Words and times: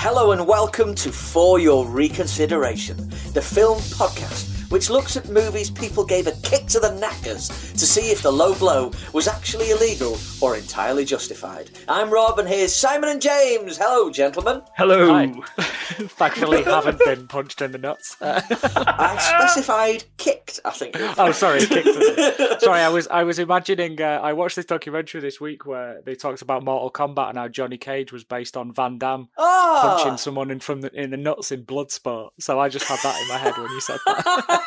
Hello 0.00 0.30
and 0.30 0.46
welcome 0.46 0.94
to 0.94 1.10
For 1.10 1.58
Your 1.58 1.84
Reconsideration, 1.84 3.08
the 3.34 3.42
film 3.42 3.78
podcast 3.78 4.57
which 4.68 4.90
looks 4.90 5.16
at 5.16 5.28
movies 5.28 5.70
people 5.70 6.04
gave 6.04 6.26
a 6.26 6.32
kick 6.42 6.66
to 6.66 6.80
the 6.80 6.94
knackers 6.94 7.48
to 7.72 7.86
see 7.86 8.10
if 8.10 8.22
the 8.22 8.30
low 8.30 8.54
blow 8.54 8.90
was 9.12 9.26
actually 9.28 9.70
illegal 9.70 10.16
or 10.40 10.56
entirely 10.56 11.04
justified. 11.04 11.70
I'm 11.88 12.10
Rob 12.10 12.38
and 12.38 12.48
here's 12.48 12.74
Simon 12.74 13.08
and 13.08 13.20
James. 13.22 13.78
Hello, 13.78 14.10
gentlemen. 14.10 14.62
Hello. 14.76 15.08
Hi. 15.12 15.32
Thankfully, 15.58 16.62
haven't 16.64 16.98
been 17.04 17.26
punched 17.28 17.60
in 17.62 17.72
the 17.72 17.78
nuts. 17.78 18.16
I 18.20 19.16
specified 19.18 20.04
kicked, 20.16 20.60
I 20.64 20.70
think. 20.70 20.96
oh, 21.18 21.32
sorry, 21.32 21.60
kicked. 21.66 22.62
Sorry, 22.62 22.80
I 22.80 22.88
was 22.88 23.08
I 23.08 23.24
was 23.24 23.38
imagining. 23.38 24.00
Uh, 24.00 24.20
I 24.22 24.32
watched 24.32 24.56
this 24.56 24.64
documentary 24.66 25.20
this 25.20 25.40
week 25.40 25.66
where 25.66 26.00
they 26.04 26.14
talked 26.14 26.42
about 26.42 26.62
Mortal 26.64 26.90
Kombat 26.90 27.30
and 27.30 27.38
how 27.38 27.48
Johnny 27.48 27.78
Cage 27.78 28.12
was 28.12 28.24
based 28.24 28.56
on 28.56 28.72
Van 28.72 28.98
Damme 28.98 29.28
Ah! 29.38 29.96
punching 29.96 30.18
someone 30.18 30.50
in 30.50 30.60
from 30.60 30.82
the, 30.82 30.92
in 30.94 31.10
the 31.10 31.16
nuts 31.16 31.50
in 31.50 31.64
Bloodsport. 31.64 32.30
So 32.38 32.60
I 32.60 32.68
just 32.68 32.84
had 32.86 32.98
that 33.02 33.20
in 33.22 33.28
my 33.28 33.38
head 33.38 33.56
when 33.56 33.70
you 33.70 33.80
said 33.80 33.98
that. 34.06 34.57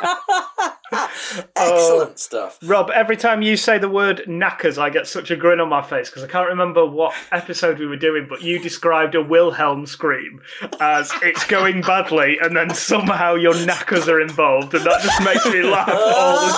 Excellent 1.55 2.19
stuff. 2.19 2.59
Rob, 2.63 2.89
every 2.93 3.15
time 3.15 3.41
you 3.41 3.55
say 3.55 3.77
the 3.77 3.87
word 3.89 4.23
knackers, 4.27 4.77
I 4.77 4.89
get 4.89 5.07
such 5.07 5.31
a 5.31 5.35
grin 5.35 5.59
on 5.61 5.69
my 5.69 5.81
face 5.81 6.09
because 6.09 6.23
I 6.23 6.27
can't 6.27 6.49
remember 6.49 6.85
what 6.85 7.13
episode 7.31 7.79
we 7.79 7.85
were 7.87 7.95
doing, 7.95 8.27
but 8.29 8.41
you 8.41 8.59
described 8.59 9.15
a 9.15 9.21
Wilhelm 9.21 9.85
scream 9.85 10.41
as 10.79 11.11
it's 11.21 11.45
going 11.47 11.81
badly, 11.81 12.37
and 12.41 12.55
then 12.55 12.69
somehow 12.73 13.35
your 13.35 13.53
knackers 13.65 14.09
are 14.09 14.19
involved, 14.19 14.73
and 14.73 14.85
that 14.85 15.01
just 15.01 15.23
makes 15.23 15.45
me 15.45 15.63
laugh 15.63 15.89
all 15.89 16.47
the 16.47 16.53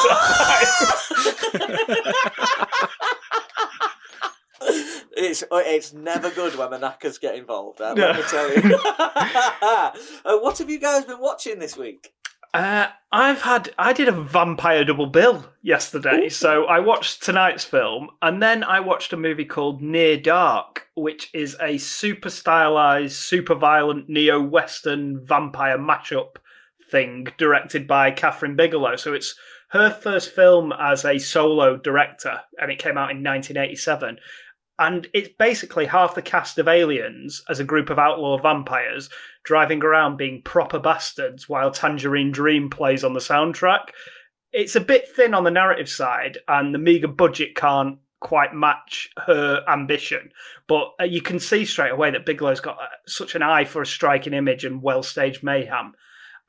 time. 1.99 2.13
It's 5.15 5.43
it's 5.51 5.93
never 5.93 6.29
good 6.31 6.55
when 6.55 6.71
the 6.71 6.79
knackers 6.79 7.17
get 7.19 7.35
involved. 7.35 7.79
uh, 7.81 7.93
No. 7.93 8.07
Let 8.07 8.15
me 8.17 8.23
tell 8.23 8.49
you. 8.53 8.79
uh, 10.25 10.39
what 10.39 10.57
have 10.57 10.69
you 10.69 10.79
guys 10.79 11.05
been 11.05 11.19
watching 11.19 11.59
this 11.59 11.77
week? 11.77 12.13
Uh, 12.53 12.87
I've 13.11 13.41
had 13.41 13.73
I 13.79 13.93
did 13.93 14.07
a 14.07 14.11
vampire 14.11 14.83
double 14.83 15.07
bill 15.07 15.45
yesterday, 15.61 16.29
so 16.29 16.65
I 16.65 16.79
watched 16.79 17.23
tonight's 17.23 17.63
film, 17.63 18.09
and 18.21 18.41
then 18.41 18.63
I 18.63 18.79
watched 18.79 19.11
a 19.11 19.17
movie 19.17 19.45
called 19.45 19.81
Near 19.81 20.17
Dark, 20.17 20.87
which 20.95 21.31
is 21.33 21.57
a 21.59 21.79
super 21.79 22.29
stylized, 22.29 23.15
super 23.15 23.55
violent 23.55 24.07
neo 24.07 24.39
western 24.41 25.25
vampire 25.25 25.79
mashup 25.79 26.35
thing 26.91 27.27
directed 27.37 27.87
by 27.87 28.11
Kathryn 28.11 28.55
Bigelow. 28.55 28.97
So 28.97 29.13
it's 29.13 29.35
her 29.69 29.89
first 29.89 30.29
film 30.31 30.71
as 30.79 31.05
a 31.05 31.17
solo 31.17 31.77
director, 31.77 32.41
and 32.61 32.71
it 32.71 32.77
came 32.77 32.97
out 32.97 33.09
in 33.09 33.23
1987. 33.23 34.19
And 34.79 35.07
it's 35.13 35.29
basically 35.37 35.85
half 35.85 36.15
the 36.15 36.21
cast 36.21 36.57
of 36.57 36.67
aliens 36.67 37.43
as 37.47 37.59
a 37.59 37.63
group 37.63 37.89
of 37.89 37.99
outlaw 37.99 38.37
vampires 38.39 39.09
driving 39.43 39.83
around 39.83 40.17
being 40.17 40.41
proper 40.41 40.79
bastards 40.79 41.47
while 41.47 41.71
Tangerine 41.71 42.31
Dream 42.31 42.69
plays 42.69 43.03
on 43.03 43.13
the 43.13 43.19
soundtrack. 43.19 43.89
It's 44.51 44.75
a 44.75 44.81
bit 44.81 45.07
thin 45.15 45.33
on 45.33 45.43
the 45.43 45.51
narrative 45.51 45.89
side, 45.89 46.37
and 46.47 46.73
the 46.73 46.79
meager 46.79 47.07
budget 47.07 47.55
can't 47.55 47.97
quite 48.19 48.53
match 48.53 49.09
her 49.17 49.63
ambition. 49.67 50.31
But 50.67 50.93
uh, 50.99 51.03
you 51.03 51.21
can 51.21 51.39
see 51.39 51.65
straight 51.65 51.91
away 51.91 52.09
that 52.11 52.25
Bigelow's 52.25 52.61
got 52.61 52.77
uh, 52.77 52.87
such 53.05 53.35
an 53.35 53.43
eye 53.43 53.65
for 53.65 53.81
a 53.81 53.85
striking 53.85 54.33
image 54.33 54.65
and 54.65 54.81
well 54.81 55.03
staged 55.03 55.43
mayhem. 55.43 55.93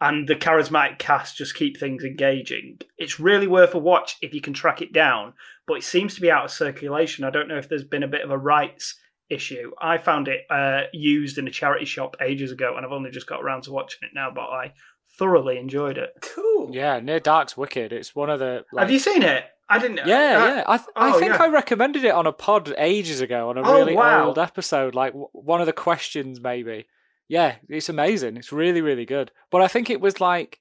And 0.01 0.29
the 0.29 0.35
charismatic 0.35 0.99
cast 0.99 1.37
just 1.37 1.55
keep 1.55 1.79
things 1.79 2.05
engaging. 2.05 2.79
It's 2.99 3.21
really 3.21 3.47
worth 3.47 3.75
a 3.75 3.79
watch 3.79 4.17
if 4.23 4.35
you 4.35 4.41
can 4.41 4.53
track 4.53 4.83
it 4.83 4.93
down, 4.93 5.35
but 5.67 5.75
it 5.75 5.85
seems 5.85 6.15
to 6.15 6.21
be 6.21 6.31
out 6.31 6.45
of 6.45 6.51
circulation. 6.51 7.25
I 7.25 7.31
don't 7.31 7.49
know 7.49 7.59
if 7.59 7.69
there's 7.69 7.85
been 7.85 8.03
a 8.03 8.09
bit 8.09 8.23
of 8.23 8.31
a 8.31 8.39
rights 8.39 8.97
issue. 9.31 9.73
I 9.81 9.99
found 9.99 10.29
it 10.29 10.41
uh, 10.51 10.83
used 10.93 11.39
in 11.39 11.49
a 11.49 11.51
charity 11.51 11.85
shop 11.87 12.17
ages 12.21 12.53
ago, 12.53 12.75
and 12.77 12.85
I've 12.85 12.93
only 12.93 13.11
just 13.11 13.27
got 13.27 13.43
around 13.43 13.63
to 13.63 13.73
watching 13.73 14.01
it 14.03 14.15
now. 14.15 14.31
But 14.35 14.43
I 14.51 14.73
thoroughly 15.19 15.59
enjoyed 15.59 15.99
it. 15.99 16.11
Cool. 16.21 16.71
yeah, 16.73 17.01
Near 17.01 17.21
Dark's 17.21 17.57
wicked. 17.57 17.93
It's 17.93 18.15
one 18.15 18.31
of 18.31 18.39
the. 18.41 18.65
Like, 18.73 18.83
Have 18.85 18.91
you 18.91 18.99
seen 18.99 19.23
it? 19.23 19.45
I 19.69 19.79
didn't. 19.79 20.07
Yeah, 20.07 20.15
uh, 20.15 20.55
yeah. 20.57 20.65
I, 20.67 20.77
th- 20.77 20.89
I 20.95 21.11
oh, 21.11 21.19
think 21.19 21.33
yeah. 21.35 21.43
I 21.43 21.49
recommended 21.49 22.05
it 22.05 22.13
on 22.13 22.27
a 22.27 22.33
pod 22.33 22.75
ages 22.77 23.21
ago 23.23 23.49
on 23.49 23.57
a 23.57 23.63
Oh, 23.63 23.79
really 23.79 23.95
wow. 23.95 24.27
old 24.27 24.39
episode, 24.39 24.95
like 24.95 25.13
w- 25.13 25.29
one 25.33 25.61
of 25.61 25.67
the 25.67 25.73
questions 25.73 26.39
maybe. 26.41 26.87
Yeah, 27.29 27.57
it's 27.71 27.89
amazing. 27.89 28.37
It's 28.37 28.53
really, 28.53 28.83
really 28.83 29.07
good. 29.07 29.33
But 29.51 29.63
I 29.63 29.69
think 29.69 29.89
it 29.89 30.03
was 30.03 30.21
like 30.21 30.59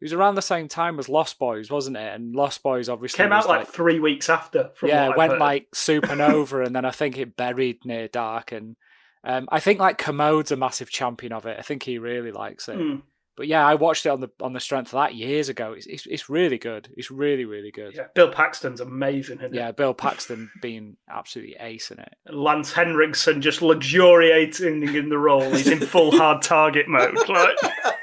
it 0.00 0.04
was 0.04 0.12
around 0.12 0.34
the 0.34 0.42
same 0.42 0.68
time 0.68 0.98
as 0.98 1.08
Lost 1.08 1.38
Boys, 1.38 1.70
wasn't 1.70 1.96
it? 1.96 2.14
And 2.14 2.34
Lost 2.34 2.62
Boys 2.62 2.88
obviously 2.88 3.24
Came 3.24 3.32
out 3.32 3.48
like, 3.48 3.68
three 3.68 3.98
weeks 3.98 4.28
after. 4.28 4.70
From 4.74 4.90
yeah, 4.90 5.08
what 5.08 5.16
went 5.16 5.32
heard. 5.32 5.40
like 5.40 5.70
supernova, 5.74 6.66
and 6.66 6.76
then 6.76 6.84
I 6.84 6.90
think 6.90 7.16
it 7.16 7.36
buried 7.36 7.84
near 7.84 8.06
dark. 8.08 8.52
And 8.52 8.76
um, 9.24 9.48
I 9.50 9.60
think 9.60 9.80
like 9.80 9.98
Kermode's 9.98 10.52
a 10.52 10.56
massive 10.56 10.90
champion 10.90 11.32
of 11.32 11.46
it. 11.46 11.56
I 11.58 11.62
think 11.62 11.82
he 11.82 11.98
really 11.98 12.30
likes 12.30 12.68
it. 12.68 12.76
Mm, 12.78 13.02
But 13.38 13.46
yeah, 13.48 13.66
I 13.66 13.74
watched 13.74 14.04
it 14.04 14.10
on 14.10 14.20
the 14.20 14.28
on 14.40 14.52
the 14.52 14.60
strength 14.60 14.88
of 14.88 14.98
that 15.00 15.14
years 15.14 15.48
ago. 15.48 15.72
It's 15.72 15.86
it's, 15.86 16.06
it's 16.06 16.28
really 16.28 16.58
good. 16.58 16.90
It's 16.94 17.10
really 17.10 17.46
really 17.46 17.70
good. 17.70 17.94
yeah, 17.94 18.08
Bill 18.14 18.30
Paxton's 18.30 18.80
amazing. 18.82 19.38
Isn't 19.40 19.54
Yeah, 19.54 19.72
Bill 19.72 19.94
Paxton 19.94 20.50
being 20.62 20.98
absolutely 21.08 21.56
ace 21.58 21.90
in 21.90 22.00
it. 22.00 22.12
it? 22.26 22.34
Lance 22.34 22.72
Henriksen 22.72 23.40
just 23.40 23.62
luxuriating 23.62 24.82
in 24.94 25.08
the 25.08 25.18
role. 25.18 25.50
He's 25.52 25.68
in 25.68 25.80
full 25.80 26.12
hard 26.16 26.42
target 26.42 26.86
mode. 26.86 27.16
Like 27.28 27.56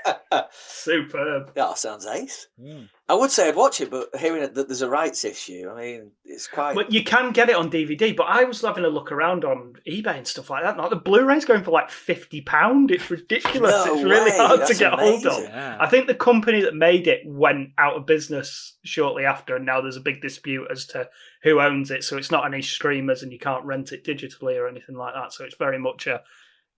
superb. 0.53 1.53
That 1.55 1.77
sounds 1.77 2.05
ace. 2.05 2.47
Hmm. 2.61 2.83
I 3.09 3.15
would 3.15 3.31
say 3.31 3.49
I'd 3.49 3.55
watch 3.55 3.81
it, 3.81 3.91
but 3.91 4.15
hearing 4.17 4.41
that 4.41 4.55
there's 4.55 4.81
a 4.81 4.89
rights 4.89 5.25
issue, 5.25 5.69
I 5.69 5.79
mean, 5.79 6.11
it's 6.23 6.47
quite. 6.47 6.73
But 6.73 6.91
you 6.91 7.03
can 7.03 7.31
get 7.31 7.49
it 7.49 7.55
on 7.55 7.69
DVD. 7.69 8.15
But 8.15 8.27
I 8.29 8.45
was 8.45 8.61
having 8.61 8.85
a 8.85 8.89
look 8.89 9.11
around 9.11 9.43
on 9.43 9.73
eBay 9.85 10.17
and 10.17 10.27
stuff 10.27 10.49
like 10.49 10.63
that. 10.63 10.77
Like 10.77 10.89
the 10.89 10.95
Blu-ray's 10.95 11.43
going 11.43 11.63
for 11.63 11.71
like 11.71 11.89
fifty 11.89 12.39
pound. 12.39 12.91
It's 12.91 13.11
ridiculous. 13.11 13.85
No 13.85 13.95
it's 13.95 14.03
really 14.03 14.31
way, 14.31 14.37
hard 14.37 14.61
to 14.61 14.65
that's 14.65 14.79
get 14.79 14.93
hold 14.93 15.25
of. 15.25 15.43
Yeah. 15.43 15.77
I 15.79 15.89
think 15.89 16.07
the 16.07 16.15
company 16.15 16.61
that 16.61 16.75
made 16.75 17.07
it 17.07 17.21
went 17.25 17.71
out 17.77 17.97
of 17.97 18.05
business 18.05 18.77
shortly 18.83 19.25
after, 19.25 19.57
and 19.57 19.65
now 19.65 19.81
there's 19.81 19.97
a 19.97 20.01
big 20.01 20.21
dispute 20.21 20.67
as 20.71 20.85
to 20.87 21.09
who 21.43 21.59
owns 21.59 21.91
it. 21.91 22.05
So 22.05 22.17
it's 22.17 22.31
not 22.31 22.45
any 22.45 22.61
streamers, 22.61 23.21
and 23.21 23.33
you 23.33 23.39
can't 23.39 23.65
rent 23.65 23.91
it 23.91 24.05
digitally 24.05 24.57
or 24.57 24.67
anything 24.67 24.95
like 24.95 25.13
that. 25.13 25.33
So 25.33 25.43
it's 25.43 25.57
very 25.57 25.77
much 25.77 26.07
a 26.07 26.21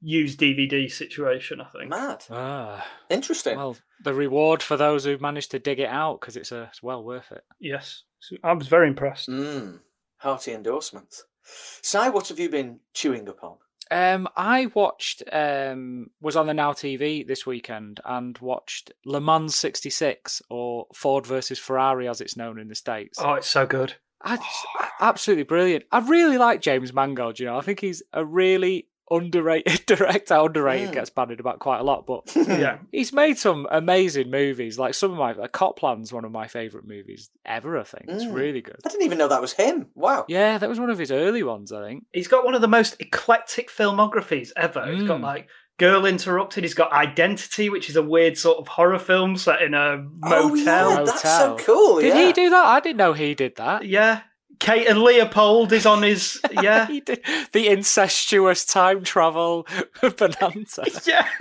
used 0.01 0.39
DVD 0.39 0.91
situation. 0.91 1.61
I 1.61 1.65
think. 1.77 1.89
Mad. 1.89 2.23
Ah, 2.29 2.85
Interesting. 3.09 3.57
well, 3.57 3.77
the 4.03 4.13
reward 4.13 4.61
for 4.61 4.77
those 4.77 5.05
who've 5.05 5.21
managed 5.21 5.51
to 5.51 5.59
dig 5.59 5.79
it 5.79 5.89
out 5.89 6.19
because 6.21 6.35
it's, 6.37 6.51
uh, 6.51 6.67
it's 6.69 6.83
well 6.83 7.03
worth 7.03 7.31
it. 7.31 7.43
Yes, 7.59 8.03
So 8.19 8.35
I 8.43 8.53
was 8.53 8.67
very 8.67 8.87
impressed. 8.87 9.29
Mm, 9.29 9.79
hearty 10.17 10.51
endorsements. 10.53 11.23
Si, 11.43 11.97
what 12.09 12.27
have 12.29 12.39
you 12.39 12.49
been 12.49 12.79
chewing 12.93 13.27
upon? 13.27 13.57
Um, 13.91 14.27
I 14.35 14.65
watched 14.73 15.21
um 15.31 16.07
was 16.19 16.35
on 16.35 16.47
the 16.47 16.55
Now 16.55 16.73
TV 16.73 17.25
this 17.25 17.45
weekend 17.45 17.99
and 18.03 18.35
watched 18.39 18.91
Le 19.05 19.21
Mans 19.21 19.53
'66 19.55 20.41
or 20.49 20.87
Ford 20.93 21.27
versus 21.27 21.59
Ferrari 21.59 22.07
as 22.07 22.19
it's 22.19 22.35
known 22.35 22.59
in 22.59 22.67
the 22.67 22.73
states. 22.73 23.19
Oh, 23.21 23.35
it's 23.35 23.47
so 23.47 23.67
good. 23.67 23.93
I 24.23 24.37
just, 24.37 24.65
absolutely 24.99 25.43
brilliant. 25.43 25.85
I 25.91 25.99
really 25.99 26.39
like 26.39 26.61
James 26.61 26.93
Mangold. 26.93 27.39
You 27.39 27.45
know, 27.45 27.57
I 27.59 27.61
think 27.61 27.79
he's 27.79 28.01
a 28.11 28.25
really 28.25 28.87
underrated 29.11 29.85
director. 29.85 30.35
Underrated 30.35 30.89
Mm. 30.89 30.93
gets 30.93 31.09
bandied 31.09 31.39
about 31.39 31.59
quite 31.59 31.79
a 31.79 31.83
lot, 31.83 32.05
but 32.07 32.35
Yeah, 32.35 32.79
he's 32.91 33.13
made 33.13 33.37
some 33.37 33.67
amazing 33.71 34.31
movies. 34.31 34.77
Like 34.79 34.93
some 34.93 35.11
of 35.11 35.17
my 35.17 35.33
like 35.33 35.51
Copland's 35.51 36.11
one 36.13 36.25
of 36.25 36.31
my 36.31 36.47
favorite 36.47 36.87
movies 36.87 37.29
ever. 37.45 37.77
I 37.79 37.83
think 37.83 38.05
it's 38.07 38.23
Mm. 38.25 38.33
really 38.33 38.61
good. 38.61 38.77
I 38.85 38.89
didn't 38.89 39.03
even 39.05 39.17
know 39.17 39.27
that 39.27 39.41
was 39.41 39.53
him. 39.53 39.87
Wow. 39.95 40.25
Yeah, 40.27 40.57
that 40.57 40.69
was 40.69 40.79
one 40.79 40.89
of 40.89 40.97
his 40.97 41.11
early 41.11 41.43
ones. 41.43 41.71
I 41.71 41.85
think. 41.85 42.05
he's 42.13 42.27
got 42.27 42.45
one 42.45 42.55
of 42.55 42.61
the 42.61 42.67
most 42.67 42.95
eclectic 42.99 43.69
filmographies 43.69 44.51
ever. 44.57 44.85
He's 44.91 45.03
got 45.07 45.19
Mm. 45.19 45.23
like. 45.23 45.47
Girl 45.77 46.05
Interrupted. 46.05 46.63
He's 46.63 46.73
got 46.73 46.93
Identity, 46.93 47.69
which 47.69 47.89
is 47.89 47.97
a 47.97 48.01
weird 48.01 48.37
sort 48.37 48.59
of 48.59 48.67
horror 48.69 48.97
film 48.97 49.35
set 49.35 49.61
in 49.61 49.73
a 49.73 49.97
motel. 49.97 50.41
Oh, 50.41 50.55
yeah, 50.55 51.03
that's 51.03 51.21
so 51.21 51.57
cool. 51.59 51.99
Did 51.99 52.13
yeah. 52.15 52.27
he 52.27 52.31
do 52.31 52.49
that? 52.49 52.65
I 52.65 52.79
didn't 52.79 52.95
know 52.95 53.11
he 53.11 53.35
did 53.35 53.57
that. 53.57 53.85
Yeah. 53.85 54.21
Kate 54.59 54.87
and 54.87 55.01
Leopold 55.01 55.71
is 55.73 55.85
on 55.85 56.03
his 56.03 56.39
yeah. 56.51 56.87
he 56.87 57.01
did 57.01 57.23
the 57.51 57.67
incestuous 57.67 58.65
time 58.65 59.03
travel 59.03 59.67
of 60.01 60.17
bonanza. 60.17 60.83
yeah. 61.05 61.27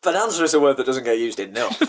Bonanza 0.00 0.44
is 0.44 0.54
a 0.54 0.60
word 0.60 0.76
that 0.76 0.86
doesn't 0.86 1.02
get 1.02 1.18
used 1.18 1.40
enough 1.40 1.82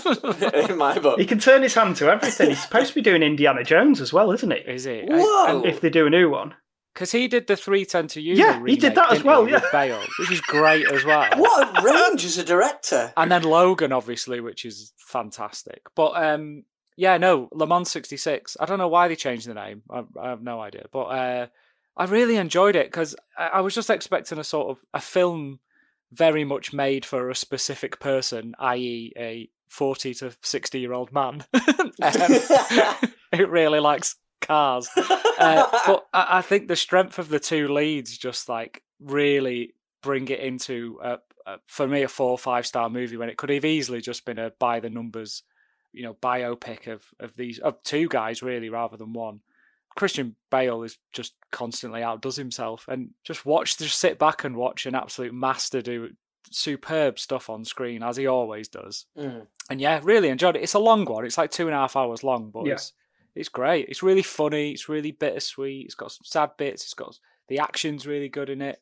in 0.68 0.78
my 0.78 0.98
book. 0.98 1.20
He 1.20 1.28
can 1.28 1.38
turn 1.38 1.62
his 1.62 1.76
hand 1.76 1.96
to 1.98 2.10
everything. 2.10 2.50
He's 2.50 2.62
supposed 2.62 2.90
to 2.90 2.96
be 2.96 3.02
doing 3.02 3.22
Indiana 3.22 3.64
Jones 3.64 4.02
as 4.02 4.12
well, 4.12 4.32
isn't 4.32 4.52
he? 4.52 4.58
Is 4.60 4.88
it? 4.88 5.06
Whoa! 5.08 5.62
If 5.62 5.82
they 5.82 5.92
do 5.92 6.08
a 6.08 6.10
new 6.10 6.28
one. 6.30 6.56
Because 6.94 7.12
he 7.12 7.28
did 7.28 7.46
the 7.46 7.56
310 7.56 8.08
to 8.08 8.22
you. 8.22 8.34
Yeah, 8.34 8.62
he 8.66 8.76
did 8.76 8.96
that 8.96 9.14
as 9.14 9.24
well, 9.24 9.48
yeah. 9.48 9.62
Bale, 9.72 10.02
which 10.18 10.32
is 10.32 10.42
great 10.42 10.92
as 10.92 11.06
well. 11.06 11.30
What 11.38 11.80
a 11.80 11.82
range 11.84 12.26
as 12.26 12.38
a 12.38 12.44
director. 12.44 13.14
And 13.16 13.32
then 13.32 13.44
Logan, 13.44 13.92
obviously, 13.92 14.42
which 14.42 14.66
is 14.66 14.92
fantastic. 14.98 15.84
But 15.96 16.22
um, 16.22 16.64
yeah, 17.00 17.18
no, 17.18 17.48
Le 17.54 17.66
Mans 17.66 17.90
66. 17.90 18.58
I 18.60 18.66
don't 18.66 18.78
know 18.78 18.90
why 18.90 19.08
they 19.08 19.16
changed 19.16 19.48
the 19.48 19.54
name. 19.54 19.84
I, 19.90 20.04
I 20.22 20.30
have 20.32 20.42
no 20.42 20.60
idea. 20.60 20.84
But 20.92 21.04
uh, 21.04 21.48
I 21.96 22.04
really 22.04 22.36
enjoyed 22.36 22.76
it 22.76 22.88
because 22.88 23.16
I, 23.38 23.48
I 23.48 23.62
was 23.62 23.74
just 23.74 23.90
expecting 23.90 24.38
a 24.38 24.44
sort 24.44 24.70
of 24.70 24.84
a 24.94 25.00
film 25.00 25.60
very 26.12 26.44
much 26.44 26.74
made 26.74 27.06
for 27.06 27.30
a 27.30 27.36
specific 27.36 28.02
person, 28.02 28.54
i.e., 28.60 29.14
a 29.18 29.50
40 29.70 30.14
to 30.16 30.36
60 30.42 30.80
year 30.80 30.92
old 30.92 31.14
man 31.14 31.46
um, 31.54 31.92
who 33.36 33.48
really 33.48 33.80
likes 33.80 34.18
cars. 34.42 34.90
Uh, 34.98 35.68
but 35.88 36.06
I, 36.14 36.40
I 36.40 36.42
think 36.42 36.68
the 36.68 36.76
strength 36.76 37.18
of 37.18 37.30
the 37.30 37.40
two 37.40 37.70
leads 37.70 38.18
just 38.18 38.50
like 38.50 38.84
really 39.00 39.74
bring 40.04 40.28
it 40.28 40.42
into 40.42 41.00
a, 41.02 41.20
a, 41.46 41.60
for 41.66 41.88
me 41.88 42.04
a 42.04 42.10
four 42.10 42.32
or 42.32 42.38
five 42.38 42.68
star 42.68 42.90
movie 42.90 43.16
when 43.16 43.30
it 43.30 43.38
could 43.38 43.52
have 43.52 43.64
easily 43.64 44.02
just 44.02 44.26
been 44.26 44.38
a 44.38 44.52
by 44.60 44.82
the 44.82 44.90
numbers, 44.90 45.44
you 45.94 46.04
know, 46.04 46.14
biopic 46.16 46.88
of 46.88 47.04
of 47.20 47.36
these 47.36 47.60
of 47.60 47.82
two 47.84 48.08
guys 48.08 48.42
really 48.44 48.70
rather 48.70 48.98
than 48.98 49.14
one. 49.14 49.42
Christian 49.96 50.36
Bale 50.52 50.84
is 50.84 50.98
just 51.12 51.34
constantly 51.52 52.04
outdoes 52.04 52.36
himself, 52.38 52.86
and 52.88 53.10
just 53.24 53.46
watch, 53.46 53.78
just 53.78 54.00
sit 54.00 54.18
back 54.20 54.44
and 54.44 54.56
watch 54.56 54.86
an 54.86 54.96
absolute 54.96 55.34
master 55.34 55.82
do 55.82 56.12
superb 56.52 57.20
stuff 57.20 57.50
on 57.50 57.66
screen 57.66 58.02
as 58.04 58.18
he 58.18 58.26
always 58.28 58.68
does. 58.68 59.06
Mm. 59.18 59.48
And 59.70 59.82
yeah, 59.82 60.00
really 60.04 60.30
enjoyed 60.30 60.56
it. 60.56 60.64
It's 60.64 60.74
a 60.74 60.80
long 60.80 61.06
one; 61.06 61.26
it's 61.26 61.38
like 61.38 61.52
two 61.52 61.68
and 61.68 61.76
a 61.76 61.80
half 61.80 61.96
hours 61.96 62.24
long, 62.24 62.50
but 62.52 62.66
Yeah. 62.66 62.74
it's 62.74 62.94
it's 63.36 63.50
great. 63.50 63.88
It's 63.90 64.04
really 64.04 64.22
funny. 64.24 64.72
It's 64.72 64.90
really 64.90 65.12
bittersweet. 65.12 65.86
It's 65.86 65.96
got 65.96 66.12
some 66.12 66.26
sad 66.26 66.52
bits. 66.58 66.84
It's 66.84 66.94
got 66.94 67.20
the 67.48 67.60
action's 67.60 68.08
really 68.08 68.30
good 68.30 68.50
in 68.50 68.62
it. 68.62 68.82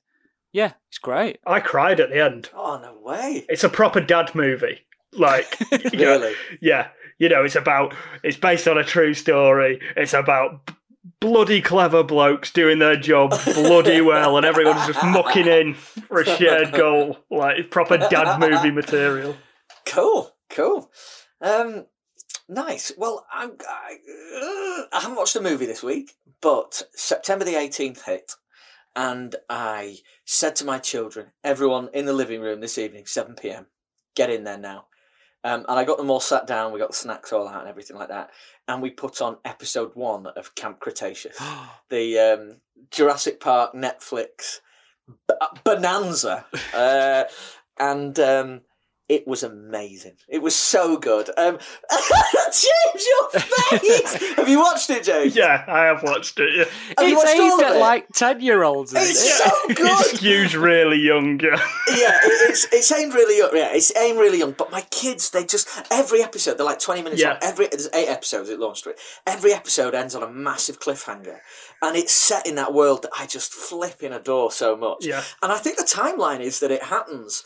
Yeah, 0.54 0.74
it's 0.89 0.98
great. 0.98 1.39
I 1.45 1.59
cried 1.59 2.00
at 2.00 2.09
the 2.09 2.24
end. 2.24 2.50
Oh 2.54 2.80
no 2.81 2.98
way! 3.01 3.45
It's 3.50 3.63
a 3.63 3.69
proper 3.69 4.01
dad 4.01 4.33
movie. 4.36 4.86
Like, 5.13 5.57
know, 5.94 6.19
Really? 6.19 6.33
yeah, 6.62 6.89
you 7.18 7.30
know, 7.30 7.44
it's 7.44 7.56
about 7.56 7.94
it's 8.24 8.38
based 8.38 8.68
on 8.68 8.77
a 8.77 8.83
true 8.83 9.13
story. 9.13 9.80
It's 9.95 10.13
about 10.13 10.69
bloody 11.19 11.62
clever 11.62 12.04
blokes 12.04 12.51
doing 12.51 12.80
their 12.80 12.95
job 12.95 13.31
bloody 13.45 14.01
well, 14.01 14.38
and 14.38 14.45
everyone's 14.45 14.86
just 14.86 15.04
mucking 15.04 15.48
in 15.48 15.74
for 15.74 16.21
a 16.21 16.25
shared 16.25 16.74
goal. 16.74 17.18
Like 17.31 17.71
proper 17.71 17.98
dad 17.98 18.39
movie 18.39 18.71
material. 18.71 19.36
Cool, 19.86 20.31
cool. 20.50 20.92
Um, 21.42 21.86
nice. 22.50 22.92
Well, 22.98 23.25
I'm, 23.33 23.51
I, 23.68 23.95
uh, 24.36 24.83
I 24.94 25.00
haven't 25.01 25.18
watched 25.18 25.36
a 25.36 25.42
movie 25.42 25.65
this 25.65 25.81
week, 25.83 26.13
but 26.42 26.83
September 26.94 27.45
the 27.45 27.54
18th 27.54 28.04
hit, 28.04 28.33
and 28.95 29.36
I 29.50 30.00
said 30.25 30.56
to 30.57 30.65
my 30.65 30.77
children, 30.80 31.27
everyone 31.44 31.89
in 31.94 32.06
the 32.06 32.13
living 32.13 32.42
room 32.42 32.59
this 32.59 32.77
evening, 32.77 33.06
7 33.06 33.36
pm, 33.36 33.68
get 34.15 34.30
in 34.30 34.44
there 34.44 34.57
now. 34.57 34.88
Um, 35.43 35.65
and 35.69 35.79
I 35.79 35.83
got 35.83 35.97
them 35.97 36.09
all 36.09 36.19
sat 36.19 36.47
down, 36.47 36.73
we 36.73 36.79
got 36.79 36.89
the 36.89 36.95
snacks 36.95 37.31
all 37.31 37.47
out 37.47 37.61
and 37.61 37.69
everything 37.69 37.95
like 37.95 38.09
that. 38.09 38.31
And 38.67 38.81
we 38.81 38.89
put 38.89 39.21
on 39.21 39.37
episode 39.45 39.91
one 39.95 40.27
of 40.27 40.55
Camp 40.55 40.79
Cretaceous, 40.79 41.37
the 41.89 42.19
um, 42.19 42.61
Jurassic 42.91 43.39
Park 43.39 43.73
Netflix 43.73 44.59
b- 45.27 45.35
bonanza. 45.63 46.45
Uh, 46.73 47.23
and 47.79 48.19
um, 48.19 48.61
it 49.09 49.25
was 49.27 49.42
amazing. 49.44 50.18
It 50.27 50.42
was 50.42 50.56
so 50.56 50.98
good. 50.98 51.30
Um, 51.38 51.57
James, 52.45 53.06
your 53.07 53.30
face! 53.42 54.13
Have 54.36 54.50
you 54.50 54.59
watched 54.59 54.89
it, 54.89 55.04
James? 55.04 55.36
Yeah, 55.36 55.63
I 55.68 55.86
have 55.86 56.04
watched 56.04 56.39
it. 56.39 56.50
Yeah. 56.56 56.63
Have 56.98 57.07
it's 57.12 57.15
watched 57.15 57.30
aimed 57.39 57.62
at 57.63 57.75
it? 57.75 57.80
like 57.80 58.07
ten 58.13 58.42
year 58.42 58.63
olds. 58.63 58.94
It's 58.94 59.38
so 59.38 59.50
It's 59.69 60.12
good. 60.12 60.19
Hugh's 60.21 60.56
really 60.56 60.98
young. 61.00 61.39
Yeah. 61.39 61.56
yeah, 61.95 62.19
it's 62.24 62.68
it's 62.74 62.92
aimed 62.92 63.13
really 63.13 63.38
young. 63.38 63.51
Yeah, 63.54 63.69
it's 63.74 63.95
aimed 63.95 64.19
really 64.19 64.39
young. 64.39 64.51
But 64.54 64.71
my 64.71 64.81
kids, 64.92 65.30
they 65.30 65.45
just 65.45 65.68
every 65.92 66.21
episode 66.24 66.57
they're 66.57 66.65
like 66.65 66.80
twenty 66.80 67.01
minutes 67.01 67.21
Yeah. 67.21 67.30
long. 67.31 67.39
Every 67.42 67.68
there's 67.68 67.89
eight 67.94 68.07
episodes 68.09 68.50
it 68.50 68.59
launched 68.59 68.86
with. 68.86 68.98
Every 69.25 69.54
episode 69.54 69.94
ends 69.95 70.15
on 70.15 70.24
a 70.24 70.30
massive 70.30 70.80
cliffhanger, 70.80 71.39
and 71.81 71.95
it's 71.95 72.13
set 72.13 72.48
in 72.48 72.56
that 72.56 72.74
world 72.74 73.04
that 73.04 73.12
I 73.18 73.25
just 73.25 73.54
flipping 73.54 74.12
adore 74.13 74.51
so 74.51 74.75
much. 74.75 75.06
Yeah. 75.06 75.24
And 75.42 75.51
I 75.51 75.57
think 75.57 75.77
the 75.77 75.83
timeline 75.83 76.39
is 76.42 76.59
that 76.59 76.71
it 76.71 76.83
happens 76.83 77.44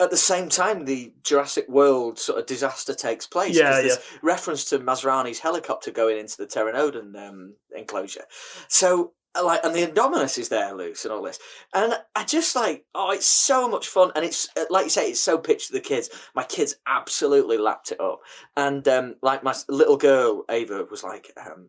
at 0.00 0.10
the 0.10 0.16
same 0.16 0.48
time 0.48 0.84
the 0.84 1.12
Jurassic 1.22 1.68
World 1.68 2.18
sort 2.18 2.38
of 2.38 2.46
disaster 2.46 2.94
takes 2.94 3.26
place. 3.26 3.56
Yeah, 3.56 3.80
there's 3.82 3.98
reference 4.22 4.64
to 4.66 4.78
Masrani's 4.78 5.40
helicopter 5.40 5.90
going 5.90 6.18
into 6.18 6.36
the 6.36 6.46
Pteranodon 6.46 7.16
um, 7.16 7.54
enclosure. 7.76 8.24
So, 8.68 9.12
uh, 9.34 9.44
like, 9.44 9.64
and 9.64 9.74
the 9.74 9.86
Indominus 9.86 10.38
is 10.38 10.48
there 10.48 10.72
loose 10.72 11.04
and 11.04 11.12
all 11.12 11.22
this. 11.22 11.38
And 11.74 11.94
I 12.14 12.24
just 12.24 12.54
like, 12.56 12.84
oh, 12.94 13.10
it's 13.10 13.26
so 13.26 13.68
much 13.68 13.88
fun. 13.88 14.12
And 14.14 14.24
it's, 14.24 14.48
uh, 14.56 14.64
like 14.70 14.84
you 14.84 14.90
say, 14.90 15.10
it's 15.10 15.20
so 15.20 15.36
pitched 15.36 15.68
to 15.68 15.72
the 15.72 15.80
kids. 15.80 16.08
My 16.34 16.44
kids 16.44 16.76
absolutely 16.86 17.58
lapped 17.58 17.92
it 17.92 18.00
up. 18.00 18.20
And, 18.56 18.86
um, 18.88 19.16
like, 19.22 19.42
my 19.42 19.54
little 19.68 19.96
girl, 19.96 20.44
Ava, 20.48 20.86
was 20.90 21.02
like, 21.02 21.32
um, 21.44 21.68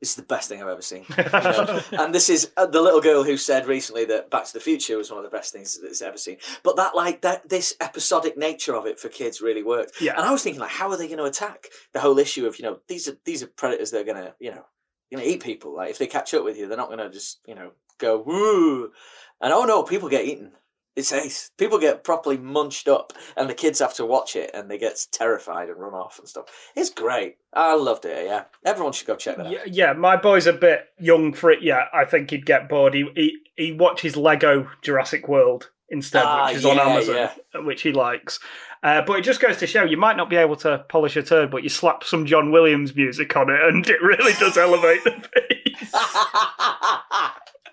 this 0.00 0.10
is 0.10 0.16
the 0.16 0.22
best 0.22 0.48
thing 0.48 0.60
I've 0.60 0.68
ever 0.68 0.82
seen. 0.82 1.04
You 1.08 1.24
know? 1.32 1.80
and 1.92 2.14
this 2.14 2.28
is 2.28 2.50
uh, 2.56 2.66
the 2.66 2.82
little 2.82 3.00
girl 3.00 3.24
who 3.24 3.36
said 3.36 3.66
recently 3.66 4.04
that 4.06 4.30
Back 4.30 4.44
to 4.44 4.52
the 4.52 4.60
Future 4.60 4.98
was 4.98 5.10
one 5.10 5.18
of 5.18 5.24
the 5.24 5.34
best 5.34 5.52
things 5.52 5.78
that 5.78 5.86
it's 5.86 6.02
ever 6.02 6.18
seen. 6.18 6.36
But 6.62 6.76
that, 6.76 6.94
like, 6.94 7.22
that 7.22 7.48
this 7.48 7.74
episodic 7.80 8.36
nature 8.36 8.76
of 8.76 8.86
it 8.86 8.98
for 8.98 9.08
kids 9.08 9.40
really 9.40 9.62
worked. 9.62 10.00
Yeah. 10.00 10.12
And 10.16 10.26
I 10.26 10.32
was 10.32 10.42
thinking, 10.42 10.60
like, 10.60 10.70
how 10.70 10.90
are 10.90 10.98
they 10.98 11.06
going 11.06 11.18
to 11.18 11.24
attack 11.24 11.68
the 11.92 12.00
whole 12.00 12.18
issue 12.18 12.46
of, 12.46 12.58
you 12.58 12.64
know, 12.64 12.80
these 12.88 13.08
are 13.08 13.16
these 13.24 13.42
are 13.42 13.46
predators 13.46 13.90
that 13.92 14.02
are 14.02 14.12
going 14.12 14.22
to, 14.22 14.34
you 14.38 14.50
know, 14.50 14.64
going 15.10 15.24
to 15.24 15.30
eat 15.30 15.42
people. 15.42 15.74
Like, 15.74 15.90
if 15.90 15.98
they 15.98 16.06
catch 16.06 16.34
up 16.34 16.44
with 16.44 16.58
you, 16.58 16.68
they're 16.68 16.76
not 16.76 16.88
going 16.88 16.98
to 16.98 17.10
just, 17.10 17.40
you 17.46 17.54
know, 17.54 17.72
go 17.98 18.18
woo. 18.18 18.92
And 19.40 19.52
oh 19.52 19.64
no, 19.64 19.82
people 19.82 20.08
get 20.08 20.24
eaten. 20.24 20.52
It's 20.96 21.12
ace. 21.12 21.50
People 21.58 21.78
get 21.78 22.02
properly 22.04 22.38
munched 22.38 22.88
up, 22.88 23.12
and 23.36 23.48
the 23.50 23.54
kids 23.54 23.80
have 23.80 23.94
to 23.94 24.06
watch 24.06 24.34
it, 24.34 24.50
and 24.54 24.70
they 24.70 24.78
get 24.78 24.98
terrified 25.12 25.68
and 25.68 25.78
run 25.78 25.92
off 25.92 26.18
and 26.18 26.26
stuff. 26.26 26.46
It's 26.74 26.88
great. 26.90 27.36
I 27.52 27.74
loved 27.76 28.06
it. 28.06 28.26
Yeah, 28.26 28.44
everyone 28.64 28.92
should 28.94 29.06
go 29.06 29.14
check 29.16 29.36
that 29.36 29.46
out. 29.46 29.52
Yeah, 29.52 29.64
yeah, 29.66 29.92
my 29.92 30.16
boy's 30.16 30.46
a 30.46 30.52
bit 30.54 30.86
young 30.98 31.34
for 31.34 31.50
it 31.50 31.62
yet. 31.62 31.88
I 31.92 32.06
think 32.06 32.30
he'd 32.30 32.46
get 32.46 32.68
bored. 32.68 32.94
He 32.94 33.06
he, 33.14 33.36
he 33.56 33.72
watches 33.72 34.16
Lego 34.16 34.68
Jurassic 34.82 35.28
World 35.28 35.70
instead, 35.90 36.24
Ah, 36.24 36.46
which 36.46 36.56
is 36.56 36.64
on 36.64 36.78
Amazon, 36.80 37.14
yeah. 37.14 37.32
which 37.60 37.82
he 37.82 37.92
likes. 37.92 38.40
Uh, 38.82 39.02
but 39.02 39.18
it 39.18 39.22
just 39.22 39.40
goes 39.40 39.56
to 39.58 39.66
show 39.66 39.82
you 39.84 39.96
might 39.96 40.16
not 40.16 40.30
be 40.30 40.36
able 40.36 40.56
to 40.56 40.84
polish 40.88 41.16
a 41.16 41.22
turd, 41.22 41.50
but 41.50 41.62
you 41.62 41.68
slap 41.68 42.04
some 42.04 42.24
John 42.26 42.50
Williams 42.52 42.94
music 42.94 43.36
on 43.36 43.50
it, 43.50 43.60
and 43.60 43.86
it 43.88 44.00
really 44.00 44.32
does 44.34 44.56
elevate 44.56 45.02
the 45.04 45.10
piece. 45.48 45.92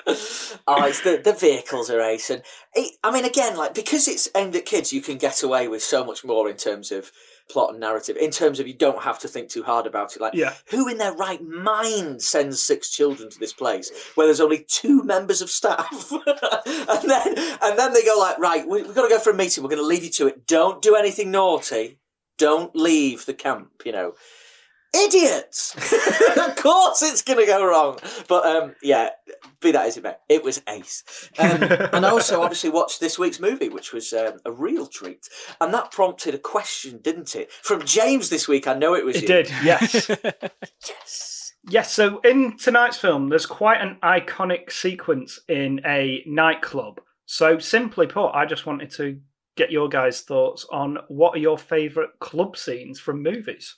Oh, 0.08 0.86
it's 0.86 1.02
the 1.02 1.22
the 1.24 1.34
vehicles 1.34 1.90
are 1.90 2.02
ace, 2.02 2.30
and 2.30 2.42
it, 2.74 2.96
I 3.04 3.12
mean, 3.12 3.26
again, 3.26 3.56
like 3.58 3.74
because 3.74 4.08
it's 4.08 4.30
aimed 4.36 4.56
at 4.56 4.66
kids, 4.66 4.92
you 4.94 5.02
can 5.02 5.18
get 5.18 5.44
away 5.44 5.68
with 5.68 5.82
so 5.84 6.04
much 6.04 6.24
more 6.26 6.50
in 6.50 6.58
terms 6.58 6.92
of 6.92 7.12
plot 7.50 7.72
and 7.72 7.80
narrative. 7.80 8.16
In 8.18 8.32
terms 8.32 8.60
of 8.60 8.68
you 8.68 8.74
don't 8.74 9.04
have 9.04 9.20
to 9.20 9.28
think 9.28 9.50
too 9.50 9.64
hard 9.64 9.86
about 9.86 10.16
it. 10.16 10.22
Like, 10.22 10.34
Yeah. 10.34 10.54
who 10.70 10.88
in 10.88 10.98
their 10.98 11.14
right 11.14 11.42
mind 11.44 12.22
sends 12.22 12.62
six 12.62 12.90
children 12.90 13.30
to 13.30 13.40
this 13.40 13.54
place 13.54 13.92
where 14.16 14.28
there's 14.28 14.40
only 14.40 14.66
two 14.68 15.04
members 15.04 15.42
of 15.42 15.50
staff, 15.50 16.12
and 16.12 17.10
then 17.10 17.38
and 17.62 17.78
then 17.80 17.94
they 17.94 18.04
go 18.04 18.16
like, 18.18 18.40
right, 18.40 18.68
we, 18.68 18.84
we've 18.84 18.96
got 18.96 19.04
to 19.04 19.10
go 19.10 19.20
for 19.20 19.32
a 19.32 19.36
meeting. 19.36 19.64
We're 19.64 19.70
going 19.70 19.82
to 19.82 19.86
leave 19.88 20.04
you 20.04 20.10
to 20.12 20.28
it. 20.28 20.48
Don't 20.48 20.82
do 20.82 20.96
anything 20.96 21.32
naughty. 21.32 22.00
Don't 22.38 22.76
leave 22.76 23.26
the 23.26 23.34
camp. 23.34 23.70
You 23.86 23.92
know. 23.92 24.14
Idiots! 24.96 25.74
of 26.38 26.56
course 26.56 27.02
it's 27.02 27.24
going 27.24 27.40
to 27.40 27.48
go 27.48 27.66
wrong. 27.66 27.98
But 28.28 28.46
um, 28.46 28.76
yeah, 28.84 29.10
be 29.64 29.72
that 29.72 29.86
as 29.88 29.98
it 29.98 30.04
may, 30.04 30.16
it 30.30 30.44
was 30.44 30.62
ace. 30.70 31.04
Um, 31.40 31.64
and 31.94 32.06
I 32.06 32.10
also 32.10 32.42
obviously 32.42 32.70
watched 32.70 33.00
this 33.00 33.18
week's 33.18 33.40
movie, 33.40 33.70
which 33.70 33.94
was 33.94 34.14
um, 34.14 34.40
a 34.46 34.52
real 34.52 34.88
treat. 34.88 35.28
And 35.60 35.74
that 35.74 35.92
prompted 35.92 36.36
a 36.36 36.40
question, 36.40 37.00
didn't 37.02 37.36
it? 37.36 37.52
From 37.52 37.84
James 37.86 38.30
this 38.30 38.48
week. 38.48 38.68
I 38.68 38.74
know 38.74 38.96
it 38.96 39.06
was 39.06 39.18
It 39.18 39.22
you. 39.24 39.28
did, 39.28 39.50
yes. 39.64 40.10
Yes. 40.88 41.54
Yes, 41.70 41.94
so 41.94 42.20
in 42.26 42.58
tonight's 42.58 42.98
film, 42.98 43.30
there's 43.30 43.46
quite 43.46 43.80
an 43.80 43.98
iconic 44.04 44.70
sequence 44.70 45.40
in 45.48 45.80
a 45.86 46.22
nightclub. 46.28 47.00
So, 47.26 47.58
simply 47.58 48.06
put, 48.06 48.32
I 48.32 48.46
just 48.46 48.66
wanted 48.66 48.92
to 48.92 49.22
get 49.56 49.72
your 49.72 49.88
guys' 49.88 50.22
thoughts 50.22 50.66
on 50.72 50.98
what 51.08 51.36
are 51.36 51.40
your 51.40 51.58
favourite 51.58 52.10
club 52.20 52.58
scenes 52.58 53.00
from 53.00 53.24
movies? 53.24 53.76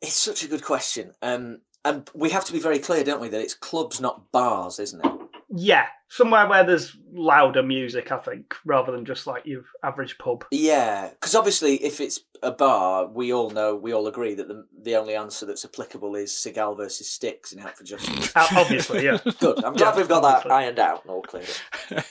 It's 0.00 0.14
such 0.14 0.42
a 0.42 0.48
good 0.48 0.64
question. 0.64 1.12
Um, 1.22 1.60
and 1.84 2.08
we 2.14 2.30
have 2.30 2.44
to 2.46 2.52
be 2.52 2.60
very 2.60 2.78
clear, 2.78 3.04
don't 3.04 3.20
we, 3.20 3.28
that 3.28 3.40
it's 3.40 3.54
clubs, 3.54 4.00
not 4.00 4.30
bars, 4.32 4.78
isn't 4.78 5.04
it? 5.04 5.12
Yeah, 5.54 5.86
somewhere 6.08 6.46
where 6.48 6.64
there's 6.64 6.96
louder 7.12 7.62
music, 7.62 8.10
I 8.10 8.16
think, 8.16 8.54
rather 8.64 8.90
than 8.90 9.04
just 9.04 9.26
like 9.26 9.44
your 9.44 9.64
average 9.82 10.16
pub. 10.16 10.46
Yeah, 10.50 11.10
because 11.10 11.34
obviously, 11.34 11.74
if 11.84 12.00
it's 12.00 12.20
a 12.42 12.50
bar, 12.50 13.06
we 13.06 13.34
all 13.34 13.50
know, 13.50 13.76
we 13.76 13.92
all 13.92 14.06
agree 14.06 14.34
that 14.34 14.48
the 14.48 14.66
the 14.82 14.96
only 14.96 15.14
answer 15.14 15.44
that's 15.44 15.64
applicable 15.66 16.14
is 16.16 16.30
Seagal 16.32 16.78
versus 16.78 17.10
Sticks 17.10 17.52
in 17.52 17.58
Out 17.60 17.76
for 17.76 17.84
Justice. 17.84 18.32
Uh, 18.34 18.46
Obviously, 18.56 19.04
yeah. 19.04 19.18
Good. 19.40 19.62
I'm 19.62 19.74
glad 19.74 19.90
Yeah, 19.92 19.96
we've 19.96 20.08
got 20.08 20.22
that 20.44 20.50
ironed 20.50 20.78
out 20.78 21.02
and 21.02 21.10
all 21.10 21.22
cleared 21.22 21.50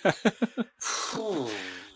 up. 0.06 0.16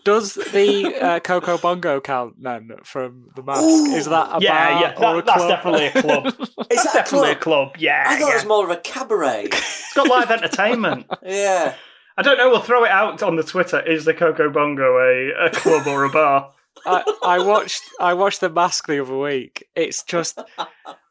Phew. 0.06 0.12
Does 0.14 0.34
the 0.34 0.94
uh, 1.00 1.20
Coco 1.20 1.58
Bongo 1.58 2.00
count 2.00 2.42
then 2.42 2.70
from 2.84 3.30
the 3.34 3.42
mask? 3.42 3.62
Ooh. 3.62 3.94
Is 3.94 4.06
that 4.06 4.30
a 4.36 4.38
Yeah, 4.40 4.72
bar 4.72 4.80
yeah, 4.80 5.08
or 5.08 5.12
a 5.12 5.22
that- 5.22 5.26
that's 5.26 5.38
club? 5.38 5.48
definitely 5.50 5.86
a 5.86 6.02
club. 6.02 6.34
It's 6.70 6.82
that 6.84 6.92
Definitely 6.94 7.30
a 7.30 7.34
club? 7.36 7.72
club, 7.72 7.76
yeah. 7.80 8.04
I 8.06 8.18
thought 8.18 8.26
yeah. 8.28 8.32
it 8.32 8.36
was 8.36 8.44
more 8.46 8.64
of 8.64 8.70
a 8.70 8.76
cabaret. 8.76 9.44
It's 9.52 9.92
got 9.94 10.08
live 10.08 10.30
entertainment. 10.30 11.06
yeah. 11.22 11.74
I 12.18 12.22
don't 12.22 12.36
know, 12.38 12.50
we'll 12.50 12.60
throw 12.60 12.84
it 12.84 12.90
out 12.90 13.22
on 13.22 13.36
the 13.36 13.42
Twitter. 13.42 13.80
Is 13.80 14.04
the 14.04 14.14
Coco 14.14 14.50
Bongo 14.50 14.98
a, 14.98 15.46
a 15.46 15.50
club 15.50 15.86
or 15.86 16.04
a 16.04 16.10
bar? 16.10 16.52
I, 16.84 17.02
I 17.24 17.38
watched 17.42 17.82
I 18.00 18.14
watched 18.14 18.40
The 18.40 18.48
Mask 18.50 18.86
the 18.86 19.00
other 19.00 19.16
week. 19.18 19.66
It's 19.74 20.02
just 20.02 20.38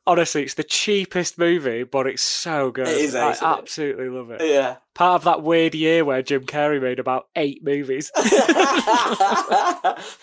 honestly, 0.08 0.44
it's 0.44 0.54
the 0.56 0.64
cheapest 0.64 1.38
movie, 1.38 1.84
but 1.84 2.08
it's 2.08 2.22
so 2.22 2.72
good. 2.72 2.88
It 2.88 2.98
is 2.98 3.16
I 3.16 3.32
ace, 3.32 3.38
it? 3.38 3.44
absolutely 3.44 4.10
love 4.10 4.32
it. 4.32 4.42
Yeah. 4.42 4.78
Part 4.94 5.16
of 5.16 5.24
that 5.26 5.44
weird 5.44 5.76
year 5.76 6.06
where 6.06 6.22
Jim 6.22 6.46
Carrey 6.46 6.82
made 6.82 7.00
about 7.00 7.28
eight 7.36 7.64
movies. 7.64 8.12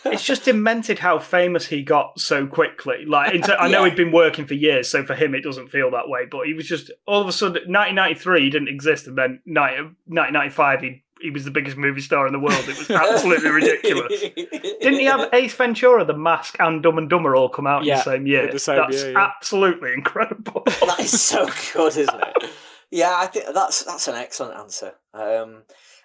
It's 0.04 0.24
just 0.24 0.44
demented 0.44 0.98
how 0.98 1.18
famous 1.18 1.66
he 1.66 1.82
got 1.82 2.18
so 2.20 2.46
quickly. 2.46 3.04
Like, 3.06 3.34
into, 3.34 3.58
I 3.58 3.68
know 3.68 3.84
Yeah. 3.84 3.90
he'd 3.90 3.96
been 3.96 4.12
working 4.12 4.46
for 4.46 4.54
years, 4.54 4.88
so 4.88 5.04
for 5.04 5.14
him 5.14 5.34
it 5.34 5.42
doesn't 5.42 5.68
feel 5.68 5.90
that 5.92 6.08
way. 6.08 6.26
But 6.30 6.46
he 6.46 6.54
was 6.54 6.66
just 6.66 6.90
all 7.06 7.20
of 7.22 7.28
a 7.28 7.32
sudden, 7.32 7.54
1993 7.72 8.40
he 8.42 8.50
didn't 8.50 8.68
exist, 8.68 9.06
and 9.06 9.16
then 9.16 9.40
1995 9.46 10.80
he 10.82 11.02
he 11.22 11.30
was 11.30 11.44
the 11.44 11.50
biggest 11.50 11.76
movie 11.76 12.00
star 12.00 12.26
in 12.26 12.32
the 12.32 12.38
world. 12.38 12.64
It 12.68 12.76
was 12.78 12.90
absolutely 12.90 13.50
ridiculous. 13.50 14.20
Didn't 14.80 14.98
he 14.98 15.04
have 15.04 15.28
Ace 15.32 15.54
Ventura, 15.54 16.04
The 16.04 16.16
Mask, 16.16 16.56
and 16.58 16.82
Dumb 16.82 16.98
and 16.98 17.08
Dumber 17.08 17.34
all 17.36 17.48
come 17.48 17.66
out 17.66 17.82
in 17.82 17.88
Yeah, 17.88 17.96
the 17.96 18.02
same 18.02 18.26
year? 18.26 18.50
the 18.52 18.58
same 18.58 18.76
That's 18.76 19.02
year, 19.02 19.12
yeah. 19.12 19.18
absolutely 19.36 19.92
incredible. 19.92 20.62
that 20.66 21.00
is 21.00 21.20
so 21.22 21.48
good, 21.72 21.96
isn't 21.96 22.20
it? 22.20 22.50
Yeah, 22.90 23.14
I 23.16 23.26
think 23.26 23.46
that's 23.54 23.84
that's 23.84 24.08
an 24.08 24.16
excellent 24.16 24.58
answer. 24.58 24.92
Um, 25.14 25.62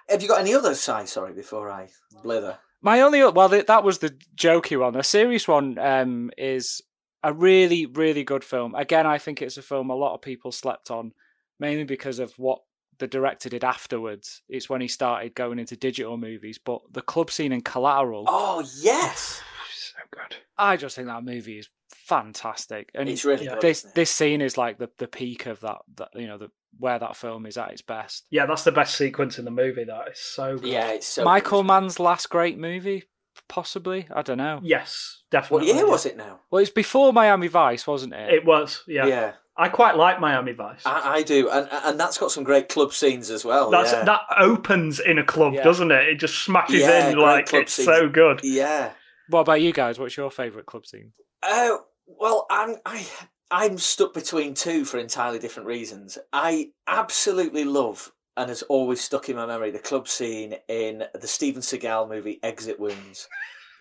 have 0.07 0.21
you 0.21 0.27
got 0.29 0.39
any 0.39 0.53
other 0.53 0.73
Si? 0.73 1.05
Sorry, 1.07 1.33
before 1.33 1.69
I 1.69 1.89
blither. 2.23 2.57
My 2.81 3.01
only 3.01 3.23
well, 3.29 3.49
th- 3.49 3.65
that 3.65 3.83
was 3.83 3.99
the 3.99 4.15
jokey 4.35 4.79
one. 4.79 4.93
The 4.93 5.03
serious 5.03 5.47
one 5.47 5.77
um, 5.79 6.31
is 6.37 6.81
a 7.23 7.33
really, 7.33 7.85
really 7.87 8.23
good 8.23 8.43
film. 8.43 8.75
Again, 8.75 9.05
I 9.05 9.17
think 9.17 9.41
it's 9.41 9.57
a 9.57 9.61
film 9.61 9.89
a 9.89 9.95
lot 9.95 10.13
of 10.13 10.21
people 10.21 10.51
slept 10.51 10.89
on, 10.91 11.11
mainly 11.59 11.83
because 11.83 12.19
of 12.19 12.31
what 12.37 12.59
the 12.99 13.07
director 13.07 13.49
did 13.49 13.63
afterwards. 13.63 14.41
It's 14.49 14.69
when 14.69 14.81
he 14.81 14.87
started 14.87 15.35
going 15.35 15.59
into 15.59 15.75
digital 15.75 16.17
movies. 16.17 16.57
But 16.57 16.81
the 16.91 17.01
club 17.01 17.31
scene 17.31 17.51
in 17.51 17.61
Collateral, 17.61 18.25
Oh 18.27 18.63
yes, 18.81 19.41
so 19.71 19.99
good. 20.11 20.37
I 20.57 20.77
just 20.77 20.95
think 20.95 21.07
that 21.07 21.23
movie 21.23 21.59
is 21.59 21.69
fantastic. 21.89 22.89
And 22.95 23.09
it's 23.09 23.25
really 23.25 23.47
good. 23.47 23.61
this 23.61 23.81
this 23.95 24.11
scene 24.11 24.41
is 24.41 24.57
like 24.57 24.77
the, 24.77 24.89
the 24.97 25.07
peak 25.07 25.45
of 25.45 25.59
that, 25.61 25.77
that 25.97 26.09
you 26.15 26.27
know 26.27 26.37
the 26.37 26.49
where 26.79 26.99
that 26.99 27.15
film 27.15 27.45
is 27.45 27.57
at 27.57 27.71
its 27.71 27.81
best. 27.81 28.25
Yeah, 28.29 28.45
that's 28.45 28.63
the 28.63 28.71
best 28.71 28.95
sequence 28.95 29.39
in 29.39 29.45
the 29.45 29.51
movie. 29.51 29.83
That 29.83 30.09
is 30.11 30.19
so 30.19 30.57
good. 30.57 30.69
yeah, 30.69 30.89
it's 30.89 31.07
so 31.07 31.23
Michael 31.23 31.61
good. 31.61 31.67
Mann's 31.67 31.99
last 31.99 32.29
great 32.29 32.57
movie, 32.57 33.03
possibly. 33.47 34.07
I 34.13 34.21
don't 34.21 34.37
know. 34.37 34.59
Yes, 34.63 35.23
definitely. 35.31 35.55
What 35.55 35.61
definitely. 35.61 35.81
year 35.81 35.91
was 35.91 36.05
it 36.05 36.17
now? 36.17 36.39
Well, 36.51 36.61
it's 36.61 36.71
before 36.71 37.11
Miami 37.13 37.47
Vice, 37.47 37.85
wasn't 37.87 38.13
it? 38.13 38.33
It 38.33 38.45
was. 38.45 38.83
Yeah. 38.87 39.05
Yeah, 39.07 39.33
I 39.57 39.69
quite 39.69 39.95
like 39.97 40.19
Miami 40.19 40.51
Vice. 40.53 40.81
I, 40.85 41.15
I 41.17 41.23
do, 41.23 41.49
and 41.49 41.67
and 41.71 41.99
that's 41.99 42.17
got 42.17 42.31
some 42.31 42.43
great 42.43 42.69
club 42.69 42.93
scenes 42.93 43.29
as 43.31 43.43
well. 43.43 43.71
That's 43.71 43.91
yeah. 43.91 44.03
that 44.03 44.21
opens 44.39 44.99
in 44.99 45.17
a 45.17 45.23
club, 45.23 45.53
Yeah. 45.53 45.63
doesn't 45.63 45.91
it? 45.91 46.07
It 46.07 46.15
just 46.19 46.43
smashes 46.43 46.81
Yeah, 46.81 47.09
in 47.09 47.17
like 47.17 47.47
club 47.47 47.63
it's 47.63 47.73
scenes. 47.73 47.87
so 47.87 48.07
good. 48.09 48.41
yeah. 48.43 48.91
What 49.29 49.41
about 49.41 49.61
you 49.61 49.73
guys? 49.73 49.99
What's 49.99 50.15
your 50.15 50.31
favourite 50.31 50.65
club 50.67 50.85
scene? 50.85 51.11
Oh 51.43 51.81
well, 52.05 52.45
I'm 52.49 52.75
I 52.85 53.05
I'm 53.51 53.77
stuck 53.77 54.13
between 54.13 54.53
two 54.53 54.85
for 54.85 54.97
entirely 54.99 55.39
different 55.39 55.67
reasons. 55.67 56.17
I 56.31 56.69
absolutely 56.87 57.63
love 57.63 58.11
and 58.35 58.49
has 58.49 58.61
always 58.63 59.01
stuck 59.01 59.29
in 59.29 59.35
my 59.35 59.45
memory 59.47 59.71
the 59.71 59.79
club 59.79 60.07
scene 60.07 60.55
in 60.67 61.03
the 61.19 61.27
Steven 61.27 61.61
Seagal 61.63 62.07
movie 62.09 62.39
Exit 62.43 62.79
Wounds, 62.79 63.27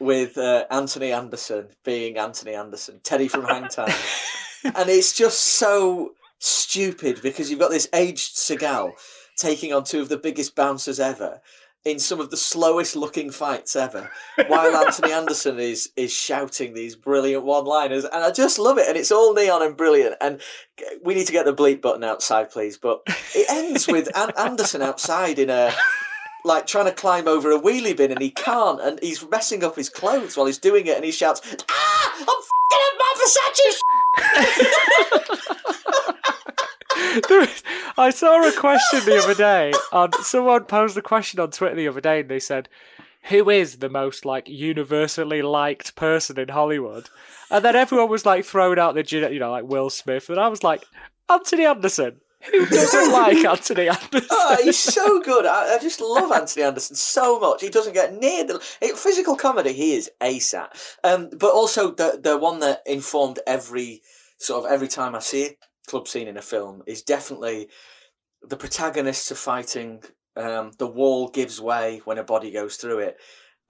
with 0.00 0.38
uh, 0.38 0.64
Anthony 0.70 1.12
Anderson 1.12 1.68
being 1.84 2.16
Anthony 2.16 2.54
Anderson, 2.54 3.00
Teddy 3.02 3.28
from 3.28 3.42
Hangtime, 3.44 3.92
and 4.74 4.88
it's 4.88 5.12
just 5.12 5.40
so 5.40 6.12
stupid 6.38 7.20
because 7.22 7.50
you've 7.50 7.60
got 7.60 7.70
this 7.70 7.88
aged 7.92 8.36
Seagal 8.36 8.92
taking 9.36 9.72
on 9.72 9.84
two 9.84 10.00
of 10.00 10.08
the 10.08 10.16
biggest 10.16 10.54
bouncers 10.54 11.00
ever. 11.00 11.40
In 11.84 12.00
some 12.00 12.18
of 12.18 12.30
the 12.32 12.36
slowest 12.36 12.96
looking 12.96 13.30
fights 13.30 13.76
ever, 13.76 14.10
while 14.48 14.74
Anthony 14.76 15.12
Anderson 15.12 15.60
is 15.60 15.92
is 15.94 16.12
shouting 16.12 16.74
these 16.74 16.96
brilliant 16.96 17.44
one 17.44 17.64
liners, 17.64 18.02
and 18.04 18.24
I 18.24 18.32
just 18.32 18.58
love 18.58 18.76
it, 18.76 18.88
and 18.88 18.96
it's 18.96 19.12
all 19.12 19.32
neon 19.32 19.62
and 19.62 19.76
brilliant. 19.76 20.16
And 20.20 20.40
we 21.04 21.14
need 21.14 21.28
to 21.28 21.32
get 21.32 21.44
the 21.44 21.54
bleep 21.54 21.80
button 21.80 22.02
outside, 22.02 22.50
please. 22.50 22.76
But 22.76 23.02
it 23.36 23.48
ends 23.48 23.86
with 23.86 24.08
An- 24.16 24.32
Anderson 24.36 24.82
outside 24.82 25.38
in 25.38 25.48
a 25.48 25.72
like 26.44 26.66
trying 26.66 26.86
to 26.86 26.92
climb 26.92 27.28
over 27.28 27.52
a 27.52 27.60
wheelie 27.60 27.96
bin, 27.96 28.10
and 28.10 28.20
he 28.20 28.30
can't, 28.30 28.80
and 28.80 28.98
he's 29.00 29.24
messing 29.30 29.62
up 29.62 29.76
his 29.76 29.88
clothes 29.88 30.36
while 30.36 30.46
he's 30.46 30.58
doing 30.58 30.88
it, 30.88 30.96
and 30.96 31.04
he 31.04 31.12
shouts, 31.12 31.40
"Ah, 31.70 32.14
I'm 32.18 32.26
fucking 32.26 32.84
up 32.84 32.98
my 32.98 33.14
Versace!" 33.18 33.78
I 37.98 38.10
saw 38.10 38.46
a 38.46 38.52
question 38.52 39.00
the 39.04 39.20
other 39.22 39.34
day. 39.34 39.72
On 39.92 40.12
someone 40.22 40.64
posed 40.64 40.96
a 40.96 41.02
question 41.02 41.40
on 41.40 41.50
Twitter 41.50 41.74
the 41.74 41.88
other 41.88 42.00
day, 42.00 42.20
and 42.20 42.28
they 42.28 42.38
said, 42.38 42.68
"Who 43.24 43.50
is 43.50 43.78
the 43.78 43.88
most 43.88 44.24
like 44.24 44.48
universally 44.48 45.42
liked 45.42 45.96
person 45.96 46.38
in 46.38 46.48
Hollywood?" 46.48 47.08
And 47.50 47.64
then 47.64 47.76
everyone 47.76 48.10
was 48.10 48.26
like 48.26 48.44
throwing 48.44 48.78
out 48.78 48.94
the 48.94 49.30
you 49.32 49.38
know 49.38 49.50
like 49.50 49.64
Will 49.64 49.90
Smith, 49.90 50.28
and 50.28 50.38
I 50.38 50.48
was 50.48 50.62
like, 50.62 50.84
Anthony 51.28 51.64
Anderson. 51.64 52.20
Who 52.50 52.66
doesn't 52.66 53.12
like 53.12 53.36
Anthony 53.44 53.88
Anderson? 53.88 54.28
Oh, 54.30 54.58
he's 54.62 54.78
so 54.78 55.20
good. 55.20 55.46
I, 55.46 55.74
I 55.74 55.78
just 55.78 56.00
love 56.00 56.32
Anthony 56.32 56.64
Anderson 56.64 56.96
so 56.96 57.38
much. 57.38 57.60
He 57.60 57.68
doesn't 57.68 57.94
get 57.94 58.14
near 58.14 58.44
the 58.44 58.62
it, 58.80 58.96
physical 58.96 59.36
comedy. 59.36 59.72
He 59.72 59.94
is 59.94 60.10
ace 60.22 60.54
at. 60.54 60.76
Um, 61.04 61.30
but 61.36 61.52
also 61.52 61.90
the 61.90 62.20
the 62.22 62.36
one 62.36 62.60
that 62.60 62.82
informed 62.86 63.40
every 63.46 64.02
sort 64.38 64.64
of 64.64 64.70
every 64.70 64.88
time 64.88 65.14
I 65.14 65.20
see 65.20 65.46
a 65.46 65.56
club 65.88 66.08
scene 66.08 66.28
in 66.28 66.36
a 66.36 66.42
film 66.42 66.82
is 66.86 67.02
definitely 67.02 67.68
the 68.42 68.56
protagonists 68.56 69.32
are 69.32 69.36
fighting. 69.36 70.02
Um, 70.36 70.72
the 70.78 70.86
wall 70.86 71.28
gives 71.28 71.60
way 71.62 72.02
when 72.04 72.18
a 72.18 72.24
body 72.24 72.50
goes 72.50 72.76
through 72.76 72.98
it, 72.98 73.16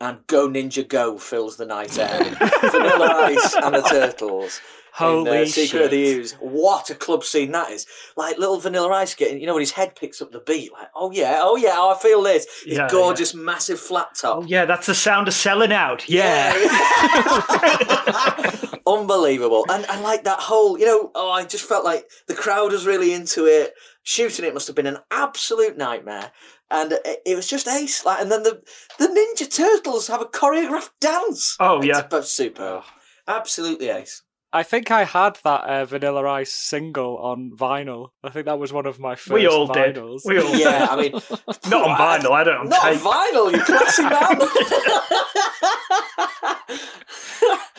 and 0.00 0.26
Go 0.26 0.48
Ninja 0.48 0.86
Go 0.86 1.18
fills 1.18 1.56
the 1.56 1.66
night 1.66 1.98
air. 1.98 2.24
Vanilla 2.70 3.24
Ice 3.26 3.54
and 3.54 3.74
the 3.74 3.82
Turtles. 3.82 4.60
Holy 4.92 5.30
in, 5.30 5.42
uh, 5.42 5.46
Secret 5.46 5.82
of 5.84 5.90
the 5.90 6.04
shit. 6.04 6.18
Ooze. 6.18 6.32
What 6.40 6.88
a 6.88 6.94
club 6.94 7.22
scene 7.22 7.52
that 7.52 7.70
is. 7.70 7.86
Like 8.16 8.38
little 8.38 8.58
Vanilla 8.58 8.90
Ice 8.94 9.14
getting, 9.14 9.38
you 9.38 9.46
know, 9.46 9.52
when 9.52 9.60
his 9.60 9.72
head 9.72 9.94
picks 9.94 10.22
up 10.22 10.32
the 10.32 10.40
beat, 10.40 10.72
like, 10.72 10.88
oh 10.94 11.10
yeah, 11.10 11.40
oh 11.42 11.56
yeah, 11.56 11.74
oh, 11.74 11.90
I 11.94 11.98
feel 11.98 12.22
this. 12.22 12.46
His 12.64 12.78
Yeah, 12.78 12.88
gorgeous, 12.90 13.34
massive 13.34 13.78
flat 13.78 14.14
top. 14.14 14.38
Oh 14.38 14.42
yeah, 14.46 14.64
that's 14.64 14.86
the 14.86 14.94
sound 14.94 15.28
of 15.28 15.34
selling 15.34 15.70
out. 15.70 16.08
Yeah. 16.08 16.54
Yeah. 16.56 18.56
Unbelievable. 18.86 19.66
And 19.68 19.84
and 19.90 20.02
like 20.02 20.24
that 20.24 20.40
whole, 20.40 20.78
you 20.78 20.86
know, 20.86 21.10
oh, 21.14 21.30
I 21.30 21.44
just 21.44 21.64
felt 21.64 21.84
like 21.84 22.08
the 22.26 22.34
crowd 22.34 22.72
was 22.72 22.86
really 22.86 23.12
into 23.12 23.44
it. 23.44 23.74
Shooting 24.02 24.46
it 24.46 24.54
must 24.54 24.66
have 24.68 24.76
been 24.76 24.86
an 24.86 24.98
absolute 25.10 25.76
nightmare. 25.76 26.30
And 26.70 26.92
it, 26.92 27.22
it 27.24 27.36
was 27.36 27.46
just 27.46 27.68
ace. 27.68 28.04
Like, 28.04 28.20
and 28.20 28.30
then 28.30 28.42
the 28.42 28.60
the 28.98 29.06
Ninja 29.06 29.48
Turtles 29.54 30.08
have 30.08 30.20
a 30.20 30.24
choreographed 30.26 30.90
dance. 31.00 31.56
Oh, 31.60 31.78
It's 31.78 31.86
yeah. 31.86 32.02
both 32.06 32.26
superb. 32.26 32.82
Absolutely 33.28 33.88
ace. 33.88 34.22
I 34.52 34.62
think 34.62 34.90
I 34.90 35.04
had 35.04 35.38
that 35.44 35.64
uh, 35.64 35.84
Vanilla 35.84 36.24
Ice 36.30 36.52
single 36.52 37.18
on 37.18 37.50
vinyl. 37.54 38.10
I 38.24 38.30
think 38.30 38.46
that 38.46 38.58
was 38.58 38.72
one 38.72 38.86
of 38.86 38.98
my 38.98 39.14
first 39.14 39.30
We 39.32 39.46
all 39.46 39.66
did. 39.66 39.96
vinyls. 39.96 40.22
We 40.24 40.38
all 40.40 40.54
Yeah, 40.56 40.86
I 40.88 40.96
mean, 40.96 41.12
Not 41.68 41.88
on 41.90 41.96
vinyl. 41.98 42.30
I 42.30 42.44
don't. 42.44 42.68
Not 42.68 42.84
on 42.84 42.92
tape. 42.92 43.02
vinyl, 43.02 43.52
you 43.52 43.62
classy 43.62 44.02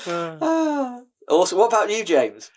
Uh, 0.08 0.38
man. 0.40 1.06
also, 1.30 1.58
what 1.58 1.68
about 1.68 1.90
you, 1.90 2.04
James? 2.04 2.52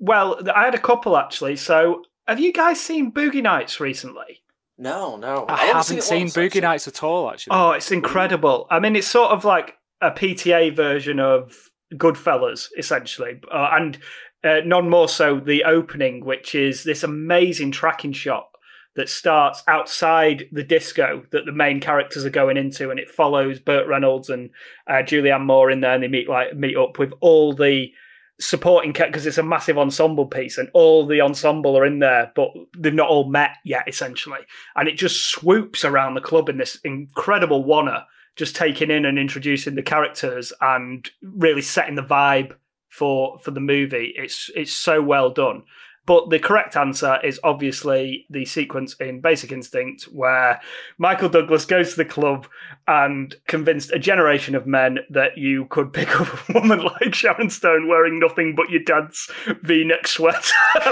Well, 0.00 0.40
I 0.54 0.64
had 0.64 0.74
a 0.74 0.78
couple 0.80 1.16
actually. 1.16 1.56
So, 1.56 2.02
have 2.26 2.40
you 2.40 2.52
guys 2.52 2.80
seen 2.80 3.12
Boogie 3.12 3.42
Nights 3.42 3.80
recently? 3.80 4.41
No, 4.82 5.16
no. 5.16 5.44
I 5.48 5.52
I've 5.52 5.60
only 5.60 5.72
haven't 5.74 5.98
it 5.98 6.02
seen 6.02 6.22
once, 6.22 6.34
Boogie 6.34 6.46
actually. 6.46 6.60
Nights 6.62 6.88
at 6.88 7.02
all, 7.04 7.30
actually. 7.30 7.56
Oh, 7.56 7.70
it's 7.70 7.92
incredible. 7.92 8.66
I 8.68 8.80
mean, 8.80 8.96
it's 8.96 9.06
sort 9.06 9.30
of 9.30 9.44
like 9.44 9.76
a 10.00 10.10
PTA 10.10 10.74
version 10.74 11.20
of 11.20 11.70
Goodfellas, 11.94 12.66
essentially, 12.76 13.40
uh, 13.52 13.68
and 13.74 13.96
uh, 14.42 14.56
none 14.64 14.90
more 14.90 15.08
so 15.08 15.38
the 15.38 15.62
opening, 15.62 16.24
which 16.24 16.56
is 16.56 16.82
this 16.82 17.04
amazing 17.04 17.70
tracking 17.70 18.12
shot 18.12 18.48
that 18.96 19.08
starts 19.08 19.62
outside 19.68 20.48
the 20.50 20.64
disco 20.64 21.22
that 21.30 21.46
the 21.46 21.52
main 21.52 21.78
characters 21.78 22.24
are 22.24 22.30
going 22.30 22.56
into, 22.56 22.90
and 22.90 22.98
it 22.98 23.08
follows 23.08 23.60
Burt 23.60 23.86
Reynolds 23.86 24.30
and 24.30 24.50
uh, 24.88 24.94
Julianne 24.94 25.46
Moore 25.46 25.70
in 25.70 25.80
there, 25.80 25.94
and 25.94 26.02
they 26.02 26.08
meet 26.08 26.28
like 26.28 26.56
meet 26.56 26.76
up 26.76 26.98
with 26.98 27.12
all 27.20 27.54
the 27.54 27.92
supporting 28.40 28.92
because 28.92 29.26
it's 29.26 29.38
a 29.38 29.42
massive 29.42 29.78
ensemble 29.78 30.26
piece 30.26 30.58
and 30.58 30.68
all 30.74 31.06
the 31.06 31.20
ensemble 31.20 31.76
are 31.76 31.86
in 31.86 32.00
there 32.00 32.32
but 32.34 32.48
they've 32.76 32.94
not 32.94 33.08
all 33.08 33.28
met 33.28 33.56
yet 33.64 33.84
essentially. 33.86 34.40
And 34.74 34.88
it 34.88 34.96
just 34.96 35.30
swoops 35.30 35.84
around 35.84 36.14
the 36.14 36.20
club 36.20 36.48
in 36.48 36.58
this 36.58 36.78
incredible 36.84 37.64
wanna 37.64 38.06
just 38.36 38.56
taking 38.56 38.90
in 38.90 39.04
and 39.04 39.18
introducing 39.18 39.74
the 39.74 39.82
characters 39.82 40.52
and 40.60 41.08
really 41.22 41.62
setting 41.62 41.94
the 41.94 42.02
vibe 42.02 42.54
for 42.88 43.38
for 43.38 43.50
the 43.50 43.60
movie. 43.60 44.12
It's 44.16 44.50
it's 44.54 44.72
so 44.72 45.02
well 45.02 45.30
done 45.30 45.62
but 46.06 46.30
the 46.30 46.38
correct 46.38 46.76
answer 46.76 47.18
is 47.22 47.38
obviously 47.44 48.26
the 48.28 48.44
sequence 48.44 48.94
in 48.94 49.20
Basic 49.20 49.52
Instinct 49.52 50.04
where 50.04 50.60
Michael 50.98 51.28
Douglas 51.28 51.64
goes 51.64 51.90
to 51.90 51.96
the 51.96 52.04
club 52.04 52.46
and 52.88 53.34
convinced 53.46 53.92
a 53.92 53.98
generation 53.98 54.54
of 54.56 54.66
men 54.66 54.98
that 55.10 55.38
you 55.38 55.66
could 55.66 55.92
pick 55.92 56.20
up 56.20 56.48
a 56.48 56.52
woman 56.54 56.80
like 57.00 57.14
Sharon 57.14 57.50
Stone 57.50 57.86
wearing 57.88 58.18
nothing 58.18 58.54
but 58.56 58.68
your 58.70 58.82
dad's 58.82 59.30
V-neck 59.62 60.08
sweater. 60.08 60.40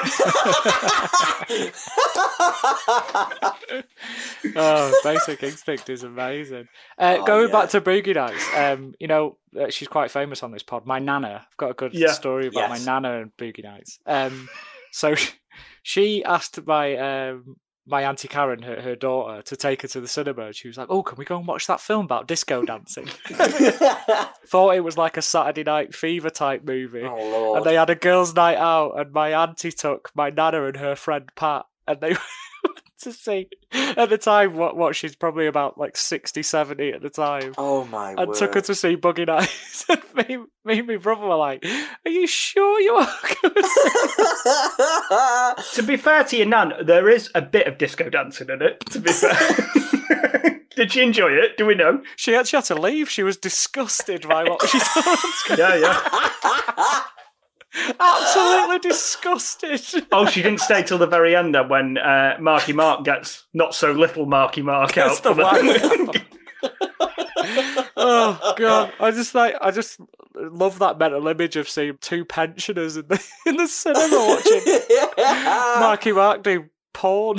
oh, 4.57 5.00
Basic 5.05 5.43
Instinct 5.43 5.90
is 5.90 6.02
amazing. 6.02 6.69
Uh, 6.99 7.17
Oh, 7.21 7.25
going 7.26 7.49
yeah. 7.49 7.52
back 7.52 7.69
to 7.71 7.81
Boogie 7.81 8.14
Nights, 8.14 8.47
um, 8.57 8.95
you 9.00 9.07
know, 9.09 9.37
uh, 9.61 9.69
she's 9.71 9.88
quite 9.88 10.11
famous 10.11 10.43
on 10.43 10.52
this 10.52 10.62
pod. 10.62 10.87
My 10.87 10.99
Nana. 10.99 11.47
I've 11.50 11.57
got 11.57 11.71
a 11.71 11.75
good 11.75 11.93
Yeah. 11.95 12.12
story 12.12 12.47
about 12.47 12.71
Yes. 12.71 12.87
my 12.87 12.93
Nana 12.93 13.21
and 13.23 13.37
Boogie 13.37 13.64
Nights. 13.64 13.99
Um, 14.07 14.49
so 14.92 15.14
she 15.82 16.25
asked 16.25 16.64
my 16.66 16.97
um, 16.97 17.56
my 17.87 18.04
auntie 18.04 18.28
Karen, 18.28 18.62
her, 18.62 18.80
her 18.82 18.94
daughter, 18.94 19.42
to 19.42 19.56
take 19.56 19.82
her 19.82 19.88
to 19.88 20.00
the 20.00 20.09
cinema. 20.09 20.47
And 20.47 20.54
she 20.54 20.68
was 20.68 20.76
like, 20.76 20.88
"Oh, 20.90 21.02
can 21.02 21.18
we 21.18 21.25
go 21.25 21.38
and 21.38 21.47
watch 21.47 21.66
that 21.66 21.80
film 21.80 22.04
about 22.04 22.28
disco 22.28 22.64
dancing?" 22.64 23.06
Thought 24.47 24.76
it 24.76 24.85
was 24.85 24.97
like 24.97 25.16
a 25.16 25.23
Saturday 25.23 25.64
Night 25.64 25.94
Fever 25.94 26.30
type 26.30 26.62
movie. 26.64 27.02
oh 27.02 27.16
lord. 27.16 27.56
and 27.59 27.66
they 27.66 27.75
had 27.75 27.90
a 27.90 27.94
girls' 27.94 28.35
night 28.35 28.59
out, 28.59 28.99
and 28.99 29.12
my 29.12 29.32
auntie 29.32 29.73
took 29.73 30.11
my 30.14 30.30
nana 30.30 30.66
and 30.66 30.76
her 30.76 30.94
friend 30.94 31.30
Pat, 31.35 31.66
and 31.87 32.00
they 32.00 32.16
to 33.02 33.12
see 33.12 33.49
at 33.73 34.09
the 34.11 34.19
time 34.19 34.57
what 34.57 34.76
what 34.76 34.95
she's 34.97 35.16
probably 35.16 35.47
about 35.47 35.78
like 35.78 35.97
60 35.97 36.42
70 36.42 36.90
at 36.92 37.02
the 37.02 37.11
time 37.11 37.54
Oh 37.59 37.85
my 37.85 38.14
god. 38.14 38.21
and 38.21 38.28
word. 38.28 38.37
took 38.38 38.54
her 38.54 38.61
to 38.62 38.75
see 38.75 38.95
Buggy 38.95 39.25
Nights 39.25 39.85
and 39.88 40.02
me, 40.14 40.38
me 40.64 40.78
and 40.78 40.87
my 40.88 40.97
brother 40.97 41.26
were 41.26 41.37
like 41.37 41.64
are 42.04 42.11
you 42.11 42.26
sure 42.26 42.80
you 42.80 42.95
are 42.95 43.07
going 43.42 43.54
to 45.75 45.83
be 45.87 45.97
fair 45.97 46.25
to 46.25 46.37
your 46.37 46.47
nan, 46.47 46.73
there 46.85 47.09
is 47.09 47.30
a 47.35 47.42
bit 47.42 47.66
of 47.66 47.78
disco 47.78 48.09
dancing 48.11 48.49
in 48.50 48.62
it. 48.62 48.80
To 48.90 49.00
be 49.00 49.12
fair, 49.12 50.61
did 50.76 50.92
she 50.92 51.02
enjoy 51.02 51.30
it? 51.33 51.57
Do 51.57 51.66
we 51.66 51.75
know? 51.75 52.02
she 52.16 52.35
actually 52.35 52.59
had 52.59 52.64
to 52.66 52.75
leave 52.75 53.11
she 53.11 53.23
was 53.23 53.37
disgusted 53.37 54.26
by 54.28 54.45
what 54.45 54.66
she 54.69 54.78
saw 54.78 55.16
Yeah, 55.57 55.75
yeah. 55.76 57.02
Absolutely 57.99 58.79
disgusted 58.79 59.81
Oh, 60.12 60.27
she 60.27 60.43
didn't 60.43 60.61
stay 60.61 60.83
till 60.83 60.99
the 60.99 61.07
very 61.07 61.37
end 61.37 61.55
then 61.55 61.69
when 61.69 61.99
uh, 61.99 62.37
Marky 62.41 62.73
Mark 62.73 63.05
gets 63.05 63.45
not 63.55 63.75
so 63.75 63.93
little 63.93 64.27
Marky 64.27 64.62
Mark 64.62 64.93
Gets 64.93 65.25
out. 65.25 65.37
the 65.37 66.12
for 66.12 66.21
oh 67.97 68.55
god 68.59 68.93
i 69.00 69.11
just 69.11 69.35
like 69.35 69.55
i 69.62 69.71
just 69.71 69.99
love 70.35 70.79
that 70.79 70.99
mental 70.99 71.27
image 71.27 71.57
of 71.57 71.67
seeing 71.67 71.97
two 72.03 72.23
pensioners 72.23 72.99
in 72.99 73.07
the 73.09 73.25
in 73.47 73.57
the 73.57 73.67
cinema 73.67 74.15
watching 74.15 75.81
marky 75.81 76.12
mark 76.12 76.43
do 76.43 76.67
porn 76.93 77.39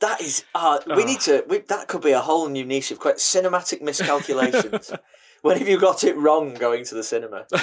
that 0.00 0.20
is. 0.20 0.44
Uh, 0.54 0.78
we 0.96 1.04
need 1.04 1.20
to. 1.20 1.44
We, 1.48 1.58
that 1.58 1.88
could 1.88 2.02
be 2.02 2.12
a 2.12 2.20
whole 2.20 2.48
new 2.48 2.64
niche 2.64 2.90
of 2.90 3.00
quite 3.00 3.16
cinematic 3.16 3.82
miscalculations. 3.82 4.92
when 5.42 5.58
have 5.58 5.68
you 5.68 5.78
got 5.78 6.04
it 6.04 6.16
wrong 6.16 6.54
going 6.54 6.84
to 6.84 6.94
the 6.94 7.04
cinema? 7.04 7.46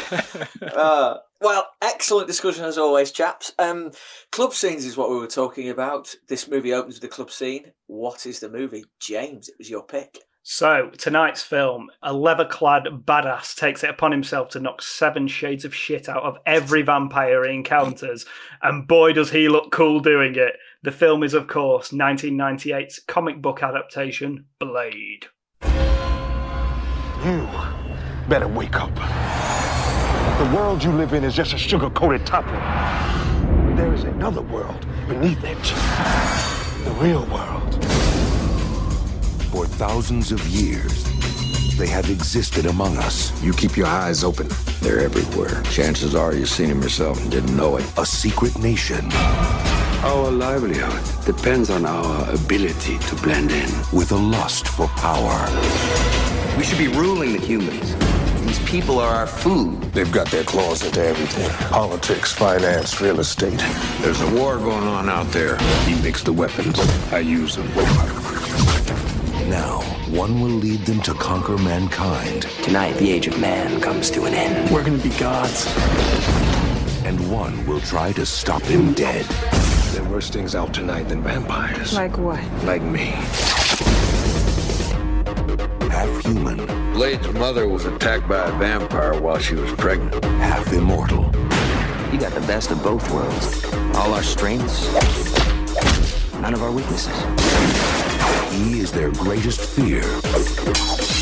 Uh, 0.75 1.17
well, 1.41 1.70
excellent 1.82 2.27
discussion 2.27 2.65
as 2.65 2.77
always, 2.77 3.12
chaps. 3.12 3.53
Um, 3.60 3.91
club 4.32 4.53
scenes 4.53 4.84
is 4.84 4.98
what 4.98 5.10
we 5.10 5.17
were 5.17 5.27
talking 5.27 5.70
about. 5.70 6.13
This 6.27 6.50
movie 6.50 6.74
opens 6.74 6.96
with 6.96 7.03
a 7.03 7.13
club 7.13 7.32
scene. 7.32 7.72
What 7.88 8.25
is 8.25 8.39
the 8.39 8.50
movie, 8.50 8.84
James? 9.00 9.48
It 9.48 9.55
was 9.58 9.70
your 9.70 9.84
pick. 9.84 10.20
So, 10.44 10.91
tonight's 10.98 11.41
film, 11.41 11.89
a 12.03 12.13
leather 12.13 12.46
clad 12.46 12.84
badass 13.05 13.55
takes 13.55 13.84
it 13.84 13.89
upon 13.89 14.12
himself 14.12 14.50
to 14.50 14.60
knock 14.60 14.82
seven 14.82 15.27
shades 15.27 15.65
of 15.65 15.74
shit 15.74 16.08
out 16.08 16.24
of 16.24 16.38
every 16.46 16.84
vampire 16.84 17.48
he 17.48 17.55
encounters, 17.55 18.25
and 18.62 18.88
boy, 18.88 19.13
does 19.13 19.32
he 19.32 19.50
look 19.50 19.72
cool 19.72 20.00
doing 20.00 20.36
it. 20.36 20.58
The 20.84 20.91
film 20.91 21.24
is, 21.24 21.34
of 21.34 21.48
course, 21.48 21.89
1998's 21.89 23.00
comic 23.08 23.41
book 23.41 23.63
adaptation, 23.63 24.46
Blade. 24.60 25.27
You 27.25 27.50
better 28.29 28.48
wake 28.48 28.75
up. 28.79 28.94
The 28.94 30.55
world 30.55 30.84
you 30.84 30.91
live 30.91 31.13
in 31.13 31.24
is 31.24 31.34
just 31.34 31.53
a 31.53 31.58
sugar 31.58 31.89
coated 31.89 32.24
topping. 32.24 32.53
There 33.75 33.91
is 33.96 34.03
another 34.03 34.44
world 34.44 34.86
beneath 35.08 35.44
it. 35.44 35.58
The 36.86 36.91
real 37.01 37.25
world. 37.25 37.84
For 39.51 39.65
thousands 39.65 40.32
of 40.32 40.46
years, 40.50 41.03
they 41.79 41.88
have 41.88 42.12
existed 42.12 42.67
among 42.67 42.96
us. 42.98 43.32
You 43.41 43.53
keep 43.53 43.75
your 43.75 43.88
eyes 43.88 44.24
open. 44.24 44.48
They're 44.82 45.00
everywhere. 45.00 45.63
Chances 45.63 46.13
are 46.13 46.36
you've 46.36 46.48
seen 46.50 46.70
them 46.70 46.84
yourself 46.84 47.20
and 47.20 47.32
didn't 47.32 47.58
know 47.58 47.77
it. 47.77 47.86
A 47.98 48.05
secret 48.05 48.55
nation 48.60 49.10
Our 50.03 50.29
livelihood 50.29 51.25
depends 51.25 51.72
on 51.72 51.88
our 51.88 52.29
ability 52.32 53.00
to 53.00 53.15
blend 53.15 53.51
in. 53.51 53.70
with 53.91 54.12
a 54.12 54.15
lust 54.15 54.67
for 54.67 54.86
power. 54.89 55.48
We 56.58 56.64
should 56.64 56.78
be 56.78 56.88
ruling 56.88 57.34
the 57.34 57.40
humans. 57.40 57.96
These 58.46 58.60
people 58.70 59.00
are 59.00 59.14
our 59.14 59.28
food. 59.28 59.82
They've 59.94 60.12
got 60.12 60.28
their 60.32 60.44
claws 60.44 60.84
into 60.86 61.02
everything 61.04 61.50
politics, 61.70 62.32
finance, 62.34 63.02
real 63.02 63.20
estate. 63.20 63.60
There's 64.02 64.22
a 64.22 64.34
war 64.36 64.58
going 64.58 64.88
on 64.88 65.10
out 65.10 65.28
there. 65.28 65.58
He 65.86 66.02
makes 66.02 66.24
the 66.24 66.32
weapons. 66.34 66.80
I 67.12 67.20
use 67.20 67.56
them. 67.56 67.68
Now, 69.50 69.82
one 70.10 70.42
will 70.42 70.50
lead 70.50 70.82
them 70.86 71.02
to 71.02 71.14
conquer 71.16 71.58
mankind, 71.58 72.44
Tonight, 72.64 72.94
the 72.98 73.12
age 73.12 73.27
of 73.27 73.40
man 73.40 73.79
comes 73.82 74.10
to 74.12 74.25
an 74.25 74.34
end. 74.34 74.72
We're 74.72 74.84
gonna 74.84 74.98
be 74.98 75.10
gods. 75.12 75.68
and 77.06 77.32
one 77.32 77.66
will 77.68 77.82
try 77.82 78.12
to 78.14 78.25
stop 78.25 78.64
him 78.64 78.94
dead. 78.94 79.25
There 79.94 80.03
are 80.03 80.10
worse 80.10 80.29
things 80.29 80.56
out 80.56 80.74
tonight 80.74 81.10
than 81.10 81.22
vampires. 81.22 81.94
Like 81.94 82.18
what? 82.18 82.42
Like 82.64 82.82
me. 82.82 83.14
Half 86.25 86.33
human, 86.33 86.94
Blade's 86.94 87.31
mother 87.33 87.68
was 87.68 87.85
attacked 87.85 88.27
by 88.27 88.48
a 88.48 88.51
vampire 88.57 89.14
while 89.22 89.38
she 89.38 89.53
was 89.53 89.72
pregnant. 89.74 90.24
half 90.24 90.74
immortal. 90.74 91.25
You 92.11 92.20
got 92.20 92.33
the 92.33 92.44
best 92.48 92.72
of 92.72 92.81
both 92.81 93.07
worlds. 93.11 93.64
All 93.96 94.11
our 94.11 94.24
strengths, 94.24 94.92
none 96.42 96.55
of 96.55 96.64
our 96.64 96.72
weaknesses. 96.72 97.16
He 98.51 98.79
is 98.79 98.92
their 98.92 99.11
greatest 99.11 99.61
fear 99.61 100.01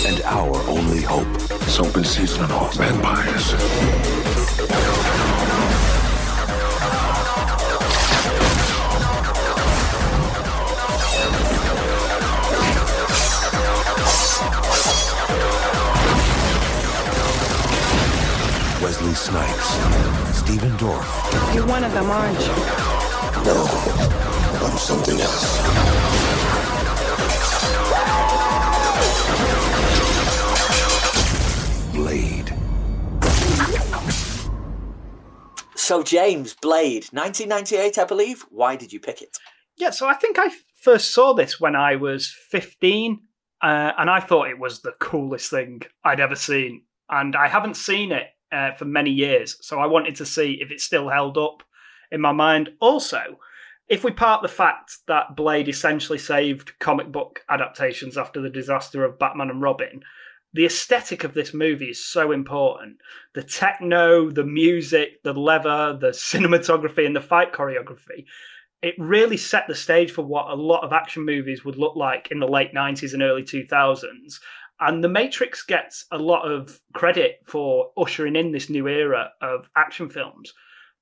and 0.07 0.21
our 0.23 0.55
only 0.69 1.01
hope. 1.01 1.27
It's 1.51 1.77
open 1.79 2.05
season 2.05 2.45
on 2.45 2.51
all 2.53 2.69
vampires. 2.69 3.53
Wesley 18.83 19.13
Snipes, 19.13 19.69
Stephen 20.37 20.71
Dorff, 20.71 21.55
You're 21.55 21.65
one 21.65 21.85
of 21.85 21.93
them, 21.93 22.11
aren't 22.11 22.37
you? 22.37 22.47
No, 23.45 23.63
I'm 24.61 24.77
something 24.77 25.21
else. 25.21 25.57
Blade. 31.93 32.53
So, 35.75 36.03
James, 36.03 36.53
Blade, 36.55 37.05
1998, 37.13 37.97
I 37.97 38.03
believe. 38.03 38.45
Why 38.49 38.75
did 38.75 38.91
you 38.91 38.99
pick 38.99 39.21
it? 39.21 39.37
Yeah, 39.77 39.91
so 39.91 40.07
I 40.07 40.13
think 40.15 40.37
I 40.37 40.49
first 40.75 41.13
saw 41.13 41.31
this 41.31 41.57
when 41.57 41.77
I 41.77 41.95
was 41.95 42.35
15, 42.49 43.21
uh, 43.61 43.93
and 43.97 44.09
I 44.09 44.19
thought 44.19 44.49
it 44.49 44.59
was 44.59 44.81
the 44.81 44.91
coolest 44.99 45.49
thing 45.49 45.83
I'd 46.03 46.19
ever 46.19 46.35
seen. 46.35 46.81
And 47.09 47.33
I 47.33 47.47
haven't 47.47 47.77
seen 47.77 48.11
it 48.11 48.27
uh, 48.53 48.73
for 48.73 48.85
many 48.85 49.09
years, 49.09 49.57
so 49.61 49.79
I 49.79 49.87
wanted 49.87 50.15
to 50.17 50.25
see 50.25 50.59
if 50.61 50.71
it 50.71 50.79
still 50.79 51.09
held 51.09 51.37
up 51.37 51.63
in 52.11 52.21
my 52.21 52.31
mind. 52.31 52.69
Also, 52.79 53.39
if 53.89 54.03
we 54.03 54.11
part 54.11 54.41
the 54.41 54.47
fact 54.47 54.97
that 55.07 55.35
Blade 55.35 55.67
essentially 55.67 56.19
saved 56.19 56.77
comic 56.79 57.11
book 57.11 57.41
adaptations 57.49 58.17
after 58.17 58.41
the 58.41 58.49
disaster 58.49 59.03
of 59.03 59.19
Batman 59.19 59.49
and 59.49 59.61
Robin, 59.61 60.01
the 60.53 60.65
aesthetic 60.65 61.23
of 61.23 61.33
this 61.33 61.53
movie 61.53 61.89
is 61.89 62.05
so 62.05 62.31
important. 62.31 62.97
The 63.33 63.43
techno, 63.43 64.29
the 64.29 64.45
music, 64.45 65.23
the 65.23 65.33
leather, 65.33 65.97
the 65.99 66.07
cinematography, 66.11 67.05
and 67.05 67.15
the 67.15 67.21
fight 67.21 67.51
choreography 67.51 68.25
it 68.83 68.95
really 68.97 69.37
set 69.37 69.65
the 69.67 69.73
stage 69.73 70.11
for 70.11 70.23
what 70.23 70.49
a 70.49 70.55
lot 70.55 70.83
of 70.83 70.91
action 70.91 71.25
movies 71.25 71.63
would 71.63 71.77
look 71.77 71.95
like 71.95 72.27
in 72.31 72.39
the 72.39 72.47
late 72.47 72.73
90s 72.73 73.13
and 73.13 73.23
early 73.23 73.41
2000s. 73.41 74.39
And 74.79 75.03
The 75.03 75.09
Matrix 75.09 75.63
gets 75.63 76.05
a 76.11 76.17
lot 76.17 76.43
of 76.49 76.79
credit 76.93 77.39
for 77.45 77.91
ushering 77.97 78.35
in 78.35 78.51
this 78.51 78.69
new 78.69 78.87
era 78.87 79.31
of 79.41 79.69
action 79.77 80.09
films. 80.09 80.53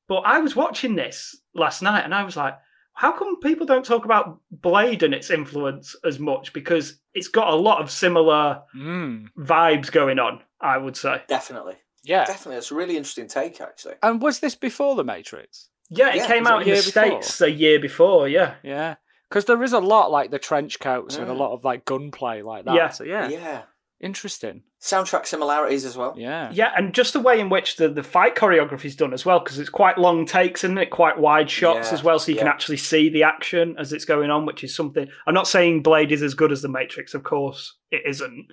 But 0.08 0.20
I 0.22 0.40
was 0.40 0.56
watching 0.56 0.96
this 0.96 1.36
last 1.56 1.82
night 1.82 2.04
and 2.04 2.14
I 2.14 2.24
was 2.24 2.36
like, 2.36 2.56
how 2.94 3.12
come 3.18 3.40
people 3.40 3.66
don't 3.66 3.86
talk 3.86 4.04
about 4.06 4.40
Blade 4.52 5.02
and 5.04 5.14
its 5.14 5.32
influence 5.32 5.96
as 6.04 6.20
much? 6.20 6.52
Because 6.54 7.00
it's 7.14 7.30
got 7.30 7.52
a 7.54 7.56
lot 7.56 7.82
of 7.82 7.90
similar 7.90 8.62
Mm, 8.76 9.28
vibes 9.40 9.92
going 9.92 10.20
on, 10.20 10.42
I 10.60 10.78
would 10.78 10.98
say. 10.98 11.22
Definitely. 11.28 11.76
yeah. 12.04 12.26
Definitely. 12.26 12.58
It's 12.58 12.72
a 12.72 12.76
really 12.76 12.98
interesting 12.98 13.28
take, 13.30 13.62
actually. 13.62 13.96
And 14.04 14.22
was 14.22 14.40
this 14.42 14.56
before 14.56 14.96
The 14.96 15.06
Matrix? 15.06 15.70
Yeah, 15.90 16.10
it 16.10 16.18
Yeah, 16.18 16.28
came 16.28 16.46
out 16.48 16.60
a 16.60 16.62
in 16.64 16.70
the 16.70 16.76
before? 16.76 17.22
States 17.22 17.42
a 17.42 17.50
year 17.50 17.80
before, 17.80 18.28
yeah. 18.28 18.56
Yeah. 18.64 18.96
Because 19.32 19.46
there 19.46 19.64
is 19.64 19.72
a 19.72 19.80
lot 19.80 20.12
like 20.12 20.30
the 20.30 20.38
trench 20.40 20.82
coats 20.82 21.16
and 21.16 21.30
a 21.30 21.34
Mm. 21.34 21.38
lot 21.38 21.54
of 21.54 21.64
like 21.64 21.86
gunplay 21.86 22.42
like 22.42 22.66
that. 22.66 22.76
Yeah. 22.76 22.90
So 22.90 23.06
yeah, 23.06 23.30
Yeah. 23.30 23.62
interesting. 24.02 24.64
Soundtrack 24.82 25.26
similarities 25.26 25.86
as 25.86 25.96
well. 25.96 26.14
Yeah. 26.18 26.50
Yeah, 26.52 26.74
and 26.76 26.94
just 26.94 27.14
the 27.14 27.22
way 27.22 27.40
in 27.40 27.48
which 27.50 27.78
the, 27.78 27.88
the 27.88 28.04
fight 28.04 28.36
choreography 28.36 28.86
is 28.86 28.96
done 28.98 29.14
as 29.14 29.26
well, 29.26 29.40
because 29.40 29.58
it's 29.58 29.70
quite 29.70 29.98
long 29.98 30.26
takes, 30.26 30.66
isn't 30.66 30.78
it? 30.78 30.90
Quite 30.90 31.18
wide 31.18 31.50
shots 31.50 31.88
Yeah, 31.90 31.94
as 31.94 32.04
well, 32.04 32.20
so 32.20 32.32
you 32.34 32.38
can 32.38 32.48
actually 32.48 32.78
see 32.78 33.08
the 33.08 33.24
action 33.24 33.76
as 33.80 33.94
it's 33.94 34.04
going 34.06 34.32
on, 34.32 34.46
which 34.46 34.64
is 34.66 34.76
something. 34.76 35.08
I'm 35.26 35.34
not 35.36 35.48
saying 35.48 35.84
Blade 35.84 36.12
is 36.12 36.24
as 36.24 36.34
good 36.34 36.52
as 36.52 36.62
The 36.62 36.68
Matrix, 36.68 37.14
of 37.14 37.24
course 37.24 37.76
it 37.90 38.02
isn't, 38.06 38.48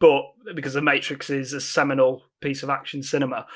but 0.00 0.22
because 0.56 0.72
The 0.74 0.82
Matrix 0.82 1.30
is 1.30 1.52
a 1.52 1.60
seminal 1.60 2.24
piece 2.40 2.62
of 2.64 2.70
action 2.70 3.02
cinema. 3.04 3.46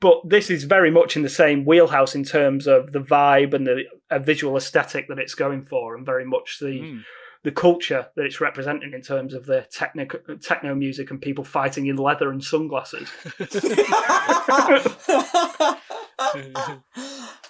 But 0.00 0.28
this 0.28 0.48
is 0.48 0.62
very 0.64 0.90
much 0.92 1.16
in 1.16 1.22
the 1.22 1.28
same 1.28 1.64
wheelhouse 1.64 2.14
in 2.14 2.22
terms 2.24 2.66
of 2.68 2.92
the 2.92 3.00
vibe 3.00 3.52
and 3.52 3.66
the 3.66 3.82
uh, 4.10 4.20
visual 4.20 4.56
aesthetic 4.56 5.08
that 5.08 5.18
it's 5.18 5.34
going 5.34 5.64
for, 5.64 5.96
and 5.96 6.06
very 6.06 6.24
much 6.24 6.58
the 6.60 6.66
Mm. 6.80 7.02
the 7.44 7.50
culture 7.52 8.06
that 8.16 8.24
it's 8.24 8.40
representing 8.40 8.92
in 8.94 9.02
terms 9.02 9.32
of 9.34 9.46
the 9.46 9.66
techno 9.72 10.06
techno 10.40 10.74
music 10.74 11.10
and 11.10 11.20
people 11.20 11.44
fighting 11.44 11.86
in 11.86 11.96
leather 11.96 12.30
and 12.30 12.42
sunglasses. 12.44 13.08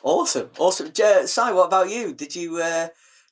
Awesome, 0.05 0.51
awesome. 0.59 0.93
J- 0.93 1.27
Si, 1.27 1.41
what 1.53 1.67
about 1.67 1.91
you? 1.91 2.15
Did 2.15 2.35
you 2.37 2.59
uh, 2.63 2.89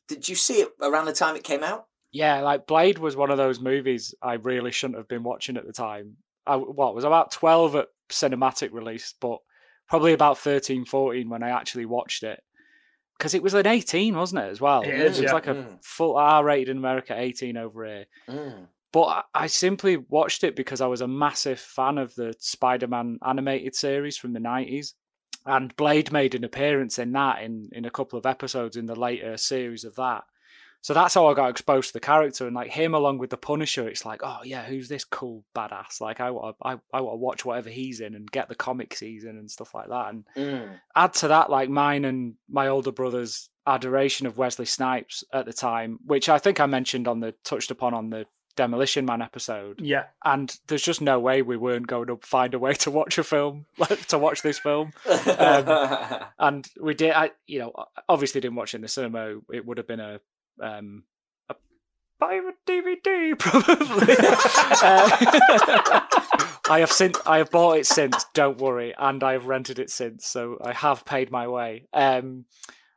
did 0.08 0.28
you 0.28 0.34
see 0.34 0.60
it 0.62 0.68
around 0.82 1.04
the 1.06 1.12
time 1.12 1.36
it 1.36 1.44
came 1.44 1.62
out? 1.62 1.86
Yeah, 2.12 2.40
like 2.40 2.66
Blade 2.66 2.98
was 2.98 3.16
one 3.16 3.30
of 3.30 3.36
those 3.38 3.60
movies 3.60 4.14
I 4.22 4.34
really 4.34 4.72
shouldn't 4.72 4.98
have 4.98 5.08
been 5.08 5.22
watching 5.22 5.56
at 5.56 5.66
the 5.66 5.72
time. 5.72 6.16
I 6.46 6.56
what 6.56 6.94
was 6.94 7.04
about 7.04 7.30
12 7.32 7.76
at 7.76 7.88
cinematic 8.10 8.72
release, 8.72 9.14
but 9.20 9.38
probably 9.88 10.12
about 10.12 10.38
13, 10.38 10.84
14 10.84 11.28
when 11.28 11.42
I 11.42 11.50
actually 11.50 11.86
watched 11.86 12.22
it. 12.22 12.42
Because 13.16 13.32
it 13.34 13.42
was 13.42 13.54
an 13.54 13.66
18, 13.66 14.14
wasn't 14.14 14.42
it, 14.44 14.50
as 14.50 14.60
well? 14.60 14.82
It 14.82 14.88
It, 14.88 15.00
is, 15.00 15.18
was 15.18 15.20
yeah. 15.26 15.32
like 15.32 15.46
a 15.46 15.54
Mm. 15.54 15.84
full 15.84 16.16
R 16.16 16.44
rated 16.44 16.68
in 16.68 16.76
America, 16.78 17.14
18 17.18 17.56
over 17.56 17.84
here. 17.86 18.06
Mm. 18.28 18.68
But 18.92 19.04
I- 19.04 19.22
I 19.34 19.46
simply 19.46 19.96
watched 19.96 20.44
it 20.44 20.54
because 20.56 20.80
I 20.80 20.86
was 20.86 21.00
a 21.00 21.08
massive 21.08 21.58
fan 21.60 21.98
of 21.98 22.14
the 22.14 22.34
Spider 22.38 22.86
Man 22.86 23.18
animated 23.26 23.74
series 23.74 24.16
from 24.18 24.32
the 24.32 24.40
90s. 24.40 24.94
And 25.46 25.74
Blade 25.76 26.10
made 26.12 26.34
an 26.34 26.44
appearance 26.44 26.98
in 26.98 27.12
that 27.12 27.40
in, 27.42 27.68
in 27.72 27.84
a 27.84 27.90
couple 27.90 28.18
of 28.18 28.26
episodes 28.26 28.76
in 28.76 28.86
the 28.86 28.96
later 28.96 29.36
series 29.36 29.84
of 29.84 29.94
that. 29.94 30.24
So 30.86 30.94
that's 30.94 31.14
how 31.14 31.26
I 31.26 31.34
got 31.34 31.50
exposed 31.50 31.88
to 31.88 31.92
the 31.94 31.98
character 31.98 32.46
and 32.46 32.54
like 32.54 32.70
him 32.70 32.94
along 32.94 33.18
with 33.18 33.30
the 33.30 33.36
Punisher. 33.36 33.88
It's 33.88 34.06
like, 34.06 34.20
oh 34.22 34.38
yeah, 34.44 34.62
who's 34.62 34.88
this 34.88 35.02
cool 35.02 35.42
badass? 35.52 36.00
Like 36.00 36.20
I 36.20 36.30
want 36.30 36.56
to, 36.60 36.64
I, 36.64 36.76
I 36.96 37.00
want 37.00 37.14
to 37.14 37.24
watch 37.24 37.44
whatever 37.44 37.70
he's 37.70 37.98
in 37.98 38.14
and 38.14 38.30
get 38.30 38.48
the 38.48 38.54
comic 38.54 38.94
season 38.94 39.30
and 39.30 39.50
stuff 39.50 39.74
like 39.74 39.88
that. 39.88 40.10
And 40.10 40.24
Mm. 40.36 40.78
add 40.94 41.12
to 41.14 41.26
that 41.26 41.50
like 41.50 41.68
mine 41.68 42.04
and 42.04 42.34
my 42.48 42.68
older 42.68 42.92
brother's 42.92 43.50
adoration 43.66 44.28
of 44.28 44.38
Wesley 44.38 44.64
Snipes 44.64 45.24
at 45.32 45.44
the 45.44 45.52
time, 45.52 45.98
which 46.06 46.28
I 46.28 46.38
think 46.38 46.60
I 46.60 46.66
mentioned 46.66 47.08
on 47.08 47.18
the 47.18 47.34
touched 47.42 47.72
upon 47.72 47.92
on 47.92 48.10
the 48.10 48.26
Demolition 48.54 49.06
Man 49.06 49.22
episode. 49.22 49.80
Yeah. 49.80 50.04
And 50.24 50.56
there's 50.68 50.84
just 50.84 51.00
no 51.00 51.18
way 51.18 51.42
we 51.42 51.56
weren't 51.56 51.88
going 51.88 52.06
to 52.06 52.18
find 52.22 52.54
a 52.54 52.60
way 52.60 52.74
to 52.74 52.92
watch 52.92 53.18
a 53.18 53.24
film, 53.24 53.66
like 53.78 54.06
to 54.06 54.18
watch 54.18 54.42
this 54.42 54.60
film. 54.60 54.92
Um, 55.36 56.20
and 56.38 56.68
we 56.80 56.94
did. 56.94 57.10
I, 57.10 57.32
you 57.48 57.58
know, 57.58 57.72
obviously 58.08 58.40
didn't 58.40 58.54
watch 58.54 58.72
it 58.72 58.76
in 58.76 58.82
the 58.82 58.88
cinema. 58.88 59.38
It 59.52 59.66
would 59.66 59.78
have 59.78 59.88
been 59.88 59.98
a 59.98 60.20
um, 60.60 61.04
a 61.48 61.54
pirate 62.18 62.56
DVD, 62.66 63.38
probably. 63.38 64.14
Uh, 64.82 66.00
I 66.68 66.80
have 66.80 66.90
since 66.90 67.18
I 67.24 67.38
have 67.38 67.50
bought 67.50 67.78
it 67.78 67.86
since. 67.86 68.24
Don't 68.34 68.58
worry, 68.58 68.94
and 68.98 69.22
I 69.22 69.32
have 69.32 69.46
rented 69.46 69.78
it 69.78 69.90
since, 69.90 70.26
so 70.26 70.58
I 70.62 70.72
have 70.72 71.04
paid 71.04 71.30
my 71.30 71.46
way. 71.46 71.86
Um, 71.92 72.46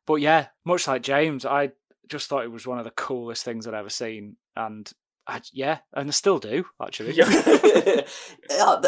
but 0.06 0.15
yeah, 0.15 0.48
much 0.65 0.88
like 0.88 1.04
James, 1.04 1.45
I 1.45 1.72
just 2.08 2.28
thought 2.28 2.43
it 2.43 2.52
was 2.52 2.65
one 2.65 2.80
of 2.80 2.86
the 2.86 2.91
coolest 2.91 3.45
things 3.45 3.67
I'd 3.67 3.74
ever 3.76 3.89
seen, 3.89 4.38
and 4.56 4.91
I, 5.28 5.41
yeah, 5.54 5.80
and 5.93 6.10
I 6.10 6.12
still 6.12 6.39
do 6.39 6.65
actually. 6.82 7.13
yeah, 7.13 7.30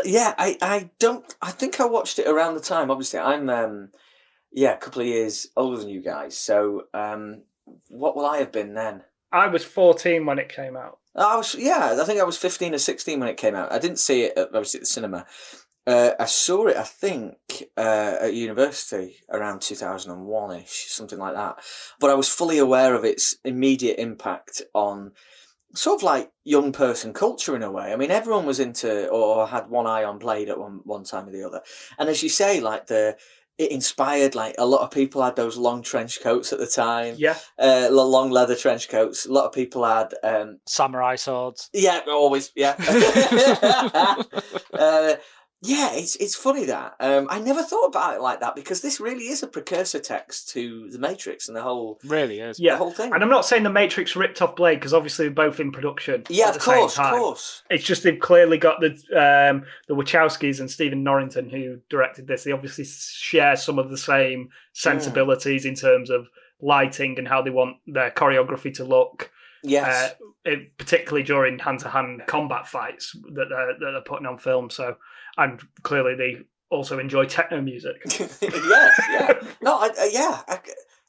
yeah. 0.03 0.33
I, 0.37 0.57
I 0.61 0.89
don't. 0.97 1.23
I 1.41 1.51
think 1.51 1.79
I 1.79 1.85
watched 1.85 2.17
it 2.17 2.27
around 2.27 2.55
the 2.55 2.61
time. 2.61 2.89
Obviously, 2.89 3.19
I'm 3.19 3.49
um, 3.49 3.89
yeah, 4.51 4.73
a 4.73 4.77
couple 4.77 5.01
of 5.01 5.07
years 5.07 5.47
older 5.55 5.77
than 5.77 5.89
you 5.89 6.01
guys. 6.01 6.35
So, 6.35 6.85
um, 6.93 7.43
what 7.89 8.15
will 8.15 8.25
I 8.25 8.37
have 8.37 8.51
been 8.51 8.73
then? 8.73 9.03
I 9.31 9.47
was 9.47 9.63
14 9.63 10.25
when 10.25 10.39
it 10.39 10.49
came 10.49 10.75
out. 10.75 10.99
I 11.15 11.35
was 11.35 11.55
yeah. 11.55 11.97
I 11.99 12.05
think 12.05 12.19
I 12.19 12.23
was 12.23 12.37
fifteen 12.37 12.73
or 12.73 12.77
sixteen 12.77 13.19
when 13.19 13.29
it 13.29 13.37
came 13.37 13.55
out. 13.55 13.71
I 13.71 13.79
didn't 13.79 13.99
see 13.99 14.23
it 14.23 14.37
at, 14.37 14.47
obviously 14.47 14.79
at 14.79 14.83
the 14.83 14.87
cinema. 14.87 15.25
Uh, 15.87 16.11
I 16.19 16.25
saw 16.25 16.67
it, 16.67 16.77
I 16.77 16.83
think, 16.83 17.35
uh, 17.75 18.17
at 18.21 18.35
university 18.35 19.15
around 19.31 19.61
2001 19.63 20.59
ish, 20.59 20.85
something 20.89 21.17
like 21.17 21.33
that. 21.33 21.57
But 21.99 22.11
I 22.11 22.13
was 22.13 22.29
fully 22.29 22.59
aware 22.59 22.93
of 22.93 23.03
its 23.03 23.37
immediate 23.43 23.97
impact 23.97 24.61
on 24.75 25.13
sort 25.73 25.99
of 25.99 26.03
like 26.03 26.31
young 26.43 26.71
person 26.71 27.13
culture 27.13 27.55
in 27.55 27.63
a 27.63 27.71
way. 27.71 27.91
I 27.91 27.95
mean, 27.95 28.11
everyone 28.11 28.45
was 28.45 28.59
into 28.59 29.07
or 29.07 29.47
had 29.47 29.71
one 29.71 29.87
eye 29.87 30.03
on 30.03 30.19
Blade 30.19 30.49
at 30.49 30.59
one, 30.59 30.81
one 30.83 31.03
time 31.03 31.27
or 31.27 31.31
the 31.31 31.43
other. 31.43 31.61
And 31.97 32.09
as 32.09 32.21
you 32.21 32.29
say, 32.29 32.59
like 32.59 32.85
the, 32.85 33.17
it 33.57 33.71
inspired 33.71 34.33
like 34.35 34.55
a 34.57 34.65
lot 34.65 34.81
of 34.81 34.91
people 34.91 35.21
had 35.21 35.35
those 35.35 35.57
long 35.57 35.81
trench 35.83 36.21
coats 36.23 36.51
at 36.51 36.59
the 36.59 36.67
time, 36.67 37.15
Yeah. 37.17 37.35
uh, 37.59 37.89
long 37.91 38.31
leather 38.31 38.55
trench 38.55 38.89
coats. 38.89 39.25
A 39.25 39.31
lot 39.31 39.45
of 39.45 39.51
people 39.53 39.85
had, 39.85 40.13
um, 40.23 40.59
Samurai 40.65 41.15
swords. 41.15 41.69
yeah, 41.73 41.99
always, 42.07 42.51
yeah. 42.55 42.75
uh, 44.73 45.15
yeah, 45.63 45.91
it's 45.93 46.15
it's 46.15 46.35
funny 46.35 46.65
that 46.65 46.95
um, 46.99 47.27
I 47.29 47.39
never 47.39 47.61
thought 47.61 47.85
about 47.85 48.15
it 48.15 48.21
like 48.21 48.39
that 48.39 48.55
because 48.55 48.81
this 48.81 48.99
really 48.99 49.25
is 49.25 49.43
a 49.43 49.47
precursor 49.47 49.99
text 49.99 50.49
to 50.49 50.89
the 50.89 50.97
Matrix 50.97 51.47
and 51.47 51.55
the 51.55 51.61
whole 51.61 51.99
Really 52.03 52.39
is. 52.39 52.59
Yeah. 52.59 52.73
the 52.73 52.77
whole 52.79 52.91
thing. 52.91 53.13
And 53.13 53.21
I'm 53.21 53.29
not 53.29 53.45
saying 53.45 53.61
the 53.63 53.69
Matrix 53.69 54.15
ripped 54.15 54.41
off 54.41 54.55
Blade 54.55 54.75
because 54.75 54.93
obviously 54.93 55.25
they're 55.25 55.35
both 55.35 55.59
in 55.59 55.71
production. 55.71 56.23
yeah, 56.29 56.45
at 56.45 56.49
of 56.49 56.55
the 56.55 56.61
same 56.61 56.75
course, 56.79 56.97
of 56.97 57.09
course. 57.11 57.63
It's 57.69 57.83
just 57.83 58.01
they've 58.01 58.19
clearly 58.19 58.57
got 58.57 58.79
the 58.79 58.89
um, 59.15 59.63
the 59.87 59.95
Wachowskis 59.95 60.59
and 60.59 60.69
Stephen 60.69 61.03
Norrington 61.03 61.49
who 61.49 61.79
directed 61.89 62.27
this. 62.27 62.43
They 62.43 62.51
obviously 62.51 62.85
share 62.85 63.55
some 63.55 63.77
of 63.77 63.89
the 63.91 63.97
same 63.97 64.49
sensibilities 64.73 65.65
in 65.65 65.75
terms 65.75 66.09
of 66.09 66.27
lighting 66.61 67.17
and 67.17 67.27
how 67.27 67.41
they 67.41 67.49
want 67.49 67.77
their 67.87 68.11
choreography 68.11 68.73
to 68.75 68.83
look. 68.83 69.30
Yes, 69.63 70.11
Uh, 70.11 70.25
it, 70.45 70.77
particularly 70.77 71.23
during 71.23 71.59
hand-to-hand 71.59 72.23
combat 72.27 72.67
fights 72.67 73.15
that 73.33 73.47
they're, 73.49 73.67
that 73.67 73.77
they're 73.79 74.01
putting 74.01 74.25
on 74.25 74.37
film. 74.37 74.69
So, 74.69 74.95
and 75.37 75.61
clearly 75.83 76.15
they 76.15 76.37
also 76.69 76.99
enjoy 76.99 77.25
techno 77.25 77.61
music. 77.61 78.01
yes, 78.41 79.01
yeah. 79.11 79.33
No, 79.61 79.77
I, 79.77 79.89
uh, 79.89 80.05
yeah, 80.11 80.41
I, 80.47 80.59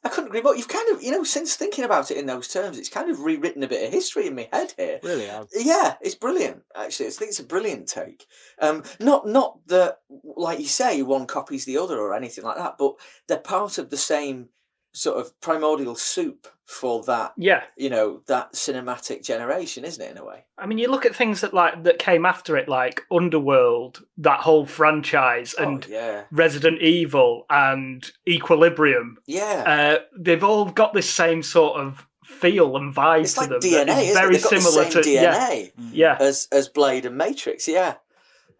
I 0.03 0.09
couldn't 0.09 0.27
agree 0.27 0.41
more. 0.41 0.55
You've 0.55 0.67
kind 0.67 0.89
of, 0.93 1.01
you 1.01 1.11
know, 1.11 1.23
since 1.23 1.55
thinking 1.55 1.85
about 1.85 2.11
it 2.11 2.17
in 2.17 2.25
those 2.25 2.49
terms, 2.49 2.77
it's 2.77 2.89
kind 2.89 3.09
of 3.09 3.21
rewritten 3.21 3.63
a 3.63 3.67
bit 3.67 3.85
of 3.85 3.93
history 3.93 4.27
in 4.27 4.35
my 4.35 4.49
head 4.51 4.73
here. 4.75 4.99
Really 5.01 5.27
have. 5.27 5.47
Yeah, 5.55 5.95
it's 6.01 6.15
brilliant. 6.15 6.61
Actually, 6.75 7.07
I 7.07 7.11
think 7.11 7.29
it's 7.29 7.39
a 7.39 7.45
brilliant 7.45 7.87
take. 7.87 8.25
Um, 8.59 8.83
not 8.99 9.27
not 9.27 9.65
that, 9.67 9.99
like 10.35 10.59
you 10.59 10.65
say, 10.65 11.01
one 11.01 11.25
copies 11.25 11.63
the 11.65 11.77
other 11.77 11.97
or 11.97 12.13
anything 12.13 12.43
like 12.43 12.57
that, 12.57 12.75
but 12.77 12.95
they're 13.27 13.37
part 13.37 13.77
of 13.77 13.89
the 13.89 13.97
same 13.97 14.49
sort 14.93 15.17
of 15.17 15.39
primordial 15.41 15.95
soup 15.95 16.47
for 16.65 17.03
that. 17.03 17.33
Yeah, 17.37 17.63
You 17.75 17.89
know, 17.89 18.21
that 18.27 18.53
cinematic 18.53 19.23
generation, 19.23 19.83
isn't 19.83 20.01
it? 20.01 20.11
In 20.11 20.17
a 20.17 20.25
way. 20.25 20.45
I 20.57 20.65
mean, 20.65 20.77
you 20.77 20.89
look 20.89 21.05
at 21.05 21.15
things 21.15 21.41
that 21.41 21.53
like 21.53 21.83
that 21.83 21.99
came 21.99 22.25
after 22.25 22.55
it, 22.57 22.69
like 22.69 23.01
Underworld, 23.11 24.03
that 24.17 24.39
whole 24.39 24.65
franchise, 24.65 25.53
and 25.53 25.85
oh, 25.85 25.91
yeah, 25.91 26.23
Resident 26.31 26.81
Evil 26.81 27.45
and 27.49 28.09
Equilibrium. 28.27 29.17
yeah. 29.25 29.63
Uh, 29.67 30.03
they've 30.17 30.43
all 30.43 30.65
got 30.65 30.93
this 30.93 31.09
same 31.09 31.43
sort 31.43 31.79
of 31.79 32.07
feel 32.23 32.77
and 32.77 32.95
vibe 32.95 33.21
it's 33.21 33.33
to 33.33 33.41
like 33.41 33.49
them. 33.49 33.59
DNA, 33.59 34.03
isn't 34.03 34.13
very 34.13 34.35
it? 34.35 34.41
They've 34.41 34.51
got 34.51 34.61
similar 34.61 34.89
to 34.89 34.99
DNA. 34.99 35.71
yeah, 35.77 36.17
yeah. 36.17 36.17
as 36.19 36.47
as 36.51 36.69
Blade 36.69 37.05
and 37.05 37.17
Matrix. 37.17 37.67
Yeah. 37.67 37.95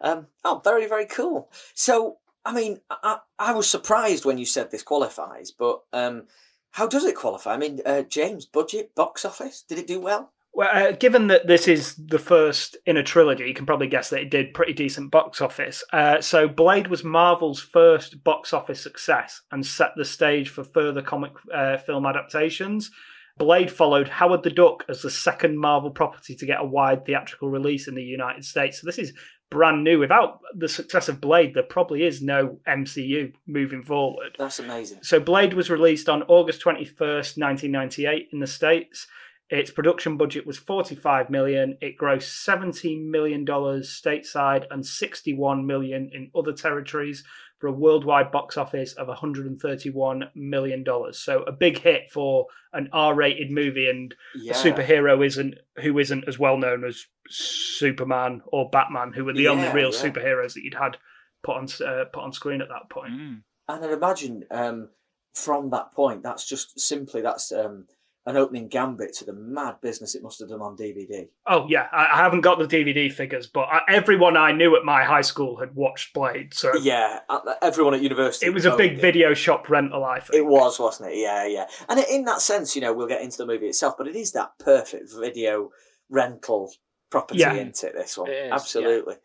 Um, 0.02 0.28
oh, 0.44 0.62
very 0.64 0.88
very 0.88 1.06
cool. 1.06 1.50
So, 1.74 2.18
I 2.46 2.54
mean, 2.54 2.80
I, 2.90 3.20
I 3.40 3.54
was 3.54 3.70
surprised 3.70 4.26
when 4.26 4.38
you 4.38 4.46
said 4.46 4.72
this 4.72 4.84
qualifies, 4.84 5.52
but 5.52 5.82
um, 5.94 6.24
how 6.72 6.88
does 6.88 7.06
it 7.06 7.16
qualify? 7.16 7.54
I 7.54 7.58
mean, 7.58 7.80
uh, 7.86 8.02
James, 8.02 8.46
budget, 8.46 8.94
box 8.96 9.26
office, 9.26 9.64
did 9.68 9.78
it 9.78 9.88
do 9.88 10.00
well? 10.00 10.34
Well, 10.56 10.70
uh, 10.72 10.92
given 10.92 11.28
that 11.28 11.48
this 11.48 11.68
is 11.68 11.96
the 11.96 12.20
first 12.20 12.78
in 12.86 12.98
a 12.98 13.04
trilogy, 13.04 13.46
you 13.46 13.56
can 13.56 13.66
probably 13.66 13.88
guess 13.88 14.12
that 14.12 14.22
it 14.22 14.30
did 14.30 14.54
pretty 14.54 14.74
decent 14.74 15.10
box 15.10 15.42
office. 15.42 15.84
Uh, 15.92 16.22
so, 16.22 16.48
Blade 16.48 16.88
was 16.88 17.04
Marvel's 17.04 17.60
first 17.60 18.24
box 18.24 18.54
office 18.54 18.80
success 18.80 19.42
and 19.52 19.66
set 19.66 19.92
the 19.96 20.06
stage 20.06 20.50
for 20.50 20.64
further 20.64 21.02
comic 21.02 21.32
uh, 21.54 21.78
film 21.78 22.06
adaptations. 22.06 22.92
Blade 23.40 23.72
followed 23.72 24.08
Howard 24.08 24.44
the 24.44 24.52
Duck 24.52 24.86
as 24.88 25.02
the 25.02 25.10
second 25.10 25.58
Marvel 25.58 25.90
property 25.90 26.36
to 26.36 26.46
get 26.46 26.62
a 26.62 26.66
wide 26.66 27.04
theatrical 27.04 27.50
release 27.50 27.88
in 27.88 27.96
the 27.96 28.04
United 28.04 28.46
States. 28.46 28.80
So, 28.80 28.86
this 28.86 29.00
is 29.00 29.12
brand 29.54 29.84
new. 29.84 30.00
Without 30.00 30.42
the 30.56 30.68
success 30.68 31.08
of 31.08 31.22
Blade, 31.22 31.54
there 31.54 31.64
probably 31.64 32.04
is 32.04 32.22
no 32.22 32.60
MCU 32.68 33.34
moving 33.48 33.84
forward. 33.84 34.36
That's 34.38 34.60
amazing. 34.60 35.00
So 35.04 35.20
Blade 35.20 35.54
was 35.54 35.70
released 35.70 36.10
on 36.10 36.24
August 36.24 36.62
21st, 36.62 37.38
1998 37.38 38.30
in 38.34 38.40
the 38.40 38.48
States. 38.48 39.08
Its 39.50 39.72
production 39.72 40.18
budget 40.18 40.48
was 40.48 40.58
45 40.58 41.30
million. 41.30 41.78
It 41.80 41.98
grossed 41.98 42.44
17 42.44 43.12
million 43.12 43.46
dollars 43.46 43.90
stateside 43.90 44.66
and 44.72 44.86
61 44.86 45.68
million 45.68 46.10
in 46.14 46.32
other 46.36 46.54
territories 46.54 47.24
for 47.64 47.70
a 47.70 47.72
worldwide 47.72 48.30
box 48.30 48.58
office 48.58 48.92
of 48.92 49.08
131 49.08 50.26
million 50.36 50.84
dollars. 50.84 51.18
So 51.18 51.44
a 51.44 51.54
big 51.54 51.80
hit 51.80 52.12
for 52.12 52.48
an 52.74 52.90
R-rated 52.92 53.52
movie 53.52 53.90
and 53.90 54.14
Yeah. 54.36 54.52
a 54.52 54.56
superhero 54.56 55.26
isn't 55.26 55.56
who 55.78 55.98
isn't 55.98 56.28
as 56.28 56.38
well 56.38 56.58
known 56.58 56.84
as 56.84 57.06
Superman 57.30 58.42
or 58.48 58.70
Batman, 58.70 59.14
who 59.14 59.24
were 59.24 59.32
the 59.32 59.48
only 59.48 59.70
real 59.70 59.94
yeah. 59.94 59.98
superheroes 59.98 60.56
that 60.56 60.64
you'd 60.64 60.74
had 60.74 60.98
put 61.42 61.56
on 61.56 61.70
uh, 61.82 62.04
put 62.12 62.24
on 62.24 62.34
screen 62.34 62.62
at 62.62 62.68
that 62.68 62.90
point. 62.90 63.14
Mm. 63.14 63.44
And 63.70 63.86
I'd 63.86 63.92
imagine 63.92 64.44
um, 64.52 64.90
from 65.34 65.70
that 65.70 65.94
point, 65.94 66.22
that's 66.22 66.46
just 66.46 66.78
simply 66.78 67.22
that's 67.22 67.54
um, 67.54 67.88
an 68.26 68.38
opening 68.38 68.70
gambit 68.70 69.14
to 69.14 69.26
the 69.26 69.34
mad 69.34 69.76
business 69.82 70.16
it 70.16 70.24
must 70.24 70.40
have 70.40 70.48
done 70.50 70.62
on 70.62 70.78
DVD. 70.78 71.28
Oh 71.46 71.66
yeah, 71.68 71.88
I, 71.92 72.06
I 72.14 72.18
haven't 72.18 72.42
got 72.42 72.58
the 72.58 72.66
DVD 72.66 73.12
figures, 73.12 73.48
but 73.48 73.68
everyone 73.90 74.38
I 74.38 74.52
knew 74.54 74.76
at 74.78 74.86
my 74.86 75.04
high 75.04 75.22
school 75.22 75.58
had 75.58 75.76
watched 75.76 76.14
Blade, 76.14 76.54
so 76.54 76.74
Yeah, 76.78 77.20
uh, 77.30 77.40
everyone 77.62 77.94
at 77.96 78.02
university. 78.02 78.46
it 78.46 78.54
was 78.54 78.66
a 78.66 78.76
big 78.78 78.94
it. 78.94 79.02
video 79.02 79.34
shop 79.34 79.70
rental. 79.70 80.06
I 80.06 80.20
think 80.22 80.36
It 80.36 80.46
was, 80.46 80.80
wasn't 80.80 81.12
it? 81.12 81.18
Yeah, 81.18 81.46
yeah. 81.46 81.68
And 81.90 82.00
in 82.00 82.24
that 82.26 82.42
sense, 82.42 82.76
you 82.76 82.82
know, 82.82 82.94
we'll 82.94 83.08
get 83.08 83.22
into 83.22 83.38
the 83.38 83.46
movie 83.46 83.68
itself, 83.68 83.96
but 83.98 84.08
it 84.08 84.16
is 84.16 84.32
that 84.32 84.58
perfect 84.58 85.12
video 85.14 85.72
rental 86.10 86.72
property, 87.10 87.40
Yeah. 87.42 87.54
isn't 87.54 87.84
it? 87.84 87.94
This 87.94 88.18
one, 88.18 88.30
It 88.30 88.34
is, 88.34 88.48
yeah. 88.48 88.54
absolutely. 88.56 89.16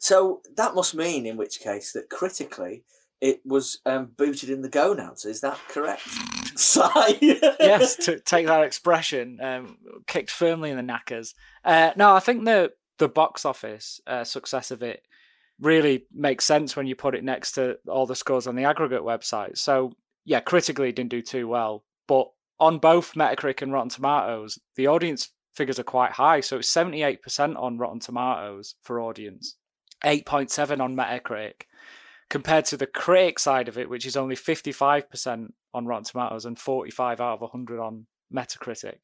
So 0.00 0.42
that 0.56 0.74
must 0.74 0.94
mean, 0.94 1.26
in 1.26 1.36
which 1.36 1.60
case, 1.60 1.92
that 1.92 2.10
critically, 2.10 2.82
it 3.20 3.40
was 3.44 3.80
um, 3.84 4.10
booted 4.16 4.50
in 4.50 4.62
the 4.62 4.68
gonads. 4.68 5.24
Is 5.24 5.40
that 5.40 5.58
correct? 5.68 6.02
Sigh. 6.58 7.18
yes, 7.20 7.96
to 7.96 8.20
take 8.20 8.46
that 8.46 8.62
expression, 8.62 9.38
um, 9.40 9.78
kicked 10.06 10.30
firmly 10.30 10.70
in 10.70 10.76
the 10.76 10.82
knackers. 10.82 11.34
Uh, 11.64 11.92
no, 11.96 12.14
I 12.14 12.20
think 12.20 12.44
the 12.44 12.72
the 12.98 13.08
box 13.08 13.44
office 13.44 14.00
uh, 14.06 14.24
success 14.24 14.70
of 14.70 14.82
it 14.82 15.02
really 15.60 16.06
makes 16.12 16.44
sense 16.44 16.76
when 16.76 16.86
you 16.86 16.94
put 16.94 17.14
it 17.14 17.24
next 17.24 17.52
to 17.52 17.78
all 17.88 18.06
the 18.06 18.16
scores 18.16 18.46
on 18.46 18.56
the 18.56 18.64
aggregate 18.64 19.02
website. 19.02 19.58
So 19.58 19.92
yeah, 20.24 20.40
critically 20.40 20.90
it 20.90 20.96
didn't 20.96 21.10
do 21.10 21.22
too 21.22 21.48
well, 21.48 21.84
but 22.06 22.28
on 22.60 22.78
both 22.78 23.14
Metacritic 23.14 23.62
and 23.62 23.72
Rotten 23.72 23.88
Tomatoes, 23.88 24.58
the 24.76 24.88
audience 24.88 25.30
figures 25.54 25.78
are 25.78 25.84
quite 25.84 26.12
high. 26.12 26.40
So 26.40 26.58
it's 26.58 26.68
seventy 26.68 27.02
eight 27.02 27.22
percent 27.22 27.56
on 27.56 27.78
Rotten 27.78 28.00
Tomatoes 28.00 28.74
for 28.82 29.00
audience, 29.00 29.56
eight 30.04 30.26
point 30.26 30.50
seven 30.50 30.80
on 30.80 30.96
Metacritic, 30.96 31.62
compared 32.30 32.64
to 32.66 32.76
the 32.76 32.86
critic 32.86 33.38
side 33.38 33.68
of 33.68 33.78
it, 33.78 33.88
which 33.88 34.06
is 34.06 34.16
only 34.16 34.36
fifty 34.36 34.72
five 34.72 35.10
percent 35.10 35.54
on 35.74 35.86
Rotten 35.86 36.04
Tomatoes 36.04 36.44
and 36.44 36.58
forty 36.58 36.90
five 36.90 37.20
out 37.20 37.40
of 37.40 37.50
hundred 37.50 37.80
on 37.80 38.06
Metacritic. 38.34 38.98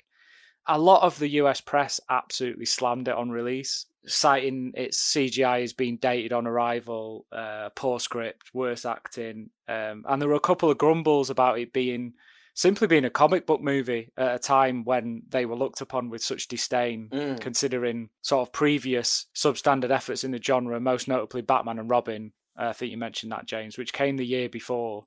A 0.67 0.79
lot 0.79 1.03
of 1.03 1.19
the 1.19 1.29
US 1.41 1.61
press 1.61 2.01
absolutely 2.09 2.65
slammed 2.65 3.09
it 3.09 3.15
on 3.15 3.31
release, 3.31 3.85
citing 4.07 4.73
its 4.75 4.99
CGI 5.13 5.63
as 5.63 5.75
being 5.75 5.99
dated 5.99 6.33
on 6.33 6.47
arrival, 6.47 7.27
uh, 7.33 7.69
poor 7.75 8.01
script, 8.01 8.51
worse 8.55 8.87
acting, 8.87 9.51
um, 9.69 10.05
and 10.09 10.21
there 10.23 10.29
were 10.29 10.35
a 10.35 10.41
couple 10.41 10.71
of 10.71 10.79
grumbles 10.79 11.29
about 11.29 11.59
it 11.59 11.73
being 11.73 12.15
simply 12.57 12.87
being 12.87 13.05
a 13.05 13.11
comic 13.11 13.47
book 13.47 13.61
movie 13.61 14.11
at 14.17 14.37
a 14.37 14.39
time 14.39 14.85
when 14.85 15.23
they 15.29 15.45
were 15.45 15.57
looked 15.57 15.81
upon 15.81 16.09
with 16.09 16.23
such 16.23 16.47
disdain, 16.49 17.09
Mm. 17.13 17.41
considering 17.41 18.09
sort 18.23 18.47
of 18.47 18.53
previous 18.53 19.27
substandard 19.35 19.91
efforts 19.91 20.23
in 20.25 20.31
the 20.31 20.41
genre, 20.43 20.79
most 20.81 21.09
notably 21.09 21.43
Batman 21.43 21.79
and 21.81 21.91
Robin. 21.91 22.33
Uh, 22.59 22.67
I 22.69 22.73
think 22.73 22.91
you 22.93 22.99
mentioned 22.99 23.33
that, 23.33 23.47
James, 23.47 23.77
which 23.79 23.93
came 23.93 24.17
the 24.17 24.27
year 24.27 24.49
before 24.49 25.05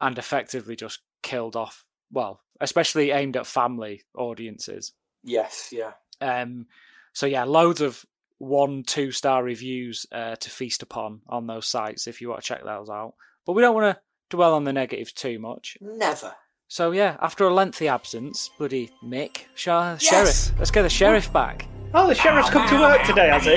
and 0.00 0.18
effectively 0.18 0.76
just 0.76 1.00
killed 1.22 1.56
off, 1.56 1.86
well, 2.12 2.40
especially 2.60 3.10
aimed 3.10 3.36
at 3.36 3.46
family 3.46 4.02
audiences. 4.16 4.92
Yes, 5.22 5.72
yeah. 5.72 5.92
Um, 6.20 6.66
so 7.12 7.26
yeah, 7.26 7.44
loads 7.44 7.80
of 7.80 8.04
one, 8.38 8.82
two 8.82 9.10
star 9.12 9.42
reviews 9.42 10.06
uh, 10.12 10.36
to 10.36 10.50
feast 10.50 10.82
upon 10.82 11.20
on 11.28 11.46
those 11.46 11.66
sites 11.66 12.06
if 12.06 12.20
you 12.20 12.28
want 12.28 12.42
to 12.42 12.46
check 12.46 12.64
those 12.64 12.90
out. 12.90 13.14
But 13.46 13.52
we 13.54 13.62
don't 13.62 13.74
want 13.74 13.96
to 13.96 14.02
dwell 14.30 14.54
on 14.54 14.64
the 14.64 14.72
negatives 14.72 15.12
too 15.12 15.38
much. 15.38 15.78
Never. 15.80 16.34
So 16.68 16.90
yeah, 16.90 17.16
after 17.20 17.46
a 17.46 17.54
lengthy 17.54 17.88
absence, 17.88 18.50
bloody 18.58 18.90
Mick, 19.02 19.42
sh- 19.54 19.66
Yes! 19.68 20.02
sheriff, 20.02 20.58
let's 20.58 20.70
get 20.70 20.82
the 20.82 20.88
sheriff 20.90 21.32
back. 21.32 21.66
Oh, 21.94 22.08
the 22.08 22.14
sheriff's 22.14 22.50
come 22.50 22.68
to 22.68 22.80
work 22.80 23.02
today, 23.04 23.28
has 23.28 23.44
he? 23.44 23.54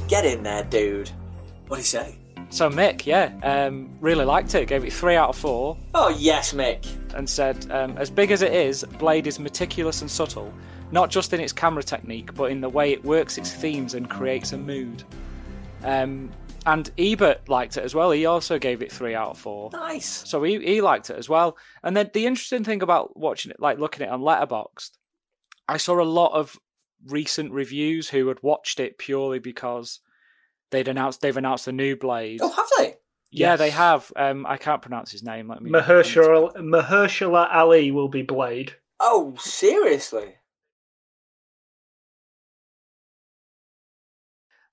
Get 0.08 0.24
in 0.24 0.42
there, 0.42 0.64
dude. 0.64 1.08
What 1.70 1.76
do 1.76 1.82
you 1.82 1.86
say? 1.86 2.16
So 2.48 2.68
Mick, 2.68 3.06
yeah, 3.06 3.30
um, 3.44 3.96
really 4.00 4.24
liked 4.24 4.52
it. 4.56 4.66
Gave 4.66 4.82
it 4.84 4.92
three 4.92 5.14
out 5.14 5.28
of 5.28 5.36
four, 5.36 5.78
Oh 5.94 6.08
yes, 6.08 6.52
Mick. 6.52 6.84
and 7.14 7.30
said, 7.30 7.70
um, 7.70 7.96
as 7.96 8.10
big 8.10 8.32
as 8.32 8.42
it 8.42 8.52
is, 8.52 8.82
Blade 8.98 9.28
is 9.28 9.38
meticulous 9.38 10.00
and 10.00 10.10
subtle, 10.10 10.52
not 10.90 11.10
just 11.10 11.32
in 11.32 11.38
its 11.38 11.52
camera 11.52 11.84
technique, 11.84 12.34
but 12.34 12.50
in 12.50 12.60
the 12.60 12.68
way 12.68 12.90
it 12.90 13.04
works 13.04 13.38
its 13.38 13.52
themes 13.52 13.94
and 13.94 14.10
creates 14.10 14.52
a 14.52 14.58
mood. 14.58 15.04
Um, 15.84 16.32
and 16.66 16.90
Ebert 16.98 17.48
liked 17.48 17.76
it 17.76 17.84
as 17.84 17.94
well. 17.94 18.10
He 18.10 18.26
also 18.26 18.58
gave 18.58 18.82
it 18.82 18.90
three 18.90 19.14
out 19.14 19.30
of 19.30 19.38
four. 19.38 19.70
Nice. 19.72 20.28
So 20.28 20.42
he, 20.42 20.58
he 20.58 20.80
liked 20.80 21.08
it 21.08 21.18
as 21.18 21.28
well. 21.28 21.56
And 21.84 21.96
then 21.96 22.10
the 22.12 22.26
interesting 22.26 22.64
thing 22.64 22.82
about 22.82 23.16
watching 23.16 23.52
it, 23.52 23.60
like 23.60 23.78
looking 23.78 24.02
at 24.02 24.08
it 24.08 24.12
on 24.12 24.22
Letterboxd, 24.22 24.90
I 25.68 25.76
saw 25.76 26.00
a 26.00 26.02
lot 26.02 26.32
of 26.32 26.58
recent 27.06 27.52
reviews 27.52 28.08
who 28.08 28.26
had 28.26 28.42
watched 28.42 28.80
it 28.80 28.98
purely 28.98 29.38
because 29.38 30.00
they'd 30.70 30.88
announced 30.88 31.20
they've 31.20 31.36
announced 31.36 31.66
the 31.66 31.72
new 31.72 31.96
Blade. 31.96 32.40
Oh, 32.42 32.50
have 32.50 32.68
they? 32.78 32.96
yeah, 33.30 33.56
they 33.56 33.70
have. 33.70 34.12
Um, 34.16 34.46
I 34.46 34.56
can't 34.56 34.82
pronounce 34.82 35.12
his 35.12 35.22
name. 35.22 35.48
Let 35.48 35.62
me. 35.62 35.70
Mahershala, 35.70 36.56
Mahershala 36.56 37.48
Ali 37.52 37.90
will 37.90 38.08
be 38.08 38.22
Blade. 38.22 38.74
Oh, 38.98 39.34
seriously? 39.38 40.34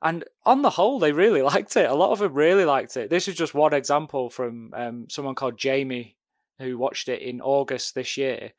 And 0.01 0.25
on 0.45 0.61
the 0.61 0.71
whole, 0.71 0.99
they 0.99 1.11
really 1.11 1.41
liked 1.41 1.75
it. 1.75 1.89
A 1.89 1.95
lot 1.95 2.11
of 2.11 2.19
them 2.19 2.33
really 2.33 2.65
liked 2.65 2.97
it. 2.97 3.09
This 3.09 3.27
is 3.27 3.35
just 3.35 3.53
one 3.53 3.73
example 3.73 4.29
from 4.29 4.73
um, 4.75 5.07
someone 5.09 5.35
called 5.35 5.57
Jamie, 5.57 6.17
who 6.59 6.77
watched 6.77 7.09
it 7.09 7.21
in 7.21 7.41
August 7.41 7.95
this 7.95 8.17
year, 8.17 8.51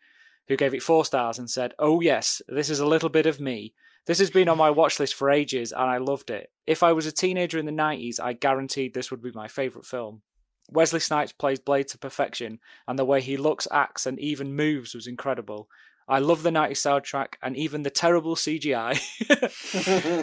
who 0.48 0.56
gave 0.56 0.74
it 0.74 0.82
four 0.82 1.04
stars 1.04 1.38
and 1.38 1.50
said, 1.50 1.74
Oh, 1.78 2.00
yes, 2.00 2.42
this 2.48 2.70
is 2.70 2.80
a 2.80 2.86
little 2.86 3.08
bit 3.08 3.26
of 3.26 3.40
me. 3.40 3.74
This 4.08 4.20
has 4.20 4.30
been 4.30 4.48
on 4.48 4.56
my 4.56 4.70
watch 4.70 4.98
list 4.98 5.14
for 5.14 5.28
ages 5.28 5.70
and 5.70 5.82
I 5.82 5.98
loved 5.98 6.30
it. 6.30 6.50
If 6.66 6.82
I 6.82 6.94
was 6.94 7.04
a 7.04 7.12
teenager 7.12 7.58
in 7.58 7.66
the 7.66 7.72
90s, 7.72 8.18
I 8.18 8.32
guaranteed 8.32 8.94
this 8.94 9.10
would 9.10 9.22
be 9.22 9.32
my 9.34 9.48
favourite 9.48 9.84
film. 9.84 10.22
Wesley 10.70 11.00
Snipes 11.00 11.32
plays 11.32 11.60
Blade 11.60 11.88
to 11.88 11.98
perfection, 11.98 12.58
and 12.86 12.98
the 12.98 13.04
way 13.04 13.20
he 13.20 13.36
looks, 13.36 13.68
acts, 13.70 14.06
and 14.06 14.18
even 14.18 14.56
moves 14.56 14.94
was 14.94 15.06
incredible. 15.06 15.68
I 16.08 16.20
love 16.20 16.42
the 16.42 16.50
90s 16.50 16.78
soundtrack 16.78 17.34
and 17.42 17.56
even 17.56 17.82
the 17.82 17.90
terrible 17.90 18.34
CGI. 18.34 18.96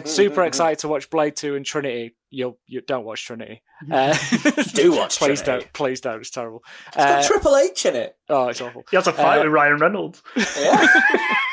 Super 0.08 0.42
excited 0.44 0.80
to 0.80 0.88
watch 0.88 1.08
Blade 1.10 1.36
2 1.36 1.54
and 1.56 1.64
Trinity. 1.64 2.16
You'll 2.30 2.58
you 2.66 2.80
don't 2.80 3.04
watch 3.04 3.24
Trinity. 3.24 3.62
Uh, 3.92 4.16
Do 4.72 4.92
watch 4.92 5.18
please 5.18 5.42
Trinity. 5.42 5.64
don't. 5.64 5.72
Please 5.74 6.00
don't. 6.00 6.20
It's 6.20 6.30
terrible. 6.30 6.62
It's 6.88 6.96
got 6.96 7.24
Uh, 7.24 7.26
Triple 7.26 7.56
H 7.56 7.84
in 7.84 7.94
it. 7.94 8.16
oh, 8.30 8.48
it's 8.48 8.60
awful. 8.62 8.84
He 8.90 8.96
has 8.96 9.06
a 9.06 9.12
fight 9.12 9.40
Uh, 9.40 9.44
with 9.44 9.52
Ryan 9.52 9.76
Reynolds. 9.78 10.22
Yeah. 10.58 10.86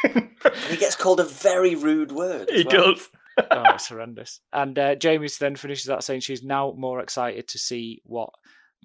and 0.05 0.29
he 0.69 0.77
gets 0.77 0.95
called 0.95 1.19
a 1.19 1.25
very 1.25 1.75
rude 1.75 2.13
word. 2.13 2.49
He 2.49 2.63
well. 2.63 2.93
does. 2.93 3.09
oh, 3.51 3.63
it's 3.73 3.89
horrendous. 3.89 4.39
And 4.53 4.79
uh, 4.79 4.95
Jamie 4.95 5.27
then 5.37 5.57
finishes 5.57 5.85
that 5.87 6.03
saying 6.03 6.21
she's 6.21 6.43
now 6.43 6.73
more 6.77 7.01
excited 7.01 7.47
to 7.49 7.57
see 7.59 8.01
what 8.05 8.29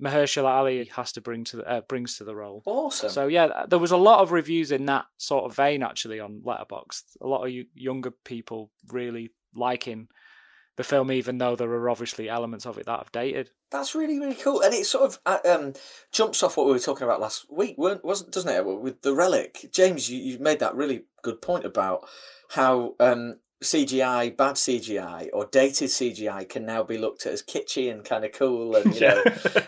Mahershala 0.00 0.48
Ali 0.48 0.84
has 0.94 1.12
to 1.12 1.20
bring 1.20 1.44
to 1.44 1.58
the, 1.58 1.68
uh, 1.68 1.80
brings 1.82 2.18
to 2.18 2.24
the 2.24 2.34
role. 2.34 2.62
Awesome. 2.66 3.10
So 3.10 3.26
yeah, 3.26 3.66
there 3.68 3.78
was 3.78 3.90
a 3.90 3.96
lot 3.96 4.20
of 4.20 4.32
reviews 4.32 4.72
in 4.72 4.86
that 4.86 5.06
sort 5.16 5.44
of 5.44 5.56
vein 5.56 5.82
actually 5.82 6.20
on 6.20 6.42
Letterboxd. 6.44 7.16
A 7.20 7.26
lot 7.26 7.46
of 7.46 7.52
younger 7.74 8.10
people 8.10 8.70
really 8.88 9.30
liking 9.54 10.08
the 10.76 10.84
film, 10.84 11.10
even 11.10 11.38
though 11.38 11.56
there 11.56 11.70
are 11.70 11.90
obviously 11.90 12.28
elements 12.28 12.64
of 12.64 12.78
it 12.78 12.86
that 12.86 13.00
have 13.00 13.12
dated. 13.12 13.50
That's 13.70 13.94
really 13.94 14.18
really 14.18 14.36
cool, 14.36 14.62
and 14.62 14.72
it 14.72 14.86
sort 14.86 15.04
of 15.04 15.18
uh, 15.26 15.38
um, 15.44 15.74
jumps 16.12 16.42
off 16.42 16.56
what 16.56 16.66
we 16.66 16.72
were 16.72 16.78
talking 16.78 17.04
about 17.04 17.20
last 17.20 17.46
week, 17.50 17.76
weren't, 17.76 18.04
wasn't 18.04 18.32
doesn't 18.32 18.54
it? 18.54 18.64
With 18.64 19.02
the 19.02 19.14
relic, 19.14 19.68
James, 19.72 20.08
you, 20.08 20.18
you 20.18 20.38
made 20.38 20.60
that 20.60 20.76
really 20.76 21.02
good 21.22 21.42
point 21.42 21.64
about 21.64 22.08
how 22.50 22.94
um, 23.00 23.40
CGI, 23.62 24.36
bad 24.36 24.54
CGI, 24.54 25.30
or 25.32 25.46
dated 25.46 25.88
CGI 25.88 26.48
can 26.48 26.64
now 26.64 26.84
be 26.84 26.96
looked 26.96 27.26
at 27.26 27.32
as 27.32 27.42
kitschy 27.42 27.90
and 27.90 28.04
kind 28.04 28.24
of 28.24 28.30
cool, 28.32 28.76
and 28.76 28.94
you 28.94 29.00
know, 29.00 29.22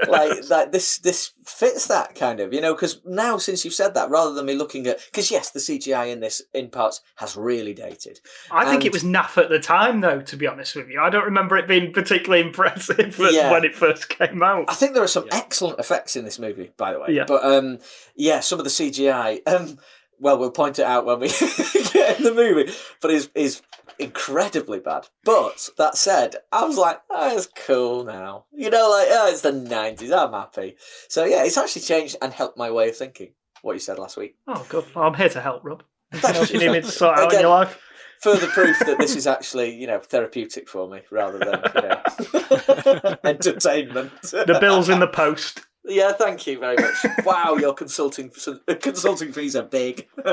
like 0.08 0.48
like 0.48 0.70
this 0.70 0.98
this 0.98 1.32
fits 1.44 1.88
that 1.88 2.14
kind 2.14 2.38
of 2.38 2.52
you 2.52 2.60
know 2.60 2.72
because 2.72 3.00
now 3.04 3.36
since 3.36 3.64
you've 3.64 3.74
said 3.74 3.94
that, 3.94 4.08
rather 4.08 4.32
than 4.32 4.46
me 4.46 4.54
looking 4.54 4.86
at 4.86 5.00
because 5.06 5.30
yes, 5.30 5.50
the 5.50 5.58
CGI 5.58 6.12
in 6.12 6.20
this 6.20 6.40
in 6.54 6.68
parts 6.70 7.00
has 7.16 7.36
really 7.36 7.74
dated. 7.74 8.20
I 8.50 8.64
think 8.70 8.84
it 8.84 8.92
was 8.92 9.02
naff 9.02 9.36
at 9.36 9.48
the 9.50 9.58
time, 9.58 10.00
though. 10.00 10.20
To 10.20 10.36
be 10.36 10.46
honest 10.46 10.76
with 10.76 10.88
you, 10.88 11.00
I 11.00 11.10
don't 11.10 11.24
remember 11.24 11.56
it 11.56 11.66
being 11.66 11.92
particularly 11.92 12.44
impressive 12.46 13.18
Yeah. 13.18 13.50
when 13.50 13.64
it 13.64 13.74
first 13.74 14.08
came 14.08 14.42
out. 14.42 14.66
I 14.68 14.74
think 14.74 14.94
there 14.94 15.02
are 15.02 15.08
some 15.08 15.26
excellent 15.32 15.80
effects 15.80 16.14
in 16.14 16.24
this 16.24 16.38
movie, 16.38 16.70
by 16.76 16.92
the 16.92 17.00
way. 17.00 17.06
Yeah. 17.10 17.24
But 17.26 17.44
um, 17.44 17.78
yeah, 18.14 18.38
some 18.38 18.60
of 18.60 18.64
the 18.64 18.70
CGI. 18.70 19.40
Um, 19.48 19.78
well, 20.22 20.36
we'll 20.38 20.50
point 20.50 20.78
it 20.78 20.84
out 20.84 21.06
when 21.06 21.18
we 21.18 21.28
get 21.92 22.18
in 22.18 22.24
the 22.24 22.34
movie, 22.34 22.70
but 23.00 23.10
is 23.10 23.30
is 23.34 23.62
incredibly 24.00 24.80
bad. 24.80 25.08
But 25.24 25.68
that 25.78 25.96
said, 25.96 26.36
I 26.52 26.64
was 26.64 26.76
like, 26.76 27.00
oh, 27.10 27.36
it's 27.36 27.48
cool 27.66 28.04
now. 28.04 28.44
You 28.52 28.70
know, 28.70 28.88
like 28.90 29.08
oh, 29.10 29.28
it's 29.30 29.42
the 29.42 29.52
nineties. 29.52 30.12
I'm 30.12 30.32
happy. 30.32 30.76
So 31.08 31.24
yeah, 31.24 31.44
it's 31.44 31.58
actually 31.58 31.82
changed 31.82 32.16
and 32.20 32.32
helped 32.32 32.58
my 32.58 32.70
way 32.70 32.88
of 32.88 32.96
thinking. 32.96 33.32
What 33.62 33.74
you 33.74 33.78
said 33.78 33.98
last 33.98 34.16
week. 34.16 34.36
Oh, 34.48 34.64
good. 34.70 34.86
Well, 34.94 35.04
I'm 35.04 35.14
here 35.14 35.28
to 35.28 35.40
help, 35.40 35.64
Rob. 35.64 35.82
Else 36.24 36.50
you 36.50 36.58
need 36.58 36.72
me 36.72 36.80
to 36.80 36.86
sort 36.86 37.18
out 37.18 37.32
in 37.32 37.40
your 37.40 37.50
life? 37.50 37.78
Further 38.22 38.46
proof 38.48 38.78
that 38.80 38.98
this 38.98 39.16
is 39.16 39.26
actually, 39.26 39.74
you 39.74 39.86
know, 39.86 39.98
therapeutic 39.98 40.68
for 40.68 40.88
me 40.88 41.00
rather 41.10 41.38
than, 41.38 41.62
you 41.74 41.82
know, 41.82 43.16
entertainment. 43.24 44.12
The 44.22 44.58
bill's 44.60 44.88
in 44.88 45.00
the 45.00 45.06
post. 45.06 45.62
Yeah, 45.84 46.12
thank 46.12 46.46
you 46.46 46.58
very 46.58 46.76
much. 46.76 47.24
Wow, 47.24 47.56
your 47.56 47.72
consulting 47.72 48.30
consulting 48.80 49.32
fees 49.32 49.56
are 49.56 49.62
big. 49.62 50.06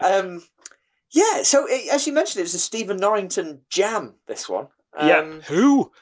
um, 0.00 0.42
yeah, 1.14 1.42
so 1.42 1.66
it, 1.68 1.88
as 1.92 2.06
you 2.06 2.12
mentioned, 2.12 2.40
it 2.40 2.44
was 2.44 2.54
a 2.54 2.58
Stephen 2.58 2.96
Norrington 2.98 3.60
jam. 3.70 4.14
This 4.26 4.48
one, 4.48 4.66
Yeah. 4.98 5.18
um, 5.20 5.40
Who? 5.48 5.92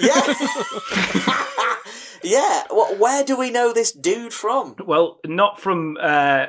yeah, 0.00 0.22
yeah. 2.22 2.62
Well, 2.70 2.96
where 2.96 3.22
do 3.24 3.36
we 3.36 3.50
know 3.50 3.72
this 3.72 3.92
dude 3.92 4.32
from? 4.32 4.74
Well, 4.84 5.20
not 5.26 5.60
from 5.60 5.96
uh, 6.00 6.46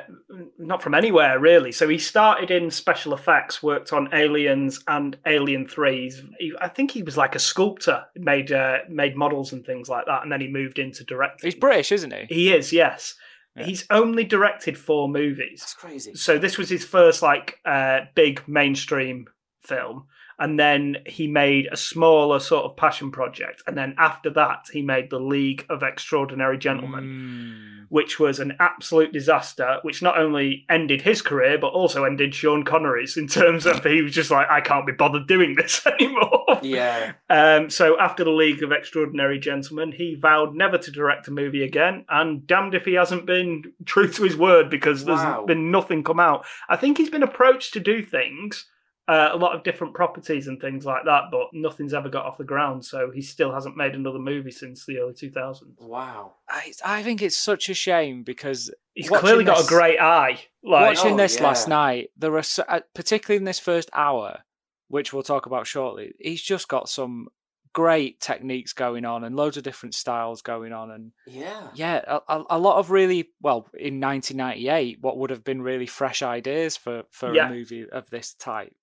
not 0.58 0.82
from 0.82 0.94
anywhere 0.94 1.38
really. 1.38 1.72
So 1.72 1.88
he 1.88 1.98
started 1.98 2.50
in 2.50 2.70
special 2.70 3.12
effects, 3.14 3.62
worked 3.62 3.92
on 3.92 4.08
Aliens 4.14 4.82
and 4.88 5.16
Alien 5.26 5.66
Threes. 5.66 6.22
He, 6.38 6.52
I 6.60 6.68
think 6.68 6.90
he 6.92 7.02
was 7.02 7.16
like 7.16 7.34
a 7.34 7.38
sculptor, 7.38 8.04
made 8.16 8.52
uh, 8.52 8.78
made 8.88 9.16
models 9.16 9.52
and 9.52 9.64
things 9.64 9.88
like 9.88 10.06
that, 10.06 10.22
and 10.22 10.32
then 10.32 10.40
he 10.40 10.48
moved 10.48 10.78
into 10.78 11.04
directing. 11.04 11.46
He's 11.46 11.58
British, 11.58 11.92
isn't 11.92 12.12
he? 12.12 12.26
He 12.34 12.52
is, 12.52 12.72
yes. 12.72 13.14
He's 13.58 13.84
only 13.90 14.24
directed 14.24 14.78
four 14.78 15.08
movies. 15.08 15.60
That's 15.60 15.74
crazy. 15.74 16.14
So 16.14 16.38
this 16.38 16.56
was 16.56 16.68
his 16.70 16.84
first 16.84 17.20
like 17.22 17.58
uh, 17.64 18.00
big 18.14 18.42
mainstream 18.48 19.26
film, 19.60 20.06
and 20.38 20.58
then 20.58 20.96
he 21.04 21.26
made 21.26 21.68
a 21.70 21.76
smaller 21.76 22.38
sort 22.38 22.64
of 22.64 22.76
passion 22.76 23.10
project, 23.10 23.62
and 23.66 23.76
then 23.76 23.94
after 23.98 24.30
that 24.30 24.66
he 24.72 24.80
made 24.82 25.10
the 25.10 25.18
League 25.18 25.66
of 25.68 25.82
Extraordinary 25.82 26.56
Gentlemen, 26.58 27.04
Mm. 27.04 27.86
which 27.90 28.18
was 28.20 28.38
an 28.40 28.54
absolute 28.60 29.12
disaster, 29.12 29.78
which 29.82 30.00
not 30.00 30.16
only 30.16 30.64
ended 30.70 31.02
his 31.02 31.20
career 31.20 31.58
but 31.58 31.72
also 31.74 32.04
ended 32.04 32.34
Sean 32.34 32.62
Connery's 32.62 33.16
in 33.18 33.26
terms 33.26 33.66
of 33.66 33.84
he 33.84 34.00
was 34.00 34.12
just 34.14 34.30
like 34.30 34.48
I 34.48 34.60
can't 34.62 34.86
be 34.86 34.92
bothered 34.92 35.26
doing 35.26 35.56
this 35.56 35.84
anymore. 36.00 36.29
Yeah. 36.62 37.12
Um, 37.30 37.70
so 37.70 37.96
after 38.00 38.24
the 38.24 38.30
League 38.30 38.62
of 38.64 38.72
Extraordinary 38.72 39.38
Gentlemen, 39.38 39.92
he 39.92 40.16
vowed 40.16 40.52
never 40.54 40.76
to 40.78 40.90
direct 40.90 41.28
a 41.28 41.30
movie 41.30 41.62
again, 41.62 42.04
and 42.08 42.44
damned 42.46 42.74
if 42.74 42.84
he 42.84 42.94
hasn't 42.94 43.24
been 43.24 43.72
true 43.84 44.08
to 44.08 44.22
his 44.24 44.36
word 44.36 44.68
because 44.68 45.04
there's 45.04 45.20
Wow. 45.20 45.44
been 45.46 45.70
nothing 45.70 46.02
come 46.02 46.18
out. 46.18 46.44
I 46.68 46.76
think 46.76 46.98
he's 46.98 47.08
been 47.10 47.22
approached 47.22 47.72
to 47.74 47.80
do 47.80 48.02
things, 48.02 48.66
uh, 49.06 49.30
a 49.32 49.36
lot 49.36 49.54
of 49.54 49.62
different 49.62 49.94
properties 49.94 50.48
and 50.48 50.60
things 50.60 50.84
like 50.84 51.04
that, 51.04 51.24
but 51.30 51.48
nothing's 51.52 51.94
ever 51.94 52.08
got 52.08 52.26
off 52.26 52.36
the 52.38 52.42
ground. 52.44 52.84
So 52.84 53.10
he 53.12 53.22
still 53.22 53.52
hasn't 53.52 53.76
made 53.76 53.94
another 53.94 54.18
movie 54.18 54.50
since 54.50 54.84
the 54.84 54.98
early 54.98 55.14
2000s. 55.14 55.80
Wow. 55.80 56.34
I, 56.48 56.72
I 56.84 57.02
think 57.04 57.22
it's 57.22 57.36
such 57.38 57.68
a 57.68 57.74
shame 57.74 58.24
because 58.24 58.72
He's 58.94 59.08
watching 59.08 59.20
clearly 59.24 59.44
got 59.44 59.64
a 59.64 59.68
great 59.68 60.00
eye. 60.00 60.40
Like, 60.64 60.96
watching 60.96 61.14
Oh, 61.14 61.16
this 61.16 61.36
yeah. 61.36 61.44
last 61.44 61.68
night, 61.68 62.10
there 62.16 62.36
are 62.36 62.42
so, 62.42 62.64
uh, 62.68 62.80
particularly 62.94 63.38
in 63.38 63.44
this 63.44 63.60
first 63.60 63.88
hour, 63.92 64.40
which 64.90 65.12
we'll 65.12 65.22
talk 65.22 65.46
about 65.46 65.66
shortly. 65.66 66.12
He's 66.18 66.42
just 66.42 66.68
got 66.68 66.88
some 66.88 67.28
great 67.72 68.20
techniques 68.20 68.72
going 68.72 69.04
on 69.04 69.22
and 69.22 69.36
loads 69.36 69.56
of 69.56 69.62
different 69.62 69.94
styles 69.94 70.42
going 70.42 70.72
on, 70.72 70.90
and 70.90 71.12
Yeah. 71.26 71.68
yeah, 71.74 72.02
a, 72.06 72.20
a, 72.28 72.44
a 72.50 72.58
lot 72.58 72.78
of 72.78 72.90
really 72.90 73.30
well 73.40 73.68
in 73.72 74.00
1998, 74.00 74.98
what 75.00 75.16
would 75.16 75.30
have 75.30 75.44
been 75.44 75.62
really 75.62 75.86
fresh 75.86 76.20
ideas 76.22 76.76
for 76.76 77.04
for 77.10 77.32
Yeah. 77.34 77.46
a 77.48 77.50
movie 77.50 77.88
of 77.88 78.10
this 78.10 78.34
type. 78.34 78.74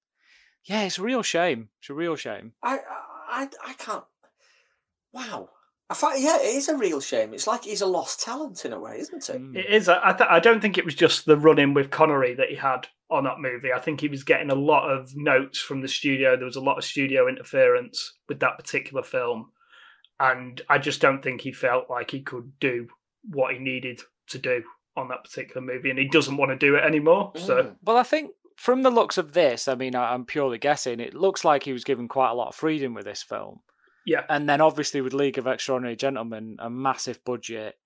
Yeah, 0.63 0.83
it's 0.83 0.97
a 0.97 1.01
real 1.03 1.21
shame. 1.21 1.69
It's 1.79 1.89
a 1.89 1.93
real 1.93 2.15
shame. 2.15 2.53
I, 2.63 2.79
I, 3.29 3.49
I 3.65 3.73
can't. 3.73 4.03
Wow. 5.13 5.49
I 5.89 5.93
find, 5.93 6.21
yeah, 6.21 6.37
it 6.37 6.55
is 6.55 6.67
a 6.67 6.75
real 6.77 6.99
shame. 6.99 7.33
It's 7.33 7.47
like 7.47 7.63
he's 7.63 7.81
a 7.81 7.85
lost 7.85 8.19
talent 8.21 8.65
in 8.65 8.73
a 8.73 8.79
way, 8.79 8.97
isn't 8.99 9.29
it? 9.29 9.41
Mm. 9.41 9.55
It 9.55 9.67
is. 9.69 9.87
I, 9.87 10.11
th- 10.11 10.29
I 10.29 10.39
don't 10.39 10.59
think 10.61 10.77
it 10.77 10.83
was 10.83 10.95
just 10.95 11.25
the 11.25 11.37
run 11.37 11.59
in 11.59 11.73
with 11.73 11.89
Connery 11.91 12.33
that 12.35 12.49
he 12.49 12.55
had 12.55 12.87
on 13.09 13.23
that 13.23 13.39
movie. 13.39 13.71
I 13.73 13.79
think 13.79 14.01
he 14.01 14.07
was 14.07 14.23
getting 14.23 14.49
a 14.49 14.55
lot 14.55 14.89
of 14.91 15.15
notes 15.15 15.59
from 15.59 15.81
the 15.81 15.87
studio. 15.87 16.35
There 16.35 16.45
was 16.45 16.55
a 16.57 16.61
lot 16.61 16.77
of 16.77 16.83
studio 16.83 17.27
interference 17.27 18.13
with 18.27 18.39
that 18.41 18.57
particular 18.57 19.03
film. 19.03 19.51
And 20.19 20.61
I 20.69 20.77
just 20.77 20.99
don't 20.99 21.21
think 21.21 21.41
he 21.41 21.51
felt 21.51 21.89
like 21.89 22.11
he 22.11 22.21
could 22.21 22.59
do 22.59 22.87
what 23.29 23.53
he 23.53 23.59
needed 23.59 24.01
to 24.29 24.37
do 24.39 24.63
on 24.95 25.07
that 25.09 25.23
particular 25.23 25.61
movie. 25.61 25.89
And 25.89 25.99
he 25.99 26.07
doesn't 26.07 26.37
want 26.37 26.51
to 26.51 26.57
do 26.57 26.75
it 26.75 26.83
anymore. 26.83 27.31
So, 27.35 27.63
Mm. 27.63 27.75
Well, 27.83 27.97
I 27.97 28.03
think 28.03 28.31
from 28.57 28.81
the 28.81 28.89
looks 28.89 29.17
of 29.17 29.33
this, 29.33 29.67
I 29.67 29.75
mean, 29.75 29.95
I'm 29.95 30.25
purely 30.25 30.57
guessing. 30.57 30.99
It 30.99 31.13
looks 31.13 31.45
like 31.45 31.63
he 31.63 31.73
was 31.73 31.83
given 31.83 32.07
quite 32.07 32.31
a 32.31 32.33
lot 32.33 32.49
of 32.49 32.55
freedom 32.55 32.93
with 32.93 33.05
this 33.05 33.21
film. 33.23 33.59
yeah. 34.05 34.23
And 34.29 34.49
then 34.49 34.59
obviously 34.61 35.01
with 35.01 35.13
League 35.13 35.37
of 35.37 35.45
Extraordinary 35.47 35.95
Gentlemen, 35.95 36.55
a 36.59 36.69
massive 36.69 37.23
budget 37.23 37.77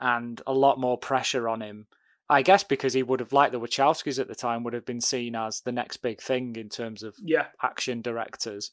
and 0.00 0.40
a 0.46 0.52
lot 0.52 0.80
more 0.80 0.98
pressure 0.98 1.48
on 1.48 1.60
him. 1.60 1.86
I 2.30 2.42
guess 2.42 2.62
because 2.62 2.92
he 2.92 3.02
would 3.02 3.20
have, 3.20 3.32
liked 3.32 3.52
the 3.52 3.60
Wachowskis 3.60 4.18
at 4.18 4.28
the 4.28 4.34
time, 4.34 4.62
would 4.64 4.74
have 4.74 4.84
been 4.84 5.00
seen 5.00 5.34
as 5.34 5.60
the 5.60 5.72
next 5.72 5.98
big 5.98 6.20
thing 6.20 6.56
in 6.56 6.68
terms 6.68 7.02
of 7.02 7.14
Yeah. 7.22 7.46
action 7.62 8.02
directors, 8.02 8.70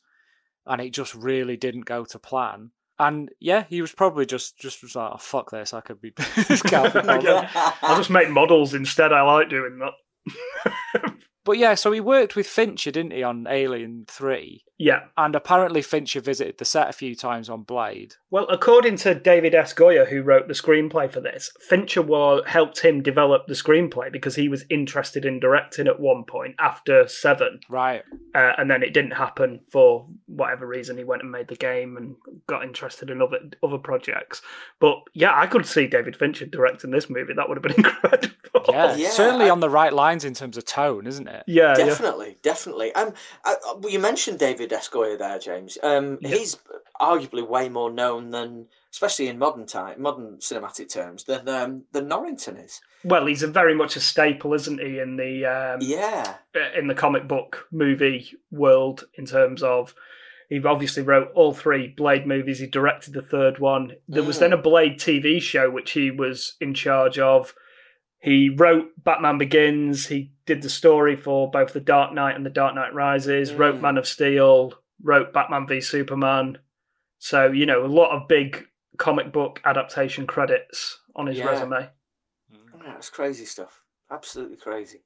and 0.66 0.82
it 0.82 0.92
just 0.92 1.16
really 1.16 1.56
didn't 1.58 1.86
go 1.86 2.04
to 2.06 2.20
plan. 2.20 2.72
And 3.00 3.30
yeah, 3.40 3.64
he 3.70 3.82
was 3.82 3.92
probably 3.92 4.26
just 4.26 4.58
just 4.58 4.82
was 4.82 4.96
like, 4.96 5.12
oh, 5.14 5.18
"Fuck 5.18 5.52
this! 5.52 5.74
I 5.74 5.82
could 5.82 6.02
be." 6.02 6.12
can't 6.12 6.94
be 6.94 7.02
bothered." 7.02 7.50
I'll 7.82 7.98
just 7.98 8.10
make 8.10 8.30
models 8.30 8.74
instead. 8.74 9.12
I 9.12 9.22
like 9.22 9.50
doing 9.50 9.80
that. 9.80 11.14
But 11.46 11.60
yeah, 11.60 11.76
so 11.76 11.92
he 11.92 12.00
worked 12.00 12.36
with 12.36 12.48
Fincher, 12.48 12.90
didn't 12.90 13.12
he, 13.14 13.22
on 13.22 13.46
Alien 13.48 14.06
Three? 14.08 14.64
Yeah. 14.78 15.06
And 15.18 15.36
apparently 15.36 15.82
Fincher 15.82 16.20
visited 16.22 16.58
the 16.58 16.66
set 16.66 16.90
a 16.90 16.94
few 16.94 17.16
times 17.16 17.50
on 17.50 17.64
Blade. 17.64 18.16
Well, 18.30 18.48
according 18.50 18.98
to 18.98 19.16
David 19.16 19.56
S. 19.56 19.74
Goyer, 19.74 20.08
who 20.10 20.22
wrote 20.22 20.48
the 20.50 20.54
screenplay 20.54 21.10
for 21.10 21.22
this, 21.22 21.52
Fincher 21.70 22.02
wa- 22.02 22.42
helped 22.44 22.80
him 22.82 23.02
develop 23.02 23.48
the 23.48 23.54
screenplay 23.54 24.12
because 24.12 24.36
he 24.36 24.50
was 24.50 24.66
interested 24.70 25.24
in 25.26 25.40
directing 25.40 25.88
at 25.88 26.00
one 26.00 26.26
point 26.26 26.56
after 26.60 27.08
Seven, 27.08 27.62
Right. 27.70 28.04
uh, 28.36 28.52
and 28.58 28.70
then 28.70 28.84
it 28.84 28.94
didn't 28.94 29.12
happen 29.12 29.62
for 29.72 30.08
whatever 30.26 30.68
reason. 30.68 30.98
He 30.98 31.04
went 31.06 31.22
and 31.22 31.32
made 31.32 31.48
the 31.48 31.56
game 31.56 31.96
and 31.96 32.16
got 32.48 32.64
interested 32.64 33.10
in 33.10 33.22
other 33.22 33.38
other 33.64 33.78
projects. 33.78 34.42
But 34.82 34.98
yeah, 35.14 35.32
I 35.34 35.48
could 35.48 35.66
see 35.66 35.88
David 35.88 36.18
Fincher 36.18 36.46
directing 36.46 36.92
this 36.92 37.10
movie. 37.10 37.34
That 37.34 37.48
would 37.48 37.56
have 37.58 37.64
been 37.64 37.74
incredible. 37.86 38.32
Yeah, 38.68 38.96
Yeah, 38.96 39.10
certainly 39.12 39.46
I- 39.46 39.50
on 39.52 39.60
the 39.62 39.70
right 39.70 39.94
lines 39.94 40.26
in 40.26 40.34
terms 40.34 40.58
of 40.58 40.66
tone, 40.66 41.08
isn't 41.08 41.28
it? 41.28 41.44
yeah, 41.48 41.76
yeah. 41.78 41.86
definitely, 41.86 42.36
definitely. 42.42 42.94
Um, 42.96 43.14
I, 43.46 43.56
I- 43.66 43.76
well, 43.80 43.92
you 43.92 44.00
mentioned 44.00 44.40
David 44.40 44.65
S. 44.74 44.90
Goyer 44.90 45.18
there, 45.18 45.40
James. 45.40 45.78
Um, 45.84 46.18
Yeah. 46.22 46.30
he's 46.30 46.58
arguably 47.02 47.48
way 47.48 47.70
more 47.70 47.92
known 47.92 48.32
than, 48.32 48.68
especially 48.92 49.28
in 49.28 49.38
modern 49.38 49.66
time, 49.66 50.02
modern 50.02 50.38
cinematic 50.38 50.90
terms, 50.90 51.24
than 51.26 51.48
um, 51.50 51.84
than 51.92 52.08
Norrington 52.08 52.58
is. 52.58 52.82
Well, 53.04 53.26
he's 53.26 53.44
a 53.44 53.48
very 53.48 53.76
much 53.76 53.96
a 53.96 54.00
staple, 54.00 54.54
isn't 54.54 54.80
he, 54.80 55.00
in 55.00 55.18
the 55.18 55.46
um, 55.46 55.80
Yeah, 55.82 56.36
in 56.78 56.88
the 56.88 56.96
comic 56.96 57.28
book 57.28 57.68
movie 57.72 58.32
world 58.52 59.06
in 59.16 59.26
terms 59.26 59.62
of 59.64 59.94
he 60.50 60.64
obviously 60.64 61.02
wrote 61.02 61.32
all 61.34 61.54
three 61.54 61.88
Blade 61.88 62.28
movies. 62.28 62.60
He 62.60 62.68
directed 62.68 63.14
the 63.14 63.22
third 63.22 63.58
one. 63.60 63.94
There 64.08 64.22
was 64.24 64.38
Mm. 64.38 64.40
then 64.42 64.54
a 64.54 64.58
Blade 64.58 65.00
TV 65.00 65.42
show 65.42 65.70
which 65.72 65.92
he 65.92 66.12
was 66.12 66.56
in 66.62 66.74
charge 66.74 67.18
of. 67.20 67.56
He 68.26 68.50
wrote 68.50 68.92
Batman 69.04 69.38
Begins. 69.38 70.08
He 70.08 70.32
did 70.48 70.64
the 70.64 70.70
story 70.70 71.16
for 71.16 71.52
both 71.52 71.74
The 71.74 71.80
Dark 71.80 72.12
Knight 72.12 72.36
and 72.36 72.44
The 72.44 72.50
Dark 72.50 72.74
Knight 72.74 72.92
Rises. 72.92 73.54
Wrote 73.54 73.76
Mm. 73.76 73.82
Man 73.82 73.98
of 73.98 74.08
Steel. 74.08 74.74
Wrote 75.04 75.32
Batman 75.32 75.68
v 75.68 75.80
Superman. 75.80 76.58
So 77.20 77.52
you 77.52 77.68
know 77.68 77.86
a 77.86 77.88
lot 77.88 78.10
of 78.16 78.28
big 78.28 78.66
comic 78.98 79.32
book 79.32 79.62
adaptation 79.64 80.26
credits 80.26 81.00
on 81.16 81.28
his 81.28 81.38
Yeah. 81.38 81.50
resume. 81.52 81.90
Yeah, 82.84 82.96
it's 82.98 83.12
crazy 83.12 83.46
stuff. 83.46 83.84
Absolutely 84.12 84.58
crazy. 84.58 85.00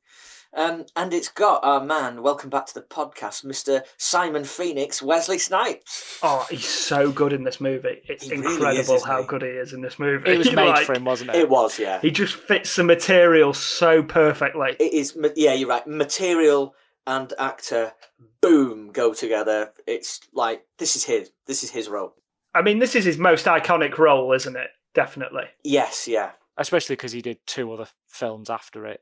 Um, 0.54 0.86
and 0.96 1.14
it's 1.14 1.30
got 1.30 1.64
our 1.64 1.82
man, 1.84 2.22
welcome 2.22 2.50
back 2.50 2.66
to 2.66 2.74
the 2.74 2.82
podcast, 2.82 3.46
Mr. 3.46 3.84
Simon 3.98 4.44
Phoenix, 4.44 5.02
Wesley 5.02 5.38
Snipes. 5.38 6.20
Oh, 6.22 6.46
he's 6.50 6.68
so 6.68 7.12
good 7.12 7.32
in 7.32 7.44
this 7.44 7.62
movie. 7.62 8.02
It's 8.10 8.26
He 8.26 8.32
really 8.36 8.46
is, 8.48 8.90
incredible 8.90 9.06
how 9.06 9.22
he? 9.22 9.28
good 9.28 9.42
he 9.44 9.48
is 9.50 9.72
in 9.74 9.82
this 9.82 10.00
movie. 10.00 10.30
It 10.32 10.38
was 10.38 10.52
made 10.54 10.68
Like, 10.70 10.86
for 10.86 10.96
him, 10.96 11.06
wasn't 11.06 11.30
it? 11.30 11.36
It 11.38 11.50
was, 11.50 11.80
yeah. 11.80 12.02
He 12.02 12.12
just 12.12 12.34
fits 12.36 12.76
the 12.76 12.84
material 12.84 13.54
so 13.54 14.04
perfectly. 14.04 14.76
It 14.80 14.92
is, 14.94 15.18
yeah, 15.36 15.54
you're 15.54 15.70
right. 15.70 15.86
Material 15.88 16.74
and 17.08 17.32
actor, 17.40 17.94
boom, 18.42 18.92
go 18.92 19.14
together. 19.14 19.72
It's 19.88 20.20
like, 20.34 20.64
this 20.78 20.96
is 20.96 21.06
his. 21.06 21.32
This 21.46 21.64
is 21.64 21.70
his 21.72 21.88
role. 21.88 22.16
I 22.54 22.64
mean, 22.64 22.80
this 22.80 22.96
is 22.96 23.06
his 23.06 23.18
most 23.18 23.46
iconic 23.46 23.98
role, 23.98 24.34
isn't 24.34 24.58
it? 24.58 24.72
Definitely. 24.94 25.46
Yes, 25.64 26.08
yeah. 26.08 26.32
Especially 26.58 26.96
because 26.98 27.12
he 27.14 27.22
did 27.22 27.38
two 27.46 27.72
other 27.72 27.88
films 28.10 28.50
after 28.50 28.86
it. 28.86 29.02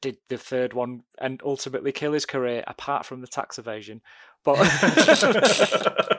Did 0.00 0.16
the 0.28 0.36
third 0.38 0.72
one 0.74 1.02
and 1.18 1.40
ultimately 1.44 1.92
kill 1.92 2.12
his 2.12 2.26
career, 2.26 2.64
apart 2.66 3.06
from 3.06 3.20
the 3.20 3.26
tax 3.28 3.58
evasion. 3.58 4.00
But 4.44 4.58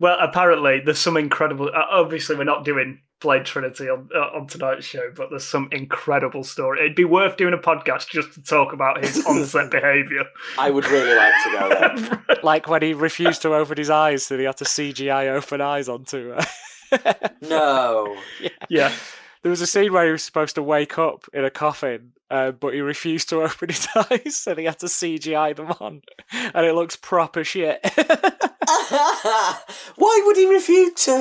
well, 0.00 0.16
apparently, 0.20 0.80
there's 0.84 0.98
some 0.98 1.16
incredible. 1.16 1.68
uh, 1.68 1.84
Obviously, 1.90 2.36
we're 2.36 2.44
not 2.44 2.64
doing 2.64 3.00
Blade 3.20 3.44
Trinity 3.44 3.88
on 3.88 4.08
uh, 4.14 4.36
on 4.36 4.46
tonight's 4.46 4.86
show, 4.86 5.10
but 5.14 5.30
there's 5.30 5.44
some 5.46 5.68
incredible 5.72 6.42
story. 6.44 6.80
It'd 6.80 6.96
be 6.96 7.04
worth 7.04 7.36
doing 7.36 7.54
a 7.54 7.58
podcast 7.58 8.08
just 8.08 8.32
to 8.34 8.42
talk 8.42 8.72
about 8.72 9.04
his 9.04 9.24
on-set 9.26 9.70
behaviour. 9.70 10.24
I 10.58 10.70
would 10.70 10.86
really 10.86 11.14
like 11.14 11.34
to 11.44 11.50
go 11.50 11.68
there. 12.28 12.40
like 12.42 12.68
when 12.68 12.82
he 12.82 12.94
refused 12.94 13.42
to 13.42 13.54
open 13.54 13.76
his 13.78 13.90
eyes, 13.90 14.24
so 14.26 14.36
he 14.38 14.44
had 14.44 14.56
to 14.58 14.64
CGI 14.64 15.28
open 15.28 15.60
eyes 15.60 15.88
onto 15.88 16.30
her. 16.34 16.46
No. 17.42 18.16
yeah. 18.68 18.92
There 19.42 19.50
was 19.50 19.60
a 19.60 19.66
scene 19.66 19.92
where 19.92 20.06
he 20.06 20.12
was 20.12 20.24
supposed 20.24 20.54
to 20.56 20.62
wake 20.62 20.98
up 20.98 21.26
in 21.32 21.44
a 21.44 21.50
coffin, 21.50 22.12
uh, 22.30 22.52
but 22.52 22.74
he 22.74 22.80
refused 22.80 23.28
to 23.30 23.42
open 23.42 23.68
his 23.68 23.86
eyes, 23.94 24.36
so 24.36 24.54
he 24.54 24.64
had 24.64 24.78
to 24.80 24.86
CGI 24.86 25.54
them 25.54 25.72
on, 25.80 26.02
and 26.32 26.66
it 26.66 26.74
looks 26.74 26.96
proper 26.96 27.44
shit. 27.44 27.80
Why 29.96 30.22
would 30.24 30.36
he 30.36 30.46
refuse 30.46 30.94
to 31.04 31.12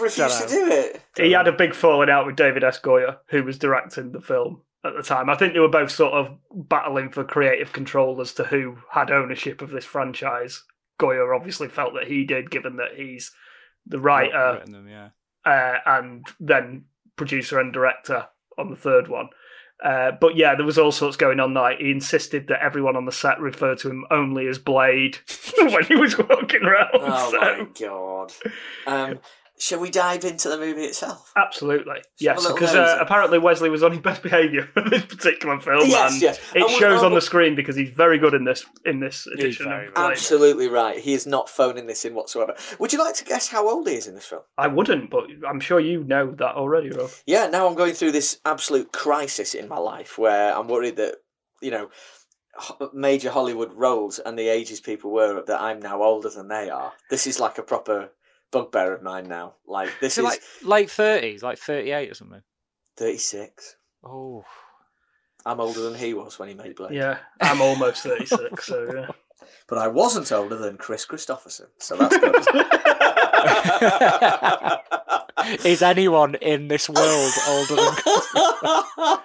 refuse 0.00 0.14
to 0.16 0.46
Dunno. 0.48 0.74
it? 0.74 1.02
He 1.16 1.32
had 1.32 1.48
a 1.48 1.52
big 1.52 1.74
falling 1.74 2.10
out 2.10 2.26
with 2.26 2.36
David 2.36 2.64
S. 2.64 2.80
Goyer, 2.80 3.18
who 3.28 3.44
was 3.44 3.58
directing 3.58 4.12
the 4.12 4.20
film 4.20 4.62
at 4.84 4.94
the 4.96 5.02
time. 5.02 5.30
I 5.30 5.36
think 5.36 5.52
they 5.52 5.60
were 5.60 5.68
both 5.68 5.90
sort 5.90 6.14
of 6.14 6.36
battling 6.52 7.10
for 7.10 7.24
creative 7.24 7.72
control 7.72 8.20
as 8.20 8.32
to 8.34 8.44
who 8.44 8.78
had 8.90 9.10
ownership 9.10 9.62
of 9.62 9.70
this 9.70 9.84
franchise. 9.84 10.62
Goyer 11.00 11.34
obviously 11.34 11.68
felt 11.68 11.94
that 11.94 12.06
he 12.06 12.24
did, 12.24 12.50
given 12.50 12.76
that 12.76 12.94
he's 12.96 13.32
the 13.86 13.98
writer 13.98 14.54
Written 14.54 14.72
them, 14.72 14.88
yeah. 14.88 15.08
uh, 15.44 15.78
and 15.86 16.26
then 16.40 16.84
producer 17.16 17.58
and 17.58 17.72
director 17.72 18.26
on 18.58 18.70
the 18.70 18.76
third 18.76 19.08
one. 19.08 19.28
Uh, 19.84 20.12
but 20.20 20.36
yeah, 20.36 20.54
there 20.54 20.64
was 20.64 20.78
all 20.78 20.92
sorts 20.92 21.16
going 21.16 21.40
on. 21.40 21.52
Like 21.52 21.78
he 21.78 21.90
insisted 21.90 22.46
that 22.48 22.62
everyone 22.62 22.96
on 22.96 23.04
the 23.06 23.12
set 23.12 23.40
refer 23.40 23.74
to 23.76 23.90
him 23.90 24.04
only 24.10 24.46
as 24.46 24.58
Blade 24.58 25.18
when 25.58 25.84
he 25.84 25.96
was 25.96 26.16
walking 26.16 26.62
around. 26.62 26.90
Oh 26.94 27.30
so- 27.30 27.40
my 27.40 27.66
god. 27.78 28.32
Um, 28.86 29.18
shall 29.58 29.78
we 29.80 29.90
dive 29.90 30.24
into 30.24 30.48
the 30.48 30.58
movie 30.58 30.82
itself? 30.84 31.32
Absolutely, 31.36 31.94
have 31.96 32.04
yes. 32.18 32.46
Because 32.52 32.74
uh, 32.74 32.98
apparently 33.00 33.38
Wesley 33.38 33.70
was 33.70 33.82
on 33.82 33.92
his 33.92 34.00
best 34.00 34.22
behaviour 34.22 34.68
for 34.74 34.82
this 34.88 35.04
particular 35.04 35.60
film, 35.60 35.88
Yes, 35.88 36.12
and 36.14 36.22
yes. 36.22 36.38
it 36.54 36.62
And 36.62 36.70
shows 36.70 37.02
on 37.02 37.12
we- 37.12 37.16
the 37.16 37.20
screen 37.20 37.54
because 37.54 37.76
he's 37.76 37.90
very 37.90 38.18
good 38.18 38.34
in 38.34 38.44
this 38.44 38.64
in 38.84 39.00
this 39.00 39.26
edition. 39.26 39.66
very 39.68 39.88
Of 39.88 39.94
good. 39.94 40.10
Absolutely 40.10 40.68
right. 40.68 40.98
He 40.98 41.12
is 41.14 41.26
not 41.26 41.48
phoning 41.48 41.86
this 41.86 42.04
in 42.04 42.14
whatsoever. 42.14 42.54
Would 42.78 42.92
you 42.92 42.98
like 42.98 43.14
to 43.16 43.24
guess 43.24 43.48
how 43.48 43.68
old 43.68 43.88
he 43.88 43.94
is 43.94 44.06
in 44.06 44.14
this 44.14 44.26
film? 44.26 44.42
I 44.58 44.66
wouldn't, 44.66 45.10
but 45.10 45.24
I'm 45.48 45.60
sure 45.60 45.78
you 45.80 46.04
know 46.04 46.32
that 46.32 46.54
already, 46.56 46.90
Rob. 46.90 47.10
Yeah, 47.26 47.46
now 47.46 47.66
I'm 47.68 47.74
going 47.74 47.94
through 47.94 48.12
this 48.12 48.40
absolute 48.44 48.92
crisis 48.92 49.54
in 49.54 49.68
my 49.68 49.78
life 49.78 50.18
where 50.18 50.56
I'm 50.56 50.68
worried 50.68 50.96
that, 50.96 51.16
you 51.60 51.70
know, 51.70 51.90
major 52.92 53.30
Hollywood 53.30 53.72
roles 53.74 54.18
and 54.18 54.38
the 54.38 54.48
ages 54.48 54.80
people 54.80 55.10
were 55.10 55.42
that 55.46 55.60
I'm 55.60 55.80
now 55.80 56.02
older 56.02 56.28
than 56.30 56.48
they 56.48 56.70
are. 56.70 56.92
This 57.10 57.26
is 57.26 57.40
like 57.40 57.58
a 57.58 57.62
proper 57.62 58.10
bugbear 58.54 58.94
of 58.94 59.02
mine 59.02 59.28
now. 59.28 59.54
Like, 59.66 59.90
this 60.00 60.14
So 60.14 60.22
is 60.22 60.24
like 60.24 60.40
late 60.62 60.90
thirties, 60.90 61.42
like 61.42 61.58
thirty 61.58 61.90
eight 61.90 62.10
or 62.10 62.14
something. 62.14 62.42
36. 62.96 63.76
Oh, 64.04 64.44
I'm 65.44 65.60
older 65.60 65.80
than 65.80 65.94
he 65.96 66.14
was 66.14 66.38
when 66.38 66.48
he 66.48 66.54
made 66.54 66.76
Blade. 66.76 66.94
Yeah, 66.94 67.18
I'm 67.40 67.60
almost 67.60 68.04
36, 68.04 68.64
so 68.64 68.86
yeah. 68.94 69.08
But 69.66 69.78
I 69.78 69.88
wasn't 69.88 70.30
older 70.30 70.56
than 70.56 70.76
Kris 70.76 71.04
Kristofferson, 71.04 71.66
so 71.78 71.96
that's 71.96 72.16
good. 72.16 72.34
is 75.66 75.82
anyone 75.82 76.34
in 76.36 76.68
this 76.68 76.88
world 76.88 77.32
older 77.48 77.74
than? 77.76 77.94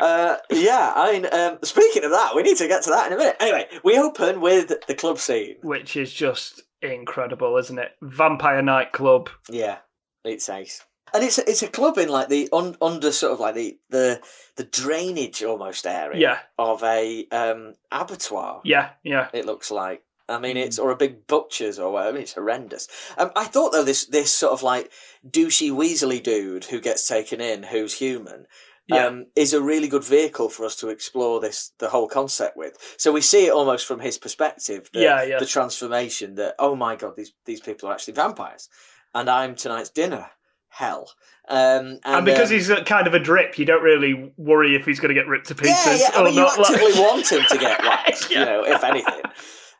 uh, 0.00 0.36
yeah, 0.50 0.92
I 0.96 1.12
mean, 1.12 1.26
um, 1.32 1.58
speaking 1.62 2.04
of 2.04 2.10
that, 2.10 2.32
we 2.34 2.42
need 2.42 2.56
to 2.58 2.68
get 2.68 2.82
to 2.84 2.90
that 2.90 3.08
in 3.08 3.14
a 3.14 3.16
minute. 3.16 3.36
Anyway, 3.40 3.66
we 3.84 3.98
open 3.98 4.40
with 4.40 4.72
the 4.86 4.94
club 4.94 5.18
scene. 5.18 5.56
Which 5.62 5.96
is 5.96 6.12
just 6.12 6.62
incredible, 6.82 7.56
isn't 7.56 7.78
it? 7.78 7.92
Vampire 8.02 8.62
nightclub. 8.62 9.30
Yeah, 9.48 9.78
it's 10.24 10.48
ace. 10.48 10.84
And 11.12 11.24
it's 11.24 11.38
it's 11.38 11.62
a 11.62 11.68
club 11.68 11.98
in 11.98 12.08
like 12.08 12.28
the 12.28 12.48
un, 12.52 12.76
under 12.80 13.10
sort 13.10 13.32
of 13.32 13.40
like 13.40 13.54
the 13.56 13.78
the 13.90 14.20
the 14.56 14.64
drainage 14.64 15.42
almost 15.42 15.86
area 15.86 16.20
Yeah. 16.20 16.38
of 16.58 16.82
a 16.84 17.26
um, 17.32 17.74
abattoir. 17.90 18.60
Yeah, 18.64 18.90
yeah. 19.02 19.28
It 19.32 19.46
looks 19.46 19.70
like. 19.70 20.02
I 20.28 20.38
mean, 20.38 20.56
it's 20.56 20.78
or 20.78 20.92
a 20.92 20.96
big 20.96 21.26
butcher's 21.26 21.80
or 21.80 21.90
whatever. 21.92 22.16
It's 22.18 22.34
horrendous. 22.34 22.86
Um, 23.18 23.32
I 23.34 23.46
thought 23.46 23.72
though 23.72 23.82
this 23.82 24.04
this 24.06 24.32
sort 24.32 24.52
of 24.52 24.62
like 24.62 24.92
douchey 25.28 25.72
Weasley 25.72 26.22
dude 26.22 26.66
who 26.66 26.80
gets 26.80 27.08
taken 27.08 27.40
in, 27.40 27.64
who's 27.64 27.94
human, 27.98 28.46
Yeah. 28.90 29.06
um, 29.06 29.26
is 29.36 29.52
a 29.52 29.62
really 29.62 29.88
good 29.88 30.04
vehicle 30.04 30.48
for 30.48 30.64
us 30.64 30.76
to 30.76 30.88
explore 30.88 31.40
this 31.40 31.72
the 31.78 31.88
whole 31.88 32.08
concept 32.08 32.56
with. 32.56 32.76
So 32.98 33.12
we 33.12 33.20
see 33.20 33.46
it 33.46 33.52
almost 33.52 33.86
from 33.86 34.00
his 34.00 34.18
perspective. 34.18 34.90
The, 34.92 35.00
Yeah, 35.02 35.22
yeah. 35.22 35.38
The 35.38 35.46
transformation 35.46 36.34
that 36.36 36.54
oh 36.58 36.74
my 36.76 36.96
god, 36.96 37.14
these 37.16 37.32
these 37.44 37.60
people 37.60 37.88
are 37.88 37.92
actually 37.92 38.14
vampires, 38.14 38.68
and 39.14 39.28
I'm 39.30 39.54
tonight's 39.54 39.90
dinner. 39.90 40.26
Hell. 40.72 41.10
Um, 41.48 41.56
and, 41.58 42.00
And, 42.04 42.24
because 42.24 42.50
um, 42.50 42.54
he's 42.54 42.70
a, 42.70 42.84
kind 42.84 43.08
of 43.08 43.14
a 43.14 43.18
drip, 43.18 43.58
you 43.58 43.64
don't 43.64 43.82
really 43.82 44.32
worry 44.36 44.76
if 44.76 44.84
he's 44.86 45.00
going 45.00 45.12
to 45.12 45.20
get 45.20 45.26
ripped 45.26 45.48
to 45.48 45.54
pieces 45.56 46.00
yeah, 46.00 46.08
yeah. 46.12 46.16
I 46.16 46.20
or 46.20 46.24
mean, 46.26 46.34
you 46.34 46.40
not. 46.42 46.58
like- 46.58 46.70
actively 46.70 47.00
want 47.02 47.32
him 47.32 47.42
to 47.48 47.58
get 47.58 47.80
whacked, 47.82 48.30
Yeah. 48.30 48.38
you 48.38 48.44
know, 48.44 48.64
if 48.64 48.84
anything. 48.84 49.22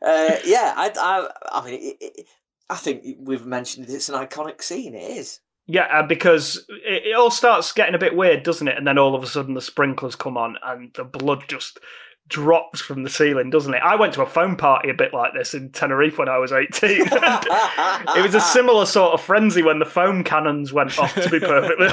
Uh, 0.04 0.36
yeah, 0.44 0.74
I, 0.76 0.90
I, 0.98 1.28
I 1.60 1.64
mean, 1.64 1.74
it, 1.74 1.96
it, 2.00 2.26
I 2.68 2.74
think 2.74 3.04
we've 3.20 3.46
mentioned 3.46 3.88
it's 3.88 4.08
an 4.08 4.16
iconic 4.16 4.62
scene. 4.62 4.94
It 4.96 5.10
is. 5.18 5.38
Yeah, 5.72 5.86
uh, 5.92 6.02
because 6.04 6.66
it, 6.68 7.06
it 7.06 7.16
all 7.16 7.30
starts 7.30 7.70
getting 7.70 7.94
a 7.94 7.98
bit 7.98 8.16
weird, 8.16 8.42
doesn't 8.42 8.66
it? 8.66 8.76
And 8.76 8.84
then 8.84 8.98
all 8.98 9.14
of 9.14 9.22
a 9.22 9.26
sudden 9.28 9.54
the 9.54 9.60
sprinklers 9.60 10.16
come 10.16 10.36
on 10.36 10.56
and 10.64 10.92
the 10.94 11.04
blood 11.04 11.44
just 11.46 11.78
drops 12.26 12.80
from 12.80 13.04
the 13.04 13.08
ceiling, 13.08 13.50
doesn't 13.50 13.74
it? 13.74 13.80
I 13.80 13.94
went 13.94 14.14
to 14.14 14.22
a 14.22 14.26
foam 14.26 14.56
party 14.56 14.90
a 14.90 14.94
bit 14.94 15.14
like 15.14 15.32
this 15.32 15.54
in 15.54 15.70
Tenerife 15.70 16.18
when 16.18 16.28
I 16.28 16.38
was 16.38 16.50
18. 16.50 16.72
it 16.82 18.22
was 18.22 18.34
a 18.34 18.40
similar 18.40 18.84
sort 18.84 19.14
of 19.14 19.20
frenzy 19.20 19.62
when 19.62 19.78
the 19.78 19.84
foam 19.84 20.24
cannons 20.24 20.72
went 20.72 20.98
off, 20.98 21.14
to 21.14 21.30
be 21.30 21.38
perfectly 21.38 21.86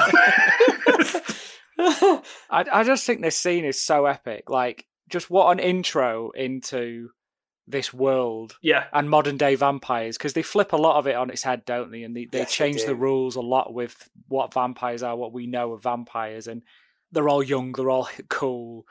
honest. 0.88 1.46
I 2.50 2.64
I 2.72 2.82
just 2.82 3.06
think 3.06 3.22
this 3.22 3.38
scene 3.38 3.64
is 3.64 3.80
so 3.80 4.06
epic. 4.06 4.50
Like, 4.50 4.86
just 5.08 5.30
what 5.30 5.52
an 5.52 5.60
intro 5.60 6.32
into 6.32 7.10
this 7.70 7.92
world 7.92 8.56
Yeah, 8.62 8.86
and 8.92 9.10
modern 9.10 9.36
day 9.36 9.54
vampires 9.54 10.16
because 10.16 10.32
they 10.32 10.42
flip 10.42 10.72
a 10.72 10.76
lot 10.76 10.96
of 10.96 11.06
it 11.06 11.16
on 11.16 11.30
its 11.30 11.42
head, 11.42 11.64
don't 11.64 11.90
they? 11.90 12.02
And 12.02 12.16
they, 12.16 12.24
they 12.24 12.38
Yes, 12.38 12.48
they 12.48 12.54
change 12.54 12.84
the 12.84 12.94
rules 12.94 13.36
a 13.36 13.40
lot 13.40 13.74
with 13.74 14.08
what 14.28 14.54
vampires 14.54 15.02
are, 15.02 15.16
what 15.16 15.32
we 15.32 15.46
know 15.46 15.72
of 15.72 15.82
vampires, 15.82 16.46
and 16.46 16.62
they're 17.12 17.28
all 17.28 17.42
young, 17.42 17.72
they're 17.72 17.90
all 17.90 18.08
cool, 18.28 18.86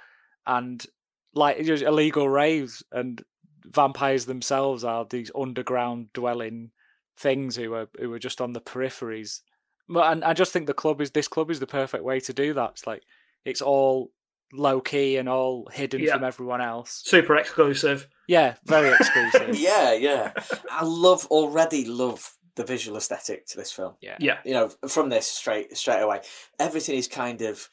and 0.45 0.85
like 1.33 1.63
just 1.63 1.83
illegal 1.83 2.29
raves, 2.29 2.83
and 2.91 3.23
vampires 3.65 4.25
themselves 4.25 4.83
are 4.83 5.05
these 5.05 5.31
underground 5.35 6.13
dwelling 6.13 6.71
things 7.17 7.55
who 7.55 7.73
are 7.73 7.89
who 7.99 8.13
are 8.13 8.19
just 8.19 8.41
on 8.41 8.53
the 8.53 8.61
peripheries. 8.61 9.41
But 9.89 10.11
and 10.11 10.23
I 10.23 10.33
just 10.33 10.51
think 10.51 10.67
the 10.67 10.73
club 10.73 11.01
is 11.01 11.11
this 11.11 11.27
club 11.27 11.49
is 11.49 11.59
the 11.59 11.67
perfect 11.67 12.03
way 12.03 12.19
to 12.21 12.33
do 12.33 12.53
that. 12.53 12.71
It's 12.71 12.87
like 12.87 13.03
it's 13.45 13.61
all 13.61 14.11
low 14.53 14.79
key 14.81 15.17
and 15.17 15.27
all 15.27 15.67
hidden 15.73 16.01
Yeah. 16.01 16.13
from 16.13 16.23
everyone 16.23 16.61
else. 16.61 17.01
super 17.05 17.35
exclusive. 17.35 18.07
Yeah, 18.27 18.55
very 18.65 18.89
exclusive. 18.99 19.55
yeah, 19.57 19.93
yeah. 19.93 20.31
I 20.71 20.83
love 20.83 21.25
already 21.27 21.85
love 21.85 22.33
the 22.55 22.63
visual 22.63 22.97
aesthetic 22.97 23.45
to 23.47 23.57
this 23.57 23.71
film. 23.71 23.95
yeah. 24.01 24.17
Yeah, 24.19 24.39
You 24.43 24.53
know, 24.53 24.69
from 24.87 25.09
this 25.09 25.27
straight 25.27 25.75
straight 25.77 26.01
away, 26.01 26.21
everything 26.59 26.95
is 26.97 27.07
kind 27.07 27.41
of 27.41 27.69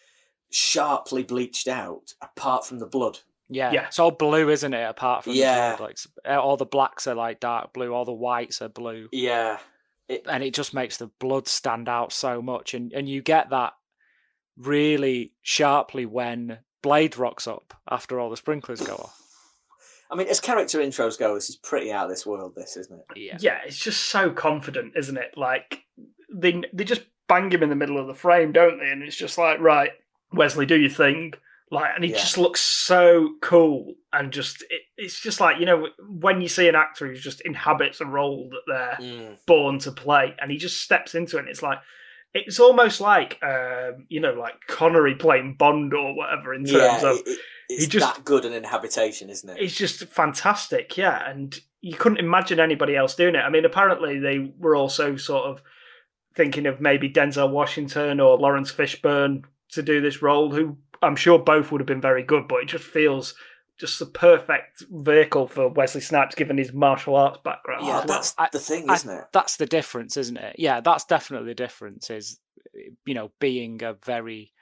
sharply 0.51 1.23
bleached 1.23 1.69
out, 1.69 2.13
apart 2.23 2.67
from 2.67 2.79
the 2.79 2.87
blood. 2.87 3.19
Yeah. 3.49 3.73
Yeah. 3.73 3.87
It's 3.87 3.99
all 3.99 4.11
blue, 4.11 4.49
isn't 4.51 4.75
it? 4.75 4.89
Apart 4.89 5.25
from 5.25 5.33
the 5.35 5.39
Yeah. 5.39 5.77
blood, 5.77 5.89
like 5.89 5.99
uh, 6.29 6.41
all 6.41 6.57
the 6.57 6.67
blacks 6.67 7.07
are 7.07 7.15
like 7.15 7.41
dark 7.41 7.73
blue, 7.73 7.93
all 7.93 8.05
the 8.05 8.13
whites 8.13 8.61
are 8.63 8.69
blue, 8.69 9.09
Yeah, 9.13 9.59
and 10.09 10.43
it 10.43 10.55
just 10.55 10.75
makes 10.75 10.97
the 10.99 11.07
blood 11.19 11.49
stand 11.49 11.89
out 11.89 12.13
so 12.13 12.43
much. 12.43 12.75
And 12.75 12.93
and 12.93 13.09
you 13.09 13.23
get 13.23 13.51
that 13.51 13.73
really 14.57 15.33
sharply 15.43 16.07
when 16.07 16.59
Blade 16.85 17.17
rocks 17.17 17.47
up 17.49 17.75
after 17.91 18.21
all 18.21 18.29
the 18.31 18.37
sprinklers 18.37 18.81
go 18.83 18.95
off. 18.95 19.21
I 20.11 20.17
mean, 20.17 20.29
as 20.29 20.39
character 20.39 20.79
intros 20.79 21.19
go, 21.19 21.35
this 21.35 21.49
is 21.49 21.57
pretty 21.57 21.91
out 21.91 22.05
of 22.05 22.11
this 22.11 22.27
world. 22.27 22.53
This 22.55 22.77
isn't 22.77 23.01
it? 23.11 23.17
Yeah. 23.19 23.37
yeah, 23.41 23.59
it's 23.67 23.79
just 23.79 24.03
so 24.09 24.31
confident, 24.31 24.93
isn't 24.97 25.17
it? 25.17 25.33
Like 25.37 25.83
they 26.33 26.63
they 26.73 26.85
just 26.85 27.03
bang 27.27 27.51
him 27.51 27.63
in 27.63 27.71
the 27.71 27.75
middle 27.75 27.99
of 27.99 28.07
the 28.07 28.15
frame, 28.15 28.53
don't 28.53 28.79
they? 28.79 28.91
And 28.91 29.03
it's 29.03 29.17
just 29.17 29.39
like, 29.39 29.59
right, 29.61 29.91
Wesley, 30.33 30.67
do 30.67 30.79
your 30.79 30.91
thing. 30.91 31.33
Like, 31.71 31.93
and 31.95 32.05
he 32.05 32.11
Yeah. 32.11 32.19
just 32.19 32.37
looks 32.37 32.61
so 32.61 33.31
cool, 33.41 33.95
and 34.13 34.31
just 34.31 34.63
it, 34.69 34.83
it's 34.99 35.19
just 35.21 35.41
like 35.41 35.59
you 35.59 35.65
know 35.67 35.89
when 36.07 36.43
you 36.43 36.49
see 36.49 36.69
an 36.69 36.75
actor 36.77 37.07
who 37.09 37.15
just 37.15 37.41
inhabits 37.41 38.03
a 38.03 38.07
role 38.07 38.51
that 38.51 38.63
they're 39.01 39.09
Mm. 39.09 39.39
born 39.47 39.79
to 39.81 39.91
play, 39.91 40.37
and 40.39 40.51
he 40.51 40.59
just 40.59 40.83
steps 40.83 41.15
into 41.15 41.39
it. 41.39 41.41
and 41.41 41.49
It's 41.49 41.63
like 41.63 41.79
it's 42.35 42.59
almost 42.61 43.01
like 43.01 43.39
um, 43.43 44.07
you 44.09 44.21
know, 44.21 44.33
like 44.33 44.55
Connery 44.69 45.15
playing 45.15 45.55
Bond 45.59 45.95
or 45.95 46.15
whatever 46.17 46.53
in 46.55 46.65
terms 46.65 47.03
Yeah, 47.03 47.11
of 47.11 47.19
it, 47.19 47.29
it- 47.29 47.39
it's 47.69 47.87
just- 47.87 48.17
that 48.17 48.25
good 48.25 48.45
an 48.45 48.53
inhabitation, 48.53 49.31
isn't 49.31 49.49
it? 49.49 49.57
it's 49.61 49.75
just 49.75 50.05
fantastic, 50.09 50.97
yeah. 50.99 51.29
And 51.31 51.59
you 51.81 51.95
couldn't 51.97 52.19
imagine 52.19 52.61
anybody 52.61 52.95
else 52.97 53.15
doing 53.15 53.35
it. 53.35 53.39
I 53.39 53.49
mean, 53.51 53.65
apparently 53.65 54.19
they 54.19 54.53
were 54.59 54.77
also 54.77 55.17
sort 55.17 55.47
of 55.47 55.63
thinking 56.35 56.67
of 56.67 56.81
maybe 56.81 57.09
Denzel 57.09 57.51
Washington 57.51 58.21
or 58.21 58.37
Laurence 58.37 58.73
Fishburne 58.73 59.45
to 59.73 59.83
do 59.83 60.01
this 60.01 60.21
role, 60.23 60.51
who 60.53 60.77
I'm 61.03 61.17
sure 61.17 61.39
both 61.39 61.71
would 61.71 61.81
have 61.81 61.87
been 61.87 62.01
very 62.01 62.23
good, 62.23 62.49
but 62.49 62.57
it 62.63 62.67
just 62.69 62.85
feels 62.85 63.35
just 63.79 63.99
the 63.99 64.07
perfect 64.07 64.85
vehicle 64.91 65.49
for 65.49 65.69
Wesley 65.69 66.01
Snipes 66.01 66.35
given 66.35 66.57
his 66.59 66.73
martial 66.73 67.17
arts 67.17 67.39
background. 67.45 67.85
yeah, 67.87 67.99
well. 67.99 68.07
that's 68.07 68.35
I- 68.39 68.49
the 68.53 68.59
thing, 68.61 68.89
I- 68.89 68.95
isn't 68.95 69.11
it? 69.19 69.25
That's 69.33 69.57
the 69.57 69.67
difference, 69.67 70.17
isn't 70.17 70.37
it? 70.37 70.57
Yeah, 70.59 70.81
that's 70.81 71.05
definitely 71.05 71.49
the 71.49 71.55
difference. 71.55 72.11
Is 72.11 72.39
you 73.07 73.15
know 73.15 73.31
being 73.41 73.83
a 73.83 73.95
very 73.95 74.53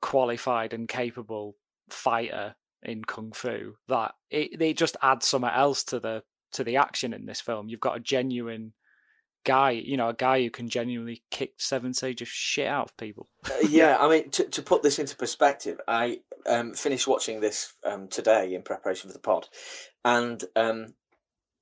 qualified 0.00 0.72
and 0.72 0.88
capable 0.88 1.56
fighter 1.90 2.54
in 2.82 3.04
kung 3.04 3.32
fu 3.32 3.74
that 3.88 4.12
it 4.30 4.60
it 4.60 4.76
just 4.76 4.96
adds 5.02 5.26
something 5.26 5.50
else 5.50 5.82
to 5.84 5.98
the 5.98 6.22
to 6.52 6.64
the 6.64 6.76
action 6.76 7.12
in 7.12 7.26
this 7.26 7.40
film. 7.40 7.68
You've 7.68 7.80
got 7.80 7.96
a 7.96 8.00
genuine 8.00 8.72
guy, 9.48 9.70
you 9.70 9.96
know, 9.96 10.10
a 10.10 10.14
guy 10.14 10.42
who 10.42 10.50
can 10.50 10.68
genuinely 10.68 11.22
kick 11.30 11.54
seven 11.56 11.94
sage 11.94 12.20
of 12.20 12.28
shit 12.28 12.66
out 12.66 12.90
of 12.90 12.96
people. 12.98 13.28
Uh, 13.46 13.54
yeah, 13.68 13.96
I 13.98 14.08
mean, 14.08 14.30
to, 14.30 14.44
to 14.44 14.62
put 14.62 14.82
this 14.82 14.98
into 14.98 15.16
perspective, 15.16 15.80
I 15.88 16.20
um, 16.46 16.74
finished 16.74 17.08
watching 17.08 17.40
this 17.40 17.72
um, 17.82 18.08
today 18.08 18.54
in 18.54 18.62
preparation 18.62 19.08
for 19.08 19.14
the 19.14 19.20
pod, 19.20 19.48
and 20.04 20.44
um, 20.54 20.94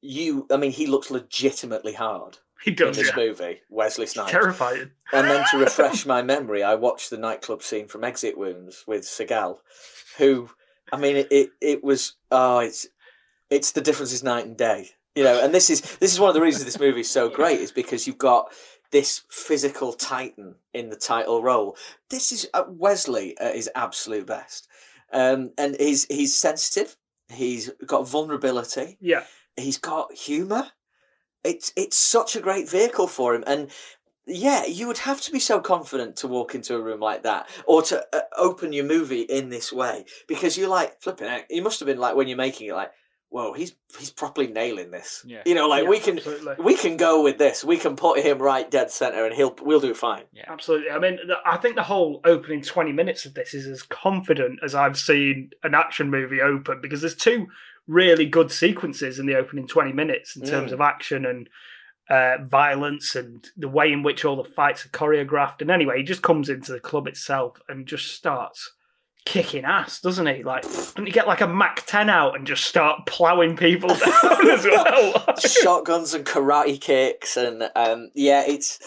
you, 0.03 0.49
I 0.51 0.57
mean, 0.57 0.73
he 0.73 0.87
looks 0.89 1.13
legitimately 1.13 1.93
hard 1.93 2.39
he 2.65 2.73
does 2.73 2.99
in 2.99 3.05
this 3.05 3.13
yeah. 3.17 3.25
movie, 3.25 3.61
Wesley 3.71 4.07
Snipes. 4.07 4.33
Terrifying. 4.33 4.91
And 5.13 5.31
then 5.31 5.45
to 5.53 5.59
refresh 5.59 6.07
my 6.07 6.23
memory, 6.23 6.65
I 6.65 6.75
watched 6.75 7.11
the 7.11 7.19
nightclub 7.19 7.63
scene 7.63 7.87
from 7.87 8.03
Exit 8.03 8.37
Wounds 8.37 8.83
with 8.87 9.03
Seagal, 9.03 9.59
who, 10.19 10.51
I 10.93 10.97
mean, 10.97 11.17
it, 11.17 11.29
it, 11.31 11.51
it 11.61 11.85
was, 11.85 12.15
oh, 12.33 12.59
it's, 12.59 12.89
it's 13.51 13.73
the 13.73 13.81
difference 13.81 14.13
is 14.13 14.25
night 14.25 14.47
and 14.47 14.57
day, 14.57 14.91
you 15.17 15.25
know. 15.25 15.43
And 15.43 15.53
this 15.53 15.69
is 15.71 15.81
this 15.99 16.13
is 16.13 16.21
one 16.21 16.29
of 16.29 16.35
the 16.35 16.41
reasons 16.41 16.65
this 16.65 16.79
movie 16.79 17.01
is 17.01 17.11
so 17.11 17.29
great 17.29 17.59
is 17.61 17.73
because 17.73 18.07
you've 18.07 18.19
got 18.19 18.53
this 18.93 19.23
physical 19.31 19.93
titan 19.93 20.55
in 20.73 20.91
the 20.91 20.97
title 20.97 21.43
role. 21.43 21.77
This 22.11 22.31
is 22.31 22.49
uh, 22.55 22.65
Wesley 22.69 23.37
at 23.39 23.57
his 23.57 23.69
absolute 23.75 24.27
best, 24.27 24.69
um, 25.13 25.51
and 25.59 25.77
he's 25.81 26.05
he's 26.07 26.37
sensitive. 26.37 26.97
He's 27.29 27.71
got 27.85 28.07
vulnerability 28.09 28.99
Yeah. 29.01 29.25
he's 29.57 29.79
got 29.79 30.13
humor. 30.15 30.71
It's 31.43 31.73
it's 31.77 31.97
such 31.97 32.37
a 32.37 32.41
great 32.41 32.69
vehicle 32.71 33.09
for 33.09 33.35
him, 33.35 33.43
and 33.47 33.71
yeah, 34.29 34.65
you 34.67 34.87
would 34.89 34.99
have 34.99 35.21
to 35.23 35.31
be 35.33 35.39
so 35.39 35.61
confident 35.61 36.17
to 36.17 36.29
walk 36.29 36.55
into 36.55 36.75
a 36.75 36.81
room 36.81 36.99
like 37.01 37.23
that 37.23 37.49
or 37.65 37.83
to 37.83 38.05
uh, 38.13 38.21
open 38.37 38.73
your 38.73 38.85
movie 38.85 39.21
in 39.23 39.51
this 39.51 39.73
way 39.73 40.05
because 40.27 40.57
you're 40.59 40.69
like 40.69 41.01
flipping 41.01 41.29
out. 41.29 41.43
You 41.49 41.63
must 41.63 41.79
have 41.81 41.87
been 41.87 41.99
like 41.99 42.17
when 42.17 42.27
you're 42.27 42.37
making 42.37 42.69
it, 42.69 42.75
like, 42.75 42.91
whoa, 43.29 43.53
he's 43.53 43.75
he's 43.99 44.11
properly 44.11 44.47
nailing 44.47 44.91
this. 44.91 45.23
Yeah. 45.27 45.43
You 45.47 45.55
know, 45.55 45.69
like 45.69 45.85
Yeah, 45.85 45.91
we 45.91 45.99
can 46.01 46.17
absolutely. 46.19 46.55
we 46.65 46.77
can 46.77 46.97
go 46.97 47.23
with 47.23 47.39
this. 47.39 47.65
We 47.65 47.77
can 47.77 47.97
put 47.97 48.21
him 48.21 48.39
right 48.39 48.71
dead 48.71 48.91
center, 48.91 49.25
and 49.27 49.35
he'll 49.35 49.55
we'll 49.63 49.81
do 49.81 49.95
fine. 49.95 50.25
Yeah, 50.33 50.45
absolutely. 50.49 50.91
I 50.91 50.99
mean, 50.99 51.19
the, 51.27 51.37
I 51.45 51.57
think 51.57 51.77
the 51.77 51.83
whole 51.83 52.21
opening 52.25 52.63
20 52.63 52.93
minutes 52.93 53.27
of 53.27 53.35
this 53.35 53.53
is 53.55 53.67
as 53.67 53.83
confident 53.83 54.61
as 54.65 54.75
I've 54.75 54.99
seen 54.99 55.51
an 55.63 55.75
action 55.75 56.11
movie 56.11 56.41
open 56.41 56.81
because 56.81 57.01
there's 57.01 57.17
two 57.17 57.49
really 57.87 58.27
good 58.27 58.51
sequences 58.51 59.19
in 59.19 59.27
the 59.27 59.37
opening 59.37 59.67
20 59.69 59.93
minutes 59.93 60.35
in 60.37 60.43
terms 60.45 60.71
Mm. 60.71 60.75
of 60.75 60.81
action 60.81 61.25
and 61.25 61.49
uh, 62.09 62.37
violence 62.45 63.15
and 63.17 63.49
the 63.57 63.69
way 63.69 63.93
in 63.93 64.03
which 64.05 64.25
all 64.25 64.37
the 64.41 64.49
fights 64.49 64.85
are 64.87 64.91
choreographed. 64.91 65.61
And 65.61 65.71
anyway, 65.71 65.99
he 65.99 66.03
just 66.05 66.23
comes 66.23 66.49
into 66.49 66.73
the 66.73 66.81
club 66.81 67.07
itself 67.09 67.59
and 67.69 67.87
just 67.87 68.13
starts 68.15 68.73
kicking 69.27 69.65
ass, 69.67 70.01
doesn't 70.01 70.27
he? 70.27 70.43
Like, 70.43 70.63
doesn't 70.63 71.05
he 71.05 71.13
get 71.13 71.27
like 71.27 71.43
a 71.43 71.47
Mac 71.47 71.85
10 71.85 72.09
out 72.09 72.35
and 72.37 72.47
just 72.47 72.65
start 72.65 73.05
ploughing 73.05 73.57
people 73.57 73.89
down 73.95 74.49
as 74.51 74.65
well? 74.65 75.35
Shotguns 75.39 76.15
and 76.15 76.25
karate 76.25 76.81
kicks, 76.81 77.37
and 77.37 77.71
um, 77.77 78.11
yeah, 78.15 78.43
it's 78.47 78.79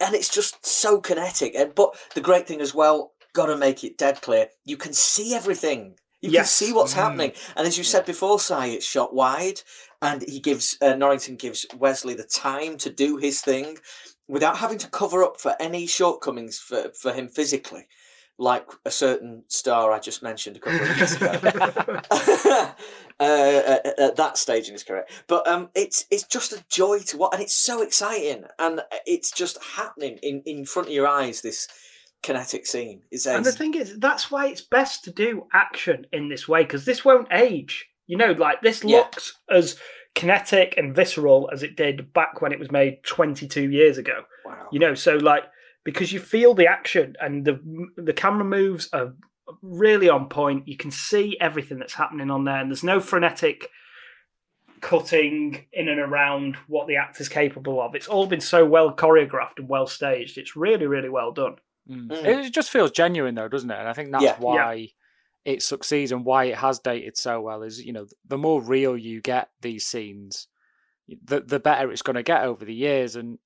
and 0.00 0.14
it's 0.14 0.28
just 0.34 0.66
so 0.66 1.00
kinetic. 1.00 1.54
And 1.54 1.74
but 1.74 1.96
the 2.14 2.20
great 2.20 2.46
thing 2.46 2.60
as 2.60 2.74
well, 2.74 3.12
got 3.32 3.46
to 3.46 3.56
make 3.56 3.82
it 3.84 3.96
dead 3.96 4.20
clear, 4.20 4.48
you 4.66 4.76
can 4.76 4.92
see 4.92 5.34
everything. 5.34 5.94
You 6.20 6.30
Yes. 6.30 6.58
can 6.58 6.66
see 6.68 6.72
what's 6.72 6.92
Mm. 6.94 6.96
happening, 6.96 7.32
and 7.56 7.66
as 7.66 7.76
you 7.78 7.84
said 7.84 8.04
before, 8.06 8.38
Si, 8.40 8.74
it's 8.74 8.86
shot 8.86 9.14
wide, 9.14 9.60
and 10.02 10.22
he 10.28 10.40
gives 10.40 10.76
uh, 10.82 10.94
Norrington 10.94 11.36
gives 11.36 11.66
Wesley 11.76 12.14
the 12.14 12.24
time 12.24 12.76
to 12.78 12.90
do 12.90 13.16
his 13.18 13.40
thing 13.42 13.78
without 14.26 14.56
having 14.56 14.78
to 14.78 14.88
cover 14.88 15.22
up 15.22 15.38
for 15.38 15.54
any 15.60 15.86
shortcomings 15.86 16.58
for, 16.58 16.90
for 16.98 17.12
him 17.12 17.28
physically, 17.28 17.86
like 18.38 18.66
a 18.84 18.90
certain 18.90 19.44
star 19.48 19.92
I 19.92 19.98
just 20.00 20.22
mentioned 20.22 20.56
a 20.56 20.60
couple 20.60 20.80
of 20.80 20.88
minutes 20.88 21.14
ago. 21.16 22.00
uh, 23.20 23.62
at, 23.84 23.98
at 23.98 24.16
that 24.16 24.36
stage 24.38 24.66
in 24.66 24.72
his 24.72 24.82
career. 24.82 25.04
But 25.26 25.46
um, 25.46 25.70
it's 25.74 26.04
it's 26.10 26.24
just 26.24 26.52
a 26.52 26.64
joy 26.68 27.00
to 27.00 27.18
watch, 27.18 27.34
and 27.34 27.42
it's 27.42 27.54
so 27.54 27.82
exciting, 27.82 28.44
and 28.58 28.80
it's 29.06 29.30
just 29.30 29.62
happening 29.62 30.18
in, 30.22 30.42
in 30.46 30.64
front 30.64 30.88
of 30.88 30.94
your 30.94 31.06
eyes. 31.06 31.40
This 31.40 31.68
kinetic 32.22 32.66
scene. 32.66 33.02
It's 33.10 33.26
And 33.26 33.44
the 33.44 33.52
thing 33.52 33.74
is, 33.74 33.98
that's 33.98 34.30
why 34.30 34.46
it's 34.46 34.62
best 34.62 35.04
to 35.04 35.12
do 35.12 35.46
action 35.52 36.06
in 36.12 36.28
this 36.28 36.48
way 36.48 36.62
because 36.62 36.86
this 36.86 37.04
won't 37.04 37.28
age. 37.30 37.86
You 38.06 38.16
know, 38.16 38.32
like 38.32 38.62
this 38.62 38.82
Yeah. 38.82 38.98
looks 38.98 39.38
as 39.50 39.76
kinetic 40.14 40.74
and 40.76 40.94
visceral 40.94 41.50
as 41.52 41.62
it 41.62 41.76
did 41.76 42.12
back 42.12 42.40
when 42.40 42.52
it 42.52 42.58
was 42.58 42.70
made 42.70 43.02
22 43.04 43.70
years 43.70 43.98
ago. 43.98 44.24
wow. 44.44 44.68
You 44.72 44.78
know, 44.78 44.94
so 44.94 45.16
like 45.16 45.44
because 45.84 46.12
you 46.12 46.20
feel 46.20 46.54
the 46.54 46.66
action 46.66 47.14
and 47.20 47.44
the 47.44 47.60
the 47.96 48.12
camera 48.12 48.44
moves 48.44 48.88
are 48.92 49.14
really 49.62 50.08
on 50.08 50.28
point. 50.28 50.66
You 50.66 50.76
can 50.76 50.90
see 50.90 51.36
everything 51.40 51.78
that's 51.78 51.94
happening 51.94 52.30
on 52.30 52.44
there, 52.44 52.56
and 52.60 52.70
there's 52.70 52.82
no 52.84 53.00
frenetic 53.00 53.68
cutting 54.80 55.64
in 55.72 55.88
and 55.88 55.98
around 56.00 56.56
what 56.66 56.86
the 56.86 56.96
actor's 56.96 57.28
capable 57.28 57.80
of. 57.80 57.94
It's 57.94 58.08
all 58.08 58.26
been 58.26 58.40
so 58.40 58.66
well 58.66 58.94
choreographed 58.94 59.58
and 59.58 59.68
well 59.68 59.86
staged. 59.86 60.36
It's 60.36 60.56
really, 60.56 60.86
really 60.86 61.08
well 61.08 61.32
done. 61.32 61.56
Mm. 61.88 62.08
Mm. 62.08 62.46
It 62.46 62.50
just 62.52 62.70
feels 62.70 62.90
genuine 62.90 63.34
though, 63.34 63.48
doesn't 63.48 63.70
it? 63.70 63.78
And 63.78 63.88
I 63.88 63.92
think 63.92 64.10
that's 64.12 64.24
Yeah. 64.24 64.36
why 64.38 64.88
it 65.44 65.62
succeeds 65.62 66.12
and 66.12 66.24
why 66.24 66.44
it 66.44 66.56
has 66.56 66.78
dated 66.78 67.16
so 67.16 67.40
well. 67.40 67.62
Is 67.62 67.82
you 67.84 67.92
know 67.92 68.06
the 68.26 68.38
more 68.38 68.62
real 68.62 68.96
you 68.96 69.20
get 69.20 69.50
these 69.60 69.86
scenes, 69.86 70.48
the 71.08 71.40
the 71.40 71.60
better 71.60 71.90
it's 71.90 72.02
going 72.02 72.16
to 72.16 72.22
get 72.22 72.42
over 72.44 72.64
the 72.64 72.74
years. 72.74 73.16
And 73.16 73.38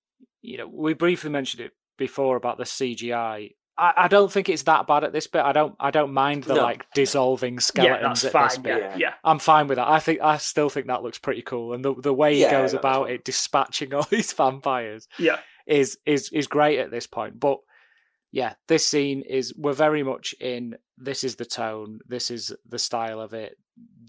you 0.43 0.59
know 0.59 0.67
we 0.69 0.95
briefly 0.95 1.31
mentioned 1.31 1.61
it 1.63 1.73
before 1.99 2.37
about 2.37 2.57
the 2.57 2.65
CGI. 2.65 3.55
I, 3.77 3.93
I 3.97 4.09
don't 4.09 4.33
think 4.33 4.49
it's 4.49 4.65
that 4.65 4.87
bad 4.87 5.05
at 5.05 5.13
this 5.13 5.27
bit. 5.27 5.43
I 5.43 5.53
don't 5.53 5.75
I 5.79 5.91
don't 5.91 6.13
mind 6.13 6.45
the 6.45 6.55
No. 6.55 6.63
like 6.63 6.87
dissolving 6.95 7.55
yeah, 7.55 7.61
skeletons 7.61 8.23
that's 8.23 8.25
at 8.25 8.33
fine. 8.33 8.49
this 8.49 8.59
bit. 8.59 8.79
Yeah, 8.83 8.97
yeah. 8.97 9.15
I'm 9.23 9.39
fine 9.39 9.69
with 9.69 9.77
that. 9.77 9.89
I 9.89 10.01
think 10.01 10.21
I 10.21 10.39
still 10.39 10.71
think 10.71 10.87
that 10.89 11.03
looks 11.03 11.19
pretty 11.19 11.43
cool, 11.43 11.75
and 11.75 11.85
the 11.85 11.95
the 11.95 12.15
way 12.15 12.35
he 12.35 12.41
Yeah, 12.41 12.51
goes 12.51 12.73
that's 12.73 12.81
about 12.81 13.11
it, 13.11 13.25
dispatching 13.25 13.93
all 13.95 14.03
these 14.05 14.33
vampires, 14.33 15.07
Yeah. 15.19 15.39
is 15.67 15.99
is 16.07 16.31
is 16.33 16.47
great 16.49 16.79
at 16.81 16.91
this 16.91 17.07
point. 17.07 17.39
But 17.39 17.59
yeah, 18.33 18.55
this 18.67 18.85
scene 18.87 19.23
is 19.23 19.55
we're 19.57 19.73
very 19.75 20.03
much 20.03 20.35
in. 20.41 20.77
This 20.97 21.23
is 21.23 21.37
the 21.37 21.45
tone. 21.45 22.01
This 22.09 22.31
is 22.31 22.53
the 22.69 22.79
style 22.81 23.21
of 23.21 23.33
it. 23.33 23.57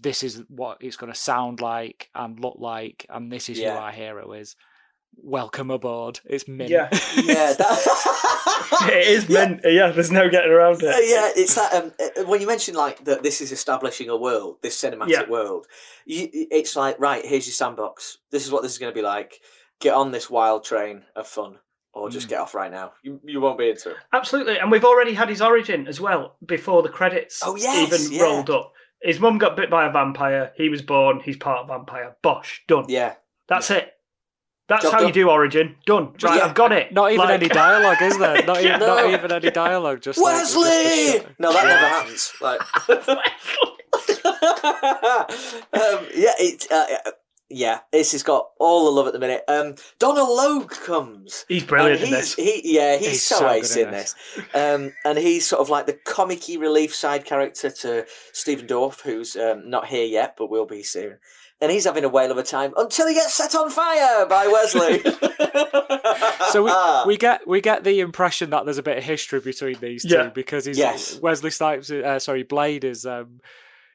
This 0.02 0.24
is 0.24 0.42
what 0.48 0.78
it's 0.80 0.96
going 0.96 1.12
to 1.12 1.18
sound 1.18 1.60
like 1.60 2.08
and 2.14 2.40
look 2.40 2.56
like, 2.58 3.06
and 3.08 3.30
this 3.30 3.48
is 3.48 3.58
Yeah. 3.60 3.74
who 3.74 3.78
our 3.78 3.92
hero 3.92 4.32
is. 4.32 4.56
Welcome 5.16 5.70
aboard. 5.70 6.20
It's 6.24 6.48
mint. 6.48 6.70
Yeah. 6.70 6.88
yeah, 7.16 7.52
that... 7.58 8.80
it 8.90 9.06
is 9.06 9.28
Yeah. 9.28 9.46
meant. 9.46 9.60
Yeah, 9.64 9.90
there's 9.90 10.10
no 10.10 10.28
getting 10.30 10.50
around 10.50 10.82
Uh, 10.82 10.88
it. 10.94 11.08
yeah, 11.10 11.30
it's 11.42 11.54
that 11.56 11.74
um, 11.74 11.92
uh, 12.00 12.24
when 12.24 12.40
you 12.40 12.46
mention 12.46 12.74
like 12.74 13.04
that 13.04 13.22
this 13.22 13.40
is 13.40 13.52
establishing 13.52 14.08
a 14.08 14.16
world, 14.16 14.56
this 14.62 14.80
cinematic 14.80 15.08
Yeah. 15.10 15.28
world. 15.28 15.66
You, 16.06 16.28
it's 16.32 16.74
like 16.76 16.98
right, 16.98 17.24
here's 17.24 17.46
your 17.46 17.52
sandbox. 17.54 18.18
This 18.30 18.46
is 18.46 18.50
what 18.52 18.62
this 18.62 18.72
is 18.72 18.78
going 18.78 18.92
to 18.92 18.98
be 18.98 19.02
like. 19.04 19.40
Get 19.80 19.94
on 19.94 20.10
this 20.10 20.28
wild 20.30 20.64
train 20.64 21.04
of 21.16 21.26
fun, 21.26 21.58
or 21.92 22.08
just 22.10 22.26
Mm. 22.26 22.30
get 22.30 22.40
off 22.40 22.54
right 22.54 22.70
now. 22.70 22.92
You 23.02 23.20
you 23.24 23.40
won't 23.40 23.58
be 23.58 23.68
into 23.70 23.90
it. 23.90 23.96
Absolutely, 24.12 24.58
and 24.58 24.70
we've 24.70 24.84
already 24.84 25.12
had 25.14 25.28
his 25.28 25.42
origin 25.42 25.86
as 25.86 26.00
well 26.00 26.36
before 26.46 26.82
the 26.82 26.88
credits 26.88 27.40
Oh, 27.44 27.56
yes, 27.56 27.92
even 27.92 28.12
yeah. 28.12 28.22
rolled 28.22 28.50
up. 28.50 28.72
His 29.02 29.18
mum 29.20 29.38
got 29.38 29.56
bit 29.56 29.70
by 29.70 29.86
a 29.86 29.92
vampire. 29.92 30.52
He 30.56 30.68
was 30.68 30.82
born. 30.82 31.20
He's 31.20 31.36
part 31.36 31.66
vampire. 31.66 32.16
Bosh, 32.22 32.62
done. 32.68 32.84
Yeah, 32.88 33.14
That's 33.48 33.70
it. 33.70 33.92
That's 34.70 34.84
Job 34.84 34.92
how 34.92 35.00
you 35.06 35.12
do 35.12 35.28
origin. 35.28 35.74
Done. 35.84 36.12
Just- 36.16 36.32
right, 36.32 36.42
I've 36.42 36.54
got 36.54 36.70
it. 36.72 36.92
Not 36.92 37.10
even 37.12 37.26
Like- 37.26 37.40
any 37.42 37.48
dialogue, 37.48 38.00
is 38.00 38.16
there? 38.18 38.42
Not, 38.46 38.58
even, 38.60 38.70
Yeah. 38.70 38.76
not 38.78 39.10
even 39.10 39.32
any 39.32 39.50
dialogue. 39.50 40.00
Just 40.00 40.18
like, 40.18 40.38
just 40.38 40.56
Wesley. 40.56 41.26
no, 41.40 41.52
that 41.52 41.64
never 41.64 41.86
happens. 41.88 42.32
Like, 42.40 42.60
um, 45.74 46.06
yeah, 46.14 46.32
it. 46.38 46.66
Uh, 46.70 46.86
uh, 47.06 47.10
yeah, 47.52 47.80
this 47.90 48.12
has 48.12 48.22
got 48.22 48.50
all 48.60 48.84
the 48.84 48.92
love 48.92 49.08
at 49.08 49.12
the 49.12 49.18
minute. 49.18 49.42
Um, 49.48 49.74
Donald 49.98 50.28
Logue 50.28 50.70
comes. 50.70 51.44
He's 51.48 51.64
brilliant 51.64 51.98
And 52.00 52.06
in 52.06 52.14
this. 52.14 52.36
He, 52.36 52.60
yeah, 52.76 52.96
he's, 52.96 53.08
He's 53.08 53.26
so, 53.26 53.38
so 53.38 53.48
good 53.48 53.56
ace 53.56 53.76
in 53.76 53.88
in 53.88 53.90
this. 53.92 54.14
Um, 54.54 54.92
and 55.04 55.18
he's 55.18 55.48
sort 55.48 55.60
of 55.60 55.68
like 55.68 55.86
the 55.86 55.94
comic 56.04 56.44
relief 56.46 56.94
side 56.94 57.24
character 57.24 57.68
to 57.68 58.06
Stephen 58.32 58.68
Dorff, 58.68 59.00
who's 59.00 59.34
um, 59.34 59.68
not 59.68 59.86
here 59.86 60.04
yet, 60.04 60.36
but 60.38 60.48
will 60.48 60.64
be 60.64 60.84
soon. 60.84 61.18
And 61.62 61.70
he's 61.70 61.84
having 61.84 62.04
a 62.04 62.08
whale 62.08 62.30
of 62.30 62.38
a 62.38 62.42
time 62.42 62.72
until 62.76 63.06
he 63.06 63.12
gets 63.14 63.34
set 63.34 63.54
on 63.54 63.68
fire 63.70 64.24
by 64.26 64.46
Wesley. 64.46 65.02
so 66.50 66.64
we, 66.64 67.12
we 67.12 67.16
get 67.18 67.46
we 67.46 67.60
get 67.60 67.84
the 67.84 68.00
impression 68.00 68.50
that 68.50 68.64
there's 68.64 68.78
a 68.78 68.82
bit 68.82 68.98
of 68.98 69.04
history 69.04 69.40
between 69.40 69.78
these 69.80 70.02
two 70.04 70.30
because 70.34 70.64
he's 70.64 70.78
Yes. 70.78 71.20
Wesley 71.20 71.50
Snipes, 71.50 71.90
uh, 71.90 72.18
sorry, 72.18 72.42
Blade 72.44 72.84
is 72.84 73.04
um, 73.04 73.40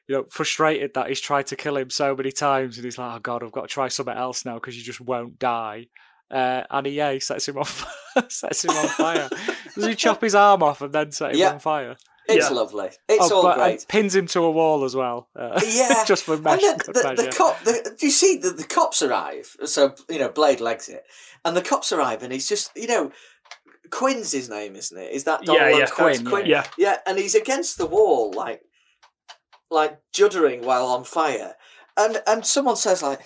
you 0.06 0.14
know 0.14 0.24
frustrated 0.30 0.94
that 0.94 1.08
he's 1.08 1.20
tried 1.20 1.48
to 1.48 1.56
kill 1.56 1.76
him 1.76 1.90
so 1.90 2.14
many 2.14 2.30
times, 2.30 2.76
and 2.76 2.84
he's 2.84 2.98
like, 2.98 3.16
oh 3.16 3.18
god, 3.18 3.42
I've 3.42 3.52
got 3.52 3.62
to 3.62 3.68
try 3.68 3.88
something 3.88 4.16
else 4.16 4.44
now 4.44 4.54
because 4.54 4.76
you 4.76 4.84
just 4.84 5.00
won't 5.00 5.38
die. 5.38 5.88
Uh, 6.30 6.62
and 6.70 6.86
he, 6.86 6.92
yeah, 6.94 7.12
he 7.12 7.20
sets 7.20 7.48
him 7.48 7.56
off, 7.58 7.84
sets 8.28 8.64
him 8.64 8.70
on 8.72 8.88
fire. 8.88 9.28
Does 9.74 9.86
he 9.86 9.94
chop 9.94 10.20
his 10.20 10.34
arm 10.34 10.62
off 10.62 10.82
and 10.82 10.92
then 10.92 11.12
set 11.12 11.32
him 11.32 11.38
Yeah. 11.38 11.52
on 11.52 11.58
fire? 11.60 11.96
It's 12.28 12.48
Yeah. 12.50 12.56
lovely. 12.56 12.90
It's 13.08 13.30
oh, 13.30 13.36
all 13.36 13.42
but, 13.42 13.56
great. 13.56 13.86
pins 13.88 14.14
him 14.14 14.26
to 14.28 14.42
a 14.42 14.50
wall 14.50 14.84
as 14.84 14.94
well. 14.96 15.28
Uh, 15.36 15.60
Yeah, 15.66 16.04
just 16.06 16.24
for 16.24 16.34
And 16.34 16.44
mesh 16.44 16.60
good 16.60 16.80
the, 16.86 16.92
the, 16.92 17.14
measure. 17.22 17.30
cop, 17.30 17.60
the, 17.64 17.94
do 17.98 18.06
you 18.06 18.12
see 18.12 18.36
the, 18.36 18.50
the 18.50 18.64
cops 18.64 19.02
arrive? 19.02 19.56
So 19.64 19.94
you 20.08 20.18
know, 20.18 20.28
Blade 20.28 20.60
legs 20.60 20.88
it, 20.88 21.04
and 21.44 21.56
the 21.56 21.62
cops 21.62 21.92
arrive, 21.92 22.22
and 22.22 22.32
he's 22.32 22.48
just 22.48 22.70
you 22.76 22.86
know, 22.86 23.12
Quinn's 23.90 24.32
his 24.32 24.48
name, 24.48 24.74
isn't 24.76 24.98
it? 24.98 25.12
Is 25.12 25.24
that 25.24 25.42
Donald 25.42 25.70
Yeah, 25.70 25.78
yeah, 25.78 25.86
character? 25.86 26.28
Quinn, 26.28 26.46
yeah. 26.46 26.66
yeah, 26.76 26.98
and 27.06 27.18
he's 27.18 27.34
against 27.36 27.78
the 27.78 27.86
wall, 27.86 28.32
like, 28.32 28.62
like 29.70 29.98
juddering 30.14 30.62
while 30.64 30.86
on 30.86 31.04
fire, 31.04 31.54
and 31.96 32.22
and 32.26 32.44
someone 32.46 32.76
says 32.76 33.02
like, 33.02 33.20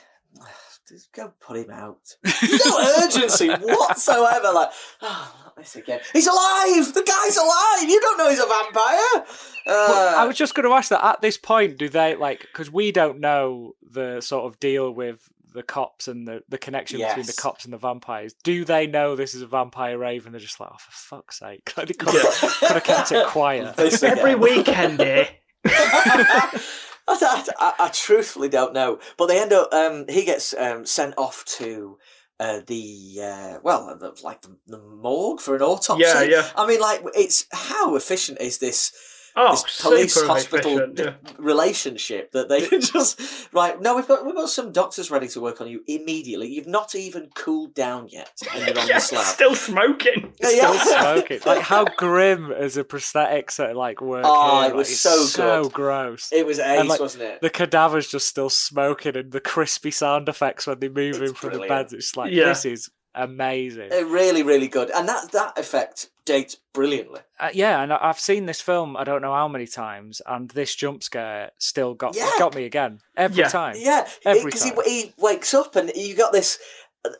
"Just 0.90 1.12
go 1.12 1.32
put 1.40 1.56
him 1.56 1.70
out." 1.70 2.16
There's 2.22 2.66
no 2.66 2.94
urgency 3.02 3.48
whatsoever. 3.48 4.52
Like, 4.52 4.70
oh, 5.02 5.34
not 5.44 5.56
this 5.56 5.76
again. 5.76 6.00
He's 6.12 6.26
alive. 6.26 6.92
The 6.92 7.02
guy's 7.02 7.36
alive. 7.36 7.88
You 7.88 8.00
don't 8.00 8.18
know 8.18 8.30
he's 8.30 8.38
a 8.38 8.46
vampire. 8.46 9.24
Uh, 9.66 10.14
I 10.18 10.24
was 10.26 10.36
just 10.36 10.54
going 10.54 10.68
to 10.68 10.74
ask 10.74 10.90
that 10.90 11.04
at 11.04 11.20
this 11.20 11.36
point, 11.38 11.78
do 11.78 11.88
they 11.88 12.16
like 12.16 12.40
because 12.40 12.70
we 12.70 12.92
don't 12.92 13.20
know 13.20 13.74
the 13.82 14.20
sort 14.20 14.44
of 14.46 14.60
deal 14.60 14.90
with 14.90 15.28
the 15.52 15.62
cops 15.62 16.08
and 16.08 16.26
the, 16.26 16.42
the 16.48 16.58
connection 16.58 17.00
between 17.00 17.26
the 17.26 17.32
cops 17.32 17.64
and 17.64 17.72
the 17.72 17.78
vampires? 17.78 18.34
Do 18.42 18.64
they 18.64 18.86
know 18.86 19.16
this 19.16 19.34
is 19.34 19.42
a 19.42 19.46
vampire 19.46 19.98
rave 19.98 20.26
and 20.26 20.34
they're 20.34 20.40
just 20.40 20.60
like, 20.60 20.70
oh, 20.72 20.76
for 20.78 20.92
fuck's 20.92 21.38
sake, 21.38 21.64
could 21.64 21.88
have, 21.88 21.98
could 21.98 22.70
have 22.70 22.84
kept 22.84 23.12
it 23.12 23.26
quiet? 23.26 23.78
Every 24.02 24.34
weekend, 24.34 25.00
eh? 25.00 25.28
I, 27.08 27.44
I, 27.58 27.72
I 27.80 27.88
truthfully 27.88 28.48
don't 28.48 28.72
know, 28.72 28.98
but 29.16 29.26
they 29.26 29.40
end 29.40 29.52
up. 29.52 29.72
Um, 29.72 30.06
he 30.08 30.24
gets 30.24 30.54
um, 30.54 30.86
sent 30.86 31.14
off 31.16 31.44
to 31.58 31.98
uh, 32.38 32.60
the 32.66 33.20
uh, 33.22 33.58
well, 33.62 33.96
the, 33.98 34.16
like 34.22 34.42
the, 34.42 34.56
the 34.66 34.78
morgue 34.78 35.40
for 35.40 35.56
an 35.56 35.62
autopsy. 35.62 36.02
Yeah, 36.02 36.22
yeah. 36.22 36.48
I 36.56 36.66
mean, 36.66 36.80
like, 36.80 37.02
it's 37.14 37.46
how 37.52 37.96
efficient 37.96 38.40
is 38.40 38.58
this 38.58 38.92
Oh, 39.36 39.52
this 39.52 39.80
police 39.80 40.20
hospital 40.20 40.88
d- 40.92 41.02
yeah. 41.04 41.14
relationship 41.38 42.32
that 42.32 42.48
they 42.48 42.66
can 42.66 42.80
just 42.92 43.48
right. 43.52 43.80
No, 43.80 43.94
we've 43.96 44.08
got 44.08 44.24
we've 44.26 44.34
got 44.34 44.48
some 44.48 44.72
doctors 44.72 45.10
ready 45.10 45.28
to 45.28 45.40
work 45.40 45.60
on 45.60 45.68
you 45.68 45.82
immediately. 45.86 46.48
You've 46.48 46.66
not 46.66 46.94
even 46.94 47.30
cooled 47.34 47.74
down 47.74 48.08
yet, 48.08 48.30
and 48.54 48.66
you're 48.66 48.78
on 48.78 48.86
Yeah, 48.88 48.94
the 48.94 49.00
slab. 49.00 49.24
still 49.24 49.54
smoking. 49.54 50.32
Yeah, 50.40 50.48
Still 50.48 50.74
smoking. 50.74 51.40
Like 51.46 51.60
how 51.62 51.84
grim 51.84 52.50
is 52.52 52.76
a 52.76 52.84
prosthetics 52.84 53.60
at 53.60 53.76
like 53.76 54.00
work 54.00 54.24
Oh, 54.26 54.60
here. 54.60 54.64
it 54.64 54.66
like, 54.68 54.74
was 54.74 54.90
it's 54.90 55.00
so 55.00 55.24
so 55.24 55.62
good. 55.64 55.72
gross. 55.72 56.30
It 56.32 56.46
was 56.46 56.58
ace, 56.58 56.80
And, 56.80 56.88
like, 56.88 57.00
wasn't 57.00 57.24
it? 57.24 57.40
The 57.40 57.50
cadaver's 57.50 58.08
just 58.08 58.28
still 58.28 58.50
smoking, 58.50 59.16
and 59.16 59.32
the 59.32 59.40
crispy 59.40 59.90
sound 59.90 60.28
effects 60.28 60.66
when 60.66 60.78
they 60.80 60.88
move 60.88 61.20
It's 61.22 61.30
in 61.30 61.34
from 61.34 61.50
brilliant. 61.50 61.68
the 61.68 61.74
beds. 61.74 61.92
It's 61.92 62.16
like 62.16 62.32
Yeah. 62.32 62.46
this 62.46 62.64
is 62.64 62.90
amazing. 63.14 63.90
Really, 63.90 64.42
really 64.42 64.68
good, 64.68 64.90
and 64.90 65.08
that 65.08 65.32
that 65.32 65.58
effect 65.58 66.10
dates 66.24 66.56
brilliantly. 66.72 67.20
Uh, 67.38 67.48
yeah, 67.52 67.82
and 67.82 67.92
I- 67.92 67.98
I've 68.02 68.20
seen 68.20 68.46
this 68.46 68.60
film 68.60 68.96
I 68.96 69.04
don't 69.04 69.22
know 69.22 69.32
how 69.34 69.48
many 69.48 69.66
times, 69.66 70.20
and 70.26 70.50
this 70.50 70.74
jump 70.74 71.02
scare 71.02 71.50
still 71.58 71.94
got 71.94 72.14
Yeah. 72.14 72.30
got 72.38 72.54
me 72.54 72.64
again 72.64 73.00
every 73.16 73.38
Yeah. 73.42 73.48
time. 73.48 73.74
Yeah, 73.78 74.06
Every 74.24 74.44
because 74.44 74.62
he, 74.64 74.72
he 74.84 75.14
wakes 75.18 75.54
up 75.54 75.76
and 75.76 75.90
you 75.94 76.14
got 76.14 76.32
this. 76.32 76.58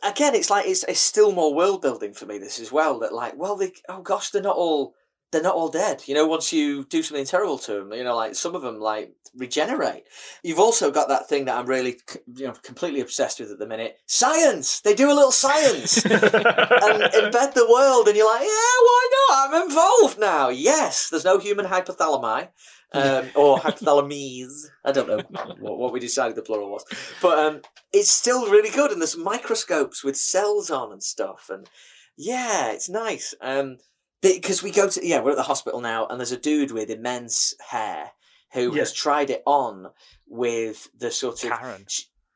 Again, 0.03 0.35
it's 0.35 0.51
like 0.51 0.67
it's, 0.67 0.85
it's 0.85 1.01
still 1.01 1.33
more 1.33 1.55
world 1.55 1.81
building 1.81 2.13
for 2.13 2.27
me. 2.27 2.37
This 2.39 2.61
as 2.61 2.71
well. 2.71 2.99
That 2.99 3.15
like, 3.15 3.35
well, 3.37 3.57
they 3.57 3.73
oh 3.89 4.03
gosh, 4.03 4.31
they're 4.31 4.43
not 4.43 4.57
all 4.57 4.95
they're 5.31 5.43
not 5.43 5.55
all 5.55 5.69
dead. 5.69 6.03
You 6.07 6.15
know, 6.15 6.27
once 6.27 6.53
you 6.53 6.85
do 6.85 7.03
something 7.03 7.25
terrible 7.25 7.59
to 7.59 7.73
them, 7.75 7.93
you 7.93 8.05
know, 8.05 8.17
like 8.17 8.35
some 8.35 8.55
of 8.55 8.63
them 8.63 8.81
like 8.81 9.15
regenerate. 9.37 10.05
You've 10.43 10.59
also 10.59 10.91
got 10.91 11.09
that 11.09 11.29
thing 11.29 11.45
that 11.45 11.57
I'm 11.57 11.67
really 11.67 11.99
you 12.35 12.47
know 12.47 12.53
completely 12.63 13.01
obsessed 13.01 13.41
with 13.41 13.51
at 13.51 13.59
the 13.59 13.67
minute. 13.67 13.99
Science. 14.07 14.81
They 14.81 14.95
do 14.95 15.11
a 15.11 15.15
little 15.15 15.33
science 15.33 16.05
and 16.05 16.13
embed 16.15 17.55
the 17.55 17.69
world, 17.71 18.09
and 18.09 18.17
you're 18.17 18.33
like, 18.33 18.43
yeah, 18.43 18.47
why 18.47 19.09
not? 19.29 19.55
I'm 19.55 19.69
involved 19.69 20.19
now. 20.19 20.49
Yes, 20.49 21.11
there's 21.11 21.25
no 21.25 21.39
human 21.39 21.67
hypothalami. 21.67 22.49
Um, 22.93 23.31
or 23.37 23.61
hypothalamies. 23.61 24.65
I 24.85 24.91
don't 24.91 25.07
know 25.07 25.23
what, 25.61 25.79
what 25.79 25.93
we 25.93 26.01
decided 26.01 26.37
the 26.37 26.43
plural 26.43 26.73
was. 26.73 26.85
But 27.23 27.39
um, 27.39 27.61
it's 27.93 28.11
still 28.11 28.51
really 28.51 28.71
good, 28.71 28.91
and 28.91 29.01
there's 29.01 29.17
microscopes 29.17 30.03
with 30.03 30.17
cells 30.17 30.73
on 30.73 30.91
and 30.91 31.01
stuff. 31.01 31.49
And 31.51 31.69
yeah, 32.17 32.73
it's 32.73 32.89
nice. 32.89 33.33
Um, 33.41 33.79
because 34.23 34.63
we 34.63 34.71
go 34.71 34.89
to, 34.89 35.07
yeah, 35.07 35.21
we're 35.21 35.31
at 35.31 35.37
the 35.37 35.43
hospital 35.43 35.81
now, 35.81 36.07
and 36.07 36.19
there's 36.21 36.33
a 36.33 36.37
dude 36.37 36.71
with 36.73 36.91
immense 36.91 37.55
hair 37.71 38.11
who 38.53 38.73
Yeah. 38.75 38.81
has 38.81 38.93
tried 38.93 39.31
it 39.31 39.43
on 39.47 39.89
with 40.27 40.89
the 40.99 41.11
sort 41.11 41.43
of. 41.45 41.51
Karen. 41.51 41.87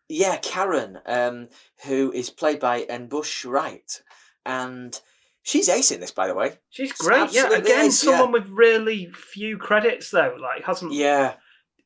Yeah, 0.09 0.37
Karen, 0.37 0.99
um, 1.07 1.49
who 1.87 2.13
is 2.13 2.31
played 2.31 2.61
by 2.61 2.83
N'Bushe 2.85 3.51
Wright. 3.51 4.03
And 4.47 4.99
she's 5.43 5.69
ace 5.69 5.91
in 5.91 6.01
this, 6.01 6.11
by 6.13 6.27
the 6.27 6.35
way. 6.35 6.59
She's 6.71 6.91
She's 6.91 6.99
great. 6.99 7.33
Yeah, 7.33 7.51
again, 7.53 7.87
ace, 7.87 8.05
yeah. 8.05 8.11
someone 8.19 8.33
with 8.33 8.49
really 8.49 9.11
few 9.15 9.57
credits 9.57 10.11
though. 10.11 10.37
Like, 10.39 10.65
hasn't 10.65 10.93
Yeah. 10.93 11.35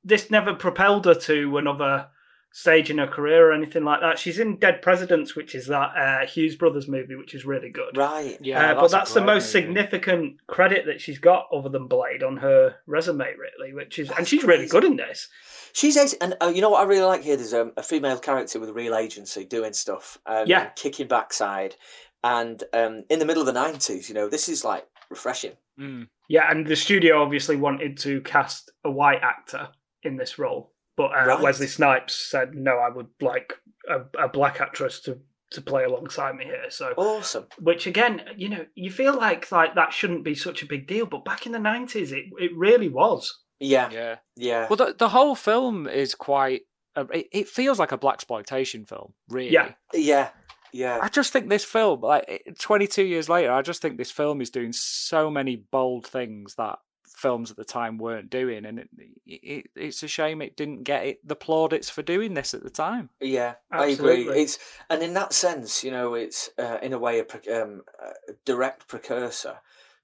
this 0.05 0.31
never 0.31 0.55
propelled 0.55 1.05
her 1.07 1.15
to 1.15 1.57
another 1.59 2.09
stage 2.53 2.91
in 2.91 2.99
her 2.99 3.07
career 3.07 3.49
or 3.49 3.53
anything 3.53 3.85
like 3.85 4.01
that? 4.01 4.19
She's 4.19 4.39
in 4.39 4.57
Dead 4.57 4.83
Presidents, 4.83 5.37
which 5.37 5.55
is 5.55 5.67
that 5.67 5.91
uh, 5.97 6.27
Hughes 6.27 6.57
Brothers 6.57 6.89
movie, 6.89 7.15
which 7.15 7.35
is 7.35 7.45
really 7.45 7.71
good. 7.71 7.97
Right. 7.97 8.37
Yeah, 8.41 8.73
Uh, 8.73 8.75
but 8.75 8.81
that's 8.83 8.93
a 8.93 8.97
that's 8.97 9.15
the 9.15 9.21
most 9.25 9.55
movie. 9.55 9.67
significant 9.67 10.47
credit 10.47 10.87
that 10.87 11.01
she's 11.01 11.19
got 11.19 11.47
other 11.53 11.69
than 11.69 11.87
Blade 11.87 12.23
on 12.23 12.39
her 12.39 12.77
resume, 12.87 13.27
really. 13.37 13.73
Which 13.73 13.99
is, 13.99 14.11
and 14.11 14.27
she's 14.27 14.45
really 14.45 14.67
good 14.67 14.85
in 14.85 14.97
this. 14.97 15.29
She's 15.73 15.97
ace, 15.97 16.15
and 16.15 16.35
uh, 16.43 16.51
you 16.55 16.61
know 16.63 16.71
what 16.71 16.81
I 16.83 16.85
really 16.89 17.05
like 17.05 17.23
here? 17.23 17.37
There's 17.37 17.55
um, 17.55 17.73
a 17.77 17.83
female 17.83 18.19
character 18.19 18.59
with 18.59 18.71
real 18.71 18.97
agency 18.97 19.45
doing 19.45 19.73
stuff, 19.75 20.19
um, 20.27 20.47
Yeah. 20.47 20.63
and 20.63 20.71
kicking 20.77 21.07
backside, 21.09 21.77
and 22.25 22.63
um, 22.73 23.05
in 23.11 23.19
the 23.19 23.25
middle 23.27 23.43
of 23.43 23.47
the 23.47 23.53
nineties, 23.53 24.09
you 24.09 24.15
know, 24.15 24.29
this 24.29 24.49
is 24.49 24.65
like 24.65 24.87
refreshing. 25.11 25.53
Mm. 25.79 26.09
Yeah, 26.29 26.51
and 26.51 26.67
the 26.67 26.75
studio 26.75 27.23
obviously 27.23 27.57
wanted 27.57 27.99
to 27.99 28.21
cast 28.23 28.73
a 28.85 28.91
white 28.91 29.21
actor 29.23 29.69
in 30.03 30.17
this 30.17 30.39
role, 30.39 30.73
but 30.99 31.13
uh, 31.17 31.25
Right. 31.25 31.41
Wesley 31.41 31.67
Snipes 31.69 32.15
said 32.15 32.55
no, 32.55 32.77
I 32.77 32.91
would 32.91 33.07
like 33.23 33.55
a, 33.89 34.01
a 34.25 34.29
black 34.29 34.61
actress 34.61 35.01
to 35.03 35.19
to 35.53 35.63
play 35.63 35.85
alongside 35.85 36.35
me 36.37 36.45
here. 36.45 36.67
So, 36.69 36.93
Awesome. 36.99 37.47
which 37.59 37.87
again, 37.87 38.21
you 38.37 38.51
know, 38.51 38.67
you 38.75 38.91
feel 38.91 39.17
like 39.17 39.51
like 39.51 39.75
that 39.77 39.95
shouldn't 39.95 40.23
be 40.23 40.35
such 40.35 40.63
a 40.63 40.67
big 40.67 40.87
deal, 40.87 41.07
but 41.07 41.25
back 41.25 41.47
in 41.47 41.53
the 41.53 41.59
nineties, 41.59 42.13
it 42.13 42.27
it 42.39 42.51
really 42.55 42.91
was. 42.91 43.35
Yeah, 43.61 43.89
Yeah. 43.91 44.17
yeah, 44.37 44.67
Well, 44.69 44.77
the 44.77 44.95
the 44.99 45.09
whole 45.09 45.35
film 45.35 45.87
is 45.87 46.15
quite. 46.15 46.63
Uh, 46.95 47.07
it, 47.15 47.27
it 47.33 47.49
feels 47.49 47.79
like 47.79 47.93
a 47.93 47.99
blaxploitation 47.99 48.87
film, 48.89 49.15
really. 49.31 49.53
Yeah. 49.53 49.73
yeah, 49.95 50.31
yeah. 50.73 50.99
I 51.01 51.09
just 51.09 51.33
think 51.33 51.49
this 51.49 51.65
film, 51.65 52.01
like 52.01 52.43
22 52.61 53.05
years 53.05 53.29
later, 53.29 53.53
I 53.53 53.63
just 53.63 53.81
think 53.81 53.97
this 53.99 54.11
film 54.11 54.41
is 54.41 54.51
doing 54.51 54.73
so 54.73 55.31
many 55.31 55.57
bold 55.57 56.07
things 56.07 56.57
that 56.57 56.79
films 57.19 57.51
at 57.51 57.57
the 57.57 57.65
time 57.65 57.99
weren't 57.99 58.31
doing, 58.31 58.65
and 58.65 58.79
it, 58.79 58.89
it, 59.27 59.67
it's 59.75 60.03
a 60.03 60.09
shame 60.09 60.41
it 60.41 60.57
didn't 60.57 60.85
get 60.85 61.05
it 61.05 61.27
the 61.27 61.37
plaudits 61.37 61.91
for 61.91 62.03
doing 62.03 62.35
this 62.35 62.55
at 62.55 62.63
the 62.63 62.71
time. 62.71 63.11
Yeah, 63.21 63.55
I 63.71 63.87
agree. 63.87 64.29
It's 64.29 64.59
and 64.89 65.03
in 65.03 65.15
that 65.15 65.33
sense, 65.33 65.83
you 65.83 65.91
know, 65.91 66.15
it's 66.15 66.51
uh, 66.59 66.79
in 66.83 66.93
a 66.93 66.99
way 66.99 67.21
a, 67.21 67.63
um, 67.63 67.83
a 68.01 68.33
direct 68.45 68.87
precursor 68.89 69.59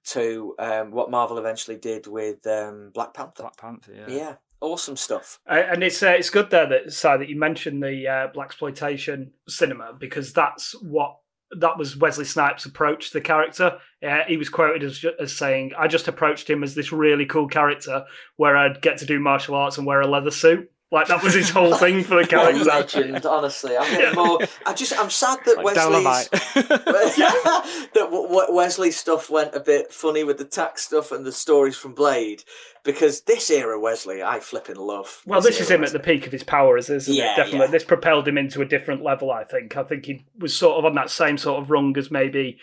to 0.05 0.55
um, 0.59 0.91
what 0.91 1.09
Marvel 1.09 1.37
eventually 1.37 1.77
did 1.77 2.05
with 2.05 2.45
um, 2.45 2.91
Black 2.93 3.13
Panther. 3.13 3.43
Black 3.43 3.57
Panther, 3.57 3.93
yeah. 3.93 4.15
Yeah, 4.15 4.35
awesome 4.61 4.97
stuff. 4.97 5.39
Uh, 5.49 5.63
and 5.71 5.83
it's 5.83 6.03
uh, 6.03 6.09
it's 6.09 6.29
good 6.29 6.49
there 6.49 6.67
that 6.67 6.93
Si, 6.93 7.07
that 7.07 7.29
you 7.29 7.39
mentioned 7.39 7.81
the 7.81 8.07
uh, 8.07 8.27
blaxploitation 8.33 9.29
cinema 9.47 9.93
because 9.97 10.33
that's 10.33 10.73
what 10.81 11.17
that 11.51 11.77
was 11.77 11.97
Wesley 11.97 12.25
Snipes' 12.25 12.65
approach 12.65 13.07
to 13.07 13.13
the 13.13 13.21
character. 13.21 13.77
Uh, 14.05 14.19
he 14.27 14.37
was 14.37 14.49
quoted 14.49 14.83
as, 14.83 15.05
as 15.19 15.35
saying, 15.35 15.73
"I 15.77 15.87
just 15.87 16.07
approached 16.07 16.49
him 16.49 16.63
as 16.63 16.75
this 16.75 16.91
really 16.91 17.25
cool 17.25 17.47
character 17.47 18.05
where 18.35 18.57
I'd 18.57 18.81
get 18.81 18.97
to 18.99 19.05
do 19.05 19.19
martial 19.19 19.55
arts 19.55 19.77
and 19.77 19.87
wear 19.87 20.01
a 20.01 20.07
leather 20.07 20.31
suit." 20.31 20.71
Like 20.91 21.07
that 21.07 21.23
was 21.23 21.33
his 21.33 21.49
whole 21.49 21.73
thing 21.77 22.03
for 22.03 22.09
the 22.09 22.15
What 22.17 22.25
a 22.25 22.27
character. 22.27 22.63
legend, 22.63 23.25
honestly. 23.25 23.75
I'm 23.75 23.99
Yeah. 23.99 24.13
more. 24.13 24.39
I 24.65 24.73
just, 24.73 24.97
I'm 24.97 25.09
sad 25.09 25.39
that 25.45 25.57
Like 25.57 25.75
Wesley's 25.75 26.29
that 26.53 27.91
w- 27.93 28.27
w- 28.27 28.53
Wesley's 28.55 28.97
stuff 28.97 29.29
went 29.29 29.55
a 29.55 29.59
bit 29.59 29.91
funny 29.91 30.23
with 30.23 30.37
the 30.37 30.45
tax 30.45 30.83
stuff 30.85 31.11
and 31.11 31.25
the 31.25 31.31
stories 31.31 31.75
from 31.75 31.93
Blade, 31.95 32.43
because 32.83 33.21
this 33.21 33.49
era 33.49 33.79
Wesley, 33.79 34.21
I 34.23 34.39
flipping 34.39 34.75
love. 34.75 35.21
Well, 35.25 35.41
this 35.41 35.59
is 35.59 35.69
era 35.69 35.79
him 35.79 35.83
at 35.85 35.91
the 35.91 35.99
peak 35.99 36.25
of 36.27 36.31
his 36.31 36.43
powers, 36.43 36.89
isn't 36.89 37.13
Yeah, 37.13 37.33
it? 37.33 37.37
Definitely. 37.37 37.59
yeah. 37.61 37.71
This 37.71 37.83
propelled 37.83 38.27
him 38.27 38.37
into 38.37 38.61
a 38.61 38.65
different 38.65 39.03
level, 39.03 39.31
I 39.31 39.43
think. 39.43 39.75
I 39.75 39.83
think 39.83 40.05
he 40.05 40.25
was 40.37 40.55
sort 40.55 40.77
of 40.77 40.85
on 40.85 40.95
that 40.95 41.09
same 41.09 41.37
sort 41.37 41.61
of 41.61 41.71
rung 41.71 41.97
as 41.97 42.11
maybe 42.11 42.59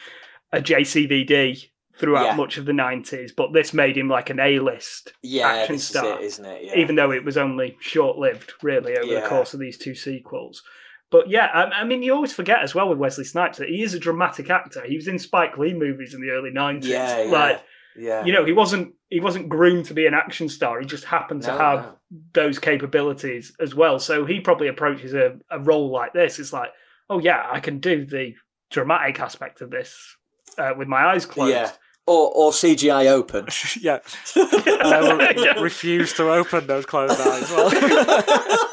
a 0.52 0.60
JCVD 0.60 1.70
throughout 2.02 2.24
Yeah. 2.26 2.34
much 2.36 2.58
of 2.58 2.64
the 2.66 2.72
90s, 2.72 3.32
but 3.34 3.52
this 3.52 3.72
made 3.72 3.96
him 3.96 4.08
like 4.08 4.28
an 4.28 4.40
A-list 4.40 5.12
Yeah, 5.22 5.46
action 5.48 5.76
this 5.76 5.84
star. 5.86 6.04
is 6.18 6.20
it, 6.20 6.24
isn't 6.24 6.44
it? 6.46 6.64
Yeah. 6.64 6.76
even 6.78 6.96
though 6.96 7.12
it 7.12 7.24
was 7.24 7.36
only 7.38 7.76
short-lived, 7.80 8.52
really, 8.62 8.98
over 8.98 9.14
the 9.14 9.26
course 9.28 9.54
of 9.54 9.60
these 9.60 9.78
two 9.78 9.94
sequels. 9.94 10.62
But 11.10 11.30
yeah, 11.30 11.46
I, 11.54 11.62
I 11.82 11.84
mean, 11.84 12.02
you 12.02 12.12
always 12.14 12.32
forget 12.32 12.60
as 12.62 12.74
well 12.74 12.88
with 12.88 12.98
Wesley 12.98 13.24
Snipes 13.24 13.58
that 13.58 13.68
he 13.68 13.82
is 13.82 13.94
a 13.94 13.98
dramatic 13.98 14.50
actor. 14.50 14.82
He 14.84 14.96
was 14.96 15.08
in 15.08 15.18
Spike 15.18 15.56
Lee 15.58 15.74
movies 15.74 16.12
in 16.14 16.20
the 16.20 16.30
early 16.30 16.50
90s. 16.50 16.84
Yeah, 16.84 17.22
yeah. 17.22 17.30
Like, 17.30 17.62
yeah. 17.96 18.24
you 18.24 18.32
know, 18.32 18.44
he 18.44 18.52
wasn't 18.52 18.94
he 19.10 19.20
wasn't 19.20 19.48
groomed 19.50 19.84
to 19.86 19.94
be 19.94 20.06
an 20.06 20.14
action 20.14 20.48
star. 20.48 20.80
He 20.80 20.86
just 20.86 21.04
happened 21.04 21.42
to 21.42 21.48
No, 21.52 21.58
have 21.58 21.80
no. 21.84 21.96
those 22.32 22.58
capabilities 22.58 23.52
as 23.60 23.74
well. 23.74 23.98
So 23.98 24.24
he 24.24 24.40
probably 24.40 24.68
approaches 24.68 25.12
a, 25.14 25.36
a 25.50 25.60
role 25.60 25.90
like 25.90 26.14
this. 26.14 26.38
It's 26.38 26.52
like, 26.52 26.70
oh 27.10 27.18
yeah, 27.18 27.46
I 27.50 27.60
can 27.60 27.78
do 27.78 28.06
the 28.06 28.34
dramatic 28.70 29.20
aspect 29.20 29.60
of 29.60 29.70
this 29.70 30.16
uh, 30.56 30.72
with 30.78 30.88
my 30.88 31.04
eyes 31.04 31.26
closed. 31.26 31.52
Yeah. 31.52 31.70
Or, 32.06 32.32
or 32.34 32.50
CGI 32.50 33.06
open. 33.06 33.46
yeah. 33.80 33.98
I 34.36 35.34
Yeah. 35.36 35.60
refuse 35.60 36.12
to 36.14 36.30
open 36.30 36.66
those 36.66 36.84
closed 36.86 37.20
eyes. 37.20 37.50
Well. 37.50 37.70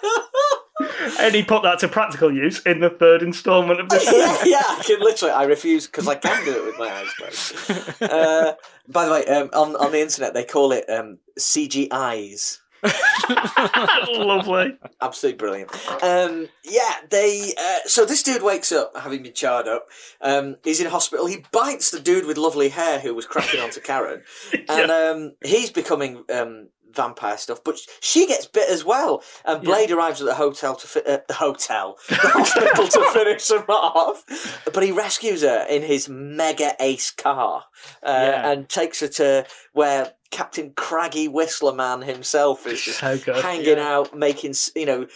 And 1.19 1.35
he 1.35 1.43
put 1.43 1.63
that 1.63 1.79
to 1.79 1.89
practical 1.89 2.33
use 2.33 2.61
in 2.65 2.79
the 2.79 2.89
third 2.89 3.21
instalment 3.21 3.79
of 3.81 3.89
this 3.89 4.07
film. 4.09 4.21
yeah, 4.21 4.37
yeah, 4.45 4.63
I 4.65 4.81
can 4.85 4.99
literally. 5.01 5.33
I 5.33 5.43
refuse 5.43 5.85
because 5.85 6.07
I 6.07 6.15
can 6.15 6.45
do 6.45 6.51
it 6.51 6.65
with 6.65 6.79
my 6.79 6.89
eyes 6.89 7.09
closed. 7.17 8.01
Uh, 8.01 8.53
by 8.87 9.05
the 9.05 9.11
way, 9.11 9.25
um, 9.25 9.49
on 9.53 9.75
on 9.75 9.91
the 9.91 9.99
internet 9.99 10.33
they 10.33 10.45
call 10.45 10.71
it 10.71 10.89
um, 10.89 11.17
CGI's. 11.37 12.61
Lovely. 14.09 14.77
Absolutely 15.01 15.37
brilliant. 15.37 15.71
Um, 16.03 16.47
yeah, 16.63 16.95
they. 17.09 17.53
Uh, 17.57 17.79
so 17.87 18.05
this 18.05 18.23
dude 18.23 18.43
wakes 18.43 18.71
up 18.71 18.95
having 18.97 19.23
been 19.23 19.33
charred 19.33 19.67
up. 19.67 19.85
Um, 20.21 20.57
he's 20.63 20.79
in 20.81 20.87
hospital. 20.87 21.25
He 21.25 21.43
bites 21.51 21.91
the 21.91 21.99
dude 21.99 22.25
with 22.25 22.37
lovely 22.37 22.69
hair 22.69 22.99
who 22.99 23.13
was 23.13 23.25
cracking 23.25 23.59
onto 23.61 23.81
Karen, 23.81 24.23
and 24.69 24.91
um, 24.91 25.33
he's 25.43 25.69
becoming 25.71 26.23
um, 26.33 26.69
vampire 26.91 27.37
stuff. 27.37 27.63
But 27.63 27.77
she 28.01 28.27
gets 28.27 28.45
bit 28.45 28.69
as 28.69 28.83
well. 28.83 29.23
And 29.45 29.63
Blade 29.63 29.91
arrives 29.91 30.21
at 30.21 30.27
the 30.27 30.35
hotel 30.35 30.75
to 30.75 30.87
fi- 30.87 31.01
uh, 31.07 31.19
the 31.27 31.35
hotel, 31.35 31.97
the 32.09 32.15
hospital 32.15 32.87
to 32.87 33.11
finish 33.11 33.49
him 33.49 33.63
off. 33.69 34.61
But 34.73 34.83
he 34.83 34.91
rescues 34.91 35.41
her 35.43 35.65
in 35.69 35.83
his 35.83 36.09
mega 36.09 36.73
ace 36.79 37.11
car 37.11 37.65
uh, 38.03 38.07
Yeah. 38.09 38.51
and 38.51 38.67
takes 38.69 38.99
her 39.01 39.07
to 39.09 39.45
where. 39.73 40.13
Captain 40.31 40.71
Craggy 40.75 41.27
Whistler 41.27 41.73
Man 41.73 42.01
himself 42.01 42.67
is 42.67 42.81
just 42.81 42.99
So 42.99 43.17
good, 43.17 43.43
hanging 43.43 43.77
yeah. 43.77 43.95
out, 43.95 44.17
making 44.17 44.53
you 44.75 44.85
know 44.85 45.07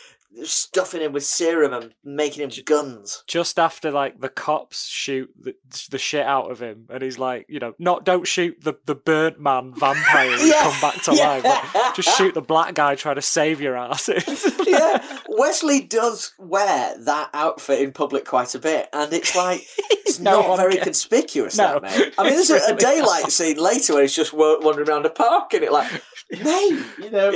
stuffing 0.43 1.01
him 1.01 1.13
with 1.13 1.23
serum 1.23 1.73
and 1.73 1.93
making 2.03 2.43
him 2.43 2.51
guns. 2.65 3.23
just 3.27 3.59
after 3.59 3.91
like 3.91 4.19
the 4.19 4.29
cops 4.29 4.87
shoot 4.87 5.29
the, 5.39 5.55
the 5.91 5.97
shit 5.97 6.25
out 6.25 6.49
of 6.51 6.59
him, 6.61 6.87
and 6.89 7.01
he's 7.03 7.19
like, 7.19 7.45
you 7.47 7.59
know, 7.59 7.73
not 7.79 8.03
don't 8.05 8.27
shoot 8.27 8.57
the 8.61 8.73
the 8.85 8.95
burnt 8.95 9.39
man 9.39 9.73
vampire 9.75 10.31
who's 10.37 10.47
Yeah, 10.49 10.61
come 10.61 10.81
back 10.81 11.01
to 11.03 11.15
yeah. 11.15 11.27
life, 11.27 11.43
like, 11.75 11.95
just 11.95 12.17
shoot 12.17 12.33
the 12.33 12.41
black 12.41 12.73
guy 12.73 12.95
trying 12.95 13.15
to 13.15 13.21
save 13.21 13.61
your 13.61 13.77
asses. 13.77 14.51
yeah, 14.67 15.19
Wesley 15.29 15.81
does 15.81 16.33
wear 16.39 16.97
that 17.05 17.29
outfit 17.33 17.81
in 17.81 17.91
public 17.91 18.25
quite 18.25 18.55
a 18.55 18.59
bit, 18.59 18.89
and 18.93 19.13
it's 19.13 19.35
like 19.35 19.65
it's 19.89 20.19
No 20.19 20.41
not 20.41 20.57
very 20.57 20.73
cares. 20.73 20.83
conspicuous. 20.85 21.57
No, 21.57 21.79
that 21.79 21.83
mate. 21.83 22.13
I 22.17 22.23
mean, 22.23 22.33
there's 22.33 22.49
it's 22.49 22.65
a, 22.67 22.73
really 22.75 22.79
daylight 22.83 23.31
scene 23.31 23.57
later 23.57 23.93
where 23.93 24.01
he's 24.03 24.15
just 24.15 24.33
wandering 24.33 24.89
around 24.89 25.05
a 25.05 25.09
park, 25.09 25.53
and 25.53 25.63
it 25.63 25.71
like, 25.71 25.91
mate, 26.31 26.83
you 26.99 27.09
know, 27.11 27.31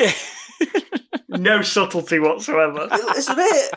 No 1.38 1.62
subtlety 1.62 2.20
whatsoever. 2.20 2.88
it's 2.92 3.30
a 3.30 3.36
bit. 3.36 3.74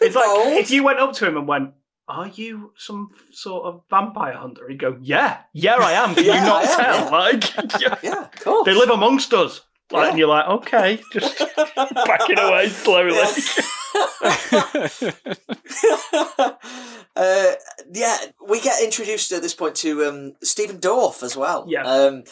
It's 0.00 0.16
like 0.16 0.26
if 0.60 0.70
you 0.70 0.82
went 0.82 0.98
up 0.98 1.12
to 1.14 1.26
him 1.28 1.36
and 1.36 1.46
went, 1.46 1.70
"Are 2.08 2.26
you 2.28 2.72
some 2.76 3.10
sort 3.32 3.64
of 3.66 3.82
vampire 3.90 4.34
hunter?" 4.36 4.68
He'd 4.68 4.80
go, 4.80 4.96
"Yeah, 5.00 5.38
yeah, 5.52 5.76
I 5.76 5.92
am. 5.92 6.14
Can 6.14 6.24
Yeah, 6.24 6.40
you 6.40 6.46
not 6.46 6.64
am, 6.64 6.76
tell? 6.76 7.04
yeah. 7.04 7.10
Like, 7.10 7.80
yeah. 7.82 7.94
Yeah, 8.02 8.24
of 8.24 8.40
course. 8.40 8.64
they 8.66 8.74
live 8.74 8.90
amongst 8.90 9.32
us." 9.32 9.60
Like, 9.92 10.02
Yeah. 10.04 10.08
and 10.10 10.18
you're 10.18 10.28
like, 10.28 10.46
"Okay, 10.48 11.00
just 11.12 11.38
backing 11.76 12.38
away 12.38 12.68
slowly." 12.68 13.18
uh, 17.16 17.52
yeah, 17.92 18.16
we 18.48 18.60
get 18.60 18.82
introduced 18.82 19.30
at 19.32 19.42
this 19.42 19.54
point 19.54 19.76
to 19.76 20.04
um, 20.04 20.32
Stephen 20.42 20.78
Dorff 20.78 21.22
as 21.22 21.36
well. 21.36 21.64
Yeah. 21.68 21.82
Um, 21.84 22.24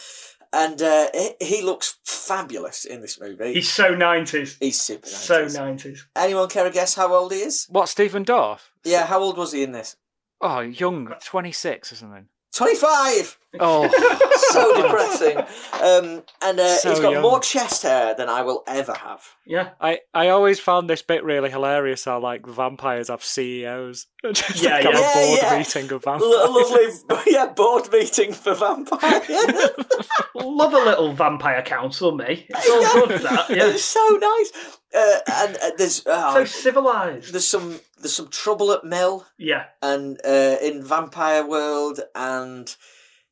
and 0.53 0.81
uh, 0.83 1.09
he, 1.15 1.31
he 1.41 1.63
looks 1.63 1.99
fabulous 2.05 2.85
in 2.85 3.01
this 3.01 3.21
movie. 3.21 3.55
He's 3.55 3.71
so 3.73 3.95
nineties, 3.95 4.57
He's 4.61 4.81
super 4.81 5.07
nice. 5.07 5.17
so 5.25 5.47
nineties. 5.47 6.07
Anyone 6.17 6.49
care 6.49 6.65
to 6.65 6.71
guess 6.71 6.95
how 6.95 7.15
old 7.15 7.33
he 7.33 7.39
is? 7.41 7.67
what 7.71 7.89
Stephen 7.89 8.25
Dorff? 8.25 8.71
Yeah, 8.85 9.07
how 9.07 9.21
old 9.21 9.37
was 9.37 9.53
he 9.53 9.63
in 9.63 9.73
this? 9.73 9.97
Oh, 10.41 10.61
young, 10.61 11.15
twenty 11.25 11.53
six 11.53 11.93
or 11.93 11.97
something. 11.97 12.27
25! 12.55 13.39
Oh, 13.61 13.89
So 14.53 14.83
depressing. 14.83 15.39
Um, 15.83 16.23
and 16.43 16.61
uh, 16.61 16.77
So 16.77 16.91
he's 16.91 17.01
got 17.01 17.13
young. 17.13 17.23
more 17.23 17.41
chest 17.41 17.83
hair 17.83 18.15
than 18.15 18.29
I 18.29 18.43
will 18.43 18.63
ever 18.67 18.93
have. 18.93 19.23
Yeah, 19.47 19.71
I, 19.81 20.01
I 20.13 20.29
always 20.29 20.61
found 20.61 20.91
this 20.91 21.01
bit 21.01 21.25
really 21.25 21.49
hilarious. 21.49 22.05
How 22.05 22.21
like 22.21 22.47
vampires 22.47 23.09
have 23.09 23.25
CEOs. 23.25 24.07
Just 24.33 24.63
Yeah, 24.63 24.75
like, 24.77 24.85
yeah. 24.85 24.91
a 24.91 24.93
board 25.27 25.39
Yeah, 25.43 25.59
meeting 25.59 25.93
of 25.93 26.07
L- 26.07 26.53
lovely, 26.53 27.23
yeah, 27.33 27.47
board 27.47 27.91
meeting 27.93 28.33
for 28.33 28.55
vampires. 28.55 29.29
love 30.35 30.75
a 30.75 30.79
little 30.79 31.13
vampire 31.13 31.63
council, 31.63 32.15
me. 32.15 32.47
It's 32.49 32.69
all 32.71 33.07
good. 33.07 33.21
That 33.23 33.51
yeah, 33.51 33.67
It's 33.69 33.85
so 33.85 34.07
nice. 34.21 34.53
Uh, 34.95 35.19
and 35.45 35.57
uh, 35.57 35.71
there's 35.79 36.07
uh, 36.07 36.35
so 36.35 36.45
civilized. 36.45 37.33
there's 37.33 37.47
some 37.47 37.81
there's 37.99 38.13
some 38.15 38.29
trouble 38.29 38.73
at 38.73 38.85
Mill 38.85 39.27
Yeah, 39.39 39.65
and 39.81 40.21
uh, 40.25 40.57
in 40.63 40.85
Vampire 40.85 41.47
World, 41.47 42.01
and 42.15 42.75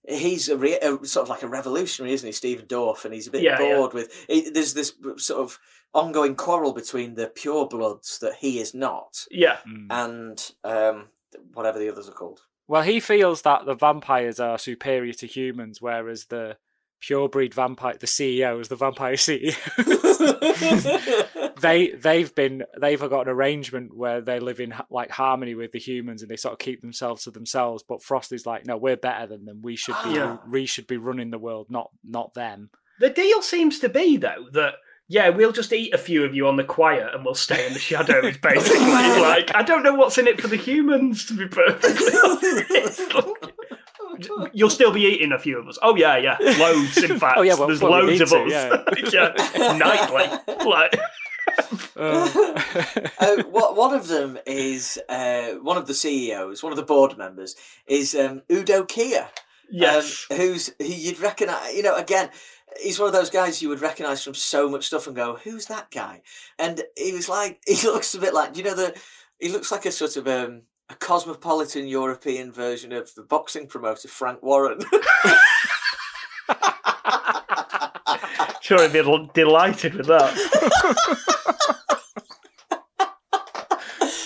he's 0.09 0.49
a, 0.49 0.57
re- 0.57 0.79
a 0.81 1.05
sort 1.05 1.25
of 1.25 1.29
like 1.29 1.43
a 1.43 1.49
revolutionary, 1.49 2.15
isn't 2.15 2.27
he, 2.27 2.33
Stephen 2.33 2.67
Dorff? 2.67 3.05
And 3.05 3.13
he's 3.13 3.27
a 3.29 3.31
bit 3.31 3.43
yeah. 3.43 3.59
bored 3.59 3.93
with. 3.93 4.11
He, 4.29 4.49
there's 4.51 4.73
this 4.75 4.95
sort 5.19 5.41
of 5.43 5.59
ongoing 5.95 6.35
quarrel 6.37 6.73
between 6.73 7.15
the 7.15 7.27
purebloods 7.27 8.19
that 8.21 8.35
he 8.41 8.59
is 8.61 8.75
not, 8.75 9.25
yeah, 9.31 9.59
Mm. 9.67 9.87
and 9.91 10.53
um, 10.65 11.09
whatever 11.55 11.79
the 11.79 11.91
others 11.91 12.09
are 12.09 12.13
called. 12.13 12.41
Well, 12.69 12.83
he 12.83 13.01
feels 13.01 13.43
that 13.43 13.67
the 13.67 13.75
vampires 13.75 14.39
are 14.39 14.59
superior 14.59 15.13
to 15.15 15.27
humans, 15.27 15.83
whereas 15.83 16.27
the 16.27 16.57
purebred 17.01 17.53
vampire, 17.55 17.97
the 17.99 18.07
CEO 18.07 18.61
is 18.61 18.69
the 18.69 18.77
vampire 18.77 19.15
CEO. 19.17 19.57
they 21.61 21.91
they've 21.91 22.35
been 22.35 22.65
they've 22.81 23.01
got 23.01 23.23
an 23.23 23.29
arrangement 23.29 23.97
where 23.97 24.21
they 24.21 24.39
live 24.41 24.61
in 24.61 24.75
like 24.91 25.11
harmony 25.11 25.55
with 25.55 25.73
the 25.73 25.79
humans 25.79 26.23
and 26.23 26.31
they 26.31 26.37
sort 26.37 26.53
of 26.53 26.59
keep 26.59 26.81
themselves 26.81 27.25
to 27.25 27.31
themselves. 27.31 27.83
But 27.87 28.03
Frosty's 28.03 28.47
like, 28.47 28.67
no, 28.67 28.77
we're 28.77 28.97
better 28.97 29.27
than 29.27 29.45
them. 29.45 29.61
We 29.63 29.77
should 29.77 29.97
be 30.05 30.11
Yeah. 30.11 30.39
we 30.49 30.67
should 30.67 30.87
be 30.87 30.97
running 30.97 31.31
the 31.31 31.39
world, 31.39 31.67
not 31.71 31.91
not 32.05 32.35
them. 32.35 32.71
The 32.99 33.11
deal 33.11 33.43
seems 33.43 33.79
to 33.81 33.89
be 33.89 34.17
though 34.17 34.47
that 34.53 34.75
yeah, 35.13 35.29
we'll 35.31 35.51
just 35.51 35.73
eat 35.73 35.93
a 35.93 35.99
few 35.99 36.25
of 36.25 36.35
you 36.37 36.47
on 36.47 36.55
the 36.57 36.63
quiet 36.63 37.13
and 37.13 37.25
we'll 37.25 37.35
stay 37.35 37.67
in 37.67 37.73
the 37.73 37.79
shadows. 37.81 38.37
Basically, 38.43 38.79
like 39.21 39.53
I 39.55 39.63
don't 39.63 39.83
know 39.83 39.95
what's 39.95 40.17
in 40.19 40.29
it 40.29 40.41
for 40.41 40.47
the 40.47 40.57
humans 40.57 41.27
to 41.27 41.35
be 41.35 41.49
perfectly 41.49 42.13
honest. 42.25 43.15
Like, 43.15 44.51
You'll 44.53 44.71
still 44.71 44.93
be 44.93 45.03
eating 45.07 45.33
a 45.33 45.39
few 45.39 45.59
of 45.59 45.67
us. 45.67 45.79
Oh 45.83 45.97
yeah, 45.97 46.17
yeah, 46.17 46.37
loads. 46.59 46.99
In 47.03 47.19
fact, 47.19 47.39
Oh, 47.39 47.43
yeah, 47.43 47.55
well, 47.55 47.67
there's 47.69 47.81
well, 47.83 47.93
loads 47.93 48.13
need 48.13 48.21
of 48.21 48.29
to, 48.29 48.45
us. 48.45 49.13
Yeah. 49.13 49.77
nightly. 49.79 50.65
Like 50.65 50.95
Uh, 51.97 52.63
uh, 53.19 53.43
wha- 53.49 53.73
one 53.73 53.95
of 53.95 54.09
them 54.09 54.39
is 54.47 54.99
uh, 55.09 55.53
one 55.63 55.77
of 55.77 55.87
the 55.87 55.95
CEOs, 55.95 56.63
one 56.63 56.73
of 56.73 56.77
the 56.77 56.83
board 56.85 57.19
members 57.19 57.57
is 57.87 58.15
um, 58.15 58.43
Udo 58.51 58.85
Kier. 58.85 59.29
yes, 59.71 60.27
um, 60.31 60.37
who's 60.37 60.69
who 60.79 60.85
you'd 60.87 61.19
recognise. 61.21 61.75
You 61.75 61.83
know, 61.83 61.97
again, 61.97 62.31
he's 62.83 62.99
one 62.99 63.09
of 63.09 63.13
those 63.13 63.31
guys 63.31 63.63
you 63.63 63.69
would 63.69 63.81
recognise 63.81 64.23
from 64.23 64.35
so 64.35 64.69
much 64.69 64.87
stuff 64.87 65.07
and 65.07 65.15
go, 65.17 65.37
"Who's 65.45 65.67
that 65.67 65.91
guy?" 65.91 66.23
And 66.59 66.83
he 66.97 67.13
was 67.13 67.29
like, 67.29 67.61
he 67.67 67.87
looks 67.87 68.15
a 68.15 68.21
bit 68.21 68.35
like, 68.35 68.57
you 68.57 68.65
know, 68.65 68.75
the 68.75 68.95
he 69.39 69.49
looks 69.49 69.71
like 69.73 69.87
a 69.87 69.93
sort 69.93 70.17
of 70.17 70.27
um, 70.27 70.63
a 70.89 70.95
cosmopolitan 70.95 71.87
European 71.87 72.53
version 72.53 72.93
of 72.93 73.15
the 73.15 73.23
boxing 73.23 73.67
promoter 73.67 74.09
Frank 74.09 74.43
Warren. 74.43 74.81
sure, 78.61 78.83
he'd 78.83 78.93
be 78.93 79.31
delighted 79.35 79.95
with 79.95 80.07
that. 80.07 81.77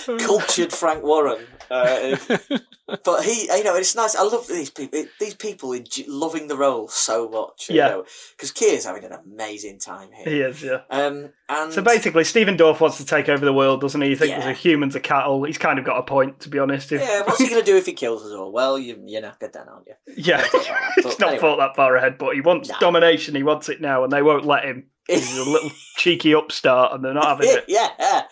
Cultured 0.05 0.71
Frank 0.71 1.03
Warren. 1.03 1.45
Uh, 1.69 2.15
but 3.03 3.23
he, 3.23 3.47
you 3.57 3.63
know, 3.63 3.75
it's 3.75 3.95
nice. 3.95 4.15
I 4.15 4.21
love 4.23 4.47
these 4.47 4.69
people. 4.69 5.03
These 5.19 5.33
people 5.33 5.75
loving 6.07 6.47
the 6.47 6.55
role 6.55 6.87
so 6.87 7.27
much. 7.27 7.69
You 7.69 7.77
Yeah. 7.77 7.87
know, 7.89 8.05
because 8.37 8.51
Kier's 8.51 8.85
having 8.85 9.03
an 9.03 9.13
amazing 9.13 9.79
time 9.79 10.09
here. 10.13 10.25
He 10.31 10.41
is, 10.41 10.61
yeah. 10.63 10.81
Um, 10.91 11.29
and 11.49 11.73
So 11.73 11.81
basically, 11.81 12.23
Stephen 12.23 12.55
Dorff 12.57 12.79
wants 12.79 12.97
to 12.97 13.05
take 13.05 13.29
over 13.29 13.43
the 13.43 13.53
world, 13.53 13.81
doesn't 13.81 13.99
he? 14.01 14.09
He 14.09 14.15
thinks 14.15 14.31
Yeah. 14.45 14.53
humans 14.53 14.95
are 14.95 14.99
cattle. 14.99 15.43
He's 15.43 15.57
kind 15.57 15.79
of 15.79 15.85
got 15.85 15.97
a 15.97 16.03
point, 16.03 16.39
to 16.41 16.49
be 16.49 16.59
honest. 16.59 16.91
If- 16.91 17.01
yeah, 17.01 17.21
what's 17.23 17.39
he 17.39 17.47
going 17.49 17.61
to 17.61 17.65
do 17.65 17.77
if 17.77 17.85
he 17.87 17.93
kills 17.93 18.23
us 18.25 18.31
all? 18.31 18.51
Well, 18.51 18.77
you, 18.77 19.01
you're 19.05 19.21
knackered 19.23 19.53
then, 19.53 19.67
aren't 19.67 19.87
you? 19.87 19.93
Yeah, 20.17 20.41
he's 20.95 21.19
not 21.19 21.29
anyway. 21.29 21.39
thought 21.39 21.57
that 21.57 21.75
far 21.75 21.95
ahead, 21.95 22.17
but 22.17 22.35
he 22.35 22.41
wants 22.41 22.69
No. 22.69 22.75
domination. 22.79 23.35
He 23.35 23.43
wants 23.43 23.69
it 23.69 23.81
now, 23.81 24.03
and 24.03 24.11
they 24.13 24.21
won't 24.21 24.45
let 24.45 24.65
him. 24.65 24.87
He's 25.07 25.37
a 25.37 25.43
little 25.43 25.69
cheeky 25.97 26.33
upstart, 26.33 26.93
and 26.93 27.03
they're 27.03 27.13
not 27.13 27.25
having 27.27 27.49
it. 27.49 27.65
yeah. 27.67 28.23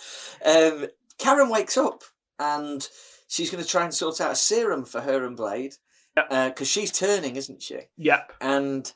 Um, 0.46 0.88
Karen 1.24 1.50
wakes 1.50 1.78
up 1.78 2.04
and 2.38 2.88
she's 3.28 3.50
going 3.50 3.64
to 3.64 3.70
try 3.70 3.84
and 3.84 3.94
sort 3.94 4.20
out 4.20 4.32
a 4.32 4.36
serum 4.36 4.84
for 4.86 5.02
her 5.02 5.26
and 5.26 5.38
Blade 5.38 5.74
because 6.16 6.62
uh, 6.62 6.64
she's 6.66 6.92
turning, 6.92 7.36
isn't 7.36 7.62
she? 7.62 7.80
Yep. 7.98 8.34
And 8.42 8.92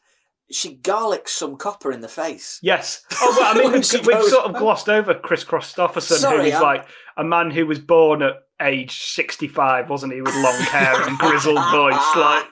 she 0.51 0.75
garlics 0.77 1.29
some 1.29 1.57
copper 1.57 1.91
in 1.91 2.01
the 2.01 2.07
face. 2.07 2.59
Yes. 2.61 3.03
Oh, 3.19 3.39
I 3.43 3.57
mean, 3.57 3.71
we've, 3.71 4.05
we've 4.05 4.23
sort 4.25 4.45
of 4.45 4.55
glossed 4.55 4.89
over 4.89 5.13
Kris 5.13 5.43
Kristofferson, 5.43 6.17
Sorry, 6.17 6.37
who 6.37 6.43
is 6.43 6.53
I'm- 6.53 6.63
like 6.63 6.87
a 7.17 7.23
man 7.23 7.51
who 7.51 7.65
was 7.65 7.79
born 7.79 8.21
at 8.21 8.33
age 8.61 9.03
sixty-five, 9.03 9.89
wasn't 9.89 10.13
he, 10.13 10.21
with 10.21 10.35
long 10.35 10.59
hair 10.61 11.01
and 11.07 11.17
grizzled 11.17 11.55
voice. 11.71 12.15
Like 12.15 12.45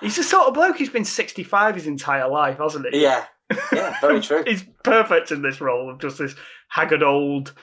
he's 0.00 0.16
the 0.16 0.22
sort 0.22 0.48
of 0.48 0.54
bloke 0.54 0.78
who's 0.78 0.90
been 0.90 1.04
sixty-five 1.04 1.74
his 1.74 1.86
entire 1.86 2.28
life, 2.28 2.58
hasn't 2.58 2.86
he? 2.92 3.02
yeah, 3.02 3.24
yeah, 3.72 3.94
very 4.00 4.20
true. 4.22 4.44
He's 4.46 4.64
perfect 4.84 5.30
in 5.30 5.42
this 5.42 5.60
role 5.60 5.90
of 5.90 6.00
just 6.00 6.18
this 6.18 6.34
haggard 6.68 7.02
old 7.02 7.54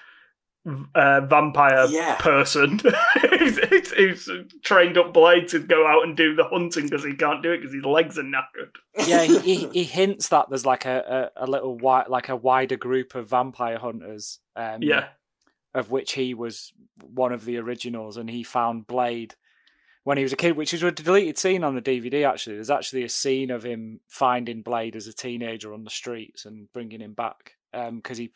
uh, 0.96 1.22
vampire 1.22 1.86
Yeah. 1.90 2.16
person 2.16 2.80
who's, 3.30 3.58
who's, 3.70 3.92
who's 3.92 4.30
trained 4.64 4.98
up 4.98 5.14
Blade 5.14 5.48
to 5.50 5.60
go 5.60 5.86
out 5.88 6.04
and 6.04 6.18
do 6.18 6.36
the 6.36 6.46
hunting 6.46 6.86
because 6.86 7.04
he 7.04 7.14
can't 7.16 7.44
do 7.44 7.52
it 7.52 7.58
because 7.60 7.74
his 7.74 7.86
legs 7.86 8.18
are 8.18 8.24
knackered. 8.24 8.72
yeah, 9.08 9.24
he, 9.24 9.40
he, 9.40 9.68
he 9.74 9.84
hints 9.84 10.30
that 10.30 10.50
there's 10.50 10.66
like 10.66 10.86
a, 10.86 11.32
a, 11.38 11.46
a 11.46 11.48
little 11.48 11.76
wi- 11.76 12.08
like 12.08 12.30
a 12.30 12.36
wider 12.36 12.78
group 12.78 13.14
of 13.16 13.30
vampire 13.30 13.78
hunters. 13.78 14.40
Um, 14.56 14.82
Yeah. 14.82 15.08
of 15.74 15.92
which 15.92 16.14
he 16.14 16.34
was 16.34 16.72
one 17.02 17.32
of 17.34 17.46
the 17.46 17.58
originals, 17.58 18.18
and 18.18 18.30
he 18.30 18.42
found 18.44 18.88
Blade 18.88 19.36
when 20.06 20.18
he 20.18 20.24
was 20.24 20.32
a 20.34 20.38
kid, 20.38 20.56
which 20.56 20.74
is 20.74 20.82
a 20.84 20.92
deleted 20.92 21.38
scene 21.38 21.64
on 21.64 21.76
the 21.76 21.82
DVD. 21.82 22.26
Actually, 22.28 22.56
there's 22.56 22.70
actually 22.70 23.04
a 23.04 23.10
scene 23.10 23.52
of 23.52 23.64
him 23.64 24.00
finding 24.08 24.62
Blade 24.62 24.96
as 24.96 25.08
a 25.08 25.14
teenager 25.14 25.74
on 25.74 25.84
the 25.84 25.90
streets 25.90 26.46
and 26.46 26.72
bringing 26.74 27.02
him 27.02 27.14
back 27.14 27.54
because 27.74 28.18
he 28.18 28.32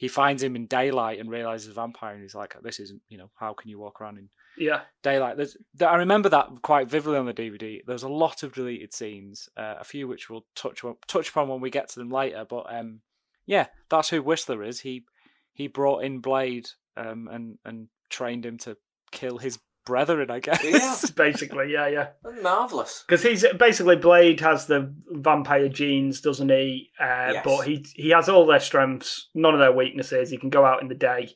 he 0.00 0.08
finds 0.08 0.42
him 0.42 0.56
in 0.56 0.64
daylight 0.64 1.20
and 1.20 1.28
realizes 1.30 1.68
a 1.68 1.74
vampire, 1.74 2.14
and 2.14 2.22
he's 2.22 2.34
like, 2.34 2.56
"This 2.62 2.80
isn't, 2.80 3.02
you 3.10 3.18
know, 3.18 3.30
how 3.38 3.52
can 3.52 3.68
you 3.68 3.78
walk 3.78 4.00
around 4.00 4.16
in 4.16 4.30
Yeah. 4.56 4.80
daylight?" 5.02 5.36
There's, 5.36 5.58
I 5.78 5.96
remember 5.96 6.30
that 6.30 6.48
quite 6.62 6.88
vividly 6.88 7.18
on 7.18 7.26
the 7.26 7.34
DVD. 7.34 7.82
There's 7.86 8.02
a 8.02 8.08
lot 8.08 8.42
of 8.42 8.54
deleted 8.54 8.94
scenes, 8.94 9.50
uh, 9.58 9.74
a 9.78 9.84
few 9.84 10.08
which 10.08 10.30
we'll 10.30 10.46
touch 10.54 10.82
touch 11.06 11.28
upon 11.28 11.48
when 11.48 11.60
we 11.60 11.68
get 11.68 11.90
to 11.90 11.98
them 11.98 12.08
later. 12.10 12.46
But 12.48 12.74
um, 12.74 13.02
yeah, 13.44 13.66
that's 13.90 14.08
who 14.08 14.22
Whistler 14.22 14.62
is. 14.62 14.80
He 14.80 15.04
he 15.52 15.66
brought 15.68 16.02
in 16.02 16.20
Blade 16.20 16.68
um, 16.96 17.28
and 17.30 17.58
and 17.66 17.88
trained 18.08 18.46
him 18.46 18.56
to 18.58 18.78
kill 19.12 19.36
his 19.36 19.58
brethren, 19.90 20.30
I 20.30 20.38
guess. 20.38 20.62
Yeah, 20.62 21.10
Basically, 21.16 21.72
yeah, 21.72 21.88
yeah. 21.88 22.06
marvelous. 22.42 23.02
Because 23.06 23.24
he's 23.24 23.44
basically 23.58 23.96
Blade 23.96 24.38
has 24.38 24.66
the 24.66 24.94
vampire 25.10 25.68
genes, 25.68 26.20
doesn't 26.20 26.48
he? 26.48 26.90
Uh, 26.98 27.30
Yes. 27.32 27.44
But 27.44 27.66
he 27.66 27.84
he 27.94 28.10
has 28.10 28.28
all 28.28 28.46
their 28.46 28.60
strengths, 28.60 29.28
none 29.34 29.52
of 29.52 29.60
their 29.60 29.72
weaknesses. 29.72 30.30
He 30.30 30.38
can 30.38 30.48
go 30.48 30.64
out 30.64 30.80
in 30.80 30.88
the 30.88 30.94
day, 30.94 31.30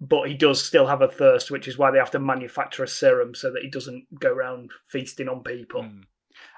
but 0.00 0.28
he 0.28 0.34
does 0.34 0.64
still 0.64 0.86
have 0.86 1.02
a 1.02 1.08
thirst, 1.08 1.50
which 1.50 1.66
is 1.66 1.76
why 1.76 1.90
they 1.90 1.98
have 1.98 2.12
to 2.12 2.20
manufacture 2.20 2.84
a 2.84 2.88
serum 2.88 3.34
so 3.34 3.50
that 3.50 3.62
he 3.62 3.68
doesn't 3.68 4.06
go 4.20 4.32
around 4.32 4.70
feasting 4.88 5.28
on 5.28 5.42
people. 5.42 5.82
Mm. 5.82 6.04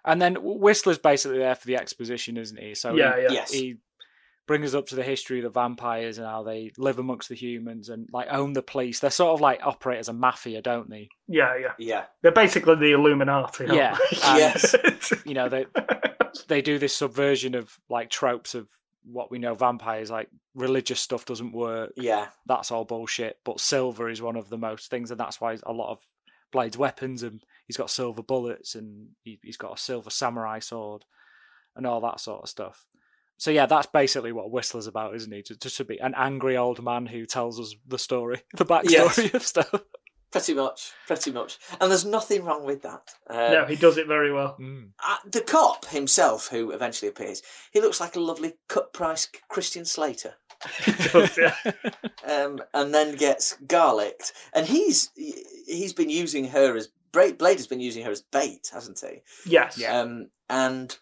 And 0.05 0.21
then 0.21 0.37
Whistler's 0.37 0.99
basically 0.99 1.39
there 1.39 1.55
for 1.55 1.67
the 1.67 1.77
exposition, 1.77 2.37
isn't 2.37 2.59
he? 2.59 2.75
So 2.75 2.95
Yeah, 2.95 3.17
he, 3.17 3.23
yeah. 3.23 3.31
Yes. 3.31 3.53
he 3.53 3.77
brings 4.53 4.75
us 4.75 4.79
up 4.79 4.87
to 4.87 4.95
the 4.95 5.03
history 5.03 5.39
of 5.39 5.45
the 5.45 5.49
vampires 5.49 6.19
and 6.19 6.27
how 6.27 6.43
they 6.43 6.71
live 6.77 6.99
amongst 6.99 7.31
the 7.31 7.35
humans 7.35 7.89
and 7.89 8.07
like 8.13 8.29
own 8.31 8.53
the 8.53 8.61
police. 8.61 9.01
They're 9.01 9.11
sort 9.11 9.33
of 9.33 9.41
like 9.41 9.61
operate 9.63 9.99
as 9.99 10.11
a 10.11 10.13
mafia, 10.13 10.61
don't 10.61 10.91
they? 10.91 11.09
Yeah, 11.27 11.57
yeah. 11.57 11.73
Yeah. 11.79 12.05
They're 12.21 12.33
basically 12.33 12.75
the 12.75 12.93
Illuminati. 12.93 13.65
Yeah. 13.73 13.97
And, 14.11 14.39
Yes. 14.39 14.75
You 15.25 15.33
know, 15.33 15.49
they 15.49 15.65
they 16.49 16.61
do 16.61 16.79
this 16.79 16.95
subversion 16.95 17.55
of 17.55 17.79
like 17.89 18.11
tropes 18.11 18.55
of 18.55 18.69
what 19.05 19.31
we 19.31 19.39
know 19.39 19.55
vampires 19.55 20.11
like 20.11 20.29
religious 20.55 21.01
stuff 21.01 21.25
doesn't 21.25 21.53
work. 21.53 21.93
Yeah. 21.97 22.27
That's 22.45 22.71
all 22.71 22.85
bullshit. 22.85 23.39
But 23.45 23.59
silver 23.59 24.11
is 24.11 24.21
one 24.21 24.37
of 24.37 24.51
the 24.51 24.59
most 24.59 24.91
things, 24.91 25.11
and 25.11 25.19
that's 25.19 25.41
why 25.41 25.57
a 25.63 25.73
lot 25.73 25.93
of 25.93 26.01
Blade's 26.51 26.77
weapons 26.77 27.23
and 27.23 27.43
he's 27.67 27.79
got 27.79 27.89
silver 27.89 28.23
bullets 28.23 28.75
and 28.75 29.13
he, 29.23 29.41
he's 29.43 29.57
got 29.57 29.79
a 29.79 29.81
silver 29.81 30.11
samurai 30.11 30.59
sword 30.59 31.07
and 31.75 31.87
all 31.87 32.03
that 32.03 32.21
sort 32.21 32.43
of 32.43 32.51
stuff. 32.51 32.85
So 33.43 33.51
yeah, 33.51 33.67
that's 33.67 33.89
basically 33.89 34.31
what 34.31 34.53
Whistler's 34.53 34.87
about, 34.87 35.17
isn't 35.17 35.33
he? 35.33 35.43
Just 35.43 35.77
to 35.79 35.85
be 35.85 35.99
an 36.01 36.15
angry 36.17 36.57
old 36.57 36.81
man 36.81 37.07
who 37.07 37.27
tells 37.27 37.59
us 37.59 37.75
the 37.85 37.99
story, 37.99 38.41
the 38.55 38.65
backstory 38.65 38.91
Yes. 38.93 39.19
of 39.35 39.43
stuff. 39.43 39.83
Pretty 40.31 40.55
much. 40.55 40.93
Pretty 41.09 41.33
much. 41.33 41.59
And 41.81 41.91
there's 41.91 42.05
nothing 42.05 42.45
wrong 42.45 42.65
with 42.65 42.83
that. 42.83 43.11
Um, 43.29 43.37
no, 43.53 43.65
he 43.65 43.75
does 43.75 43.99
it 43.99 44.07
very 44.07 44.33
well. 44.33 44.57
uh, 45.05 45.17
the 45.29 45.41
cop 45.41 45.87
himself, 45.87 46.51
who 46.51 46.71
eventually 46.71 47.09
appears, 47.09 47.43
he 47.73 47.81
looks 47.81 47.99
like 48.01 48.15
a 48.15 48.21
lovely 48.21 48.53
cut 48.69 48.93
price 48.93 49.27
Christian 49.49 49.85
Slater. 49.87 50.35
Does, 51.13 51.37
yeah. 51.37 51.57
um, 52.25 52.61
and 52.73 52.95
then 52.95 53.17
gets 53.17 53.57
garlicked. 53.67 54.33
And 54.55 54.69
he's 54.69 55.11
he's 55.67 55.93
been 55.93 56.11
using 56.11 56.45
her 56.51 56.77
as 56.77 56.91
Bra- 57.11 57.33
Blade 57.33 57.57
has 57.57 57.67
been 57.67 57.81
using 57.81 58.05
her 58.05 58.13
as 58.13 58.23
bait, 58.23 58.71
hasn't 58.73 59.01
he? 59.01 59.23
Yes. 59.51 59.83
Um, 59.85 60.29
and 60.49 60.97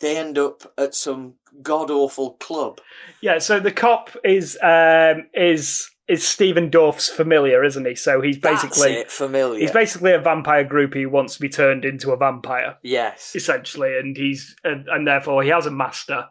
they 0.00 0.16
end 0.16 0.38
up 0.38 0.72
at 0.76 0.94
some 0.94 1.34
god 1.62 1.90
awful 1.90 2.32
club. 2.34 2.80
Yeah, 3.20 3.38
so 3.38 3.60
the 3.60 3.72
cop 3.72 4.10
is 4.24 4.58
um 4.62 5.28
is 5.34 5.90
is 6.08 6.26
Stephen 6.26 6.70
Dorff's 6.70 7.08
familiar, 7.08 7.62
isn't 7.62 7.86
he? 7.86 7.94
So 7.94 8.20
he's 8.20 8.36
basically 8.38 8.94
That's 8.94 9.02
it, 9.02 9.10
familiar. 9.12 9.60
he's 9.60 9.70
basically 9.70 10.12
a 10.12 10.18
vampire 10.18 10.64
groupie 10.64 11.02
who 11.02 11.08
wants 11.10 11.34
to 11.34 11.40
be 11.40 11.48
turned 11.48 11.84
into 11.84 12.10
a 12.10 12.16
vampire, 12.16 12.76
yes. 12.82 13.36
essentially, 13.36 13.96
and 13.96 14.16
he's 14.16 14.56
and, 14.64 14.88
and 14.88 15.06
therefore 15.06 15.44
he 15.44 15.50
has 15.50 15.66
a 15.66 15.70
master 15.70 16.26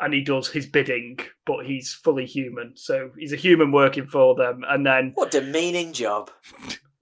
and 0.00 0.12
he 0.12 0.20
does 0.20 0.48
his 0.48 0.66
bidding, 0.66 1.18
but 1.44 1.64
he's 1.66 1.92
fully 1.92 2.26
human. 2.26 2.72
So 2.76 3.10
he's 3.18 3.32
a 3.32 3.36
human 3.36 3.72
working 3.72 4.06
for 4.06 4.34
them, 4.34 4.62
and 4.68 4.86
then 4.86 5.12
What 5.14 5.30
demeaning 5.32 5.92
job. 5.92 6.30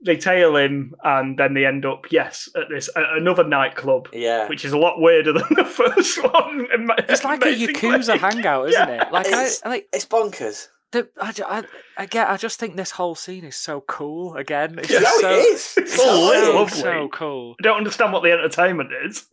They 0.04 0.16
tail 0.16 0.56
him, 0.56 0.94
and 1.02 1.38
then 1.38 1.54
they 1.54 1.64
end 1.66 1.84
up 1.86 2.06
yes 2.10 2.48
at 2.56 2.68
this 2.68 2.88
at 2.94 3.04
another 3.16 3.44
nightclub. 3.44 4.08
Yeah. 4.12 4.48
Which 4.48 4.64
is 4.64 4.72
a 4.72 4.78
lot 4.78 5.00
weirder 5.00 5.32
than 5.38 5.48
the 5.56 5.64
first 5.64 6.22
one. 6.22 6.66
It's 7.08 7.24
like 7.24 7.44
a. 7.44 7.48
Yakuza 7.54 8.18
hangout, 8.26 8.68
isn't 8.68 8.88
Yeah. 8.88 9.06
it? 9.06 9.12
Like 9.12 9.26
I, 9.26 9.30
It's- 9.30 9.62
like 9.64 9.88
It's 9.92 10.06
bonkers. 10.06 10.68
the, 10.92 11.08
I, 11.20 11.32
I, 11.48 11.62
I 11.98 12.06
get. 12.06 12.28
I 12.28 12.36
just 12.36 12.60
think 12.60 12.76
this 12.76 12.92
whole 12.92 13.14
scene 13.14 13.44
is 13.44 13.56
so 13.56 13.80
cool. 13.88 14.36
Again, 14.36 14.78
it's 14.78 14.90
Yeah. 14.90 15.00
just 15.00 15.22
No, 15.22 15.28
so, 15.28 15.30
it 15.34 15.38
is. 15.40 15.74
It's 15.78 15.94
so- 15.96 16.04
so, 16.44 16.54
lovely. 16.54 16.80
so 16.80 17.08
cool. 17.12 17.56
I 17.60 17.62
don't 17.62 17.76
understand 17.78 18.12
what 18.12 18.22
the 18.22 18.30
entertainment 18.32 18.90
is. 19.06 19.26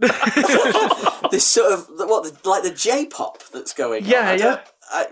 this 1.32 1.46
sort 1.46 1.72
of 1.74 1.88
what 1.90 2.24
the, 2.44 2.50
like 2.50 2.64
the 2.64 2.72
J-pop 2.72 3.44
that's 3.54 3.74
going. 3.74 4.06
Yeah, 4.06 4.32
on. 4.32 4.40
Yeah. 4.40 4.60
I, 4.90 5.08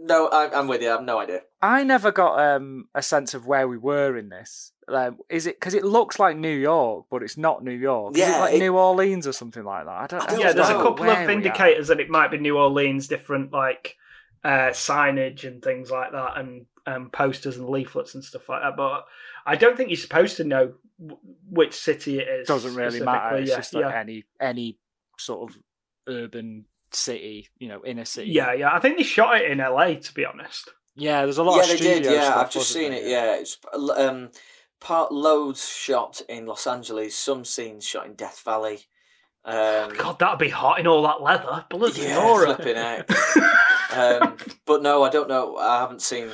no, 0.00 0.28
I, 0.28 0.50
I'm 0.58 0.68
with 0.68 0.82
you. 0.82 0.88
I 0.88 0.92
have 0.92 1.02
no 1.02 1.18
idea. 1.18 1.40
I 1.60 1.82
never 1.84 2.12
got 2.12 2.38
um, 2.38 2.86
a 2.94 3.02
sense 3.02 3.34
of 3.34 3.46
where 3.46 3.66
we 3.68 3.76
were 3.76 4.16
in 4.16 4.28
this. 4.28 4.72
Um, 4.86 5.18
is 5.28 5.46
it 5.46 5.56
because 5.56 5.74
it 5.74 5.84
looks 5.84 6.18
like 6.18 6.36
New 6.36 6.54
York, 6.56 7.06
but 7.10 7.22
it's 7.22 7.36
not 7.36 7.62
New 7.64 7.72
York? 7.72 8.14
is 8.16 8.22
it 8.22 8.28
Yeah, 8.28 8.38
like 8.40 8.54
it- 8.54 8.58
New 8.60 8.76
Orleans 8.76 9.26
or 9.26 9.32
something 9.32 9.64
like 9.64 9.84
that? 9.84 9.90
I 9.90 10.06
don't. 10.06 10.20
I 10.22 10.24
I 10.24 10.28
don't 10.30 10.40
yeah, 10.40 10.46
just 10.46 10.56
there's 10.56 10.68
a 10.70 10.82
couple 10.82 11.08
of 11.10 11.28
indicators 11.30 11.88
that 11.88 12.00
it 12.00 12.08
might 12.08 12.30
be 12.30 12.38
New 12.38 12.56
Orleans, 12.56 13.08
different 13.08 13.52
like 13.52 13.96
uh, 14.44 14.70
signage 14.70 15.44
and 15.44 15.62
things 15.62 15.90
like 15.90 16.12
that, 16.12 16.38
and 16.38 16.66
um, 16.86 17.10
posters 17.10 17.56
and 17.58 17.68
leaflets 17.68 18.14
and 18.14 18.24
stuff 18.24 18.48
like 18.48 18.62
that. 18.62 18.76
But 18.76 19.04
I 19.44 19.56
don't 19.56 19.76
think 19.76 19.90
you're 19.90 19.96
supposed 19.98 20.36
to 20.38 20.44
know 20.44 20.74
w- 20.98 21.18
which 21.50 21.74
city 21.74 22.18
it 22.20 22.28
is. 22.28 22.48
doesn't 22.48 22.74
really 22.74 23.00
matter. 23.00 23.36
It's 23.36 23.50
yeah, 23.50 23.56
just 23.56 23.74
like 23.74 23.84
yeah. 23.84 24.00
any 24.00 24.24
any 24.40 24.78
sort 25.18 25.50
of 25.50 25.56
urban 26.08 26.64
city, 26.94 27.48
you 27.58 27.68
know, 27.68 27.82
inner 27.84 28.04
city. 28.04 28.30
yeah, 28.30 28.52
yeah. 28.52 28.72
I 28.72 28.78
think 28.78 28.96
they 28.96 29.02
shot 29.02 29.40
it 29.40 29.50
in 29.50 29.58
LA, 29.58 29.94
to 29.94 30.14
be 30.14 30.24
honest. 30.24 30.70
yeah. 30.94 31.22
There's 31.22 31.38
a 31.38 31.42
lot 31.42 31.56
yeah, 31.56 31.62
of 31.62 31.68
they 31.68 31.76
did. 31.76 32.04
Yeah, 32.04 32.24
stuff, 32.24 32.36
I've 32.36 32.50
just 32.52 32.74
wasn't 32.74 32.74
seen 32.74 32.90
there? 32.92 33.02
it. 33.02 33.10
Yeah, 33.10 33.36
it's 33.36 33.58
um, 33.96 34.30
part 34.80 35.12
loads 35.12 35.68
shot 35.68 36.20
in 36.28 36.46
Los 36.46 36.66
Angeles. 36.66 37.14
Some 37.16 37.44
scenes 37.44 37.84
shot 37.84 38.06
in 38.06 38.14
Death 38.14 38.42
Valley. 38.44 38.80
Um, 39.44 39.94
God, 39.96 40.18
that'd 40.18 40.38
be 40.38 40.50
hot 40.50 40.78
in 40.78 40.86
all 40.86 41.02
that 41.02 41.22
leather. 41.22 41.64
Bloody 41.70 42.02
yeah, 42.02 42.14
Nora. 42.14 42.54
flipping 42.54 42.76
out. 42.76 43.10
um, 43.96 44.36
but 44.66 44.82
no, 44.82 45.02
I 45.02 45.08
don't 45.08 45.28
know. 45.28 45.56
I 45.56 45.80
haven't 45.80 46.02
seen. 46.02 46.28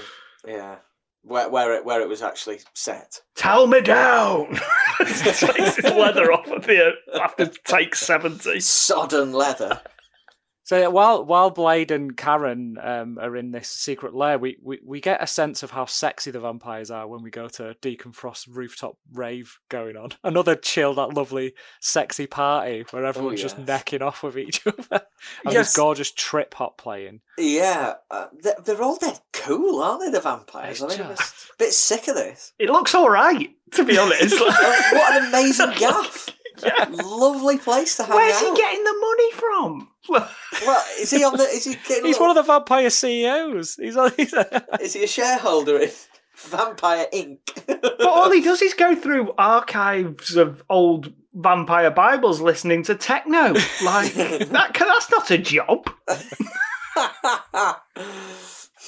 Yeah, 0.47 0.77
where 1.23 1.49
where 1.49 1.75
it 1.75 1.85
where 1.85 2.01
it 2.01 2.09
was 2.09 2.23
actually 2.23 2.61
set. 2.75 3.21
Tell 3.37 3.67
me 3.67 3.81
down. 3.81 4.59
Takes 4.99 5.77
his 5.77 5.85
leather 5.85 6.33
off 6.33 6.47
of 6.49 6.67
the 6.67 6.93
after 7.21 7.47
take 7.47 7.95
seventy. 7.95 8.61
Sodden 8.61 9.33
leather. 9.33 9.81
So 10.65 10.79
yeah, 10.79 10.87
while 10.87 11.23
while 11.25 11.51
Blade 11.51 11.91
and 11.91 12.17
Karen 12.17 12.79
um, 12.83 13.19
are 13.21 13.37
in 13.37 13.51
this 13.53 13.69
secret 13.69 14.15
lair, 14.15 14.39
we, 14.39 14.57
we, 14.63 14.81
we 14.83 14.99
get 14.99 15.23
a 15.23 15.27
sense 15.27 15.63
of 15.63 15.73
how 15.73 15.85
sexy 15.85 16.31
the 16.31 16.41
vampires 16.41 16.91
are 16.91 17.07
when 17.07 17.23
we 17.23 17.31
go 17.31 17.49
to 17.49 17.77
Deacon 17.83 18.13
Frost's 18.13 18.49
rooftop 18.49 18.97
rave 19.13 19.59
going 19.69 19.97
on. 19.97 20.11
Another 20.25 20.57
chill, 20.57 20.95
that 20.95 21.13
lovely, 21.13 21.53
sexy 21.81 22.27
party 22.27 22.87
where 22.91 23.05
everyone's 23.05 23.43
just 23.43 23.59
yes. 23.59 23.67
necking 23.69 24.01
off 24.01 24.23
with 24.23 24.39
each 24.39 24.67
other. 24.67 25.03
and 25.45 25.53
Yes. 25.53 25.69
this 25.69 25.77
gorgeous 25.77 26.11
trip 26.11 26.55
hop 26.55 26.79
playing. 26.79 27.21
Yeah, 27.37 27.95
uh, 28.11 28.29
they're, 28.43 28.57
they're 28.65 28.83
all 28.83 28.97
dead 28.97 29.21
cool, 29.35 29.83
aren't 29.83 30.01
they? 30.01 30.11
The 30.11 30.21
vampires. 30.21 30.81
It's 30.81 30.95
I 30.95 30.97
mean, 30.97 31.07
I'm 31.07 31.13
a 31.13 31.17
just- 31.17 31.53
bit 31.59 31.73
sick 31.75 32.09
of 32.09 32.15
this. 32.15 32.55
It 32.59 32.71
looks 32.71 32.95
all 32.95 33.11
right, 33.11 33.51
to 33.73 33.85
be 33.85 33.99
honest. 33.99 34.35
what 34.41 35.23
an 35.23 35.29
amazing 35.29 35.73
gaff! 35.77 36.31
Lovely 36.63 37.59
place 37.59 37.97
to 37.97 38.05
hang 38.05 38.17
Where's 38.17 38.37
out. 38.37 38.41
he 38.57 38.57
getting 38.57 38.85
the 38.85 38.97
money 39.01 39.33
from? 39.33 39.89
Well, 40.67 40.85
is 41.01 41.11
he 41.11 41.25
on 41.25 41.37
the? 41.37 41.45
Is 41.45 41.65
he 41.65 41.75
getting? 41.89 42.05
He's 42.07 42.19
one 42.21 42.31
of 42.31 42.37
the 42.37 42.43
vampire 42.43 42.91
CEOs. 42.91 43.77
He's, 43.77 43.97
on- 43.97 44.13
he's 44.17 44.35
Is 44.81 44.93
he 44.95 45.05
a 45.05 45.07
shareholder 45.09 45.79
in 45.79 45.91
Vampire 46.37 47.07
Inc? 47.13 47.39
but 47.67 48.01
all 48.07 48.31
he 48.31 48.41
does 48.41 48.61
is 48.63 48.75
go 48.75 48.95
through 48.95 49.33
archives 49.39 50.37
of 50.37 50.63
old 50.69 51.13
vampire 51.33 51.91
Bibles 51.91 52.41
listening 52.41 52.83
to 52.85 52.95
techno. 52.95 53.55
Like 53.85 54.13
that, 54.15 54.73
that's 54.79 55.11
not 55.11 55.31
a 55.31 55.39
job. 55.39 55.89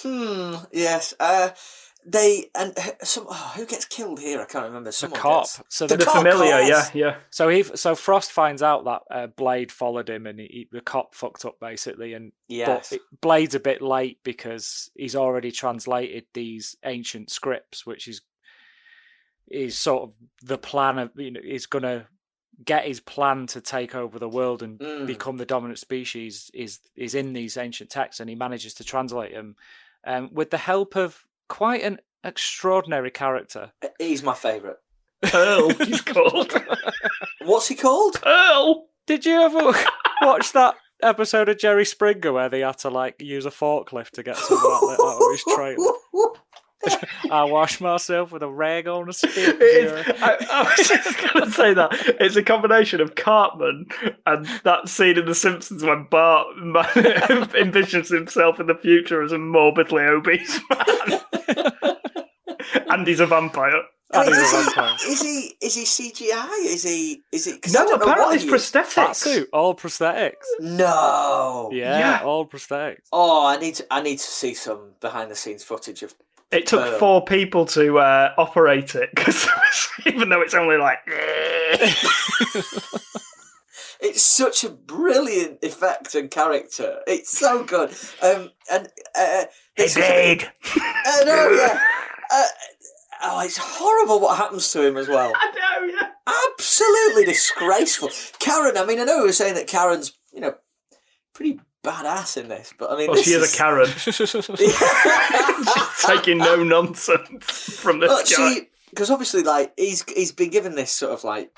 hmm. 0.03 0.55
Yes. 0.73 1.14
Uh, 1.19 1.51
they 2.09 2.47
and 2.55 2.73
some. 3.03 3.27
Oh, 3.29 3.53
who 3.57 3.67
gets 3.67 3.85
killed 3.85 4.21
here? 4.21 4.41
I 4.41 4.45
can't 4.45 4.65
remember. 4.67 4.91
the 4.91 5.09
cop. 5.09 5.43
gets- 5.45 5.63
So 5.69 5.87
The 5.87 5.97
the, 5.97 6.05
The 6.05 6.11
cop, 6.11 6.17
familiar, 6.19 6.61
yeah, 6.61 6.89
yeah. 6.95 7.17
so 7.31 7.49
he 7.49 7.63
so 7.65 7.95
Frost 7.97 8.31
finds 8.33 8.63
out 8.63 8.85
that 8.85 9.03
uh, 9.11 9.27
Blade 9.27 9.73
followed 9.73 10.09
him, 10.09 10.27
and 10.27 10.39
he, 10.39 10.47
he- 10.47 10.69
the 10.71 10.81
cop 10.81 11.15
fucked 11.15 11.45
up 11.45 11.59
basically, 11.61 12.15
and 12.15 12.33
Yes. 12.49 12.91
But 12.91 12.97
it, 12.97 13.03
Blade's 13.21 13.55
a 13.57 13.61
bit 13.61 13.83
late 13.83 14.21
because 14.23 14.91
he's 14.95 15.17
already 15.17 15.51
translated 15.51 16.27
these 16.33 16.77
ancient 16.85 17.31
scripts, 17.31 17.85
which 17.85 18.07
is 18.09 18.21
is 19.49 19.79
sort 19.79 20.03
of 20.03 20.15
the 20.43 20.59
plan 20.59 20.99
of 20.99 21.11
you 21.17 21.31
know 21.31 21.41
he's 21.43 21.67
gonna 21.67 22.07
get 22.65 22.87
his 22.87 23.01
plan 23.01 23.47
to 23.47 23.61
take 23.61 23.95
over 23.95 24.19
the 24.19 24.29
world 24.29 24.63
and 24.63 24.79
Mm. 24.79 25.07
become 25.07 25.37
the 25.37 25.45
dominant 25.47 25.79
species 25.79 26.51
is 26.55 26.81
is 26.95 27.15
in 27.15 27.33
these 27.33 27.57
ancient 27.57 27.91
texts, 27.91 28.21
and 28.21 28.31
he 28.31 28.37
manages 28.37 28.75
to 28.75 28.85
translate 28.85 29.33
them 29.35 29.57
um, 30.07 30.31
with 30.33 30.51
the 30.51 30.59
help 30.59 30.97
of 30.97 31.27
quite 31.49 31.83
an 31.83 31.99
extraordinary 32.25 33.11
character. 33.11 33.73
Uh, 33.83 33.89
he's 33.99 34.23
my 34.23 34.35
favourite. 34.35 34.77
Earl, 35.35 35.71
he's 35.85 36.03
called. 36.03 36.53
What's 37.43 37.69
he 37.69 37.75
called? 37.75 38.21
Earl! 38.25 38.87
Did 39.07 39.25
you 39.25 39.41
ever 39.41 39.73
watch 40.23 40.53
that 40.53 40.75
episode 41.03 41.49
of 41.49 41.59
Jerry 41.59 41.85
Springer 41.85 42.33
where 42.33 42.49
they 42.49 42.61
had 42.61 42.79
to 42.79 42.91
like 42.91 43.17
use 43.21 43.47
a 43.47 43.51
forklift 43.51 44.11
to 44.13 44.23
get 44.23 44.37
someone 44.37 44.73
out, 44.73 45.01
out 45.01 45.23
of 45.23 45.31
his 45.33 45.45
trailer? 45.55 45.93
I 47.31 47.45
wash 47.45 47.81
myself 47.81 48.33
with 48.33 48.43
a 48.43 48.49
rag 48.51 48.87
on 48.87 49.09
a 49.09 49.12
stick. 49.12 49.31
It 49.37 49.61
is, 49.62 50.14
I, 50.22 50.37
I 50.51 50.62
was 50.62 50.89
just 50.89 51.33
going 51.33 51.45
to 51.47 51.51
say 51.51 51.74
that 51.74 51.91
it's 52.20 52.37
a 52.37 52.43
combination 52.43 53.01
of 53.01 53.14
Cartman 53.14 53.87
and 54.27 54.47
that 54.64 54.89
scene 54.89 55.18
in 55.18 55.24
The 55.27 55.35
Simpsons 55.35 55.83
when 55.83 56.07
Bart 56.11 56.47
ma- 56.59 56.83
envisions 56.85 58.09
himself 58.14 58.61
in 58.61 58.66
the 58.66 58.74
future 58.77 59.22
as 59.22 59.33
a 59.33 59.39
morbidly 59.39 60.03
obese 60.05 60.61
man, 60.70 61.20
and 62.91 63.07
he's 63.07 63.20
a 63.20 63.27
vampire. 63.27 63.83
I 64.12 64.20
And 64.24 64.29
he's 64.29 64.39
is, 64.39 64.53
a 64.53 64.57
he, 64.59 64.64
vampire. 64.64 64.97
is 65.09 65.22
he 65.22 65.55
is 65.61 65.74
he 65.74 65.83
CGI? 65.83 66.49
Is 66.66 66.83
he 66.85 67.22
is 67.33 67.45
he? 67.47 67.59
'cause 67.59 67.74
I 67.74 67.83
No, 67.83 67.91
don't 67.91 68.03
apparently 68.03 68.24
what 68.27 68.35
it's 68.37 68.45
he 68.45 68.51
is. 68.51 68.55
prosthetics. 68.70 68.95
That 68.95 69.16
suit, 69.16 69.49
all 69.53 69.74
prosthetics. 69.74 70.45
No. 70.61 71.70
Yeah, 71.72 71.99
Yeah. 71.99 72.20
all 72.24 72.47
prosthetics. 72.47 73.09
Oh, 73.12 73.45
I 73.45 73.57
need 73.57 73.74
to 73.77 73.87
I 73.91 74.03
need 74.03 74.18
to 74.18 74.24
see 74.24 74.55
some 74.55 74.93
behind 75.01 75.31
the 75.33 75.35
scenes 75.35 75.64
footage 75.64 76.05
of. 76.05 76.14
It 76.53 76.67
took 76.67 76.99
four 76.99 77.25
people 77.25 77.67
to 77.67 77.99
uh, 77.99 78.33
operate 78.39 78.95
it 78.95 79.11
because 79.15 79.49
even 80.07 80.29
though 80.29 80.43
it's 80.43 80.55
only 80.55 80.77
like 80.77 80.99
It's 83.99 84.23
such 84.23 84.63
a 84.63 84.69
brilliant 84.69 85.59
effect 85.63 86.15
and 86.15 86.31
character. 86.31 87.01
It's 87.07 87.37
so 87.37 87.65
good. 87.65 87.91
Um, 88.23 88.51
and 88.71 88.89
uh, 89.19 89.45
Hey, 89.75 89.89
Blade. 89.95 90.53
I 90.75 91.23
know, 91.25 91.51
yeah. 91.51 91.81
Uh, 92.29 92.43
oh, 93.23 93.41
it's 93.45 93.57
horrible 93.57 94.19
what 94.19 94.37
happens 94.37 94.73
to 94.73 94.85
him 94.85 94.97
as 94.97 95.07
well. 95.07 95.33
I 95.33 95.53
know, 95.53 95.87
yeah. 95.87 96.09
Absolutely 96.51 97.25
disgraceful. 97.25 98.11
Karen, 98.41 98.77
I 98.77 98.85
mean, 98.85 98.99
I 98.99 99.05
know 99.05 99.19
we 99.19 99.27
were 99.27 99.33
saying 99.33 99.55
that 99.55 99.69
Karen's, 99.69 100.13
you 100.33 100.41
know, 100.41 100.57
pretty 101.33 101.61
badass 101.87 102.37
in 102.37 102.49
this, 102.49 102.72
but 102.78 102.91
I 102.91 102.97
mean, 102.97 103.11
Well, 103.11 103.22
she 103.22 103.30
is 103.30 103.55
a 103.55 103.57
Karen. 103.57 103.89
She's 103.97 104.18
taking 106.05 106.39
no 106.39 106.62
nonsense 106.62 107.45
from 107.78 108.01
this 108.01 108.09
Well, 108.09 108.22
guy. 108.55 108.66
because 108.91 109.11
obviously, 109.11 109.43
like 109.43 109.72
he's 109.76 110.03
he's 110.11 110.32
been 110.32 110.51
given 110.51 110.74
this 110.74 110.93
sort 110.93 111.12
of 111.12 111.24
like 111.24 111.51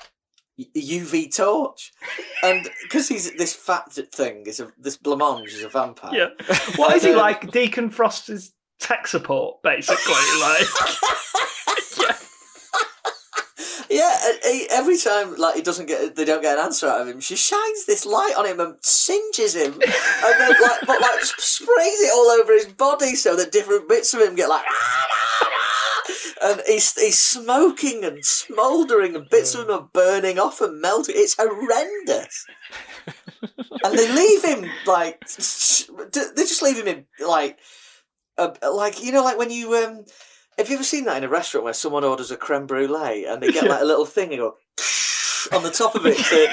UV 0.75 1.35
torch, 1.35 1.91
and 2.43 2.69
because 2.83 3.07
he's 3.07 3.31
this 3.37 3.53
fat 3.53 3.91
thing 4.13 4.43
is 4.45 4.59
a 4.59 4.71
this 4.77 4.97
blancmange 4.97 5.47
is 5.47 5.63
a 5.63 5.69
vampire. 5.69 6.13
Yeah. 6.13 6.55
What 6.75 6.95
is 6.95 7.03
he 7.03 7.15
like? 7.15 7.51
Deacon 7.51 7.89
Frost's 7.89 8.51
tech 8.79 9.07
support, 9.07 9.61
basically. 9.63 10.13
Like, 10.41 10.61
Yeah, 11.99 12.15
and 13.91 14.39
he, 14.43 14.67
every 14.69 14.97
time 14.97 15.35
like 15.37 15.55
he 15.55 15.61
doesn't 15.61 15.87
get, 15.87 16.15
they 16.15 16.25
don't 16.25 16.43
get 16.43 16.57
an 16.57 16.65
answer 16.65 16.87
out 16.87 17.01
of 17.01 17.07
him. 17.07 17.19
She 17.19 17.35
shines 17.35 17.85
this 17.85 18.05
light 18.05 18.35
on 18.37 18.45
him 18.45 18.59
and 18.59 18.75
singes 18.81 19.55
him, 19.55 19.73
and 19.73 19.81
then 20.39 20.51
like, 20.61 20.81
but 20.85 21.01
like 21.01 21.21
sprays 21.23 22.01
it 22.01 22.13
all 22.13 22.29
over 22.39 22.53
his 22.53 22.67
body 22.67 23.15
so 23.15 23.35
that 23.35 23.51
different 23.51 23.89
bits 23.89 24.13
of 24.13 24.21
him 24.21 24.35
get 24.35 24.47
like, 24.47 24.65
and 26.43 26.61
he's 26.67 26.93
he's 26.99 27.17
smoking 27.17 28.03
and 28.03 28.23
smouldering, 28.23 29.15
and 29.15 29.29
bits 29.29 29.55
of 29.55 29.65
him 29.65 29.71
are 29.71 29.89
burning 29.91 30.37
off 30.37 30.61
and 30.61 30.79
melting. 30.79 31.15
It's 31.17 31.35
horrendous. 31.39 32.45
and 33.83 33.97
they 33.97 34.13
leave 34.13 34.43
him 34.43 34.69
like, 34.85 35.19
they 35.21 36.43
just 36.43 36.61
leave 36.61 36.77
him 36.77 36.87
in 36.87 37.05
like, 37.25 37.57
uh, 38.37 38.51
like 38.71 39.03
you 39.03 39.11
know, 39.11 39.23
like 39.23 39.39
when 39.39 39.49
you 39.49 39.73
um. 39.75 40.05
Have 40.59 40.67
you 40.67 40.75
ever 40.75 40.83
seen 40.83 41.05
that 41.05 41.15
in 41.17 41.23
a 41.23 41.29
restaurant 41.29 41.63
where 41.63 41.73
someone 41.73 42.03
orders 42.03 42.31
a 42.31 42.35
creme 42.37 42.67
brulee 42.67 43.23
and 43.25 43.41
they 43.41 43.49
get 43.51 43.63
like 43.63 43.79
a 43.81 43.85
little 43.85 44.05
thing 44.05 44.29
and 44.31 44.39
go 44.39 44.55
on 45.53 45.63
the 45.63 45.71
top 45.71 45.95
of 45.95 46.05
it 46.05 46.17
to, 46.17 46.47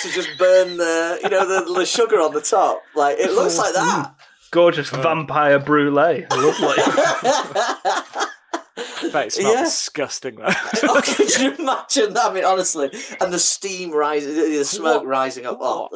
to 0.00 0.14
just 0.14 0.30
burn 0.38 0.78
the 0.78 1.20
you 1.22 1.28
know 1.28 1.46
the, 1.46 1.70
the 1.74 1.84
sugar 1.84 2.16
on 2.18 2.32
the 2.32 2.40
top? 2.40 2.80
Like 2.96 3.18
it 3.18 3.30
looks 3.32 3.58
like 3.58 3.74
that. 3.74 4.06
Mm. 4.06 4.14
gorgeous 4.52 4.88
vampire 4.88 5.58
brulee. 5.58 6.24
Lovely. 6.30 6.76
Bet 9.12 9.26
it 9.26 9.32
smells 9.34 9.54
Yeah. 9.54 9.64
disgusting 9.64 10.36
though. 10.36 10.46
oh, 10.84 11.02
could 11.04 11.36
you 11.38 11.52
imagine 11.54 12.14
that? 12.14 12.30
I 12.30 12.32
mean, 12.32 12.44
honestly, 12.44 12.90
and 13.20 13.30
the 13.30 13.38
steam 13.38 13.92
rising, 13.92 14.34
the 14.34 14.64
smoke 14.64 15.04
rising 15.04 15.44
up. 15.44 15.58
Oh, 15.60 15.88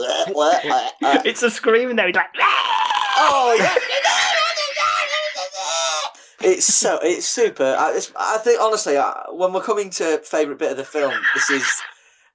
it's 1.24 1.42
a 1.42 1.50
screaming 1.50 1.96
there. 1.96 2.06
He's 2.06 2.16
like, 2.16 2.26
oh 2.38 3.56
yeah. 3.58 3.74
It's 6.42 6.66
so 6.66 6.98
it's 7.02 7.26
super. 7.26 7.76
I, 7.78 7.94
it's, 7.96 8.12
I 8.16 8.38
think 8.38 8.60
honestly, 8.60 8.96
I, 8.98 9.24
when 9.30 9.52
we're 9.52 9.62
coming 9.62 9.90
to 9.90 10.18
favourite 10.18 10.58
bit 10.58 10.72
of 10.72 10.76
the 10.76 10.84
film, 10.84 11.14
this 11.34 11.50
is. 11.50 11.82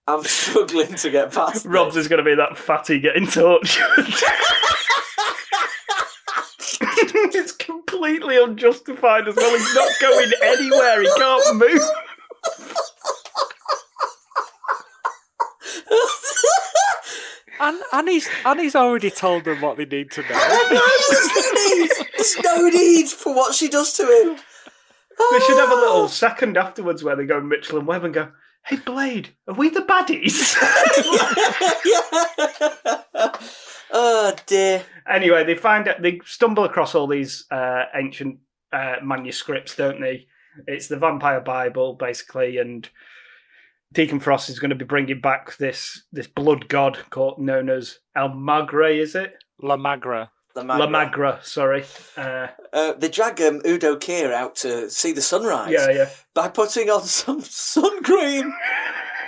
I'm 0.07 0.23
struggling 0.25 0.95
to 0.95 1.09
get 1.11 1.31
past. 1.31 1.65
Rob's 1.65 1.95
is 1.95 2.07
going 2.07 2.17
to 2.17 2.23
be 2.23 2.35
that 2.35 2.57
fatty 2.57 2.99
getting 2.99 3.27
tortured. 3.27 3.85
it's 6.81 7.51
completely 7.51 8.41
unjustified 8.41 9.27
as 9.27 9.35
well. 9.35 9.57
He's 9.57 9.75
not 9.75 9.91
going 10.01 10.31
anywhere. 10.43 11.01
He 11.01 11.09
can't 11.17 11.55
move. 11.57 11.81
and 17.61 17.79
and 17.93 18.09
he's 18.09 18.27
and 18.45 18.59
he's 18.59 18.75
already 18.75 19.11
told 19.11 19.45
them 19.45 19.61
what 19.61 19.77
they 19.77 19.85
need 19.85 20.11
to 20.11 20.21
know. 20.21 20.27
There's 20.29 20.71
no 20.71 20.81
need. 21.53 21.91
There's 22.15 22.37
no 22.43 22.69
need 22.69 23.09
for 23.09 23.35
what 23.35 23.55
she 23.55 23.69
does 23.69 23.93
to 23.93 24.03
him. 24.03 24.37
They 25.31 25.39
should 25.39 25.57
have 25.57 25.71
a 25.71 25.75
little 25.75 26.07
second 26.07 26.57
afterwards 26.57 27.03
where 27.03 27.15
they 27.15 27.25
go 27.25 27.39
Mitchell 27.39 27.77
and 27.77 27.87
Webb 27.87 28.03
and 28.03 28.13
go, 28.13 28.31
"Hey 28.65 28.77
Blade, 28.77 29.29
are 29.47 29.53
we 29.53 29.69
the 29.69 29.81
baddies?" 29.81 30.55
oh 33.91 34.35
dear. 34.47 34.83
Anyway, 35.07 35.43
they 35.43 35.55
find 35.55 35.87
out 35.87 36.01
they 36.01 36.19
stumble 36.25 36.63
across 36.63 36.95
all 36.95 37.07
these 37.07 37.45
uh, 37.51 37.83
ancient 37.93 38.39
uh, 38.73 38.95
manuscripts, 39.03 39.75
don't 39.75 40.01
they? 40.01 40.27
It's 40.67 40.87
the 40.87 40.97
Vampire 40.97 41.41
Bible, 41.41 41.93
basically, 41.93 42.57
and 42.57 42.89
Deacon 43.93 44.19
Frost 44.19 44.49
is 44.49 44.59
going 44.59 44.69
to 44.69 44.75
be 44.75 44.85
bringing 44.85 45.19
back 45.19 45.57
this 45.57 46.03
this 46.11 46.27
blood 46.27 46.67
god 46.69 46.97
called 47.09 47.39
known 47.39 47.69
as 47.69 47.99
El 48.15 48.29
Magre, 48.29 48.97
is 48.99 49.15
it? 49.15 49.33
La 49.61 49.75
Magra. 49.75 50.29
The 50.53 50.63
La 50.63 50.87
Magra, 50.87 51.39
sorry. 51.43 51.85
Uh, 52.17 52.47
Uh, 52.73 52.93
they 52.93 53.09
drag 53.09 53.41
um, 53.41 53.61
Udo 53.65 53.97
Kier 53.97 54.33
out 54.33 54.55
to 54.57 54.89
see 54.89 55.11
the 55.11 55.21
sunrise 55.21 55.71
yeah, 55.71 55.89
yeah. 55.89 56.09
by 56.33 56.47
putting 56.47 56.89
on 56.89 57.03
some 57.03 57.41
sun 57.41 58.01
cream. 58.03 58.53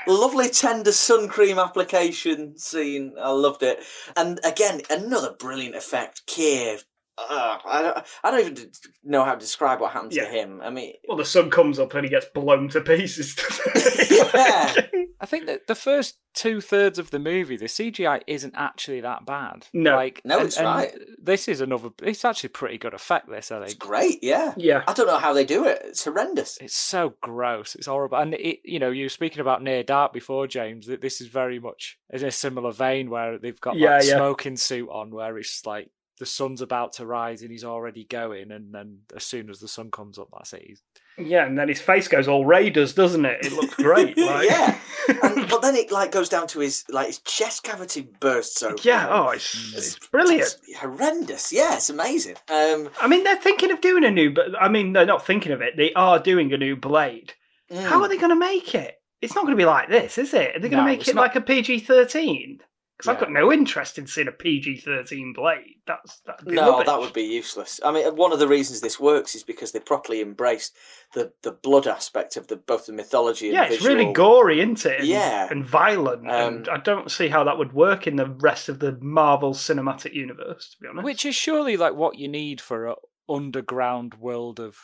Lovely 0.07 0.49
tender 0.49 0.91
sun 0.91 1.27
cream 1.27 1.59
application 1.59 2.57
scene. 2.57 3.13
I 3.21 3.31
loved 3.31 3.63
it. 3.63 3.83
And 4.15 4.39
again, 4.43 4.81
another 4.89 5.33
brilliant 5.37 5.75
effect. 5.75 6.23
Kier. 6.27 6.83
Uh, 7.17 7.57
I, 7.65 7.81
don't, 7.83 8.05
I 8.23 8.31
don't 8.31 8.39
even 8.51 8.71
know 9.03 9.23
how 9.23 9.33
to 9.33 9.39
describe 9.39 9.79
what 9.79 9.91
happens 9.91 10.15
Yeah. 10.15 10.25
to 10.25 10.31
him. 10.31 10.61
I 10.63 10.69
mean, 10.71 10.93
Well, 11.07 11.17
the 11.17 11.25
sun 11.25 11.51
comes 11.51 11.77
up 11.77 11.93
and 11.93 12.03
he 12.03 12.09
gets 12.09 12.25
blown 12.33 12.69
to 12.69 12.81
pieces. 12.81 13.35
yeah. 14.33 14.73
I 15.19 15.25
think 15.25 15.45
that 15.45 15.67
the 15.67 15.75
first 15.75 16.17
two 16.33 16.59
thirds 16.59 16.97
of 16.99 17.11
the 17.11 17.19
movie, 17.19 17.55
the 17.55 17.65
CGI 17.67 18.21
isn't 18.27 18.55
actually 18.57 18.99
that 19.01 19.25
bad. 19.25 19.67
No. 19.73 19.95
like 19.95 20.21
No, 20.25 20.39
and- 20.39 20.47
it's 20.47 20.57
and 20.57 20.65
right. 20.65 20.93
This 21.21 21.47
is 21.47 21.61
another. 21.61 21.89
It's 22.01 22.25
actually 22.25 22.49
pretty 22.49 22.77
good 22.77 22.93
effect. 22.93 23.29
This 23.29 23.51
I 23.51 23.59
think. 23.59 23.65
It's 23.67 23.73
great, 23.75 24.19
yeah. 24.23 24.53
yeah. 24.57 24.83
I 24.87 24.93
don't 24.93 25.07
know 25.07 25.19
how 25.19 25.33
they 25.33 25.45
do 25.45 25.65
it. 25.65 25.81
It's 25.85 26.03
horrendous. 26.03 26.57
It's 26.59 26.75
so 26.75 27.13
gross. 27.21 27.75
It's 27.75 27.87
horrible. 27.87 28.17
And 28.17 28.33
it, 28.33 28.59
you 28.65 28.79
know, 28.79 28.89
you 28.91 29.05
were 29.05 29.09
speaking 29.09 29.39
about 29.39 29.63
near 29.63 29.83
dark 29.83 30.11
before, 30.13 30.47
James. 30.47 30.87
That 30.87 30.99
this 31.01 31.21
is 31.21 31.27
very 31.27 31.59
much 31.59 31.97
in 32.09 32.25
a 32.25 32.31
similar 32.31 32.71
vein 32.73 33.09
where 33.09 33.37
they've 33.37 33.61
got 33.61 33.77
Yeah, 33.77 33.97
like 33.97 34.05
yeah. 34.07 34.15
smoking 34.17 34.57
suit 34.57 34.89
on, 34.89 35.11
where 35.11 35.37
it's 35.37 35.65
like 35.65 35.89
the 36.23 36.27
sun's 36.29 36.61
about 36.61 36.93
to 36.93 37.05
rise 37.05 37.41
and 37.41 37.51
he's 37.51 37.65
already 37.65 38.05
going, 38.05 38.49
and 38.49 38.73
then 38.73 38.99
as 39.13 39.25
soon 39.25 39.49
as 39.49 39.59
the 39.59 39.67
sun 39.67 39.91
comes 39.91 40.17
up, 40.17 40.29
that's 40.31 40.53
it. 40.53 40.63
He's, 40.65 40.81
Yeah, 41.17 41.45
and 41.45 41.59
then 41.59 41.67
his 41.67 41.81
face 41.81 42.07
goes 42.07 42.29
all 42.29 42.45
Raiders, 42.45 42.93
doesn't 42.93 43.25
it? 43.25 43.45
It 43.45 43.51
looks 43.51 43.75
great. 43.75 44.17
Like. 44.17 44.49
yeah. 44.49 44.79
And, 45.21 45.49
but 45.49 45.61
then 45.61 45.75
it 45.75 45.91
like 45.91 46.13
goes 46.13 46.29
down 46.29 46.47
to 46.47 46.59
his 46.59 46.85
like 46.87 47.07
his 47.07 47.19
chest 47.19 47.63
cavity 47.63 48.07
bursts 48.21 48.63
open. 48.63 48.77
Yeah, 48.83 49.07
oh, 49.09 49.31
it's, 49.31 49.73
it's 49.75 50.07
brilliant. 50.07 50.43
It's 50.65 50.77
horrendous. 50.79 51.51
Yeah, 51.51 51.75
it's 51.75 51.89
amazing. 51.89 52.35
Um, 52.49 52.89
I 53.01 53.07
mean, 53.09 53.25
they're 53.25 53.35
thinking 53.35 53.71
of 53.71 53.81
doing 53.81 54.05
a 54.05 54.11
new, 54.11 54.31
but 54.33 54.45
I 54.61 54.69
mean, 54.69 54.93
they're 54.93 55.05
not 55.05 55.25
thinking 55.25 55.51
of 55.51 55.61
it. 55.61 55.75
They 55.75 55.91
are 55.93 56.19
doing 56.19 56.53
a 56.53 56.57
new 56.57 56.77
Blade. 56.77 57.33
mm. 57.69 57.83
How 57.83 58.01
are 58.01 58.07
they 58.07 58.17
going 58.17 58.29
to 58.29 58.35
make 58.39 58.73
it? 58.73 58.95
It's 59.21 59.35
not 59.35 59.43
going 59.45 59.55
to 59.57 59.61
be 59.61 59.65
like 59.65 59.89
this, 59.89 60.17
is 60.17 60.33
it? 60.33 60.55
Are 60.55 60.59
they 60.59 60.69
going 60.69 60.83
No, 60.85 60.89
to 60.91 60.97
make 60.97 61.07
it 61.07 61.15
not. 61.15 61.21
like 61.21 61.35
a 61.35 61.41
PG 61.41 61.79
thirteen? 61.81 62.59
Because 62.97 63.09
I've 63.15 63.19
got 63.19 63.31
no 63.31 63.51
interest 63.51 63.97
in 63.97 64.05
seeing 64.05 64.27
a 64.27 64.31
PG 64.31 64.77
thirteen 64.77 65.33
Blade. 65.33 65.77
That's 65.87 66.19
that'd 66.27 66.45
be 66.45 66.53
No, 66.53 66.71
rubbish. 66.73 66.85
that 66.85 66.99
would 66.99 67.11
be 67.13 67.23
useless. 67.23 67.79
I 67.83 67.91
mean, 67.91 68.15
one 68.15 68.31
of 68.31 68.37
the 68.39 68.47
reasons 68.47 68.81
this 68.81 68.99
works 68.99 69.33
is 69.33 69.43
because 69.43 69.71
they 69.71 69.79
properly 69.79 70.21
embraced 70.21 70.75
the, 71.13 71.33
the 71.41 71.51
blood 71.51 71.87
aspect 71.87 72.37
of 72.37 72.47
the 72.47 72.55
both 72.55 72.85
the 72.85 72.93
mythology 72.93 73.47
and 73.47 73.55
Yeah, 73.55 73.63
it's 73.65 73.77
visual. 73.77 73.95
really 73.97 74.13
gory, 74.13 74.59
isn't 74.61 74.85
it? 74.85 74.99
And, 74.99 75.07
Yeah. 75.07 75.47
and 75.49 75.65
violent. 75.65 76.29
and 76.29 76.67
Um, 76.67 76.73
I 76.73 76.77
don't 76.79 77.09
see 77.09 77.29
how 77.29 77.43
that 77.45 77.57
would 77.57 77.73
work 77.73 78.05
in 78.05 78.15
the 78.15 78.27
rest 78.27 78.69
of 78.69 78.77
the 78.79 78.97
Marvel 79.01 79.53
Cinematic 79.53 80.13
Universe. 80.13 80.69
To 80.71 80.77
be 80.79 80.87
honest, 80.87 81.03
which 81.03 81.25
is 81.25 81.35
surely 81.35 81.75
like 81.75 81.95
what 81.95 82.19
you 82.19 82.27
need 82.27 82.61
for 82.61 82.85
a 82.85 82.95
underground 83.27 84.13
world 84.15 84.59
of 84.59 84.77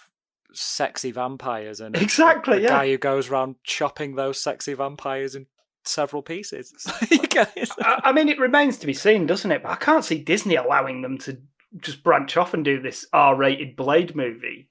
sexy 0.51 1.11
vampires 1.11 1.79
and 1.79 1.95
a- 1.95 2.01
Exactly, 2.01 2.57
a 2.57 2.61
yeah. 2.61 2.67
guy 2.69 2.87
who 2.87 2.97
goes 2.97 3.29
around 3.29 3.55
chopping 3.63 4.15
those 4.15 4.41
sexy 4.41 4.73
vampires 4.73 5.35
in 5.35 5.45
several 5.89 6.21
pieces. 6.21 6.73
I, 7.11 8.01
I 8.05 8.11
mean, 8.11 8.29
it 8.29 8.39
remains 8.39 8.77
to 8.79 8.87
be 8.87 8.93
seen, 8.93 9.25
doesn't 9.25 9.51
it? 9.51 9.63
But 9.63 9.71
I 9.71 9.75
can't 9.75 10.05
see 10.05 10.19
Disney 10.19 10.55
allowing 10.55 11.01
them 11.01 11.17
to 11.19 11.37
just 11.77 12.03
branch 12.03 12.37
off 12.37 12.53
and 12.53 12.63
do 12.65 12.81
this 12.81 13.05
R-rated 13.13 13.75
Blade 13.75 14.15
movie. 14.15 14.67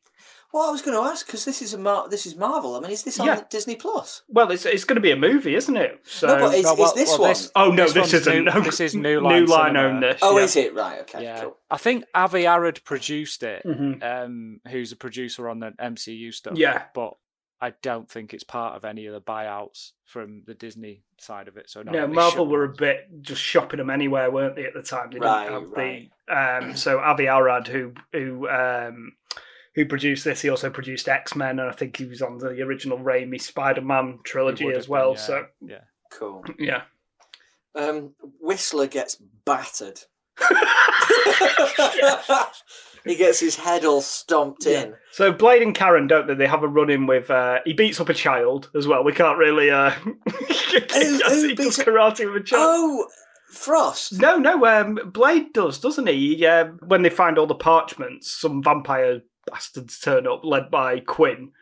Well, 0.53 0.67
I 0.67 0.73
was 0.73 0.81
going 0.81 0.97
to 0.97 1.03
ask 1.11 1.27
because 1.27 1.45
this 1.45 1.61
is 1.61 1.75
a 1.75 1.79
Mar- 1.79 2.09
this 2.09 2.25
is 2.25 2.35
Marvel. 2.35 2.75
I 2.75 2.81
mean, 2.81 2.91
is 2.91 3.03
this 3.03 3.21
on 3.21 3.27
Yeah. 3.27 3.43
Disney 3.51 3.77
Plus? 3.77 4.23
Well, 4.29 4.51
it's 4.51 4.65
it's 4.65 4.85
going 4.85 4.95
to 4.95 5.01
be 5.03 5.11
a 5.11 5.17
movie, 5.17 5.55
isn't 5.55 5.77
it? 5.77 6.01
So, 6.05 6.27
no, 6.27 6.39
but 6.39 6.55
is, 6.55 6.65
No, 6.65 6.75
well- 6.75 6.87
is 6.87 6.95
this 6.95 7.09
well, 7.11 7.19
one? 7.21 7.29
this- 7.29 7.51
oh 7.55 7.71
no, 7.71 7.85
this 7.85 7.93
this, 7.93 8.15
isn't. 8.15 8.45
new- 8.47 8.63
this 8.63 8.81
is 8.81 8.95
New 8.95 9.03
New 9.03 9.21
Line 9.21 9.47
Line 9.47 9.69
Cinema. 9.75 9.89
own 9.89 10.01
this. 10.01 10.19
oh, 10.23 10.39
yeah. 10.39 10.45
is 10.45 10.57
it 10.57 10.75
right? 10.75 11.01
Okay, 11.03 11.23
yeah, 11.23 11.43
cool. 11.43 11.59
I 11.71 11.77
think 11.77 12.05
Avi 12.15 12.47
Arad 12.47 12.83
produced 12.85 13.43
it. 13.43 13.63
Mhm. 13.67 14.03
Um, 14.03 14.61
who's 14.71 14.91
a 14.91 14.97
producer 14.97 15.51
on 15.51 15.61
the 15.61 15.73
MCU 15.79 16.33
stuff. 16.33 16.57
Yeah. 16.57 16.85
but 16.95 17.13
I 17.61 17.73
don't 17.83 18.09
think 18.09 18.33
it's 18.33 18.45
part 18.45 18.77
of 18.77 18.85
any 18.85 19.07
of 19.07 19.13
the 19.15 19.21
buyouts 19.21 19.93
from 20.05 20.43
the 20.47 20.55
Disney 20.55 21.03
side 21.19 21.49
of 21.49 21.57
it. 21.57 21.69
So 21.69 21.83
no, 21.83 21.91
No, 21.93 22.07
Marvel 22.07 22.47
were 22.47 22.65
a 22.65 22.69
bit 22.69 23.09
just 23.23 23.43
shopping 23.43 23.79
them 23.79 23.91
anywhere, 23.91 24.31
weren't 24.31 24.55
they? 24.57 24.65
At 24.65 24.75
the 24.75 24.83
time, 24.83 25.11
they 25.11 25.19
Right, 25.19 25.49
didn't 25.49 25.63
have 25.63 25.71
right. 25.73 26.11
the. 26.29 26.37
Um, 26.69 26.77
so 26.77 27.01
Avi 27.01 27.27
Arad, 27.27 27.67
who 27.69 27.95
who 28.13 28.49
um, 28.49 29.13
who 29.75 29.87
produced 29.87 30.25
this, 30.25 30.43
he 30.43 30.49
also 30.51 30.71
produced 30.71 31.09
X 31.09 31.35
Men, 31.35 31.59
and 31.59 31.69
I 31.69 31.73
think 31.73 31.97
he 31.97 32.05
was 32.05 32.23
on 32.23 32.39
the 32.39 32.61
original 32.63 32.99
Raimi 32.99 33.41
Spider 33.41 33.81
Man 33.83 34.21
trilogy 34.25 34.69
as 34.71 34.89
well. 34.89 35.15
been, 35.15 35.19
yeah, 35.21 35.27
So 35.27 35.47
yeah. 35.61 35.81
Cool. 36.11 36.45
yeah, 36.59 36.83
Um, 37.75 38.15
Whistler 38.41 38.87
gets 38.87 39.17
battered. 39.17 40.01
He 43.05 43.17
gets 43.17 43.41
his 43.41 43.57
head 43.57 43.85
all 43.85 44.01
stomped 44.01 44.67
in. 44.67 44.95
So 45.13 45.33
Blade 45.33 45.63
and 45.63 45.75
Karen, 45.75 46.07
don't 46.07 46.27
they? 46.27 46.35
They 46.35 46.47
have 46.47 46.63
a 46.63 46.69
run 46.69 46.91
in 46.91 47.07
with. 47.07 47.31
Uh, 47.31 47.59
he 47.65 47.73
beats 47.73 48.01
up 48.01 48.09
a 48.09 48.15
child 48.15 48.71
as 48.75 48.87
well. 48.87 49.05
We 49.05 49.13
can't 49.13 49.39
really. 49.39 49.71
Uh, 49.71 49.91
he 50.49 50.81
does 50.81 51.55
beats 51.55 51.79
up- 51.79 51.87
karate 51.87 52.33
with 52.33 52.43
a 52.43 52.45
child. 52.45 52.63
Oh, 52.65 53.07
Frost. 53.51 54.21
No, 54.21 54.37
no. 54.39 54.65
Um, 54.67 54.99
Blade 55.13 55.53
does, 55.53 55.79
doesn't 55.79 56.07
he? 56.07 56.37
he 56.37 56.47
uh, 56.47 56.67
when 56.87 57.03
they 57.03 57.11
find 57.11 57.39
all 57.39 57.47
the 57.47 57.55
parchments, 57.55 58.31
some 58.31 58.63
vampire 58.63 59.23
bastards 59.51 59.99
turn 59.99 60.27
up, 60.27 60.43
led 60.45 60.71
by 60.71 61.01
Quinn, 61.01 61.53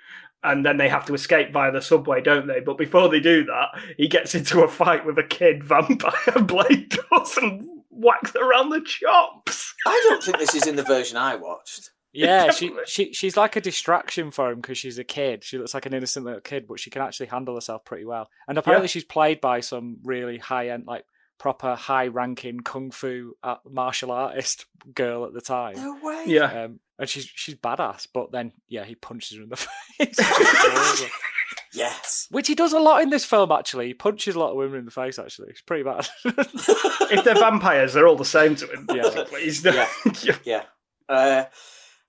and 0.43 0.67
then 0.67 0.77
they 0.77 0.89
have 0.89 1.07
to 1.07 1.15
escape 1.15 1.53
via 1.53 1.71
the 1.71 1.81
subway, 1.81 2.21
don't 2.21 2.49
they? 2.49 2.61
But 2.61 2.79
before 2.79 3.09
they 3.09 3.21
do 3.21 3.45
that, 3.45 3.69
he 3.97 4.09
gets 4.09 4.35
into 4.35 4.63
a 4.63 4.69
fight 4.69 5.07
with 5.07 5.19
a 5.19 5.23
kid 5.23 5.63
vampire. 5.63 6.13
Blade 6.43 6.97
does 7.11 7.37
and 7.37 7.76
whacks 7.97 8.33
her 8.35 8.41
around 8.49 8.71
the 8.71 8.81
chops. 8.81 9.75
I 9.87 10.07
don't 10.09 10.23
think 10.23 10.39
this 10.39 10.55
is 10.55 10.67
in 10.67 10.77
the 10.77 10.83
version 10.83 11.17
I 11.17 11.37
watched. 11.37 11.91
Yeah, 12.13 12.51
she, 12.53 12.73
she 12.87 13.13
she's 13.13 13.37
like 13.37 13.57
a 13.57 13.61
distraction 13.61 14.31
for 14.31 14.51
him 14.51 14.61
because 14.61 14.79
she's 14.79 14.99
a 14.99 15.05
kid. 15.05 15.45
She 15.45 15.59
looks 15.59 15.75
like 15.75 15.87
an 15.87 15.93
innocent 15.95 16.25
little 16.25 16.41
kid, 16.41 16.67
but 16.67 16.81
she 16.81 16.91
can 16.91 17.03
actually 17.03 17.27
handle 17.27 17.55
herself 17.55 17.85
pretty 17.85 18.05
well. 18.05 18.29
And 18.49 18.57
apparently, 18.59 18.85
Yeah. 18.87 18.91
she's 18.91 19.05
played 19.05 19.41
by 19.41 19.61
some 19.61 19.99
really 20.03 20.39
high 20.39 20.71
end, 20.71 20.85
like 20.87 21.05
proper 21.39 21.75
high 21.75 22.07
ranking 22.07 22.61
kung 22.61 22.91
fu 22.91 23.35
uh, 23.43 23.57
martial 23.69 24.11
artist 24.11 24.65
girl 24.95 25.27
at 25.27 25.35
the 25.35 25.43
time. 25.43 25.77
No 25.77 25.99
way. 26.03 26.25
Yeah. 26.27 26.65
Um, 26.65 26.81
and 26.99 27.07
she's 27.09 27.27
she's 27.27 27.55
badass, 27.57 28.07
but 28.15 28.33
then 28.33 28.53
yeah, 28.69 28.85
he 28.85 28.95
punches 28.95 29.37
her 29.37 29.43
in 29.43 29.51
the 29.51 29.57
face, 29.57 29.69
which, 29.99 30.19
is 30.19 30.27
horrible. 30.27 31.15
Yes. 31.77 32.27
Which 32.31 32.49
he 32.49 32.55
does 32.55 32.73
a 32.73 32.79
lot 32.79 33.03
in 33.03 33.11
this 33.11 33.25
film. 33.25 33.53
Actually, 33.53 33.89
he 33.89 33.95
punches 33.95 34.35
a 34.35 34.39
lot 34.39 34.51
of 34.51 34.57
women 34.57 34.81
in 34.81 34.85
the 34.85 34.91
face. 34.91 35.19
Actually, 35.19 35.51
it's 35.51 35.63
pretty 35.63 35.85
bad. 35.85 36.09
If 37.09 37.25
they're 37.25 37.35
vampires, 37.35 37.93
they're 37.93 38.09
all 38.09 38.17
the 38.17 38.25
same 38.25 38.57
to 38.57 38.67
him. 38.67 38.87
Yeah. 38.93 39.03
basically. 39.03 39.43
He's 39.43 39.65
Yeah. 39.65 39.89
yeah. 40.23 40.37
Yeah. 40.45 40.63
Uh, 41.09 41.45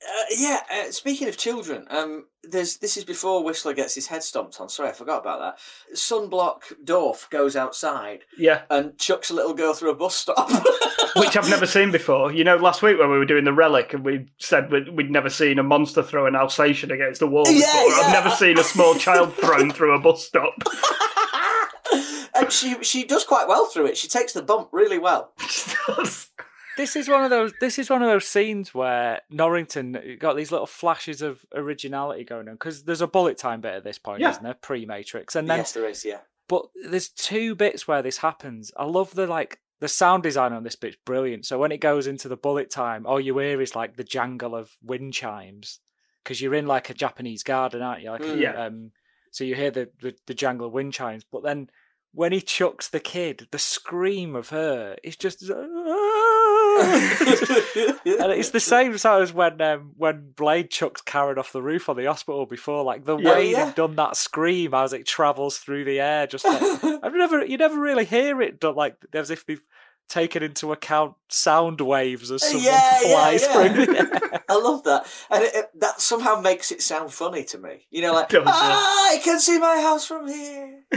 uh, 0.08 0.24
yeah. 0.36 0.60
Uh, 0.74 0.92
speaking 0.92 1.28
of 1.28 1.38
children, 1.38 1.86
um, 1.90 2.26
there's 2.44 2.78
this 2.78 2.98
is 2.98 3.04
before 3.04 3.44
Whistler 3.44 3.74
gets 3.74 3.94
his 3.94 4.08
head 4.08 4.24
stomped 4.24 4.60
on. 4.60 4.70
Sorry, 4.70 4.90
I 4.90 4.94
forgot 4.94 5.22
about 5.22 5.40
that. 5.40 5.60
Sunblock 5.96 6.84
Dorff 6.84 7.30
goes 7.30 7.56
outside 7.56 8.22
yeah. 8.38 8.62
and 8.70 8.98
chucks 8.98 9.30
a 9.30 9.36
little 9.36 9.54
girl 9.54 9.74
through 9.74 9.92
a 9.92 9.96
bus 9.96 10.16
stop. 10.16 10.50
which 11.20 11.36
I've 11.38 11.50
never 11.50 11.66
seen 11.66 11.92
before. 11.92 12.32
You 12.32 12.44
know, 12.44 12.56
last 12.58 12.82
week 12.82 12.98
when 13.00 13.10
we 13.10 13.18
were 13.18 13.26
doing 13.26 13.44
the 13.46 13.54
relic 13.54 13.94
and 13.94 14.04
we 14.06 14.28
said 14.38 14.72
we'd, 14.72 14.90
we'd 14.90 15.12
never 15.12 15.30
seen 15.30 15.60
a 15.60 15.64
monster 15.64 16.04
throw 16.04 16.26
an 16.26 16.36
Alsatian 16.36 16.92
against 16.92 17.20
the 17.20 17.28
wall 17.28 17.46
Yeah, 17.48 17.60
before. 17.62 18.04
I've 18.06 18.14
never 18.14 18.30
seen 18.30 18.58
a 18.60 18.64
small 18.64 18.96
child 18.96 19.34
thrown 19.36 19.72
through 19.72 19.96
a 19.96 20.00
bus 20.00 20.26
stop. 20.26 20.54
and 22.36 22.52
she 22.52 22.82
she 22.84 23.04
does 23.06 23.24
quite 23.24 23.48
well 23.48 23.66
through 23.68 23.88
it. 23.88 23.98
She 23.98 24.08
takes 24.08 24.34
the 24.34 24.42
bump 24.42 24.70
really 24.72 25.00
well. 25.00 25.34
This 26.78 26.96
is 26.96 27.10
one 27.10 27.24
of 27.24 27.32
those. 27.32 27.54
This 27.60 27.80
is 27.80 27.90
one 27.90 28.04
of 28.04 28.08
those 28.08 28.28
scenes 28.28 28.72
where 28.72 29.22
Norrington 29.32 30.18
got 30.20 30.36
these 30.38 30.52
little 30.52 30.68
flashes 30.68 31.24
of 31.24 31.44
originality 31.56 32.24
going 32.24 32.48
on 32.48 32.54
because 32.54 32.84
there's 32.84 33.02
a 33.02 33.08
bullet 33.08 33.36
time 33.40 33.62
bit 33.62 33.74
at 33.74 33.84
this 33.84 33.98
point, 33.98 34.20
Yeah. 34.22 34.30
isn't 34.30 34.44
there? 34.44 34.54
Pre-Matrix, 34.54 35.36
and 35.36 35.50
then 35.50 35.58
yes, 35.58 35.72
there 35.72 35.90
is. 35.90 36.06
Yeah. 36.06 36.20
but 36.48 36.68
there's 36.86 37.10
two 37.10 37.56
bits 37.56 37.88
where 37.88 38.04
this 38.04 38.20
happens. 38.20 38.72
I 38.78 38.86
love 38.86 39.16
the 39.16 39.26
like 39.26 39.60
the 39.80 39.88
sound 39.88 40.24
design 40.24 40.54
on 40.54 40.64
this 40.64 40.76
bit's 40.76 40.98
brilliant. 41.06 41.46
So 41.46 41.60
when 41.60 41.72
it 41.72 41.80
goes 41.80 42.08
into 42.08 42.28
the 42.28 42.38
bullet 42.38 42.70
time, 42.70 43.06
all 43.06 43.20
you 43.20 43.38
hear 43.38 43.62
is 43.62 43.76
like 43.76 43.96
the 43.96 44.04
jangle 44.04 44.56
of 44.56 44.72
wind 44.82 45.14
chimes 45.14 45.80
because 46.24 46.42
you're 46.42 46.56
in 46.56 46.66
like 46.68 46.90
a 46.90 46.94
Japanese 46.94 47.44
garden, 47.44 47.82
aren't 47.82 48.02
you? 48.02 48.12
Like, 48.12 48.22
Mm. 48.22 48.42
Yeah. 48.42 48.66
Um, 48.66 48.92
so 49.32 49.44
you 49.44 49.56
hear 49.56 49.72
the, 49.72 49.90
the 50.02 50.16
the 50.26 50.34
jangle 50.34 50.68
of 50.68 50.74
wind 50.74 50.94
chimes, 50.94 51.24
but 51.24 51.44
then 51.44 51.70
when 52.14 52.32
he 52.32 52.42
chucks 52.42 52.88
the 52.90 53.00
kid, 53.00 53.48
the 53.52 53.60
scream 53.60 54.36
of 54.36 54.50
her 54.50 54.98
is 55.04 55.16
just. 55.16 55.44
and 58.06 58.32
it's 58.32 58.52
the 58.52 58.60
same 58.60 58.98
sort 58.98 59.24
as 59.24 59.34
when 59.34 59.62
um, 59.62 59.92
when 59.98 60.32
Blade 60.36 60.70
chucks 60.70 61.02
Karen 61.02 61.38
off 61.40 61.52
the 61.52 61.62
roof 61.62 61.90
on 61.90 61.98
the 61.98 62.06
hospital 62.06 62.46
before. 62.46 62.84
Like 62.84 63.06
the 63.06 63.18
Yeah, 63.18 63.34
way 63.34 63.52
yeah. 63.52 63.66
they've 63.66 63.76
done 63.76 63.96
that 63.96 64.18
scream 64.18 64.74
as 64.74 64.94
it 64.94 65.06
travels 65.08 65.58
through 65.58 65.86
the 65.86 66.00
air, 66.00 66.28
just 66.28 66.46
like, 66.46 66.62
I've 67.04 67.14
never 67.14 67.46
you 67.46 67.58
never 67.58 67.80
really 67.80 68.06
hear 68.06 68.42
it 68.42 68.60
done 68.60 68.76
like 68.76 68.96
as 69.14 69.32
if 69.32 69.46
they've 69.46 69.62
taken 70.08 70.42
into 70.44 70.72
account 70.72 71.16
sound 71.30 71.82
waves 71.82 72.32
as 72.32 72.42
someone 72.44 72.64
Yeah, 72.64 73.00
yeah, 73.04 73.12
flies 73.14 73.42
yeah. 73.44 73.74
through. 73.74 74.40
I 74.50 74.56
love 74.60 74.84
that, 74.86 75.06
and 75.30 75.44
it, 75.44 75.56
it- 75.56 75.80
that 75.80 76.00
somehow 76.02 76.40
makes 76.40 76.72
it 76.72 76.82
sound 76.82 77.14
funny 77.14 77.44
to 77.46 77.58
me. 77.58 77.86
You 77.92 78.02
know, 78.04 78.14
like 78.14 78.32
yeah. 78.32 78.44
ah, 78.46 79.12
I 79.14 79.18
can 79.24 79.40
see 79.40 79.60
my 79.60 79.80
house 79.82 80.06
from 80.08 80.28
here. 80.28 80.84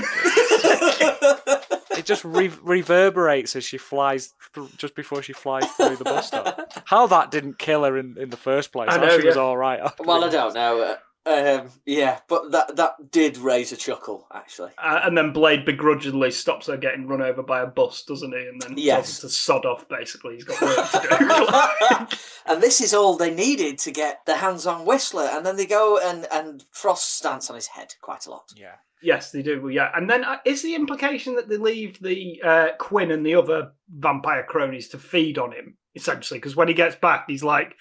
It 1.93 2.07
just 2.07 2.25
re- 2.25 2.53
reverberates 2.63 3.57
as 3.57 3.65
she 3.65 3.77
flies 3.77 4.33
th- 4.55 4.75
just 4.79 4.95
before 4.95 5.23
she 5.23 5.33
flies 5.35 5.67
through 5.73 5.97
the 5.97 6.05
bus 6.05 6.29
stop. 6.29 6.73
How 6.87 7.07
that 7.09 7.31
didn't 7.31 7.59
kill 7.59 7.85
her 7.85 7.99
in, 7.99 8.17
in 8.19 8.31
the 8.31 8.37
first 8.39 8.73
place? 8.73 8.89
I 8.91 8.97
know, 8.97 9.19
she 9.19 9.27
was 9.27 9.37
all 9.37 9.57
right. 9.57 9.81
well, 9.99 10.25
I 10.25 10.31
don't 10.31 10.55
know. 10.55 10.97
Um, 11.31 11.69
yeah, 11.87 12.19
but 12.29 12.51
that 12.51 12.77
that 12.77 13.11
did 13.11 13.39
raise 13.39 13.71
a 13.73 13.77
chuckle 13.77 14.27
actually. 14.35 14.71
Uh, 14.79 15.01
and 15.05 15.17
then 15.17 15.33
Blade 15.33 15.65
begrudgingly 15.65 16.31
stops 16.31 16.67
her 16.67 16.77
getting 16.77 17.07
run 17.07 17.23
over 17.23 17.43
by 17.43 17.61
a 17.61 17.67
bus, 17.67 18.03
doesn't 18.03 18.33
he? 18.33 18.47
And 18.47 18.61
then 18.61 18.75
Yes. 18.77 19.21
tells 19.21 19.23
her 19.23 19.29
to 19.29 19.35
sod 19.35 19.67
off, 19.67 19.89
basically. 19.89 20.35
He's 20.35 20.45
got 20.45 20.61
work 20.61 20.91
to 20.91 22.09
do. 22.11 22.17
and 22.53 22.63
this 22.63 22.81
is 22.81 22.93
all 22.95 23.17
they 23.17 23.33
needed 23.35 23.79
to 23.81 23.91
get 23.93 24.21
the 24.27 24.37
hands 24.37 24.67
on 24.67 24.85
Whistler, 24.87 25.29
and 25.33 25.45
then 25.47 25.57
they 25.57 25.67
go 25.67 25.99
and 26.03 26.27
and 26.33 26.65
Frost 26.73 27.15
stands 27.19 27.49
on 27.49 27.57
his 27.57 27.69
head 27.69 27.95
quite 28.01 28.27
a 28.27 28.31
lot. 28.31 28.45
Yeah. 28.57 28.75
yes, 29.03 29.31
they 29.31 29.43
do. 29.43 29.69
Yeah. 29.69 29.91
And 29.95 30.11
then 30.11 30.25
uh, 30.25 30.39
is 30.45 30.63
the 30.63 30.75
implication 30.75 31.37
that 31.37 31.49
they 31.49 31.57
leave 31.57 32.01
the 32.01 32.41
uh, 32.45 32.69
Quinn 32.79 33.11
and 33.13 33.25
the 33.25 33.35
other 33.37 33.73
vampire 33.89 34.45
cronies 34.49 34.89
to 34.89 34.99
feed 34.99 35.39
on 35.39 35.53
him, 35.53 35.77
essentially? 35.95 36.39
Because 36.39 36.57
when 36.57 36.69
he 36.69 36.75
gets 36.75 36.97
back, 36.97 37.25
he's 37.29 37.45
like. 37.45 37.77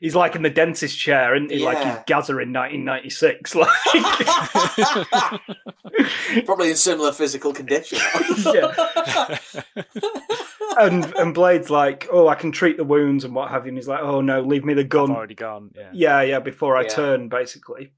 He's 0.00 0.16
like 0.16 0.34
in 0.34 0.40
the 0.42 0.48
dentist 0.50 0.98
chair, 0.98 1.34
and 1.34 1.50
he 1.50 1.58
like 1.58 1.76
he's 1.76 1.94
Gazza 2.06 2.32
in 2.38 2.52
1996. 2.52 3.54
Like, 3.60 3.68
Probably 6.46 6.70
in 6.70 6.76
similar 6.76 7.12
physical 7.12 7.52
condition. 7.52 7.98
yeah. 8.46 8.72
and 10.78 11.04
and 11.16 11.34
Blade's 11.34 11.68
like, 11.70 12.08
oh, 12.10 12.28
I 12.28 12.34
can 12.34 12.52
treat 12.52 12.76
the 12.76 12.84
wounds 12.84 13.24
and 13.24 13.34
what 13.34 13.50
have 13.50 13.64
you. 13.66 13.70
And 13.70 13.78
he's 13.78 13.88
like, 13.88 14.00
oh 14.02 14.20
no, 14.20 14.40
leave 14.40 14.64
me 14.64 14.74
the 14.74 14.84
gun. 14.84 15.02
I've 15.02 15.08
gun. 15.08 15.16
already 15.16 15.34
gone. 15.34 15.70
Yeah. 15.76 15.90
Yeah, 15.92 16.22
yeah, 16.22 16.38
before 16.38 16.76
I 16.76 16.82
Yeah. 16.82 16.88
turn, 16.88 17.28
basically. 17.28 17.92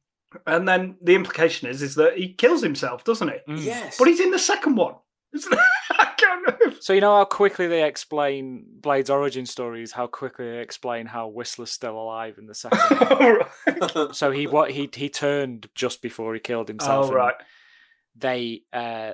And 0.46 0.66
then 0.66 0.96
the 1.02 1.14
implication 1.14 1.68
is 1.68 1.82
is 1.82 1.94
that 1.96 2.16
he 2.16 2.32
kills 2.32 2.62
himself, 2.62 3.04
doesn't 3.04 3.28
he? 3.28 3.52
Mm. 3.52 3.64
yes, 3.64 3.96
But 3.98 4.08
he's 4.08 4.20
in 4.20 4.30
the 4.30 4.38
second 4.38 4.76
one. 4.76 4.94
Isn't 5.34 5.52
it? 5.52 5.58
I 5.90 6.12
can't 6.16 6.60
know. 6.60 6.74
So 6.80 6.92
you 6.92 7.00
know 7.00 7.16
how 7.16 7.24
quickly 7.24 7.66
they 7.66 7.84
explain 7.86 8.64
Blade's 8.80 9.10
origin 9.10 9.46
stories, 9.46 9.92
how 9.92 10.06
quickly 10.06 10.50
they 10.50 10.58
explain 10.58 11.06
how 11.06 11.28
Whistler's 11.28 11.70
still 11.72 11.98
alive 11.98 12.36
in 12.38 12.46
the 12.46 12.54
second 12.54 12.78
one. 13.08 13.38
oh, 13.94 14.10
so 14.12 14.30
he 14.30 14.46
what 14.46 14.70
he 14.72 14.88
he 14.94 15.08
turned 15.08 15.68
just 15.74 16.02
before 16.02 16.34
he 16.34 16.40
killed 16.40 16.68
himself. 16.68 17.06
and 17.06 17.14
right. 17.14 17.34
They 18.14 18.62
uh 18.72 19.12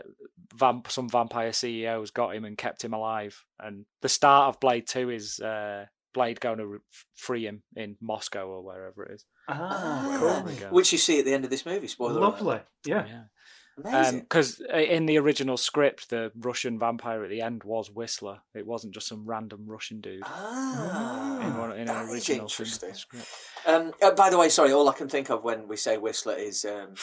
vamp 0.54 0.90
some 0.90 1.08
vampire 1.08 1.52
CEOs 1.52 2.10
got 2.10 2.34
him 2.34 2.44
and 2.44 2.58
kept 2.58 2.82
him 2.82 2.92
alive. 2.94 3.44
And 3.60 3.84
the 4.02 4.08
start 4.08 4.48
of 4.48 4.60
Blade 4.60 4.86
Two 4.88 5.10
is 5.10 5.38
uh 5.38 5.86
Blade 6.14 6.40
going 6.40 6.58
to 6.58 6.66
re- 6.66 6.78
free 7.14 7.44
him 7.46 7.62
in 7.76 7.96
Moscow 8.00 8.48
or 8.48 8.62
wherever 8.64 9.04
it 9.04 9.12
is. 9.14 9.24
Ah, 9.46 9.56
Ah, 9.60 10.16
cool. 10.18 10.28
There 10.28 10.42
we 10.44 10.54
go. 10.54 10.66
which 10.70 10.90
you 10.90 10.98
see 10.98 11.18
at 11.20 11.26
the 11.26 11.32
end 11.34 11.44
of 11.44 11.50
this 11.50 11.64
movie. 11.64 11.86
Spoiler. 11.86 12.18
alert. 12.18 12.40
Lovely. 12.40 12.60
Yeah. 12.84 13.06
Yeah. 13.06 13.22
Because 13.82 14.60
in 14.60 15.06
the 15.06 15.18
original 15.18 15.56
script, 15.56 16.10
the 16.10 16.32
Russian 16.38 16.78
vampire 16.78 17.22
at 17.24 17.30
the 17.30 17.40
end 17.40 17.64
was 17.64 17.90
Whistler. 17.90 18.40
It 18.54 18.66
wasn't 18.66 18.94
just 18.94 19.08
some 19.08 19.24
random 19.26 19.64
Russian 19.66 20.00
dude. 20.00 20.22
ah, 20.24 21.46
in, 21.46 21.56
one, 21.56 21.72
in 21.78 21.86
that 21.86 22.04
an 22.04 22.10
original 22.10 22.48
film 22.48 22.66
interesting. 22.66 22.94
script. 22.94 23.28
Um, 23.66 23.92
uh, 24.02 24.12
by 24.12 24.30
the 24.30 24.38
way, 24.38 24.48
sorry, 24.48 24.72
all 24.72 24.88
I 24.88 24.94
can 24.94 25.08
think 25.08 25.30
of 25.30 25.44
when 25.44 25.68
we 25.68 25.76
say 25.76 25.96
Whistler 25.98 26.34
is 26.34 26.64
um, 26.64 26.94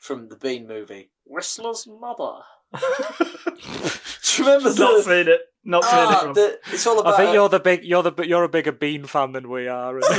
from 0.00 0.28
the 0.28 0.36
Bean 0.36 0.66
movie. 0.66 1.10
Whistler's 1.24 1.86
mother. 1.86 2.40
Do 2.72 2.78
you 4.36 4.44
remember 4.44 4.72
Not 4.74 5.04
seen 5.04 5.28
it. 5.28 5.40
Not 5.64 5.84
seen 5.84 5.98
it. 5.98 6.06
Ah, 6.06 6.22
Rob. 6.24 6.34
the 6.34 6.58
it's 6.72 6.86
all 6.86 7.00
about. 7.00 7.14
I 7.14 7.16
think 7.16 7.34
you're 7.34 7.48
the 7.48 7.60
big, 7.60 7.84
you're 7.84 8.02
the, 8.02 8.26
you're 8.26 8.44
a 8.44 8.48
bigger 8.48 8.72
Bean 8.72 9.04
fan 9.04 9.32
than 9.32 9.48
we 9.50 9.68
are. 9.68 9.98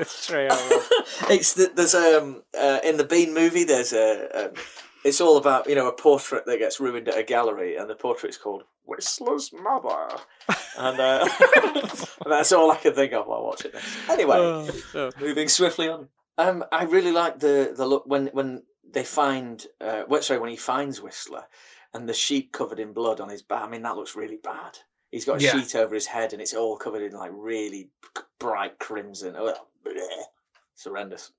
It's 0.00 0.26
true. 0.26 0.48
it's 1.28 1.54
the, 1.54 1.70
there's 1.74 1.94
um 1.94 2.42
uh, 2.58 2.78
in 2.82 2.96
the 2.96 3.04
Bean 3.04 3.34
movie. 3.34 3.64
There's 3.64 3.92
a. 3.92 4.46
Um, 4.46 4.52
it's 5.04 5.20
all 5.20 5.36
about 5.36 5.68
you 5.68 5.74
know 5.74 5.88
a 5.88 5.92
portrait 5.92 6.46
that 6.46 6.58
gets 6.58 6.80
ruined 6.80 7.08
at 7.08 7.18
a 7.18 7.22
gallery, 7.22 7.76
and 7.76 7.88
the 7.88 7.94
portrait's 7.94 8.36
called 8.36 8.64
Whistler's 8.84 9.52
mother, 9.52 10.08
and, 10.78 10.98
uh, 11.00 11.28
and 11.74 11.92
that's 12.32 12.52
all 12.52 12.70
I 12.70 12.76
can 12.76 12.92
think 12.94 13.12
of 13.12 13.26
while 13.26 13.44
watching 13.44 13.70
this. 13.72 13.84
Anyway, 14.08 14.36
Oh, 14.36 14.68
oh. 14.94 15.10
moving 15.20 15.48
swiftly 15.48 15.88
on. 15.88 16.08
Um, 16.38 16.64
I 16.72 16.84
really 16.84 17.12
like 17.12 17.38
the 17.40 17.72
the 17.76 17.86
look 17.86 18.04
when 18.06 18.28
when 18.28 18.62
they 18.92 19.04
find, 19.04 19.64
uh, 19.80 20.02
well, 20.08 20.20
sorry, 20.22 20.40
when 20.40 20.50
he 20.50 20.56
finds 20.56 21.00
Whistler, 21.00 21.44
and 21.94 22.08
the 22.08 22.14
sheet 22.14 22.52
covered 22.52 22.80
in 22.80 22.92
blood 22.92 23.20
on 23.20 23.28
his 23.28 23.42
back. 23.42 23.62
I 23.62 23.68
mean, 23.68 23.82
that 23.82 23.96
looks 23.96 24.16
really 24.16 24.38
bad. 24.42 24.78
He's 25.12 25.24
got 25.24 25.40
a 25.40 25.44
Yeah. 25.44 25.52
sheet 25.52 25.74
over 25.76 25.94
his 25.94 26.06
head, 26.06 26.32
and 26.32 26.40
it's 26.42 26.54
all 26.54 26.76
covered 26.76 27.02
in 27.02 27.12
like 27.12 27.30
really 27.32 27.90
bright 28.38 28.78
crimson. 28.78 29.34
Oh, 29.38 29.54
bleh. 29.84 29.94
it's 30.74 30.84
horrendous. 30.84 31.30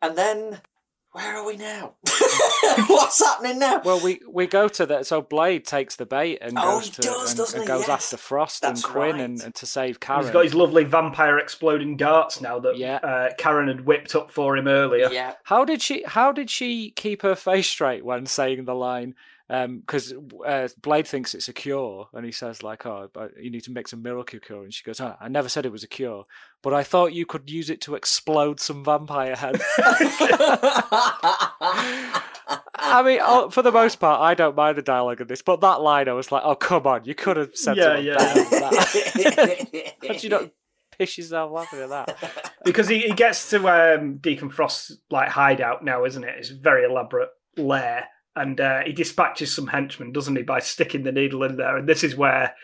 And 0.00 0.16
then, 0.16 0.60
where 1.14 1.36
are 1.36 1.46
we 1.46 1.56
now? 1.56 1.94
What's 2.88 3.22
happening 3.24 3.58
now? 3.58 3.80
Well, 3.84 4.00
we 4.02 4.20
we 4.28 4.46
go 4.46 4.68
to 4.68 4.86
that. 4.86 5.06
so 5.06 5.22
Blade 5.22 5.64
takes 5.64 5.96
the 5.96 6.04
bait 6.06 6.38
and 6.40 6.58
Oh, 6.58 6.78
goes 6.80 6.90
to 6.90 7.02
does, 7.02 7.52
and, 7.52 7.60
and 7.60 7.66
goes 7.68 7.82
Yes. 7.82 7.88
after 7.88 8.16
Frost 8.16 8.62
That's 8.62 8.82
and 8.84 8.92
Quinn 8.92 9.12
right. 9.12 9.20
and, 9.20 9.42
and 9.42 9.54
to 9.54 9.66
save 9.66 10.00
Karen. 10.00 10.22
He's 10.22 10.30
got 10.32 10.44
his 10.44 10.54
lovely 10.54 10.84
vampire 10.84 11.38
exploding 11.38 11.96
darts 11.96 12.40
now 12.40 12.58
that 12.60 12.76
Yeah. 12.76 12.96
uh, 12.96 13.28
Karen 13.38 13.68
had 13.68 13.86
whipped 13.86 14.14
up 14.14 14.30
for 14.30 14.56
him 14.56 14.66
earlier. 14.68 15.08
yeah, 15.12 15.34
How 15.44 15.64
did 15.64 15.80
she? 15.82 16.02
How 16.06 16.32
did 16.32 16.50
she 16.50 16.90
keep 16.90 17.22
her 17.22 17.34
face 17.36 17.68
straight 17.68 18.04
when 18.04 18.26
saying 18.26 18.64
the 18.64 18.74
line? 18.74 19.14
Because 19.48 20.14
uh, 20.46 20.68
Blade 20.80 21.06
thinks 21.06 21.34
it's 21.34 21.48
a 21.48 21.52
cure, 21.52 22.08
and 22.14 22.24
he 22.24 22.32
says 22.32 22.62
like, 22.62 22.86
"Oh, 22.86 23.10
but 23.12 23.32
you 23.38 23.50
need 23.50 23.64
to 23.64 23.70
mix 23.72 23.92
a 23.92 23.96
miracle 23.96 24.40
cure." 24.40 24.64
And 24.64 24.72
she 24.72 24.82
goes, 24.84 25.00
oh, 25.00 25.16
"I 25.20 25.28
never 25.28 25.48
said 25.50 25.66
it 25.66 25.72
was 25.72 25.84
a 25.84 25.88
cure, 25.88 26.24
but 26.62 26.72
I 26.72 26.82
thought 26.82 27.12
you 27.12 27.26
could 27.26 27.50
use 27.50 27.68
it 27.68 27.80
to 27.82 27.94
explode 27.94 28.58
some 28.58 28.82
vampire 28.84 29.36
heads." 29.36 29.62
I 32.76 33.02
mean, 33.04 33.18
oh, 33.22 33.50
for 33.50 33.62
the 33.62 33.72
most 33.72 33.96
part, 33.96 34.20
I 34.20 34.34
don't 34.34 34.56
mind 34.56 34.76
the 34.76 34.82
dialogue 34.82 35.20
of 35.20 35.28
this, 35.28 35.42
but 35.42 35.60
that 35.60 35.80
line, 35.80 36.08
I 36.08 36.12
was 36.12 36.30
like, 36.32 36.42
"Oh, 36.44 36.54
come 36.54 36.86
on, 36.86 37.04
you 37.04 37.14
could 37.14 37.36
have 37.36 37.54
said 37.54 37.76
Yeah, 37.76 37.98
yeah. 37.98 38.14
that." 38.16 39.94
How'd 40.06 40.22
you 40.22 40.30
not 40.30 40.50
piss 40.98 41.18
yourself 41.18 41.50
laughing 41.52 41.80
at 41.80 41.88
that? 41.90 42.52
because 42.64 42.88
he, 42.88 43.00
he 43.00 43.12
gets 43.12 43.50
to 43.50 43.68
um, 43.68 44.18
Deacon 44.18 44.50
Frost's 44.50 44.98
like 45.10 45.28
hideout 45.28 45.84
now, 45.84 46.04
isn't 46.04 46.24
it? 46.24 46.34
It's 46.38 46.50
very 46.50 46.84
elaborate 46.84 47.30
lair, 47.56 48.06
and 48.36 48.60
uh, 48.60 48.80
he 48.84 48.92
dispatches 48.92 49.54
some 49.54 49.68
henchmen, 49.68 50.12
doesn't 50.12 50.34
he, 50.34 50.42
by 50.42 50.58
sticking 50.58 51.04
the 51.04 51.12
needle 51.12 51.44
in 51.44 51.56
there? 51.56 51.76
And 51.76 51.88
this 51.88 52.02
is 52.02 52.16
where 52.16 52.54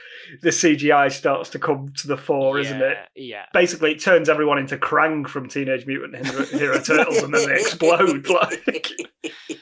the 0.42 0.50
CGI 0.50 1.12
starts 1.12 1.50
to 1.50 1.58
come 1.58 1.92
to 1.98 2.08
the 2.08 2.16
fore, 2.16 2.58
isn't 2.58 2.82
it? 2.82 2.96
Yeah. 3.14 3.44
Basically, 3.52 3.92
it 3.92 4.00
turns 4.00 4.28
everyone 4.28 4.58
into 4.58 4.76
Krang 4.76 5.28
from 5.28 5.48
Teenage 5.48 5.86
Mutant 5.86 6.26
Hero 6.48 6.80
Turtles, 6.80 7.18
and 7.18 7.32
then 7.32 7.46
they 7.46 7.54
explode. 7.60 8.28
Like, 8.28 8.90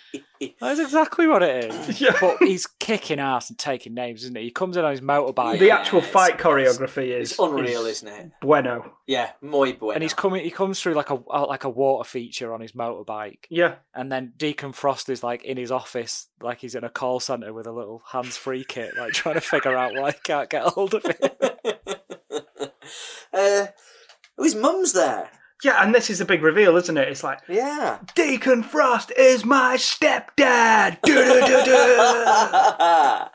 That's 0.61 0.79
exactly 0.81 1.27
what 1.27 1.43
it 1.43 1.65
is. 1.67 2.01
Yeah. 2.01 2.17
But 2.21 2.39
he's 2.39 2.67
kicking 2.67 3.19
ass 3.19 3.51
and 3.51 3.59
taking 3.59 3.95
names, 3.95 4.23
isn't 4.23 4.37
he? 4.37 4.45
He 4.45 4.51
comes 4.51 4.77
in 4.77 4.85
on 4.85 4.91
his 4.93 5.01
motorbike. 5.01 5.59
the 5.59 5.71
actual 5.73 5.99
it's- 5.99 6.13
fight 6.13 6.39
choreography 6.39 7.09
is 7.19 7.33
it's 7.33 7.39
unreal, 7.41 7.87
is 7.87 8.03
isn't 8.03 8.09
it? 8.09 8.31
Bueno. 8.41 8.93
Yeah, 9.07 9.31
muy 9.41 9.73
bueno. 9.73 9.95
and 9.95 10.03
he's 10.03 10.13
coming. 10.15 10.45
He 10.45 10.51
comes 10.51 10.81
through 10.81 10.93
like 10.95 11.09
a 11.11 11.15
like 11.15 11.65
a 11.65 11.71
water 11.71 12.07
feature 12.09 12.53
on 12.53 12.61
his 12.61 12.73
motorbike, 12.73 13.47
Yeah, 13.49 13.77
and 13.95 14.13
then 14.13 14.35
Deacon 14.37 14.73
Frost 14.73 15.09
is 15.09 15.23
like 15.23 15.45
in 15.45 15.57
his 15.57 15.71
office, 15.73 16.29
like 16.43 16.59
he's 16.59 16.75
in 16.75 16.85
a 16.85 16.91
call 16.91 17.19
center 17.19 17.53
with 17.55 17.67
a 17.67 17.73
little 17.73 18.03
hands-free 18.13 18.65
kit, 18.65 18.93
like 18.99 19.13
trying 19.15 19.37
to 19.37 19.41
figure 19.41 19.75
out 19.75 19.95
why 19.95 20.11
he 20.13 20.19
can't 20.23 20.51
get 20.51 20.63
hold 20.65 20.93
of 20.93 21.05
it. 21.07 21.21
uh, 23.33 23.67
oh, 24.37 24.43
his 24.43 24.55
mum's 24.55 24.93
there. 24.93 25.31
Yeah, 25.65 25.83
and 25.83 25.95
this 25.95 26.09
is 26.09 26.21
a 26.21 26.25
big 26.25 26.43
reveal, 26.43 26.77
isn't 26.77 26.97
it? 26.97 27.09
It's 27.09 27.25
like 27.25 27.41
Yeah. 27.49 27.99
Deacon 28.15 28.63
Frost 28.63 29.11
is 29.17 29.45
my 29.45 29.77
stepdad. 29.77 30.99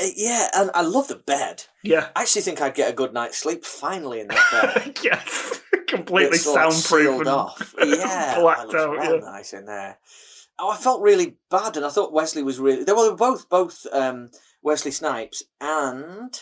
Uh, 0.00 0.06
yeah, 0.16 0.48
and 0.54 0.70
I 0.72 0.80
love 0.80 1.08
the 1.08 1.16
bed. 1.16 1.64
yeah, 1.82 2.08
I 2.16 2.22
actually 2.22 2.42
think 2.42 2.62
I'd 2.62 2.74
get 2.74 2.90
a 2.90 2.94
good 2.94 3.12
night's 3.12 3.36
sleep 3.36 3.66
finally 3.66 4.20
in 4.20 4.28
that 4.28 4.72
bed. 4.74 4.98
yes, 5.02 5.60
completely 5.88 6.36
It's 6.36 6.46
all, 6.46 6.54
like, 6.54 7.18
and 7.18 7.28
off. 7.28 7.74
Yeah, 7.78 8.40
blacked 8.40 8.74
out. 8.74 8.96
well 8.96 9.14
yeah. 9.16 9.20
nice 9.20 9.52
in 9.52 9.66
there. 9.66 9.98
Oh, 10.58 10.70
I 10.70 10.76
felt 10.76 11.02
really 11.02 11.36
bad, 11.50 11.76
and 11.76 11.84
I 11.84 11.90
thought 11.90 12.14
Wesley 12.14 12.42
was 12.42 12.58
really. 12.58 12.84
They 12.84 12.92
were, 12.92 13.14
both 13.14 13.50
both 13.50 13.86
um, 13.92 14.30
Wesley 14.62 14.90
Snipes 14.90 15.42
and 15.60 16.32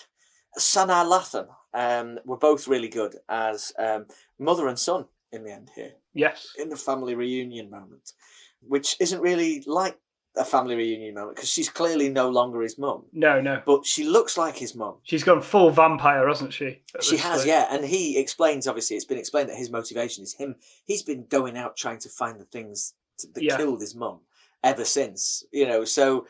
Sanaa 0.56 1.04
Lathan 1.04 1.48
um, 1.74 2.18
were 2.24 2.36
both 2.38 2.66
really 2.68 2.88
good 2.88 3.16
as 3.28 3.72
um, 3.78 4.06
mother 4.38 4.68
and 4.68 4.78
son 4.78 5.06
in 5.32 5.44
the 5.44 5.52
end 5.52 5.70
here 5.74 5.92
Yes, 6.14 6.48
in 6.58 6.68
the 6.68 6.76
family 6.76 7.14
reunion 7.14 7.70
moment, 7.70 8.12
which 8.60 8.96
isn't 9.00 9.20
really 9.20 9.62
like 9.66 9.98
a 10.36 10.44
family 10.44 10.74
reunion 10.76 11.14
moment 11.14 11.36
because 11.36 11.48
she's 11.50 11.68
clearly 11.68 12.08
no 12.08 12.28
longer 12.28 12.60
his 12.62 12.78
mum, 12.78 13.04
no, 13.12 13.40
no. 13.40 13.60
but 13.66 13.84
she 13.84 14.04
looks 14.04 14.36
like 14.38 14.56
his 14.56 14.74
mum. 14.74 14.94
She's 15.02 15.24
gone 15.24 15.42
full 15.42 15.70
vampire, 15.70 16.26
hasn't 16.28 16.52
she? 16.52 16.80
She 17.00 17.16
has, 17.18 17.40
stage? 17.40 17.48
yeah, 17.48 17.66
and 17.70 17.84
he 17.84 18.18
explains. 18.18 18.66
Obviously, 18.66 18.96
it's 18.96 19.04
been 19.04 19.18
explained 19.18 19.48
that 19.48 19.56
his 19.56 19.70
motivation 19.70 20.22
is 20.24 20.34
him. 20.34 20.56
He's 20.84 21.02
been 21.02 21.26
going 21.28 21.56
out 21.56 21.76
trying 21.76 21.98
to 22.00 22.08
find 22.08 22.38
the 22.40 22.44
things 22.44 22.94
t- 23.18 23.28
that 23.34 23.42
Yeah. 23.42 23.56
killed 23.56 23.80
his 23.80 23.94
mum 23.94 24.20
ever 24.64 24.84
since. 24.84 25.44
You 25.52 25.66
know, 25.66 25.84
so 25.84 26.26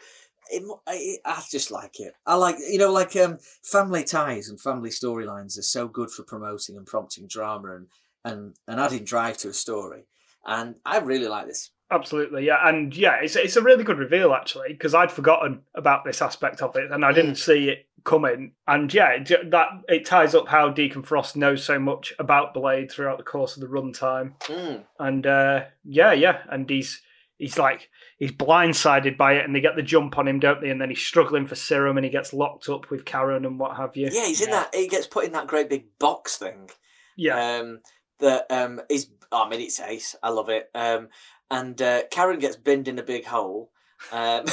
it, 0.51 0.63
I, 0.87 1.17
I 1.25 1.43
just 1.51 1.71
like 1.71 2.01
it. 2.01 2.15
I 2.27 2.35
like, 2.37 2.57
you 2.59 2.79
know, 2.79 2.93
like 2.93 3.15
um, 3.17 3.39
family 3.63 4.05
ties 4.05 4.49
and 4.49 4.61
family 4.61 4.91
storylines 4.91 5.59
are 5.59 5.63
so 5.63 5.89
good 5.89 6.11
for 6.11 6.23
promoting 6.25 6.77
and 6.77 6.87
prompting 6.87 7.27
drama 7.27 7.77
and 7.77 7.87
and 8.25 8.57
and 8.67 8.81
adding 8.81 9.05
drive 9.05 9.39
to 9.39 9.49
a 9.49 9.55
story. 9.55 10.05
And 10.47 10.77
I 10.85 10.99
really 10.99 11.29
like 11.29 11.47
this. 11.47 11.71
Absolutely, 11.91 12.45
yeah, 12.47 12.69
and 12.69 12.95
yeah, 12.95 13.17
it's 13.23 13.35
it's 13.35 13.57
a 13.57 13.63
really 13.63 13.85
good 13.85 13.99
reveal 13.99 14.35
actually 14.35 14.69
because 14.69 14.95
I'd 14.95 15.11
forgotten 15.11 15.63
about 15.75 16.05
this 16.05 16.21
aspect 16.21 16.61
of 16.61 16.77
it 16.77 16.91
and 16.91 17.03
I 17.03 17.13
didn't 17.13 17.37
see 17.37 17.71
it 17.71 17.87
coming. 18.05 18.53
And 18.67 18.93
yeah, 18.93 19.11
it, 19.11 19.51
that 19.51 19.69
it 19.89 20.05
ties 20.05 20.35
up 20.35 20.49
how 20.49 20.69
Deacon 20.69 21.03
Frost 21.03 21.37
knows 21.37 21.65
so 21.65 21.79
much 21.79 22.13
about 22.19 22.53
Blade 22.53 22.91
throughout 22.91 23.17
the 23.17 23.25
course 23.25 23.57
of 23.57 23.63
the 23.63 23.69
runtime. 23.69 24.35
Mm. 24.43 24.85
And 24.99 25.27
uh, 25.27 25.65
yeah, 25.85 26.13
yeah, 26.13 26.39
and 26.51 26.69
he's 26.69 27.01
he's 27.39 27.59
like 27.59 27.89
he's 28.19 28.33
blindsided 28.33 29.17
by 29.17 29.35
it, 29.35 29.45
and 29.45 29.55
they 29.55 29.61
get 29.61 29.77
the 29.77 29.83
jump 29.83 30.19
on 30.19 30.29
him, 30.29 30.41
don't 30.41 30.61
they? 30.61 30.71
And 30.71 30.81
then 30.81 30.91
he's 30.91 31.01
struggling 31.01 31.47
for 31.47 31.55
serum, 31.55 31.97
and 31.97 32.05
he 32.05 32.11
gets 32.11 32.33
locked 32.33 32.69
up 32.69 32.91
with 32.91 33.05
Karen 33.05 33.45
and 33.45 33.59
what 33.59 33.77
have 33.77 33.97
you. 33.97 34.09
Yeah, 34.13 34.27
he's 34.27 34.41
in 34.41 34.51
that. 34.51 34.75
He 34.75 34.89
gets 34.89 35.07
put 35.07 35.25
in 35.25 35.33
that 35.33 35.47
great 35.47 35.71
big 35.71 35.99
box 35.99 36.37
thing. 36.37 36.71
yeah, 37.17 37.59
um, 37.59 37.81
that 38.21 38.47
um, 38.51 38.81
is. 38.91 39.09
oh, 39.33 39.45
I 39.45 39.49
mean, 39.49 39.61
it's 39.61 39.81
ace. 39.81 40.15
I 40.23 40.31
love 40.31 40.49
it. 40.49 40.69
Um, 40.75 41.09
and 41.51 41.81
uh, 41.81 42.03
Karen 42.11 42.39
gets 42.39 42.57
binned 42.57 42.89
in 42.89 42.99
a 42.99 43.03
big 43.03 43.25
hole. 43.25 43.71
Um, 44.13 44.45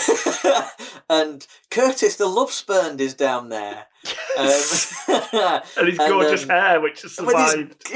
and 1.09 1.45
Curtis, 1.69 2.15
the 2.15 2.25
love 2.25 2.51
spurned, 2.51 3.01
is 3.01 3.13
down 3.13 3.49
there. 3.49 3.85
Um, 4.37 4.51
and 5.77 5.87
his 5.87 5.97
gorgeous 5.97 6.43
um, 6.43 6.49
hair, 6.49 6.81
which 6.81 7.03
has 7.03 7.17
with 7.17 7.37
his- 7.37 7.51
survived. 7.51 7.87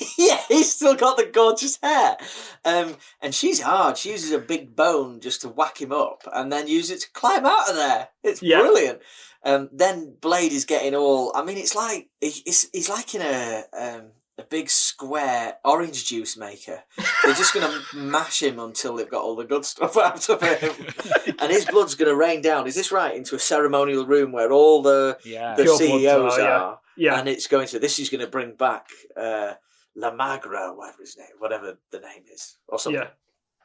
yeah, 0.18 0.40
he's 0.48 0.72
still 0.72 0.94
got 0.96 1.16
the 1.16 1.26
gorgeous 1.26 1.78
hair. 1.82 2.16
Um, 2.64 2.96
and 3.20 3.34
she's 3.34 3.60
hard. 3.60 3.96
She 3.98 4.10
uses 4.10 4.32
a 4.32 4.38
big 4.38 4.74
bone 4.76 5.20
just 5.20 5.42
to 5.42 5.48
whack 5.48 5.80
him 5.80 5.92
up 5.92 6.22
and 6.32 6.52
then 6.52 6.68
use 6.68 6.90
it 6.90 7.00
to 7.00 7.10
climb 7.12 7.44
out 7.46 7.68
of 7.68 7.76
there. 7.76 8.08
It's 8.22 8.42
Yeah. 8.42 8.60
brilliant. 8.60 9.00
Um, 9.44 9.68
then 9.72 10.14
Blade 10.20 10.52
is 10.52 10.64
getting 10.64 10.94
all. 10.94 11.32
I 11.34 11.42
mean, 11.44 11.56
it's 11.56 11.74
like 11.74 12.08
he- 12.20 12.42
he's, 12.44 12.68
he's 12.72 12.88
like 12.90 13.14
in 13.14 13.22
a 13.22 13.64
um, 13.72 14.02
a 14.38 14.42
big 14.42 14.68
square 14.70 15.56
orange 15.64 16.06
juice 16.06 16.36
maker. 16.36 16.82
They're 17.24 17.34
just 17.34 17.52
going 17.54 17.70
to 17.70 17.96
mash 17.96 18.42
him 18.42 18.58
until 18.58 18.96
they've 18.96 19.08
got 19.10 19.22
all 19.22 19.36
the 19.36 19.44
good 19.44 19.64
stuff 19.64 19.96
out 19.98 20.28
of 20.28 20.42
him, 20.42 20.72
and 21.38 21.50
his 21.50 21.64
blood's 21.64 21.94
going 21.94 22.10
to 22.10 22.16
rain 22.16 22.42
down. 22.42 22.66
Is 22.66 22.74
this 22.74 22.92
right? 22.92 23.14
Into 23.14 23.34
a 23.34 23.38
ceremonial 23.38 24.06
room 24.06 24.32
where 24.32 24.52
all 24.52 24.82
the 24.82 25.18
Yeah. 25.24 25.54
the 25.56 25.62
Pure 25.64 25.76
CEOs 25.78 26.38
are, 26.38 26.40
yeah. 26.40 26.74
Yeah, 26.96 27.18
and 27.18 27.28
it's 27.28 27.46
going 27.46 27.66
to. 27.68 27.78
This 27.78 27.98
is 27.98 28.10
going 28.10 28.20
to 28.22 28.26
bring 28.30 28.52
back 28.56 28.88
uh, 29.16 29.54
La 29.96 30.10
Magra, 30.12 30.74
whatever 30.76 30.98
his 31.00 31.16
name, 31.16 31.26
whatever 31.38 31.78
the 31.90 32.00
name 32.00 32.22
is, 32.32 32.58
or 32.68 32.78
something. 32.78 33.02
yeah. 33.02 33.08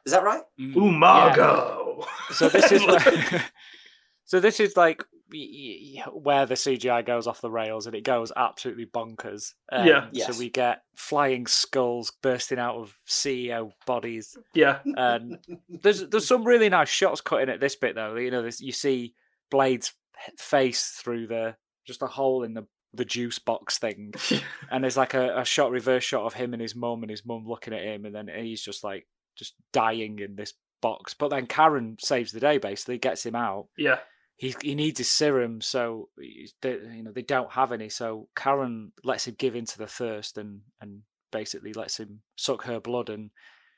Is 0.04 0.12
that 0.12 0.22
right? 0.22 0.42
Mm. 0.60 0.76
Ooh, 0.76 0.92
Margot. 0.92 2.04
So 2.32 2.48
this 2.48 2.70
is 2.70 2.86
where, 2.86 3.00
so 4.24 4.38
this 4.40 4.60
is 4.60 4.76
like 4.76 5.02
y- 5.32 5.96
y- 5.96 6.10
where 6.12 6.46
the 6.46 6.54
CGI 6.54 7.04
goes 7.04 7.26
off 7.26 7.40
the 7.40 7.50
rails 7.50 7.86
and 7.86 7.94
it 7.96 8.04
goes 8.04 8.30
absolutely 8.36 8.86
bonkers. 8.86 9.54
Um, 9.72 9.86
Yeah. 9.86 10.06
Yes. 10.12 10.32
So 10.32 10.38
we 10.38 10.48
get 10.48 10.82
flying 10.94 11.46
skulls 11.48 12.12
bursting 12.22 12.58
out 12.60 12.76
of 12.76 12.94
CEO 13.08 13.72
bodies, 13.84 14.36
yeah, 14.54 14.78
and 14.96 15.38
there's 15.68 16.08
there's 16.08 16.26
some 16.28 16.44
really 16.44 16.68
nice 16.68 16.88
shots 16.88 17.20
cut 17.20 17.42
in 17.42 17.48
at 17.48 17.58
this 17.60 17.74
bit 17.76 17.94
though. 17.96 18.14
You 18.16 18.30
know, 18.30 18.42
there's, 18.42 18.60
you 18.60 18.72
see 18.72 19.14
Blade's 19.50 19.92
face 20.38 21.00
through 21.02 21.26
the 21.26 21.56
just 21.84 22.02
a 22.02 22.06
hole 22.06 22.42
in 22.44 22.54
the 22.54 22.66
the 22.96 23.04
juice 23.04 23.38
box 23.38 23.78
thing, 23.78 24.14
and 24.70 24.82
there's 24.82 24.96
like 24.96 25.14
a, 25.14 25.40
a 25.40 25.44
shot 25.44 25.70
reverse 25.70 26.04
shot 26.04 26.24
of 26.24 26.34
him 26.34 26.52
and 26.52 26.62
his 26.62 26.74
mum 26.74 27.02
and 27.02 27.10
his 27.10 27.24
mum 27.24 27.44
looking 27.46 27.74
at 27.74 27.82
him, 27.82 28.04
and 28.04 28.14
then 28.14 28.28
he's 28.28 28.62
just 28.62 28.82
like 28.82 29.06
just 29.36 29.54
dying 29.72 30.18
in 30.18 30.36
this 30.36 30.54
box. 30.80 31.14
But 31.14 31.28
then 31.28 31.46
Karen 31.46 31.96
saves 32.00 32.32
the 32.32 32.40
day, 32.40 32.58
basically 32.58 32.98
gets 32.98 33.24
him 33.24 33.34
out. 33.34 33.68
yeah. 33.76 33.98
He 34.38 34.54
he 34.60 34.74
needs 34.74 34.98
his 34.98 35.10
serum, 35.10 35.62
so 35.62 36.10
they, 36.60 36.72
you 36.72 37.02
know 37.02 37.12
they 37.12 37.22
don't 37.22 37.52
have 37.52 37.72
any. 37.72 37.88
So 37.88 38.28
Karen 38.36 38.92
lets 39.02 39.26
him 39.26 39.34
give 39.38 39.56
into 39.56 39.78
the 39.78 39.86
thirst 39.86 40.36
and 40.36 40.60
and 40.78 41.02
basically 41.32 41.72
lets 41.72 41.98
him 41.98 42.20
suck 42.36 42.64
her 42.64 42.78
blood, 42.78 43.08
and 43.08 43.30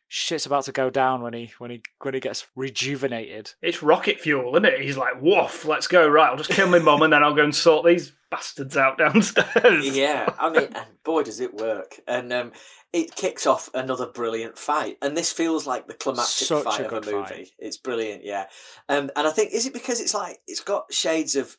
shit's 0.08 0.46
about 0.46 0.64
to 0.64 0.72
go 0.72 0.90
down 0.90 1.20
when 1.22 1.34
he 1.34 1.52
when 1.58 1.70
he 1.70 1.82
when 2.00 2.14
he 2.14 2.20
gets 2.20 2.46
rejuvenated. 2.56 3.52
It's 3.62 3.82
rocket 3.82 4.20
fuel, 4.20 4.54
isn't 4.54 4.64
it? 4.64 4.80
He's 4.80 4.96
like, 4.96 5.20
woof, 5.20 5.64
let's 5.64 5.86
go. 5.86 6.08
Right, 6.08 6.30
I'll 6.30 6.36
just 6.36 6.50
kill 6.50 6.68
my 6.68 6.78
mum 6.78 7.02
and 7.02 7.12
then 7.12 7.22
I'll 7.22 7.34
go 7.34 7.44
and 7.44 7.54
sort 7.54 7.86
these 7.86 8.12
bastards 8.30 8.76
out 8.76 8.98
downstairs. 8.98 9.86
Yeah, 9.96 10.32
I 10.38 10.50
mean, 10.50 10.68
and 10.74 11.02
boy, 11.04 11.22
does 11.22 11.40
it 11.40 11.54
work! 11.54 12.00
And 12.06 12.32
um, 12.32 12.52
it 12.92 13.14
kicks 13.14 13.46
off 13.46 13.70
another 13.74 14.06
brilliant 14.06 14.58
fight, 14.58 14.96
and 15.02 15.16
this 15.16 15.32
feels 15.32 15.66
like 15.66 15.86
the 15.86 15.94
climactic 15.94 16.46
Such 16.48 16.64
fight 16.64 16.80
a 16.80 16.86
of 16.86 17.06
a 17.06 17.10
movie. 17.10 17.28
fight. 17.28 17.50
It's 17.58 17.76
brilliant, 17.76 18.24
yeah. 18.24 18.46
Um, 18.88 19.10
and 19.16 19.26
I 19.26 19.30
think 19.30 19.52
is 19.52 19.66
it 19.66 19.72
because 19.72 20.00
it's 20.00 20.14
like 20.14 20.38
it's 20.46 20.60
got 20.60 20.92
shades 20.92 21.36
of 21.36 21.56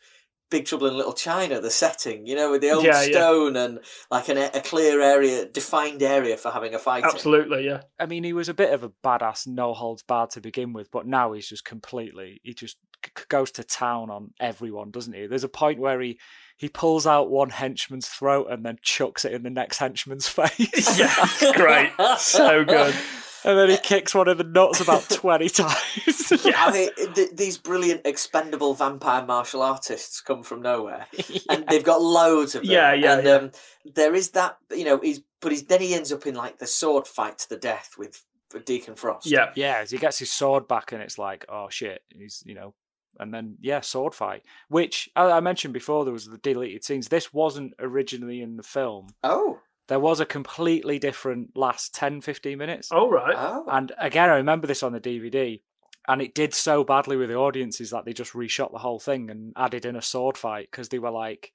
Big 0.50 0.66
Trouble 0.66 0.88
in 0.88 0.98
Little 0.98 1.14
China, 1.14 1.62
the 1.62 1.70
setting, 1.70 2.26
you 2.26 2.36
know, 2.36 2.52
with 2.52 2.62
the 2.62 2.72
old 2.72 2.84
Yeah, 2.84 3.02
yeah. 3.04 3.12
stone 3.12 3.56
and 3.56 3.80
like 4.10 4.30
an, 4.30 4.38
a 4.38 4.62
clear 4.62 5.00
area, 5.02 5.46
defined 5.46 6.02
area 6.02 6.38
for 6.38 6.50
having 6.52 6.74
a 6.74 6.80
fight. 6.80 7.04
in. 7.04 7.10
Absolutely, 7.10 7.66
yeah. 7.66 7.82
I 8.00 8.06
mean, 8.08 8.24
he 8.24 8.34
was 8.34 8.50
a 8.50 8.54
bit 8.54 8.74
of 8.74 8.84
a 8.84 8.90
badass, 9.04 9.46
no 9.48 9.74
holds 9.74 10.04
barred 10.04 10.32
to 10.32 10.42
begin 10.42 10.74
with, 10.74 10.90
but 10.92 11.06
now 11.06 11.34
he's 11.34 11.48
just 11.48 11.66
completely. 11.66 12.42
He 12.44 12.54
just 12.54 12.78
c- 13.06 13.12
c- 13.18 13.26
goes 13.30 13.52
to 13.52 13.64
town 13.64 14.10
on 14.10 14.32
everyone, 14.40 14.92
doesn't 14.92 15.14
he? 15.14 15.28
There's 15.28 15.44
a 15.44 15.50
point 15.50 15.80
where 15.80 16.02
he 16.02 16.20
he 16.58 16.68
pulls 16.68 17.08
out 17.08 17.30
one 17.30 17.52
henchman's 17.52 18.08
throat 18.08 18.48
and 18.50 18.66
then 18.66 18.78
chucks 18.82 19.24
it 19.24 19.32
in 19.34 19.44
the 19.44 19.50
next 19.50 19.78
henchman's 19.78 20.28
face. 20.28 20.50
Yeah, 21.00 21.14
it's 21.20 21.52
great. 21.56 21.92
So 22.18 22.66
good. 22.66 22.96
and 23.44 23.58
then 23.58 23.70
he 23.70 23.78
kicks 23.78 24.14
one 24.14 24.28
of 24.28 24.38
the 24.38 24.44
nuts 24.44 24.82
about 24.82 25.10
twenty 25.10 25.50
times. 25.50 26.32
I 26.56 26.72
mean, 26.72 27.14
th- 27.14 27.32
these 27.34 27.58
brilliant 27.58 28.02
expendable 28.06 28.74
vampire 28.74 29.26
martial 29.26 29.62
artists 29.62 30.22
come 30.22 30.44
from 30.44 30.62
nowhere, 30.62 31.08
and 31.50 31.66
they've 31.68 31.84
got 31.84 32.02
loads 32.02 32.56
of 32.56 32.64
them. 32.64 32.72
Yeah, 32.72 32.94
yeah, 32.94 33.18
And 33.18 33.28
yeah. 33.28 33.34
Um, 33.34 33.52
there 33.96 34.14
is 34.14 34.32
that, 34.32 34.58
you 34.72 34.86
know, 34.86 35.00
he's 35.00 35.22
but 35.42 35.52
he's 35.52 35.64
then 35.64 35.82
he 35.82 35.94
ends 35.94 36.12
up 36.12 36.26
in 36.26 36.36
like 36.36 36.60
the 36.60 36.68
sword 36.68 37.08
fight 37.08 37.38
to 37.40 37.50
the 37.50 37.58
death 37.58 37.96
with 37.98 38.24
Deacon 38.66 38.96
Frost. 38.96 39.28
Yeah. 39.28 39.52
Yeah, 39.56 39.80
as 39.82 39.92
he 39.92 39.98
gets 39.98 40.20
his 40.20 40.32
sword 40.32 40.68
back, 40.68 40.92
and 40.92 41.02
it's 41.02 41.18
like, 41.18 41.46
oh 41.50 41.68
shit, 41.70 42.02
he's 42.10 42.44
you 42.46 42.56
know, 42.56 42.74
and 43.20 43.34
then 43.34 43.58
yeah, 43.62 43.82
sword 43.82 44.16
fight. 44.16 44.44
Which 44.70 45.10
I, 45.16 45.32
I 45.32 45.40
mentioned 45.40 45.74
before, 45.74 46.04
there 46.04 46.14
was 46.14 46.28
the 46.28 46.38
deleted 46.38 46.84
scenes. 46.84 47.08
This 47.08 47.34
wasn't 47.34 47.74
originally 47.80 48.42
in 48.42 48.58
the 48.58 48.64
film. 48.64 49.08
Oh. 49.24 49.60
There 49.90 50.00
was 50.00 50.20
a 50.22 50.26
completely 50.26 50.98
different 51.00 51.58
last 51.58 51.94
10, 51.96 52.22
15 52.22 52.58
minutes. 52.58 52.90
Oh 52.92 53.10
right. 53.10 53.36
Oh. 53.38 53.66
And 53.70 53.92
again, 54.00 54.30
I 54.30 54.36
remember 54.36 54.66
this 54.68 54.84
on 54.84 54.94
the 54.94 55.02
DVD, 55.02 55.62
and 56.08 56.22
it 56.22 56.34
did 56.34 56.54
so 56.54 56.84
badly 56.84 57.18
with 57.18 57.30
the 57.30 57.36
audiences 57.36 57.90
that 57.90 58.06
they 58.06 58.14
just 58.14 58.34
reshot 58.34 58.72
the 58.72 58.78
whole 58.80 59.00
thing 59.00 59.30
and 59.30 59.52
added 59.58 59.84
in 59.86 59.96
a 59.98 60.02
sword 60.02 60.38
fight 60.38 60.70
because 60.72 60.90
they 60.90 61.00
were 61.00 61.12
like, 61.12 61.52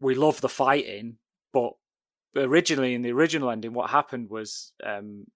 "We 0.00 0.14
love 0.14 0.40
the 0.40 0.48
fighting," 0.48 1.18
but 1.52 1.72
originally 2.36 2.94
in 2.94 3.02
the 3.02 3.12
original 3.12 3.50
ending, 3.50 3.72
what 3.74 3.90
happened 3.90 4.30
was 4.30 4.72
um, 4.82 5.26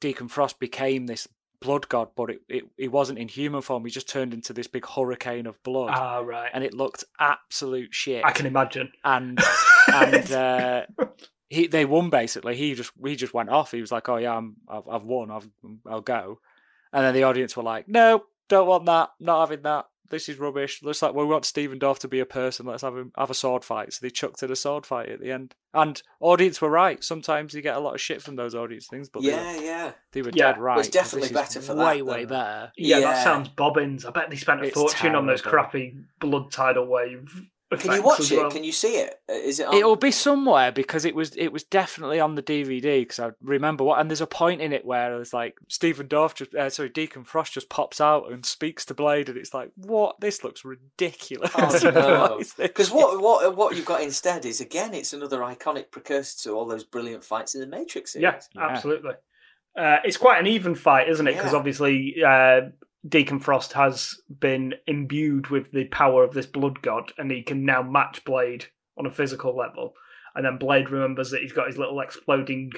Deacon 0.00 0.28
Frost 0.28 0.58
became 0.58 1.06
this 1.06 1.28
blood 1.60 1.88
god, 1.88 2.08
but 2.16 2.30
it, 2.30 2.40
it 2.48 2.64
he 2.78 2.88
wasn't 2.88 3.18
in 3.18 3.28
human 3.28 3.62
form. 3.62 3.84
He 3.84 3.90
just 3.90 4.08
turned 4.08 4.32
into 4.32 4.52
this 4.52 4.66
big 4.66 4.86
hurricane 4.86 5.46
of 5.46 5.62
blood, 5.62 5.90
Ah, 5.92 6.18
right. 6.20 6.50
and 6.54 6.64
it 6.64 6.72
looked 6.72 7.04
absolute 7.18 7.92
shit. 7.94 8.24
I 8.24 8.30
can 8.32 8.46
imagine. 8.46 8.92
and 9.04 9.38
and 9.92 10.32
uh, 10.32 10.86
he 11.50 11.66
they 11.66 11.84
won 11.84 12.08
basically. 12.08 12.56
He 12.56 12.72
just 12.74 12.92
he 13.04 13.14
just 13.16 13.34
went 13.34 13.50
off. 13.50 13.72
He 13.72 13.82
was 13.82 13.92
like, 13.92 14.08
"Oh 14.08 14.16
yeah, 14.16 14.34
I'm, 14.36 14.56
I've 14.68 14.88
I've 14.88 15.04
won. 15.04 15.30
I've 15.30 15.48
I'll 15.86 16.00
go." 16.00 16.38
And 16.92 17.04
then 17.04 17.12
the 17.14 17.24
audience 17.24 17.56
were 17.56 17.62
like, 17.62 17.86
"No, 17.88 18.24
don't 18.48 18.66
want 18.68 18.86
that. 18.86 19.10
Not 19.20 19.40
having 19.40 19.62
that. 19.64 19.84
This 20.08 20.28
is 20.28 20.40
rubbish. 20.40 20.82
Looks 20.82 21.02
like 21.02 21.14
we 21.14 21.24
want 21.24 21.44
Stephen 21.44 21.78
Dorff 21.78 22.00
to 22.00 22.08
be 22.08 22.18
a 22.18 22.26
person. 22.26 22.66
Let's 22.66 22.82
have 22.82 22.96
him 22.96 23.12
have 23.16 23.30
a 23.30 23.34
sword 23.34 23.64
fight." 23.64 23.92
So 23.92 23.98
they 24.02 24.10
chucked 24.10 24.42
in 24.42 24.50
a 24.50 24.56
sword 24.56 24.86
fight 24.86 25.08
at 25.08 25.20
the 25.20 25.30
end. 25.30 25.54
And 25.74 26.02
audience 26.20 26.60
were 26.60 26.68
right. 26.70 27.02
Sometimes 27.04 27.54
you 27.54 27.62
get 27.62 27.76
a 27.76 27.80
lot 27.80 27.94
of 27.94 28.00
shit 28.00 28.20
from 28.22 28.34
those 28.34 28.54
audience 28.56 28.88
things, 28.88 29.08
but 29.08 29.22
they, 29.22 29.28
Yeah, 29.28 29.56
were, 29.56 29.62
yeah. 29.62 29.92
they 30.12 30.22
were 30.22 30.30
Yeah, 30.34 30.52
dead 30.52 30.60
right. 30.60 30.80
It's 30.80 30.88
definitely 30.88 31.28
better 31.32 31.60
for 31.60 31.76
way 31.76 31.98
that 31.98 32.06
way 32.06 32.18
than- 32.24 32.28
better. 32.28 32.72
Yeah, 32.76 32.98
Yeah. 32.98 33.12
that 33.12 33.22
sounds 33.24 33.48
bobbins. 33.50 34.04
I 34.04 34.10
bet 34.10 34.30
they 34.30 34.36
spent 34.36 34.62
a 34.62 34.64
It's 34.64 34.74
fortune 34.74 35.14
on 35.14 35.26
those 35.26 35.42
crappy 35.42 35.96
blood 36.18 36.50
tidal 36.50 36.86
wave. 36.86 37.42
Can 37.78 37.92
you 37.92 38.02
watch 38.02 38.32
it? 38.32 38.36
well. 38.36 38.50
Can 38.50 38.64
you 38.64 38.72
see 38.72 38.96
it? 38.96 39.14
Uh, 39.28 39.34
it 39.34 39.60
on? 39.60 39.74
It'll 39.74 39.94
be 39.96 40.10
somewhere 40.10 40.72
because 40.72 41.04
it 41.04 41.14
was 41.14 41.36
it 41.36 41.48
was 41.52 41.62
definitely 41.62 42.18
on 42.18 42.34
the 42.34 42.42
DVD 42.42 43.02
because 43.02 43.20
I 43.20 43.30
remember 43.42 43.84
what 43.84 44.00
and 44.00 44.10
there's 44.10 44.20
a 44.20 44.26
point 44.26 44.60
in 44.60 44.72
it 44.72 44.84
where 44.84 45.20
it's 45.20 45.32
like 45.32 45.56
Stephen 45.68 46.08
Dorff 46.08 46.34
just 46.34 46.52
uh, 46.54 46.68
sorry 46.68 46.88
Deacon 46.88 47.22
Frost 47.22 47.52
just 47.52 47.68
pops 47.68 48.00
out 48.00 48.30
and 48.32 48.44
speaks 48.44 48.84
to 48.86 48.94
Blade 48.94 49.28
and 49.28 49.38
it's 49.38 49.54
like 49.54 49.70
what 49.76 50.20
this 50.20 50.42
looks 50.42 50.64
ridiculous. 50.64 51.52
Oh, 51.54 51.78
no. 51.94 52.42
Because 52.58 52.90
what 52.90 53.20
what 53.20 53.56
what 53.56 53.76
you've 53.76 53.86
got 53.86 54.02
instead 54.02 54.44
is 54.44 54.60
again, 54.60 54.92
it's 54.92 55.12
another 55.12 55.38
iconic 55.38 55.90
precursor 55.92 56.42
to 56.48 56.56
all 56.56 56.66
those 56.66 56.82
brilliant 56.84 57.22
fights 57.24 57.54
in 57.54 57.60
the 57.60 57.66
Matrix 57.68 58.14
series. 58.14 58.22
Yeah, 58.24 58.40
Yeah. 58.54 58.68
absolutely. 58.68 59.12
Uh, 59.78 59.98
it's 60.04 60.16
quite 60.16 60.40
an 60.40 60.48
even 60.48 60.74
fight, 60.74 61.08
isn't 61.08 61.28
it? 61.28 61.36
Because 61.36 61.52
Yeah. 61.52 61.58
obviously 61.58 62.16
uh, 62.26 62.60
Deacon 63.08 63.40
Frost 63.40 63.72
has 63.72 64.14
been 64.40 64.74
imbued 64.86 65.48
with 65.48 65.72
the 65.72 65.84
power 65.84 66.22
of 66.24 66.34
this 66.34 66.46
blood 66.46 66.82
god, 66.82 67.12
and 67.18 67.30
he 67.30 67.42
can 67.42 67.64
now 67.64 67.82
match 67.82 68.24
Blade 68.24 68.66
on 68.98 69.06
a 69.06 69.10
physical 69.10 69.56
level. 69.56 69.94
And 70.34 70.44
then 70.44 70.58
Blade 70.58 70.90
remembers 70.90 71.30
that 71.30 71.40
he's 71.40 71.52
got 71.52 71.66
his 71.68 71.78
little 71.78 72.00
exploding 72.00 72.72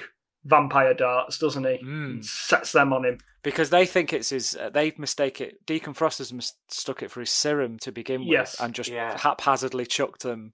vampire 0.45 0.93
darts, 0.93 1.37
doesn't 1.37 1.63
he? 1.65 1.79
Mm. 1.83 2.23
Sets 2.23 2.71
them 2.71 2.91
on 2.93 3.05
him. 3.05 3.17
because 3.43 3.69
they 3.69 3.85
think 3.85 4.11
it's 4.13 4.29
his 4.29 4.55
uh, 4.55 4.69
they 4.69 4.93
mistake 4.97 5.39
it 5.41 5.65
Deacon 5.65 5.93
Frost 5.93 6.17
has 6.19 6.33
stuck 6.69 7.03
it 7.03 7.11
for 7.11 7.19
his 7.19 7.29
serum 7.29 7.77
to 7.79 7.91
begin 7.91 8.21
with 8.21 8.29
Yes. 8.29 8.59
and 8.59 8.73
just 8.73 8.89
Yeah. 8.89 9.17
haphazardly 9.17 9.85
chucked 9.85 10.23
them 10.23 10.53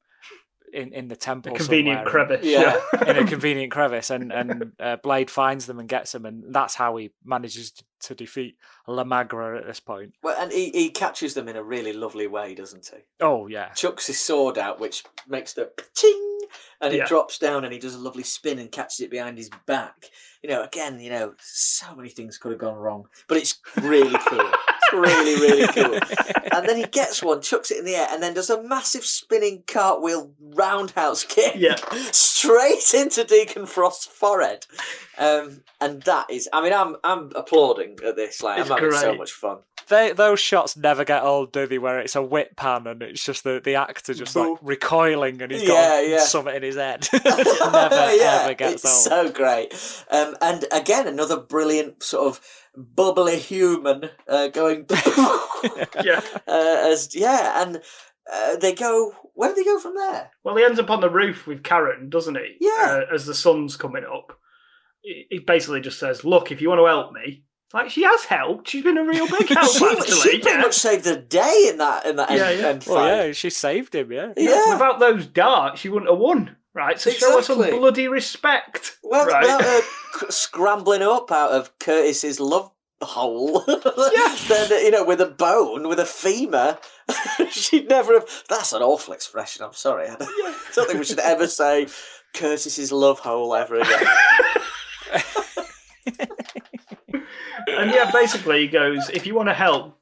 in 0.73 0.93
in 0.93 1.07
the 1.07 1.15
A 1.15 1.17
temple 1.17 1.55
convenient 1.55 2.07
somewhere 2.07 2.21
and- 2.21 2.41
crevice. 2.41 2.45
Yeah. 2.45 2.79
in 3.07 3.17
a 3.17 3.25
convenient 3.27 3.71
crevice, 3.71 4.09
and 4.09 4.31
and 4.31 4.71
uh, 4.79 4.97
Blade 4.97 5.29
finds 5.31 5.65
them 5.65 5.79
and 5.79 5.87
gets 5.89 6.11
them, 6.11 6.25
and 6.25 6.53
that's 6.53 6.75
how 6.75 6.95
he 6.97 7.11
manages 7.23 7.71
to, 7.71 7.83
to 8.01 8.15
defeat 8.15 8.55
La 8.87 9.03
Magra 9.03 9.57
at 9.59 9.65
this 9.65 9.79
point. 9.79 10.13
Well, 10.23 10.35
and 10.39 10.51
he, 10.51 10.69
he 10.69 10.89
catches 10.89 11.33
them 11.33 11.47
in 11.47 11.55
a 11.55 11.63
really 11.63 11.93
lovely 11.93 12.27
way, 12.27 12.55
doesn't 12.55 12.89
he? 12.93 13.01
Oh 13.21 13.47
yeah, 13.47 13.69
Chucks 13.69 14.07
his 14.07 14.19
sword 14.19 14.57
out, 14.57 14.79
which 14.79 15.03
makes 15.27 15.53
the 15.53 15.71
ching, 15.95 16.39
and 16.81 16.93
it 16.93 16.97
Yeah. 16.97 17.05
drops 17.07 17.37
down, 17.39 17.63
and 17.63 17.73
he 17.73 17.79
does 17.79 17.95
a 17.95 17.99
lovely 17.99 18.23
spin 18.23 18.59
and 18.59 18.71
catches 18.71 18.99
it 19.01 19.11
behind 19.11 19.37
his 19.37 19.49
back. 19.65 20.05
You 20.43 20.49
know, 20.49 20.63
again, 20.63 20.99
you 20.99 21.09
know, 21.09 21.33
so 21.39 21.93
many 21.95 22.09
things 22.09 22.37
could 22.37 22.51
have 22.51 22.61
gone 22.61 22.77
wrong, 22.77 23.07
but 23.27 23.37
it's 23.37 23.59
really 23.81 24.17
cool. 24.27 24.51
Really, 24.93 25.35
really 25.39 25.67
cool. 25.73 25.99
And 26.51 26.67
then 26.67 26.77
he 26.77 26.83
gets 26.85 27.21
one, 27.21 27.41
chucks 27.41 27.69
it 27.69 27.77
in 27.77 27.85
the 27.85 27.95
air, 27.95 28.07
and 28.09 28.23
then 28.23 28.33
does 28.33 28.49
a 28.49 28.61
massive 28.61 29.05
spinning 29.05 29.63
cartwheel 29.67 30.31
roundhouse 30.41 31.23
kick 31.23 31.53
Yeah. 31.55 31.75
straight 32.11 32.93
into 32.93 33.23
Deacon 33.23 33.65
Frost's 33.67 34.07
forehead. 34.07 34.65
Um, 35.17 35.61
and 35.79 36.01
that 36.03 36.29
is, 36.31 36.49
I 36.51 36.61
mean, 36.63 36.73
I'm 36.73 36.95
I'm 37.03 37.31
applauding 37.35 37.97
at 38.05 38.15
this. 38.15 38.41
Like, 38.41 38.59
It's 38.61 38.69
I'm 38.71 38.77
having 38.77 38.91
so 38.97 39.13
much 39.15 39.31
fun. 39.31 39.59
they, 39.89 40.11
those 40.11 40.39
shots 40.39 40.75
never 40.75 41.05
get 41.05 41.23
old, 41.23 41.51
do 41.51 41.67
they? 41.67 41.77
Where 41.77 41.99
it's 41.99 42.15
a 42.15 42.21
whip 42.23 42.55
pan 42.55 42.87
and 42.87 43.03
it's 43.03 43.23
just 43.23 43.43
the, 43.43 43.61
the 43.63 43.75
actor 43.75 44.13
just 44.15 44.35
like 44.35 44.57
recoiling 44.61 45.41
and 45.41 45.51
he's 45.51 45.61
Yeah, 45.63 45.67
got 46.01 46.07
yeah. 46.07 46.19
something 46.21 46.55
in 46.55 46.63
his 46.63 46.75
head. 46.77 47.07
it 47.13 47.23
never 47.71 48.15
yeah, 48.15 48.39
ever 48.43 48.53
gets 48.55 48.83
it's 48.83 49.07
old. 49.07 49.27
so 49.27 49.31
great. 49.31 49.71
Um, 50.09 50.35
and 50.41 50.65
again, 50.71 51.07
another 51.07 51.37
brilliant 51.37 52.01
sort 52.01 52.27
of 52.27 52.41
bubbly 52.75 53.37
human 53.39 54.09
uh, 54.27 54.47
going. 54.47 54.85
Yeah. 56.03 56.21
Uh, 56.47 56.87
as 56.87 57.13
yeah, 57.13 57.61
and 57.61 57.81
uh, 58.31 58.55
they 58.57 58.73
go. 58.73 59.13
Where 59.33 59.49
do 59.49 59.55
they 59.55 59.63
go 59.65 59.79
from 59.79 59.95
there? 59.95 60.31
Well, 60.43 60.55
he 60.55 60.63
ends 60.63 60.79
up 60.79 60.89
on 60.89 61.01
the 61.01 61.09
roof 61.09 61.47
with 61.47 61.63
Karen, 61.63 62.09
doesn't 62.09 62.35
he? 62.35 62.55
Yeah. 62.61 63.03
Uh, 63.09 63.13
as 63.13 63.25
the 63.25 63.33
sun's 63.33 63.75
coming 63.75 64.03
up, 64.05 64.37
he 65.01 65.25
he 65.29 65.39
basically 65.39 65.81
just 65.81 65.99
says, 65.99 66.23
"Look, 66.23 66.51
if 66.51 66.61
you 66.61 66.69
want 66.69 66.79
to 66.79 66.85
help 66.85 67.11
me." 67.13 67.43
Like 67.73 67.89
she 67.91 68.03
has 68.03 68.23
helped. 68.25 68.67
She's 68.69 68.83
been 68.83 68.97
a 68.97 69.03
real 69.03 69.27
big 69.27 69.47
help, 69.49 69.69
she, 69.71 69.85
actually. 69.85 70.15
she 70.15 70.39
pretty 70.39 70.49
yeah. 70.57 70.61
much 70.61 70.73
saved 70.75 71.03
the 71.03 71.17
day 71.17 71.67
in 71.69 71.77
that 71.77 72.05
in 72.05 72.15
that 72.15 72.31
Yeah, 72.31 72.47
end, 72.47 72.59
yeah. 72.61 72.67
end 72.69 72.85
Well, 72.87 72.95
fight. 72.97 73.07
yeah, 73.27 73.31
she 73.33 73.49
saved 73.51 73.93
him. 73.93 74.11
Yeah, 74.11 74.33
Yeah. 74.37 74.73
Without 74.73 74.99
those 74.99 75.27
darts, 75.27 75.79
she 75.81 75.89
wouldn't 75.89 76.09
have 76.09 76.19
won, 76.19 76.55
right? 76.73 76.99
So 76.99 77.11
show 77.11 77.37
her 77.37 77.43
some 77.43 77.57
bloody 77.57 78.07
respect, 78.07 78.97
Well, 79.03 79.25
right? 79.25 79.41
without 79.43 79.61
uh, 79.61 79.81
her 80.21 80.31
scrambling 80.31 81.01
up 81.01 81.31
out 81.31 81.51
of 81.51 81.77
Curtis's 81.79 82.39
love 82.39 82.71
hole, 83.01 83.61
then 84.47 84.83
you 84.83 84.91
know, 84.91 85.05
with 85.05 85.21
a 85.21 85.25
bone, 85.25 85.87
with 85.87 85.99
a 85.99 86.05
femur, 86.05 86.77
she'd 87.49 87.87
never 87.89 88.13
have. 88.13 88.27
That's 88.49 88.73
an 88.73 88.81
awful 88.81 89.13
expression. 89.13 89.63
I'm 89.63 89.73
sorry. 89.73 90.07
I 90.09 90.15
don't, 90.15 90.29
I 90.29 90.55
don't 90.75 90.87
think 90.87 90.99
we 90.99 91.05
should 91.05 91.19
ever 91.19 91.47
say 91.47 91.87
Curtis's 92.33 92.91
love 92.91 93.19
hole 93.19 93.55
ever 93.55 93.75
again. 93.75 94.07
and 97.67 97.91
yeah, 97.91 98.11
basically 98.11 98.61
he 98.61 98.67
goes, 98.67 99.09
"If 99.09 99.25
you 99.25 99.35
want 99.35 99.49
to 99.49 99.53
help, 99.53 99.97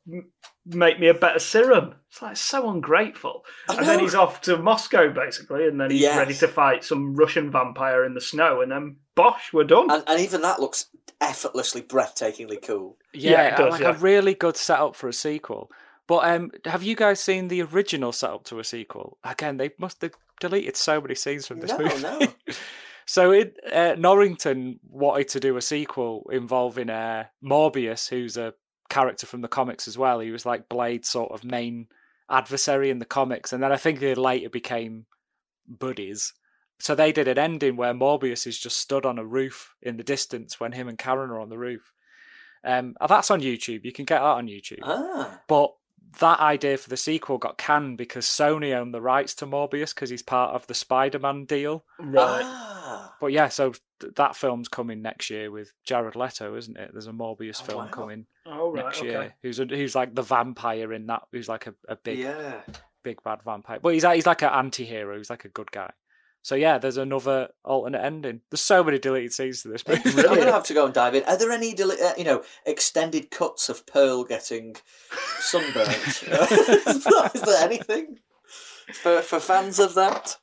make 0.67 0.99
me 0.99 1.07
a 1.07 1.13
better 1.13 1.39
serum." 1.39 1.95
It's 2.09 2.21
like 2.21 2.37
so 2.37 2.69
ungrateful. 2.69 3.43
And 3.69 3.85
then 3.87 3.99
he's 3.99 4.15
off 4.15 4.41
to 4.41 4.57
Moscow, 4.57 5.11
basically, 5.11 5.67
and 5.67 5.79
then 5.79 5.91
he's 5.91 6.01
Yes. 6.01 6.17
ready 6.17 6.33
to 6.35 6.47
fight 6.47 6.83
some 6.83 7.15
Russian 7.15 7.51
vampire 7.51 8.03
in 8.05 8.13
the 8.13 8.21
snow, 8.21 8.61
and 8.61 8.71
then 8.71 8.97
bosh, 9.15 9.51
we're 9.53 9.63
done. 9.63 9.89
and, 9.91 10.03
and 10.07 10.19
even 10.21 10.41
that 10.41 10.59
looks 10.59 10.87
effortlessly, 11.21 11.81
breathtakingly 11.81 12.61
cool. 12.61 12.97
yeah, 13.13 13.31
Yeah, 13.31 13.47
it 13.53 13.57
does, 13.57 13.71
like 13.71 13.81
yeah. 13.81 13.89
a 13.95 13.97
really 13.97 14.33
good 14.35 14.55
setup 14.57 14.95
for 14.95 15.07
a 15.09 15.13
sequel. 15.13 15.71
But 16.07 16.25
um, 16.29 16.51
have 16.65 16.83
you 16.83 16.95
guys 16.95 17.19
seen 17.19 17.49
the 17.49 17.61
original 17.63 18.11
setup 18.13 18.45
to 18.45 18.59
a 18.59 18.63
sequel? 18.63 19.17
Again, 19.25 19.57
they 19.57 19.71
must 19.77 20.01
have 20.01 20.13
deleted 20.39 20.77
so 20.77 21.01
many 21.01 21.15
scenes 21.15 21.45
from 21.47 21.59
this 21.59 21.71
No, 21.71 21.77
movie. 21.79 22.01
no. 22.01 22.19
so 23.05 23.31
it, 23.31 23.57
uh, 23.73 23.95
Norrington 23.97 24.79
wanted 24.89 25.27
to 25.29 25.39
do 25.41 25.57
a 25.57 25.61
sequel 25.61 26.29
involving 26.31 26.89
uh, 26.89 27.25
Morbius, 27.43 28.09
who's 28.09 28.37
a 28.37 28.53
character 28.89 29.25
from 29.25 29.41
the 29.41 29.47
comics 29.47 29.87
as 29.87 29.97
well. 29.97 30.19
He 30.19 30.31
was 30.31 30.45
like 30.45 30.69
Blade's 30.69 31.09
sort 31.09 31.31
of 31.31 31.43
main 31.43 31.87
adversary 32.29 32.89
in 32.89 32.99
the 32.99 33.05
comics, 33.05 33.53
and 33.53 33.61
then 33.61 33.71
I 33.71 33.77
think 33.77 33.99
they 33.99 34.15
later 34.15 34.49
became 34.49 35.05
buddies. 35.67 36.33
So 36.79 36.93
they 36.93 37.11
did 37.11 37.27
an 37.27 37.39
ending 37.39 37.75
where 37.75 37.93
Morbius 37.93 38.45
is 38.45 38.59
just 38.59 38.77
stood 38.77 39.05
on 39.05 39.17
a 39.17 39.25
roof 39.25 39.75
in 39.81 39.97
the 39.97 40.03
distance 40.03 40.59
when 40.59 40.73
him 40.73 40.87
and 40.87 40.97
Karen 40.97 41.31
are 41.31 41.39
on 41.39 41.49
the 41.49 41.57
roof. 41.57 41.91
Um, 42.63 42.95
that's 43.07 43.31
on 43.31 43.41
YouTube. 43.41 43.83
You 43.83 43.91
can 43.91 44.05
get 44.05 44.19
that 44.19 44.25
on 44.25 44.47
YouTube. 44.47 44.79
Ah. 44.83 45.41
But 45.47 45.73
that 46.17 46.39
idea 46.39 46.77
for 46.77 46.89
the 46.89 46.97
sequel 46.97 47.37
got 47.37 47.57
canned 47.57 47.97
because 47.97 48.25
Sony 48.25 48.75
owned 48.75 48.93
the 48.93 49.01
rights 49.01 49.33
to 49.35 49.45
Morbius 49.47 49.93
because 49.95 50.09
he's 50.09 50.21
part 50.23 50.53
of 50.55 50.67
the 50.67 50.73
Spider-Man 50.73 51.45
deal. 51.45 51.85
Right. 51.99 52.41
Ah. 52.43 53.15
But 53.19 53.27
yeah, 53.31 53.47
so 53.49 53.73
th- 53.99 54.13
that 54.15 54.35
film's 54.35 54.67
coming 54.67 55.01
next 55.01 55.29
year 55.29 55.49
with 55.51 55.73
Jared 55.83 56.15
Leto, 56.15 56.55
isn't 56.55 56.77
it? 56.77 56.91
There's 56.93 57.07
a 57.07 57.11
Morbius 57.11 57.61
film 57.61 57.85
wow. 57.85 57.91
coming 57.91 58.25
Oh, 58.45 58.71
right. 58.71 58.85
next 58.85 58.99
okay. 58.99 59.09
year. 59.09 59.35
Who's 59.41 59.59
a, 59.59 59.65
who's 59.65 59.95
like 59.95 60.13
the 60.13 60.21
vampire 60.21 60.93
in 60.93 61.07
that? 61.07 61.23
Who's 61.31 61.49
like 61.49 61.67
a, 61.67 61.73
a 61.89 61.95
big 61.95 62.19
Yeah. 62.19 62.61
big 63.03 63.23
bad 63.23 63.41
vampire. 63.43 63.79
But 63.81 63.93
he's 63.93 64.03
like, 64.03 64.15
he's 64.15 64.27
like 64.27 64.43
an 64.43 64.49
anti-hero. 64.53 65.17
He's 65.17 65.29
like 65.29 65.45
a 65.45 65.49
good 65.49 65.71
guy. 65.71 65.91
So 66.41 66.55
yeah, 66.55 66.77
there's 66.77 66.97
another 66.97 67.49
alternate 67.65 68.03
ending. 68.03 68.41
There's 68.49 68.61
so 68.61 68.83
many 68.83 68.99
deleted 68.99 69.33
scenes 69.33 69.63
to 69.63 69.67
this 69.67 69.85
movie. 69.87 70.01
I'm 70.05 70.35
going 70.35 70.45
to 70.45 70.51
have 70.53 70.63
to 70.63 70.73
go 70.73 70.85
and 70.85 70.93
dive 70.93 71.13
in. 71.15 71.23
Are 71.23 71.37
there 71.37 71.51
any, 71.51 71.73
deli- 71.73 72.01
uh, 72.01 72.13
you 72.17 72.23
know, 72.23 72.43
extended 72.65 73.31
cuts 73.31 73.67
of 73.67 73.85
Pearl 73.85 74.23
getting 74.23 74.75
sunburnt? 75.39 75.89
is, 75.89 76.21
there, 77.03 77.31
is 77.35 77.41
there 77.41 77.63
anything 77.63 78.19
for 78.93 79.21
for 79.21 79.39
fans 79.39 79.79
of 79.79 79.93
that? 79.95 80.37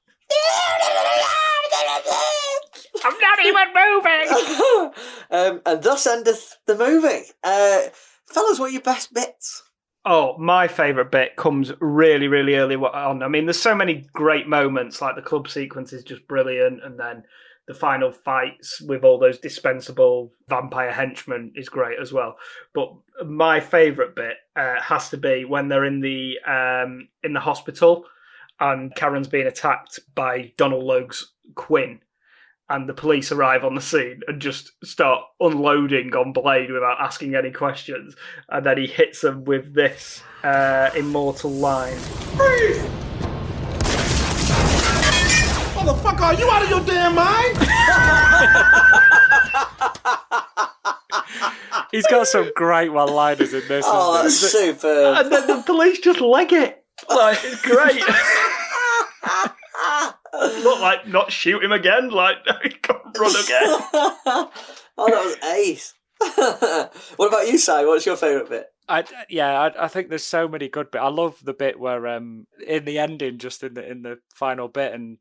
I'm 3.04 3.18
not 3.20 3.38
even 3.44 3.68
moving. 3.74 4.92
um, 5.30 5.60
and 5.66 5.82
thus 5.82 6.06
endeth 6.06 6.56
the 6.66 6.76
movie. 6.76 7.26
Uh, 7.42 7.80
fellas, 8.26 8.58
what 8.58 8.70
are 8.70 8.72
your 8.72 8.80
best 8.82 9.12
bits? 9.12 9.62
Oh, 10.06 10.36
my 10.36 10.68
favourite 10.68 11.10
bit 11.10 11.36
comes 11.36 11.72
really, 11.80 12.28
really 12.28 12.56
early 12.56 12.76
on. 12.76 13.22
I 13.22 13.28
mean, 13.28 13.46
there's 13.46 13.60
so 13.60 13.74
many 13.74 14.06
great 14.12 14.46
moments, 14.46 15.00
like 15.00 15.16
the 15.16 15.22
club 15.22 15.48
sequence 15.48 15.94
is 15.94 16.04
just 16.04 16.28
brilliant, 16.28 16.84
and 16.84 17.00
then 17.00 17.24
the 17.66 17.74
final 17.74 18.12
fights 18.12 18.82
with 18.82 19.04
all 19.04 19.18
those 19.18 19.38
dispensable 19.38 20.30
vampire 20.48 20.92
henchmen 20.92 21.52
is 21.54 21.70
great 21.70 21.98
as 21.98 22.12
well. 22.12 22.36
But 22.74 22.92
my 23.24 23.60
favourite 23.60 24.14
bit 24.14 24.36
uh, 24.54 24.80
has 24.80 25.08
to 25.10 25.16
be 25.16 25.46
when 25.46 25.68
they're 25.68 25.86
in 25.86 26.00
the 26.00 26.38
um, 26.46 27.08
in 27.22 27.32
the 27.32 27.40
hospital, 27.40 28.04
and 28.60 28.94
Karen's 28.94 29.28
being 29.28 29.46
attacked 29.46 30.00
by 30.14 30.52
Donald 30.58 30.84
Logue's 30.84 31.32
Quinn. 31.54 32.00
And 32.70 32.88
the 32.88 32.94
police 32.94 33.30
arrive 33.30 33.62
on 33.62 33.74
the 33.74 33.80
scene 33.82 34.20
and 34.26 34.40
just 34.40 34.72
start 34.82 35.22
unloading 35.38 36.16
on 36.16 36.32
Blade 36.32 36.70
without 36.70 36.98
asking 36.98 37.34
any 37.34 37.50
questions. 37.50 38.16
And 38.48 38.64
then 38.64 38.78
he 38.78 38.86
hits 38.86 39.20
them 39.20 39.44
with 39.44 39.74
this 39.74 40.22
uh, 40.42 40.88
immortal 40.96 41.50
line. 41.50 41.98
Motherfucker, 45.74 46.20
are 46.20 46.34
you 46.34 46.50
out 46.50 46.62
of 46.62 46.70
your 46.70 46.80
damn 46.80 47.14
mind? 47.14 47.58
He's 51.90 52.06
got 52.06 52.26
some 52.26 52.50
great 52.56 52.88
one-liners 52.88 53.52
in 53.52 53.68
this. 53.68 53.84
Oh, 53.86 54.22
that's 54.22 54.40
he? 54.40 54.48
super. 54.48 55.14
And 55.18 55.30
then 55.30 55.46
the 55.46 55.62
police 55.66 55.98
just 56.00 56.20
leg 56.20 56.52
it. 56.52 56.82
Like, 57.08 57.38
it's 57.44 57.60
great. 57.60 58.02
Not 60.40 60.80
like 60.80 61.06
not 61.06 61.32
shoot 61.32 61.62
him 61.62 61.72
again, 61.72 62.10
like 62.10 62.36
run 62.48 63.36
again. 63.36 63.64
oh, 64.26 64.50
that 64.98 65.24
was 65.24 65.36
ace. 65.52 65.94
what 67.16 67.28
about 67.28 67.48
you, 67.48 67.58
Si? 67.58 67.72
What's 67.84 68.06
your 68.06 68.16
favourite 68.16 68.48
bit? 68.48 68.66
I, 68.88 69.04
yeah, 69.28 69.60
I, 69.60 69.84
I 69.84 69.88
think 69.88 70.08
there's 70.08 70.24
so 70.24 70.46
many 70.46 70.68
good 70.68 70.90
bits. 70.90 71.02
I 71.02 71.08
love 71.08 71.38
the 71.42 71.54
bit 71.54 71.80
where, 71.80 72.06
um, 72.06 72.46
in 72.66 72.84
the 72.84 72.98
ending, 72.98 73.38
just 73.38 73.62
in 73.62 73.74
the 73.74 73.90
in 73.90 74.02
the 74.02 74.18
final 74.34 74.68
bit, 74.68 74.92
and 74.92 75.18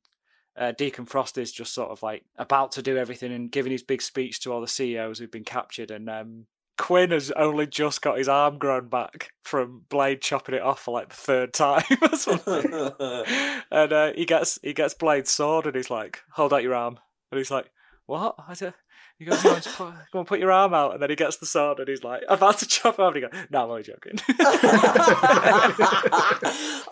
uh, 0.57 0.71
Deacon 0.71 1.05
Frost 1.05 1.37
is 1.37 1.51
just 1.51 1.73
sort 1.73 1.89
of 1.89 2.03
like 2.03 2.23
about 2.37 2.71
to 2.73 2.81
do 2.81 2.97
everything 2.97 3.31
and 3.31 3.51
giving 3.51 3.71
his 3.71 3.83
big 3.83 4.01
speech 4.01 4.41
to 4.41 4.51
all 4.51 4.61
the 4.61 4.67
CEOs 4.67 5.19
who've 5.19 5.31
been 5.31 5.43
captured, 5.43 5.91
and 5.91 6.09
um, 6.09 6.47
Quinn 6.77 7.11
has 7.11 7.31
only 7.31 7.67
just 7.67 8.01
got 8.01 8.17
his 8.17 8.27
arm 8.27 8.57
grown 8.57 8.89
back 8.89 9.31
from 9.41 9.83
Blade 9.89 10.21
chopping 10.21 10.55
it 10.55 10.61
off 10.61 10.81
for 10.81 10.91
like 10.91 11.09
the 11.09 11.15
third 11.15 11.53
time 11.53 11.83
or 12.01 12.15
something, 12.15 12.73
and 13.71 13.93
uh, 13.93 14.13
he 14.13 14.25
gets 14.25 14.59
he 14.63 14.73
gets 14.73 14.93
Blade's 14.93 15.31
sword, 15.31 15.65
and 15.67 15.75
he's 15.75 15.91
like, 15.91 16.21
"Hold 16.31 16.53
out 16.53 16.63
your 16.63 16.75
arm," 16.75 16.99
and 17.31 17.37
he's 17.37 17.51
like, 17.51 17.69
"What?" 18.05 18.35
I 18.47 18.53
said. 18.53 18.73
He 19.19 19.25
goes, 19.25 19.43
just 19.43 19.77
put, 19.77 19.93
go 20.11 20.19
and 20.19 20.27
put 20.27 20.39
your 20.39 20.51
arm 20.51 20.73
out, 20.73 20.93
and 20.93 21.01
then 21.01 21.11
he 21.11 21.15
gets 21.15 21.37
the 21.37 21.45
sword, 21.45 21.77
and 21.79 21.87
he's 21.87 22.03
like, 22.03 22.23
"I'm 22.27 22.37
about 22.37 22.57
to 22.57 22.67
chop 22.67 22.95
it 22.95 22.99
off." 22.99 23.15
And 23.15 23.23
he 23.23 23.29
goes, 23.29 23.47
"No, 23.51 23.63
I'm 23.63 23.69
only 23.69 23.83
joking." 23.83 24.19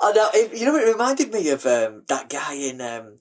I 0.03 0.11
know. 0.15 0.29
It, 0.33 0.57
you 0.57 0.65
know, 0.67 0.75
it 0.75 0.87
reminded 0.91 1.33
me 1.33 1.49
of 1.49 1.65
um, 1.65 2.03
that 2.07 2.29
guy 2.29 2.53
in 2.53 2.79
um, 2.79 3.19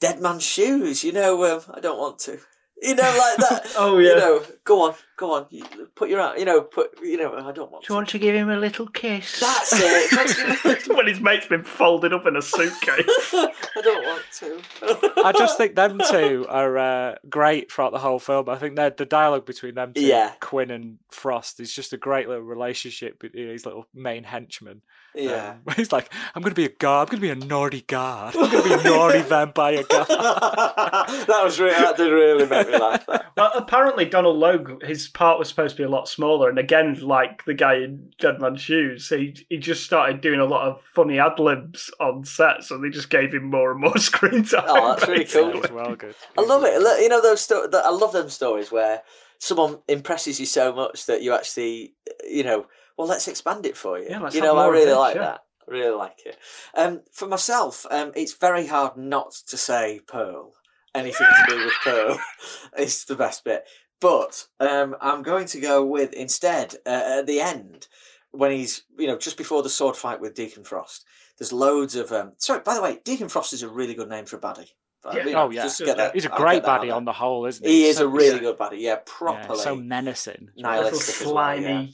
Dead 0.00 0.20
Man's 0.20 0.42
Shoes. 0.42 1.04
You 1.04 1.12
know, 1.12 1.44
um, 1.44 1.62
I 1.72 1.78
don't 1.80 1.98
want 1.98 2.18
to. 2.20 2.40
You 2.84 2.94
know, 2.94 3.02
like 3.02 3.36
that. 3.48 3.72
Oh, 3.76 3.98
yeah. 3.98 4.10
You 4.10 4.16
know, 4.16 4.42
go 4.64 4.82
on, 4.82 4.94
go 5.16 5.32
on. 5.32 5.46
Put 5.94 6.08
your 6.08 6.20
arm. 6.20 6.38
You 6.38 6.44
know, 6.44 6.60
put. 6.60 6.90
You 7.02 7.16
know, 7.16 7.34
I 7.34 7.50
don't 7.50 7.70
want. 7.72 7.84
Do 7.84 7.92
you 7.92 7.96
want 7.96 8.08
to 8.10 8.18
give 8.18 8.34
him 8.34 8.50
a 8.50 8.56
little 8.56 8.86
kiss? 8.86 9.40
That's 9.40 9.72
it. 9.74 10.88
when 10.94 11.06
his 11.06 11.20
mate's 11.20 11.46
been 11.46 11.64
folded 11.64 12.12
up 12.12 12.26
in 12.26 12.36
a 12.36 12.42
suitcase. 12.42 13.04
I 13.34 13.80
don't 13.82 14.04
want 14.04 14.22
to. 14.40 15.12
I 15.24 15.32
just 15.32 15.56
think 15.56 15.74
them 15.76 15.98
two 16.10 16.46
are 16.48 16.78
uh, 16.78 17.14
great 17.28 17.72
throughout 17.72 17.92
the 17.92 17.98
whole 17.98 18.18
film. 18.18 18.48
I 18.48 18.56
think 18.56 18.76
that 18.76 18.96
the 18.96 19.06
dialogue 19.06 19.46
between 19.46 19.74
them 19.74 19.92
two, 19.94 20.02
Yeah. 20.02 20.32
Quinn 20.40 20.70
and 20.70 20.98
Frost, 21.10 21.60
is 21.60 21.72
just 21.72 21.92
a 21.92 21.96
great 21.96 22.28
little 22.28 22.44
relationship 22.44 23.18
between 23.18 23.48
these 23.48 23.66
little 23.66 23.86
main 23.94 24.24
henchmen. 24.24 24.82
Yeah. 25.14 25.54
Um, 25.66 25.74
he's 25.76 25.92
like, 25.92 26.12
I'm 26.34 26.42
going 26.42 26.50
to 26.52 26.60
be 26.60 26.64
a 26.64 26.68
guard. 26.70 27.08
I'm 27.08 27.18
going 27.20 27.30
to 27.36 27.40
be 27.40 27.44
a 27.44 27.48
naughty 27.48 27.82
guard. 27.82 28.34
I'm 28.36 28.50
going 28.50 28.62
to 28.62 28.68
be 28.68 28.74
a 28.74 28.82
naughty 28.90 29.20
vampire 29.22 29.82
guard. 29.84 30.08
that 30.08 31.40
was 31.44 31.58
really. 31.60 31.74
That 31.74 31.96
did 31.96 32.10
really 32.10 32.46
make 32.46 32.68
me 32.68 32.78
laugh. 32.78 33.04
That. 33.06 33.26
Well, 33.36 33.50
apparently 33.54 34.04
Donald 34.06 34.36
Logue, 34.38 34.82
his 34.82 35.08
part 35.08 35.38
was 35.38 35.48
supposed 35.48 35.76
to 35.76 35.82
be 35.82 35.86
a 35.86 35.88
lot 35.90 36.08
smaller, 36.08 36.48
and 36.48 36.58
again, 36.58 36.98
like 37.00 37.44
the 37.44 37.54
guy 37.54 37.74
in 37.76 38.12
Dead 38.18 38.40
Man's 38.40 38.60
Shoes, 38.60 39.08
he 39.08 39.34
he 39.48 39.56
just 39.58 39.84
started 39.84 40.20
doing 40.20 40.40
a 40.40 40.44
lot 40.44 40.66
of 40.68 40.80
funny 40.94 41.18
ad 41.18 41.38
libs 41.38 41.90
on 42.00 42.24
set, 42.24 42.64
so 42.64 42.78
they 42.78 42.88
just 42.90 43.10
gave 43.10 43.32
him 43.32 43.44
more 43.50 43.72
and 43.72 43.80
more 43.80 43.98
screen 43.98 44.44
time. 44.44 44.64
Oh, 44.66 44.94
that's 44.94 45.08
really 45.08 45.24
cool. 45.24 45.52
basically. 45.52 45.76
Well 45.76 45.94
good. 45.96 46.14
I 46.38 46.42
love 46.42 46.64
it. 46.64 46.80
Look, 46.80 47.00
You 47.00 47.08
know 47.08 47.22
those. 47.22 47.40
Sto- 47.40 47.68
that- 47.68 47.84
I 47.84 47.90
love 47.90 48.12
them 48.12 48.28
stories 48.30 48.72
where 48.72 49.02
someone 49.38 49.78
impresses 49.88 50.40
you 50.40 50.46
so 50.46 50.72
much 50.72 51.06
that 51.06 51.22
you 51.22 51.34
actually, 51.34 51.94
you 52.28 52.42
know, 52.42 52.66
well, 52.96 53.08
let's 53.08 53.28
expand 53.28 53.66
it 53.66 53.76
for 53.76 53.98
you. 53.98 54.06
Yeah, 54.10 54.20
let's 54.20 54.34
you 54.34 54.40
know, 54.42 54.56
I 54.56 54.68
really 54.68 54.86
this, 54.86 54.96
like 54.96 55.14
yeah. 55.16 55.20
that. 55.22 55.40
I 55.66 55.72
really 55.72 55.96
like 55.96 56.18
it. 56.26 56.36
Um, 56.74 57.02
for 57.12 57.26
myself, 57.26 57.86
um, 57.90 58.12
it's 58.14 58.34
very 58.34 58.66
hard 58.66 58.96
not 58.96 59.32
to 59.48 59.56
say 59.56 60.00
Pearl. 60.06 60.52
Anything 60.94 61.26
to 61.26 61.50
do 61.54 61.64
with 61.64 61.74
Pearl 61.82 62.18
is 62.78 63.04
the 63.04 63.16
best 63.16 63.44
bit. 63.44 63.64
But 64.00 64.46
um, 64.60 64.94
I'm 65.00 65.22
going 65.22 65.46
to 65.46 65.60
go 65.60 65.84
with 65.84 66.12
instead 66.12 66.74
uh, 66.86 67.18
at 67.20 67.26
the 67.26 67.40
end 67.40 67.88
when 68.30 68.50
he's 68.50 68.82
you 68.98 69.06
know 69.06 69.16
just 69.18 69.36
before 69.36 69.62
the 69.62 69.70
sword 69.70 69.96
fight 69.96 70.20
with 70.20 70.34
Deacon 70.34 70.62
Frost. 70.64 71.04
There's 71.38 71.52
loads 71.52 71.96
of 71.96 72.12
um. 72.12 72.32
Sorry, 72.36 72.60
by 72.60 72.74
the 72.74 72.82
way, 72.82 73.00
Deacon 73.04 73.28
Frost 73.28 73.52
is 73.52 73.62
a 73.62 73.68
really 73.68 73.94
good 73.94 74.08
name 74.08 74.26
for 74.26 74.36
a 74.36 74.40
baddie. 74.40 74.68
Uh, 75.04 75.12
Yeah. 75.16 75.24
you 75.26 75.32
know, 75.32 75.46
oh, 75.46 75.50
yeah. 75.50 75.62
just 75.64 75.84
get 75.84 75.96
that- 75.96 76.14
He's 76.14 76.24
a 76.26 76.32
I'll 76.32 76.38
great 76.38 76.54
get 76.54 76.62
that 76.64 76.70
out 76.70 76.80
baddie 76.82 76.94
on 76.94 77.04
the 77.04 77.12
whole, 77.12 77.44
isn't 77.46 77.66
he? 77.66 77.72
He 77.72 77.84
is 77.88 77.96
So- 77.98 78.06
a 78.06 78.08
really 78.08 78.38
good 78.38 78.56
baddie. 78.56 78.80
Yeah, 78.80 78.92
Yeah, 78.92 78.98
properly 79.04 79.58
so 79.58 79.76
menacing. 79.76 80.50
Little 80.56 80.70
nihilistic 80.72 81.26
as 81.26 81.32
well. 81.32 81.60
Yeah. 81.60 81.86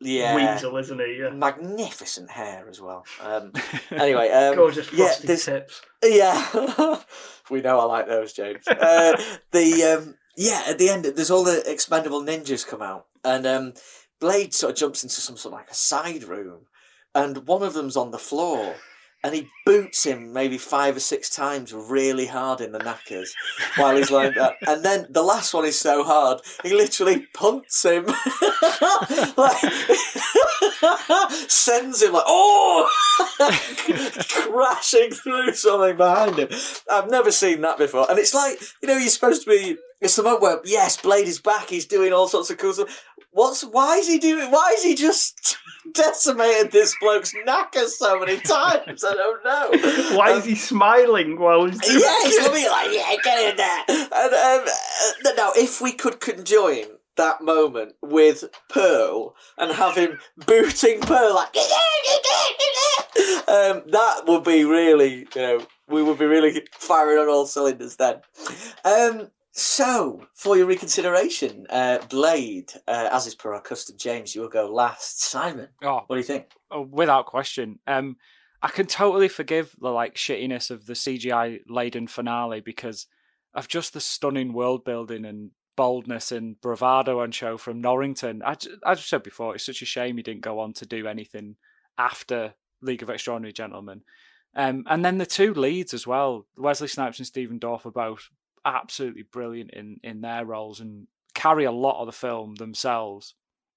Slimy 0.00 0.18
yeah. 0.18 0.54
weasel, 0.54 0.76
isn't 0.76 1.00
he? 1.00 1.18
Yeah. 1.20 1.30
Magnificent 1.30 2.30
hair 2.30 2.66
as 2.68 2.80
well. 2.80 3.04
Um, 3.22 3.52
anyway, 3.90 4.30
um, 4.30 4.54
Gorgeous 4.56 4.92
yeah, 4.92 5.06
frosty 5.06 5.26
there's- 5.26 5.44
tips. 5.44 5.82
yeah, 6.04 7.00
we 7.50 7.60
know 7.60 7.78
I 7.80 7.84
like 7.84 8.06
those, 8.06 8.32
James. 8.32 8.66
Uh, 8.68 9.20
the 9.52 9.84
um, 9.98 10.14
yeah, 10.36 10.62
at 10.68 10.78
the 10.78 10.88
end, 10.90 11.04
there's 11.04 11.30
all 11.30 11.44
the 11.44 11.62
expendable 11.70 12.22
ninjas 12.22 12.66
come 12.66 12.82
out, 12.82 13.06
and 13.24 13.46
um, 13.46 13.72
Blade 14.20 14.54
sort 14.54 14.72
of 14.72 14.78
jumps 14.78 15.02
into 15.02 15.20
some 15.20 15.36
sort 15.36 15.54
of 15.54 15.58
like 15.60 15.70
a 15.70 15.74
side 15.74 16.24
room, 16.24 16.66
and 17.14 17.46
one 17.46 17.62
of 17.62 17.74
them's 17.74 17.96
on 17.96 18.10
the 18.10 18.18
floor. 18.18 18.76
And 19.24 19.34
he 19.34 19.48
boots 19.64 20.04
him 20.04 20.32
maybe 20.32 20.56
five 20.58 20.96
or 20.96 21.00
six 21.00 21.28
times 21.28 21.72
really 21.72 22.26
hard 22.26 22.60
in 22.60 22.72
the 22.72 22.78
knackers 22.78 23.34
while 23.76 23.96
he's 23.96 24.10
like 24.10 24.34
that. 24.34 24.54
And 24.68 24.84
then 24.84 25.06
the 25.10 25.22
last 25.22 25.52
one 25.52 25.64
is 25.64 25.78
so 25.78 26.04
hard, 26.04 26.40
he 26.62 26.74
literally 26.74 27.26
punts 27.34 27.84
him. 27.84 28.06
like, 29.36 29.56
sends 31.48 32.02
him 32.02 32.12
like, 32.12 32.24
oh! 32.26 32.90
crashing 34.28 35.10
through 35.10 35.54
something 35.54 35.96
behind 35.96 36.38
him. 36.38 36.48
I've 36.90 37.10
never 37.10 37.32
seen 37.32 37.60
that 37.62 37.78
before. 37.78 38.08
And 38.08 38.18
it's 38.18 38.34
like, 38.34 38.60
you 38.82 38.88
know, 38.88 38.96
you're 38.96 39.08
supposed 39.08 39.44
to 39.44 39.50
be. 39.50 39.76
It's 40.00 40.16
the 40.16 40.22
moment 40.22 40.42
where, 40.42 40.60
yes, 40.64 41.00
Blade 41.00 41.26
is 41.26 41.40
back. 41.40 41.70
He's 41.70 41.86
doing 41.86 42.12
all 42.12 42.28
sorts 42.28 42.50
of 42.50 42.58
cool 42.58 42.74
stuff. 42.74 43.02
What's 43.36 43.60
why 43.60 43.98
is 43.98 44.08
he 44.08 44.18
doing? 44.18 44.50
Why 44.50 44.72
is 44.78 44.82
he 44.82 44.94
just 44.94 45.58
decimated 45.92 46.72
this 46.72 46.96
bloke's 46.98 47.34
knackers 47.44 47.98
so 47.98 48.18
many 48.18 48.38
times? 48.54 49.04
I 49.04 49.12
don't 49.12 49.44
know. 49.44 50.16
Why 50.16 50.32
Um, 50.32 50.38
is 50.38 50.46
he 50.46 50.54
smiling 50.54 51.38
while 51.38 51.66
he's 51.66 51.78
doing 51.78 52.00
yeah, 52.00 52.18
he's 52.24 52.42
looking 52.42 52.70
like, 52.70 52.88
yeah, 52.92 53.14
get 53.22 53.50
in 53.50 53.56
there. 53.58 53.84
And 53.88 54.32
um, 54.34 54.68
uh, 55.26 55.32
now, 55.36 55.50
if 55.54 55.82
we 55.82 55.92
could 55.92 56.18
conjoin 56.18 56.86
that 57.16 57.42
moment 57.42 57.92
with 58.00 58.44
Pearl 58.70 59.34
and 59.58 59.70
have 59.70 59.96
him 59.96 60.18
booting 60.46 61.02
Pearl 61.02 61.34
like, 61.34 61.54
um, 63.48 63.82
that 63.90 64.22
would 64.26 64.44
be 64.44 64.64
really, 64.64 65.26
you 65.34 65.42
know, 65.42 65.66
we 65.88 66.02
would 66.02 66.18
be 66.18 66.24
really 66.24 66.66
firing 66.72 67.18
on 67.18 67.28
all 67.28 67.44
cylinders 67.46 67.96
then. 67.96 68.20
Um, 68.82 69.30
so, 69.58 70.26
for 70.34 70.54
your 70.56 70.66
reconsideration, 70.66 71.66
uh, 71.70 71.98
Blade, 72.10 72.72
uh, 72.86 73.08
as 73.10 73.26
is 73.26 73.34
per 73.34 73.54
our 73.54 73.62
custom, 73.62 73.96
James, 73.98 74.34
you 74.34 74.42
will 74.42 74.50
go 74.50 74.70
last. 74.70 75.22
Simon, 75.22 75.68
Oh, 75.82 76.02
what 76.06 76.16
do 76.16 76.18
you 76.18 76.22
think? 76.22 76.50
oh, 76.70 76.82
without 76.82 77.24
question. 77.24 77.78
Um, 77.86 78.16
I 78.62 78.68
can 78.68 78.86
totally 78.86 79.28
forgive 79.28 79.74
the 79.80 79.88
like 79.88 80.14
shittiness 80.16 80.70
of 80.70 80.84
the 80.84 80.92
CGI 80.92 81.60
laden 81.68 82.06
finale 82.06 82.60
because 82.60 83.06
of 83.54 83.66
just 83.66 83.94
the 83.94 84.00
stunning 84.00 84.52
world 84.52 84.84
building 84.84 85.24
and 85.24 85.52
boldness 85.74 86.32
and 86.32 86.60
bravado 86.60 87.20
on 87.20 87.30
show 87.32 87.56
from 87.56 87.80
Norrington. 87.80 88.42
I, 88.44 88.52
as 88.52 88.68
I 88.84 88.94
said 88.96 89.22
before, 89.22 89.54
it's 89.54 89.64
such 89.64 89.80
a 89.80 89.86
shame 89.86 90.18
he 90.18 90.22
didn't 90.22 90.42
go 90.42 90.58
on 90.60 90.74
to 90.74 90.86
do 90.86 91.06
anything 91.06 91.56
after 91.96 92.54
League 92.82 93.02
of 93.02 93.08
Extraordinary 93.08 93.54
Gentlemen. 93.54 94.02
Um, 94.54 94.84
and 94.86 95.02
then 95.02 95.16
the 95.18 95.26
two 95.26 95.54
leads 95.54 95.94
as 95.94 96.06
well, 96.06 96.46
Wesley 96.58 96.88
Snipes 96.88 97.18
and 97.18 97.26
Stephen 97.26 97.58
Dorff 97.58 97.86
are 97.86 97.90
both 97.90 98.28
absolutely 98.66 99.22
brilliant 99.22 99.70
in, 99.70 100.00
in 100.02 100.20
their 100.20 100.44
roles 100.44 100.80
and 100.80 101.06
carry 101.34 101.64
a 101.64 101.72
lot 101.72 102.00
of 102.00 102.06
the 102.06 102.12
film 102.12 102.56
themselves. 102.56 103.34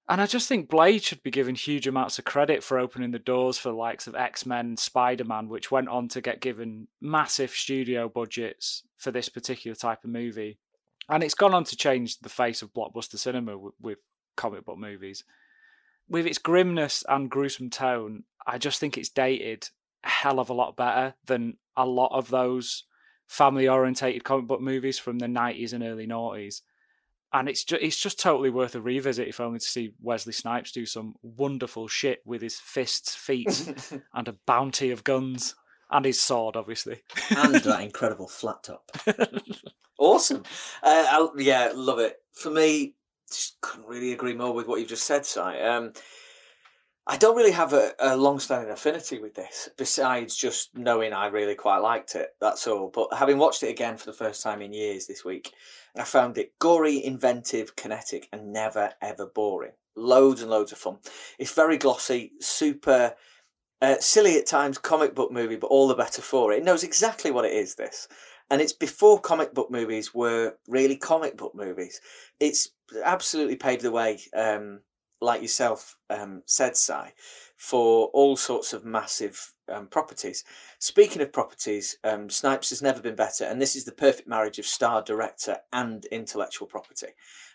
And 0.08 0.20
I 0.20 0.26
just 0.26 0.48
think 0.48 0.68
Blade 0.68 1.04
should 1.04 1.22
be 1.22 1.30
given 1.30 1.54
huge 1.54 1.86
amounts 1.86 2.18
of 2.18 2.24
credit 2.24 2.64
for 2.64 2.80
opening 2.80 3.12
the 3.12 3.20
doors 3.20 3.58
for 3.58 3.68
the 3.68 3.76
likes 3.76 4.08
of 4.08 4.16
X 4.16 4.44
Men, 4.44 4.76
Spider 4.76 5.24
Man, 5.24 5.48
which 5.48 5.70
went 5.70 5.88
on 5.88 6.08
to 6.08 6.20
get 6.20 6.40
given 6.40 6.88
massive 7.00 7.50
studio 7.50 8.08
budgets 8.08 8.82
for 8.96 9.12
this 9.12 9.28
particular 9.28 9.76
type 9.76 10.02
of 10.02 10.10
movie. 10.10 10.58
And 11.08 11.22
it's 11.22 11.34
gone 11.34 11.54
on 11.54 11.62
to 11.64 11.76
change 11.76 12.18
the 12.18 12.28
face 12.28 12.60
of 12.60 12.74
blockbuster 12.74 13.18
cinema 13.18 13.56
with, 13.56 13.74
with 13.80 13.98
comic 14.36 14.64
book 14.64 14.78
movies. 14.78 15.22
With 16.08 16.26
its 16.26 16.38
grimness 16.38 17.04
and 17.08 17.30
gruesome 17.30 17.70
tone, 17.70 18.24
I 18.44 18.58
just 18.58 18.80
think 18.80 18.98
it's 18.98 19.08
dated 19.08 19.68
a 20.02 20.08
hell 20.08 20.40
of 20.40 20.50
a 20.50 20.54
lot 20.54 20.76
better 20.76 21.14
than 21.26 21.58
a 21.76 21.86
lot 21.86 22.10
of 22.12 22.30
those 22.30 22.84
family 23.30 23.68
orientated 23.68 24.24
comic 24.24 24.48
book 24.48 24.60
movies 24.60 24.98
from 24.98 25.20
the 25.20 25.26
90s 25.26 25.72
and 25.72 25.84
early 25.84 26.04
noughties 26.04 26.62
and 27.32 27.48
it's 27.48 27.62
just 27.62 27.80
it's 27.80 28.00
just 28.00 28.18
totally 28.18 28.50
worth 28.50 28.74
a 28.74 28.80
revisit 28.80 29.28
if 29.28 29.38
only 29.38 29.60
to 29.60 29.64
see 29.64 29.92
Wesley 30.02 30.32
Snipes 30.32 30.72
do 30.72 30.84
some 30.84 31.14
wonderful 31.22 31.86
shit 31.86 32.20
with 32.24 32.42
his 32.42 32.58
fists, 32.58 33.14
feet, 33.14 33.72
and 34.14 34.26
a 34.26 34.34
bounty 34.46 34.90
of 34.90 35.04
guns 35.04 35.54
and 35.92 36.04
his 36.04 36.20
sword, 36.20 36.56
obviously. 36.56 37.02
and 37.30 37.54
that 37.54 37.80
incredible 37.84 38.26
flat 38.26 38.64
top. 38.64 38.90
awesome. 39.98 40.42
Uh, 40.82 41.28
yeah, 41.36 41.70
love 41.72 42.00
it. 42.00 42.16
For 42.32 42.50
me, 42.50 42.94
just 43.30 43.60
couldn't 43.60 43.86
really 43.86 44.12
agree 44.12 44.34
more 44.34 44.52
with 44.52 44.66
what 44.66 44.80
you've 44.80 44.88
just 44.88 45.06
said, 45.06 45.24
Si. 45.24 45.40
Um, 45.40 45.92
I 47.10 47.16
don't 47.16 47.36
really 47.36 47.50
have 47.50 47.72
a, 47.72 47.92
a 47.98 48.16
long-standing 48.16 48.70
affinity 48.70 49.18
with 49.18 49.34
this, 49.34 49.68
besides 49.76 50.36
just 50.36 50.76
knowing 50.76 51.12
I 51.12 51.26
really 51.26 51.56
quite 51.56 51.78
liked 51.78 52.14
it. 52.14 52.36
That's 52.40 52.68
all. 52.68 52.88
But 52.88 53.08
having 53.18 53.36
watched 53.36 53.64
it 53.64 53.68
again 53.68 53.96
for 53.96 54.06
the 54.06 54.12
first 54.12 54.44
time 54.44 54.62
in 54.62 54.72
years 54.72 55.08
this 55.08 55.24
week, 55.24 55.52
I 55.96 56.04
found 56.04 56.38
it 56.38 56.56
gory, 56.60 57.04
inventive, 57.04 57.74
kinetic, 57.74 58.28
and 58.32 58.52
never 58.52 58.92
ever 59.02 59.26
boring. 59.26 59.72
Loads 59.96 60.40
and 60.40 60.52
loads 60.52 60.70
of 60.70 60.78
fun. 60.78 60.98
It's 61.36 61.52
very 61.52 61.78
glossy, 61.78 62.30
super 62.38 63.16
uh, 63.82 63.96
silly 63.98 64.38
at 64.38 64.46
times, 64.46 64.78
comic 64.78 65.16
book 65.16 65.32
movie, 65.32 65.56
but 65.56 65.66
all 65.66 65.88
the 65.88 65.96
better 65.96 66.22
for 66.22 66.52
it. 66.52 66.58
It 66.58 66.64
knows 66.64 66.84
exactly 66.84 67.32
what 67.32 67.44
it 67.44 67.52
is. 67.52 67.74
This, 67.74 68.06
and 68.48 68.60
it's 68.60 68.72
before 68.72 69.18
comic 69.20 69.52
book 69.52 69.68
movies 69.68 70.14
were 70.14 70.54
really 70.68 70.96
comic 70.96 71.36
book 71.36 71.56
movies. 71.56 72.00
It's 72.38 72.68
absolutely 73.04 73.56
paved 73.56 73.82
the 73.82 73.90
way. 73.90 74.20
Um, 74.32 74.82
like 75.20 75.42
yourself 75.42 75.96
um, 76.08 76.42
said, 76.46 76.76
Si, 76.76 76.94
for 77.56 78.06
all 78.08 78.36
sorts 78.36 78.72
of 78.72 78.84
massive 78.84 79.52
um, 79.68 79.86
properties. 79.86 80.44
Speaking 80.78 81.20
of 81.22 81.32
properties, 81.32 81.96
um, 82.04 82.30
Snipes 82.30 82.70
has 82.70 82.82
never 82.82 83.00
been 83.00 83.14
better, 83.16 83.44
and 83.44 83.60
this 83.60 83.76
is 83.76 83.84
the 83.84 83.92
perfect 83.92 84.28
marriage 84.28 84.58
of 84.58 84.66
star, 84.66 85.02
director, 85.02 85.58
and 85.72 86.04
intellectual 86.06 86.66
property. 86.66 87.08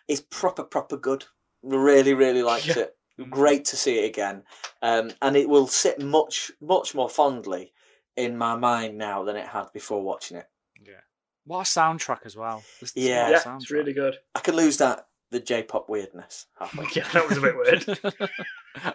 It's 0.08 0.22
proper, 0.22 0.64
proper 0.64 0.98
good. 0.98 1.26
Really, 1.64 2.14
really 2.14 2.44
liked 2.52 2.68
Yeah. 2.68 2.80
it. 2.80 2.98
Great 3.30 3.64
to 3.66 3.78
see 3.78 4.00
it 4.00 4.06
again, 4.10 4.44
um, 4.82 5.12
and 5.22 5.38
it 5.38 5.48
will 5.48 5.68
sit 5.68 6.02
much, 6.02 6.52
much 6.60 6.94
more 6.94 7.10
fondly 7.10 7.72
in 8.18 8.38
my 8.38 8.56
mind 8.58 8.98
now 8.98 9.24
than 9.24 9.38
it 9.38 9.48
had 9.48 9.72
before 9.74 10.02
watching 10.04 10.36
it. 10.38 10.48
Yeah. 10.86 11.00
What 11.46 11.60
a 11.60 11.64
soundtrack 11.64 12.26
as 12.26 12.36
well. 12.36 12.64
This- 12.82 12.92
this 12.92 13.06
Yeah. 13.06 13.30
what 13.32 13.46
a 13.46 13.50
Yeah, 13.50 13.56
it's 13.56 13.72
really 13.72 13.94
good. 13.94 14.18
I 14.36 14.42
could 14.42 14.56
lose 14.56 14.78
that 14.78 15.08
the 15.36 15.42
J-pop 15.42 15.90
weirdness 15.90 16.46
halfway. 16.58 16.86
Yeah, 16.96 17.06
that 17.12 17.28
was 17.28 17.38
a 17.38 17.42
bit 17.42 17.58
weird. 17.58 17.84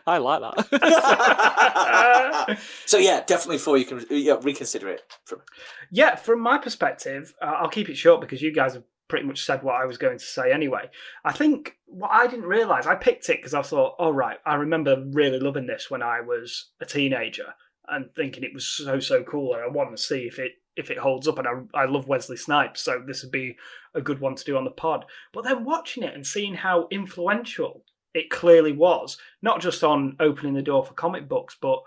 I 0.07 0.17
like 0.17 0.41
that. 0.41 0.57
so 2.87 2.97
yeah, 2.97 3.23
definitely 3.27 3.59
for 3.59 3.77
you 3.77 3.85
can 3.85 4.03
yeah, 4.09 4.39
reconsider 4.43 4.89
it. 4.89 5.03
From 5.25 5.43
Yeah, 5.91 6.17
from 6.17 6.41
my 6.41 6.57
perspective, 6.57 7.35
uh, 7.43 7.57
I'll 7.59 7.69
keep 7.69 7.91
it 7.91 7.97
short 7.97 8.23
because 8.23 8.41
you 8.41 8.55
guys 8.55 8.73
have 8.73 8.85
pretty 9.09 9.27
much 9.27 9.45
said 9.45 9.63
what 9.63 9.75
I 9.75 9.85
was 9.85 9.99
going 9.99 10.19
to 10.19 10.25
say 10.25 10.51
anyway. 10.51 10.89
I 11.25 11.33
think 11.33 11.77
what 11.85 12.11
I 12.11 12.27
didn't 12.27 12.47
realise, 12.47 12.87
I 12.87 12.95
picked 12.95 13.29
it 13.29 13.37
because 13.37 13.53
I 13.53 13.61
thought, 13.61 13.97
oh, 13.99 14.11
right, 14.11 14.39
I 14.47 14.55
remember 14.55 15.05
really 15.13 15.41
loving 15.41 15.67
this 15.67 15.91
when 15.91 16.03
I 16.03 16.23
was 16.23 16.71
a 16.81 16.87
teenager 16.87 17.53
and 17.87 18.15
thinking 18.15 18.45
it 18.45 18.55
was 18.55 18.65
so, 18.65 18.99
so 18.99 19.23
cool. 19.25 19.53
And 19.53 19.63
I 19.63 19.69
want 19.69 19.95
to 19.95 20.03
see 20.03 20.21
if 20.21 20.39
it 20.39 20.53
if 20.77 20.91
it 20.91 20.99
holds 20.99 21.29
up. 21.29 21.39
And 21.39 21.49
I, 21.49 21.83
I 21.83 21.85
love 21.87 22.09
Wesley 22.09 22.37
Snipes, 22.37 22.81
so 22.81 23.03
this 23.07 23.23
would 23.23 23.33
be 23.33 23.57
a 23.95 24.01
good 24.01 24.21
one 24.21 24.35
to 24.35 24.45
do 24.45 24.57
on 24.57 24.65
the 24.65 24.71
pod. 24.71 25.05
But 25.33 25.45
then 25.45 25.65
watching 25.65 26.03
it 26.03 26.15
and 26.15 26.27
seeing 26.27 26.55
how 26.55 26.89
influential 26.91 27.85
it 28.15 28.31
clearly 28.31 28.73
was, 28.73 29.19
not 29.43 29.61
just 29.61 29.85
on 29.85 30.17
opening 30.21 30.55
the 30.55 30.63
door 30.63 30.85
for 30.85 30.95
comic 30.95 31.29
books, 31.29 31.57
but 31.61 31.81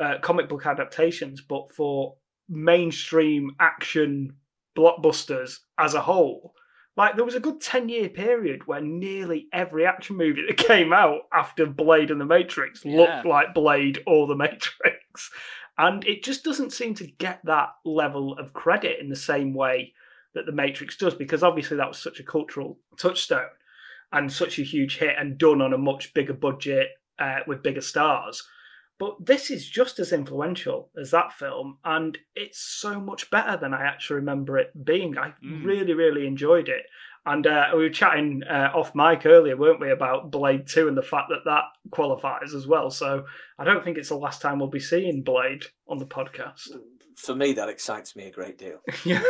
uh, 0.00 0.18
comic 0.20 0.48
book 0.48 0.66
adaptations, 0.66 1.40
but 1.40 1.72
for 1.72 2.14
mainstream 2.48 3.54
action 3.60 4.34
blockbusters 4.76 5.58
as 5.78 5.94
a 5.94 6.00
whole. 6.00 6.54
Like 6.96 7.14
there 7.14 7.24
was 7.24 7.36
a 7.36 7.40
good 7.40 7.60
ten 7.60 7.88
year 7.88 8.08
period 8.08 8.66
where 8.66 8.80
nearly 8.80 9.46
every 9.52 9.86
action 9.86 10.16
movie 10.16 10.44
that 10.46 10.56
came 10.66 10.92
out 10.92 11.22
after 11.32 11.64
Blade 11.64 12.10
and 12.10 12.20
the 12.20 12.24
Matrix 12.24 12.84
looked 12.84 13.24
like 13.24 13.54
Blade 13.54 14.02
or 14.06 14.26
the 14.26 14.34
Matrix. 14.34 15.30
And 15.78 16.04
it 16.06 16.24
just 16.24 16.42
doesn't 16.44 16.72
seem 16.72 16.94
to 16.94 17.06
get 17.06 17.40
that 17.44 17.68
level 17.84 18.36
of 18.36 18.52
credit 18.52 18.98
in 19.00 19.08
the 19.08 19.16
same 19.16 19.54
way 19.54 19.94
that 20.34 20.44
the 20.44 20.52
Matrix 20.52 20.96
does, 20.96 21.14
because 21.14 21.42
obviously 21.42 21.76
that 21.76 21.88
was 21.88 21.98
such 21.98 22.18
a 22.20 22.24
cultural 22.24 22.78
touchstone 22.98 23.48
and 24.12 24.32
such 24.32 24.58
a 24.58 24.62
huge 24.62 24.98
hit 24.98 25.14
and 25.18 25.38
done 25.38 25.62
on 25.62 25.72
a 25.72 25.78
much 25.78 26.12
bigger 26.14 26.34
budget 26.34 26.88
uh, 27.18 27.40
with 27.46 27.62
bigger 27.62 27.80
stars. 27.80 28.42
But 28.98 29.26
this 29.26 29.48
is 29.50 29.68
just 29.68 30.00
as 30.00 30.12
influential 30.12 30.90
as 31.00 31.12
that 31.12 31.32
film, 31.32 31.78
and 31.84 32.18
it's 32.34 32.58
so 32.58 33.00
much 33.00 33.30
better 33.30 33.56
than 33.56 33.72
I 33.72 33.82
actually 33.82 34.16
remember 34.16 34.58
it 34.58 34.84
being. 34.84 35.16
I 35.16 35.34
Mm. 35.44 35.64
really, 35.64 35.94
really 35.94 36.26
enjoyed 36.26 36.68
it. 36.68 36.86
And 37.26 37.46
uh, 37.46 37.66
we 37.74 37.82
were 37.82 37.90
chatting 37.90 38.42
uh, 38.48 38.70
off 38.74 38.94
mic 38.94 39.26
earlier, 39.26 39.56
weren't 39.56 39.80
we, 39.80 39.90
about 39.90 40.30
Blade 40.30 40.66
2 40.66 40.88
and 40.88 40.96
the 40.96 41.02
fact 41.02 41.28
that 41.28 41.44
that 41.44 41.64
qualifies 41.90 42.54
as 42.54 42.66
well. 42.66 42.90
So 42.90 43.24
I 43.58 43.64
don't 43.64 43.84
think 43.84 43.98
it's 43.98 44.08
the 44.08 44.16
last 44.16 44.40
time 44.40 44.58
we'll 44.58 44.68
be 44.68 44.80
seeing 44.80 45.22
Blade 45.22 45.64
on 45.88 45.98
the 45.98 46.06
podcast. 46.06 46.70
for 47.16 47.34
me, 47.34 47.52
that 47.54 47.68
excites 47.68 48.16
me 48.16 48.26
a 48.26 48.30
great 48.30 48.56
deal. 48.56 48.78
yeah, 49.04 49.22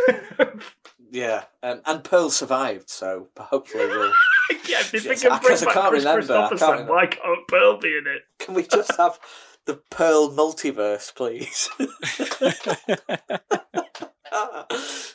Yeah, 1.10 1.44
um, 1.62 1.80
and 1.86 2.04
Pearl 2.04 2.30
survived, 2.30 2.90
so 2.90 3.28
hopefully 3.38 3.86
we'll. 3.86 4.12
if 4.50 4.92
they 4.92 4.98
Yes, 5.00 5.22
can 5.22 5.32
I 5.32 5.38
bring 5.40 5.56
can't- 5.56 5.62
I 5.62 5.64
back 5.64 5.74
can't 5.74 5.88
Kris 5.90 6.04
remember, 6.04 6.32
I 6.34 6.48
can't 6.48 6.60
Kristofferson, 6.60 6.70
remember. 6.72 6.92
why 6.92 7.06
can't 7.06 7.48
Pearl 7.48 7.78
be 7.78 7.88
in 7.98 8.04
it? 8.06 8.22
Can 8.38 8.54
we 8.54 8.62
just 8.64 8.96
have 8.96 9.18
the 9.64 9.80
Pearl 9.90 10.30
multiverse, 10.30 11.14
please? 11.14 11.68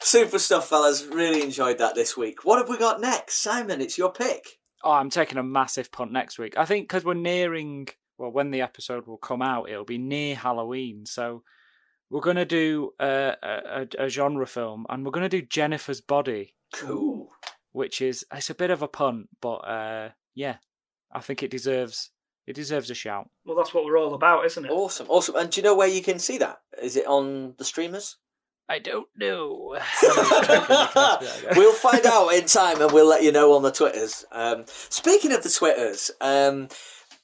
Super 0.02 0.40
stuff, 0.40 0.68
fellas. 0.70 1.06
Really 1.06 1.42
enjoyed 1.44 1.78
that 1.80 1.96
this 1.96 2.16
week. 2.18 2.44
What 2.46 2.60
have 2.60 2.70
we 2.70 2.78
got 2.78 3.02
next? 3.02 3.36
Simon, 3.36 3.82
it's 3.82 3.98
your 3.98 4.12
pick. 4.12 4.60
oh, 4.84 4.92
I'm 4.92 5.10
taking 5.10 5.38
a 5.38 5.44
massive 5.44 5.92
punt 5.92 6.12
next 6.12 6.38
week. 6.38 6.58
I 6.58 6.66
think 6.66 6.86
because 6.88 7.06
we're 7.06 7.14
nearing, 7.14 7.88
well, 8.18 8.32
when 8.32 8.52
the 8.52 8.62
episode 8.62 9.08
will 9.08 9.18
come 9.18 9.42
out, 9.42 9.70
it'll 9.70 9.86
be 9.86 9.98
near 9.98 10.36
Halloween. 10.36 11.06
So 11.06 11.44
we're 12.10 12.22
going 12.22 12.36
to 12.36 12.46
do 12.46 12.92
a, 13.00 13.34
a, 13.42 13.88
a 14.06 14.10
genre 14.10 14.46
film 14.46 14.86
and 14.90 15.06
we're 15.06 15.12
going 15.12 15.30
to 15.30 15.42
do 15.42 15.46
Jennifer's 15.46 16.02
Body, 16.02 16.54
Cool. 16.74 17.30
which 17.72 18.02
is, 18.02 18.26
it's 18.34 18.50
a 18.50 18.56
bit 18.56 18.70
of 18.72 18.82
a 18.82 18.88
punt, 18.88 19.30
but 19.42 19.56
uh, 19.68 20.10
yeah, 20.36 20.58
I 21.12 21.20
think 21.22 21.42
it 21.44 21.50
deserves, 21.52 22.12
it 22.46 22.54
deserves 22.54 22.90
a 22.92 22.96
shout. 22.96 23.30
Well, 23.46 23.56
that's 23.56 23.74
what 23.74 23.86
we're 23.86 23.98
all 23.98 24.14
about, 24.14 24.46
isn't 24.46 24.66
it? 24.66 24.70
Awesome, 24.72 25.08
awesome. 25.10 25.36
And 25.38 25.50
do 25.50 25.62
you 25.62 25.64
know 25.64 25.76
where 25.76 25.88
you 25.88 26.02
can 26.04 26.20
see 26.20 26.38
that? 26.40 26.60
Is 26.82 26.98
it 26.98 27.08
on 27.08 27.56
the 27.58 27.64
streamers? 27.66 28.18
I 28.70 28.80
don't 28.80 29.08
know. 29.18 29.78
we'll 31.56 31.74
find 31.74 32.06
out 32.06 32.30
in 32.30 32.46
time 32.46 32.82
and 32.82 32.92
we'll 32.92 33.08
let 33.08 33.24
you 33.24 33.32
know 33.32 33.54
on 33.54 33.62
the 33.64 33.72
Twitters. 33.72 34.26
Um, 34.32 34.64
speaking 34.68 35.34
of 35.34 35.44
the 35.44 35.50
Twitters, 35.50 36.12
um, 36.22 36.70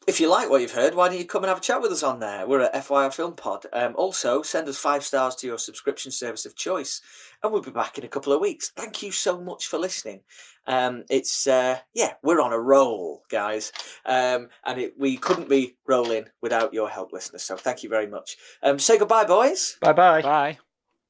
if 0.08 0.20
you 0.20 0.28
like 0.28 0.50
what 0.50 0.62
you've 0.62 0.72
heard, 0.72 0.96
why 0.96 1.08
don't 1.08 1.20
you 1.20 1.26
come 1.26 1.44
and 1.44 1.50
have 1.50 1.60
a 1.60 1.62
chat 1.62 1.82
with 1.82 1.92
us 1.92 2.04
on 2.04 2.20
there? 2.20 2.48
We're 2.48 2.62
at 2.62 2.74
FYR 2.74 3.14
Film 3.14 3.36
Pod. 3.36 3.66
Um, 3.72 3.94
also, 3.96 4.42
send 4.42 4.68
us 4.68 4.78
five 4.78 5.04
stars 5.04 5.36
to 5.36 5.48
your 5.48 5.60
subscription 5.60 6.12
service 6.12 6.46
of 6.46 6.56
choice, 6.56 7.00
and 7.44 7.54
we'll 7.54 7.62
be 7.62 7.72
back 7.72 7.98
in 7.98 8.04
a 8.04 8.10
couple 8.10 8.34
of 8.34 8.42
weeks. 8.42 8.72
Thank 8.76 9.04
you 9.04 9.12
so 9.12 9.40
much 9.40 9.68
for 9.68 9.78
listening. 9.78 10.22
Um, 10.66 11.04
it's 11.10 11.46
uh, 11.48 11.80
yeah, 11.94 12.14
we're 12.24 12.42
on 12.42 12.54
a 12.54 12.60
roll, 12.60 13.24
guys, 13.30 13.72
um, 14.06 14.50
and 14.66 14.80
it, 14.80 14.94
we 14.98 15.16
couldn't 15.18 15.50
be 15.50 15.76
rolling 15.88 16.26
without 16.42 16.74
your 16.74 16.90
help, 16.90 17.14
listeners. 17.14 17.44
So 17.44 17.56
thank 17.56 17.84
you 17.84 17.90
very 17.90 18.08
much. 18.08 18.36
Um, 18.64 18.80
say 18.80 18.98
goodbye, 18.98 19.26
boys. 19.26 19.78
Bye 19.82 19.94
bye 19.94 20.22
bye. 20.22 20.58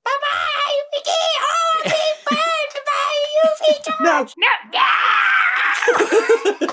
Bye. 0.04 0.12
Bye-bye, 0.12 0.76
Vicky! 0.94 1.24
Oh, 1.42 1.82
I'm 1.84 1.92
being 1.92 2.18
burned 2.30 2.76
by 2.86 3.12
UV 3.40 3.62
No, 4.02 4.16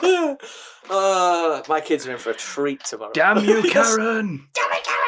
no! 0.00 0.36
uh, 0.90 1.62
my 1.68 1.80
kids 1.80 2.06
are 2.06 2.12
in 2.12 2.18
for 2.18 2.30
a 2.30 2.34
treat 2.34 2.84
tomorrow. 2.84 3.12
Damn 3.12 3.44
you, 3.44 3.62
Karen! 3.70 4.48
Damn 4.54 4.72
it, 4.72 4.84
Karen! 4.84 5.02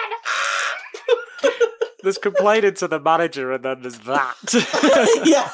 There's 2.02 2.18
complaining 2.18 2.74
to 2.74 2.86
the 2.86 3.00
manager, 3.00 3.50
and 3.52 3.64
then 3.64 3.82
there's 3.82 3.98
that. 4.00 4.36
yeah. 5.24 5.50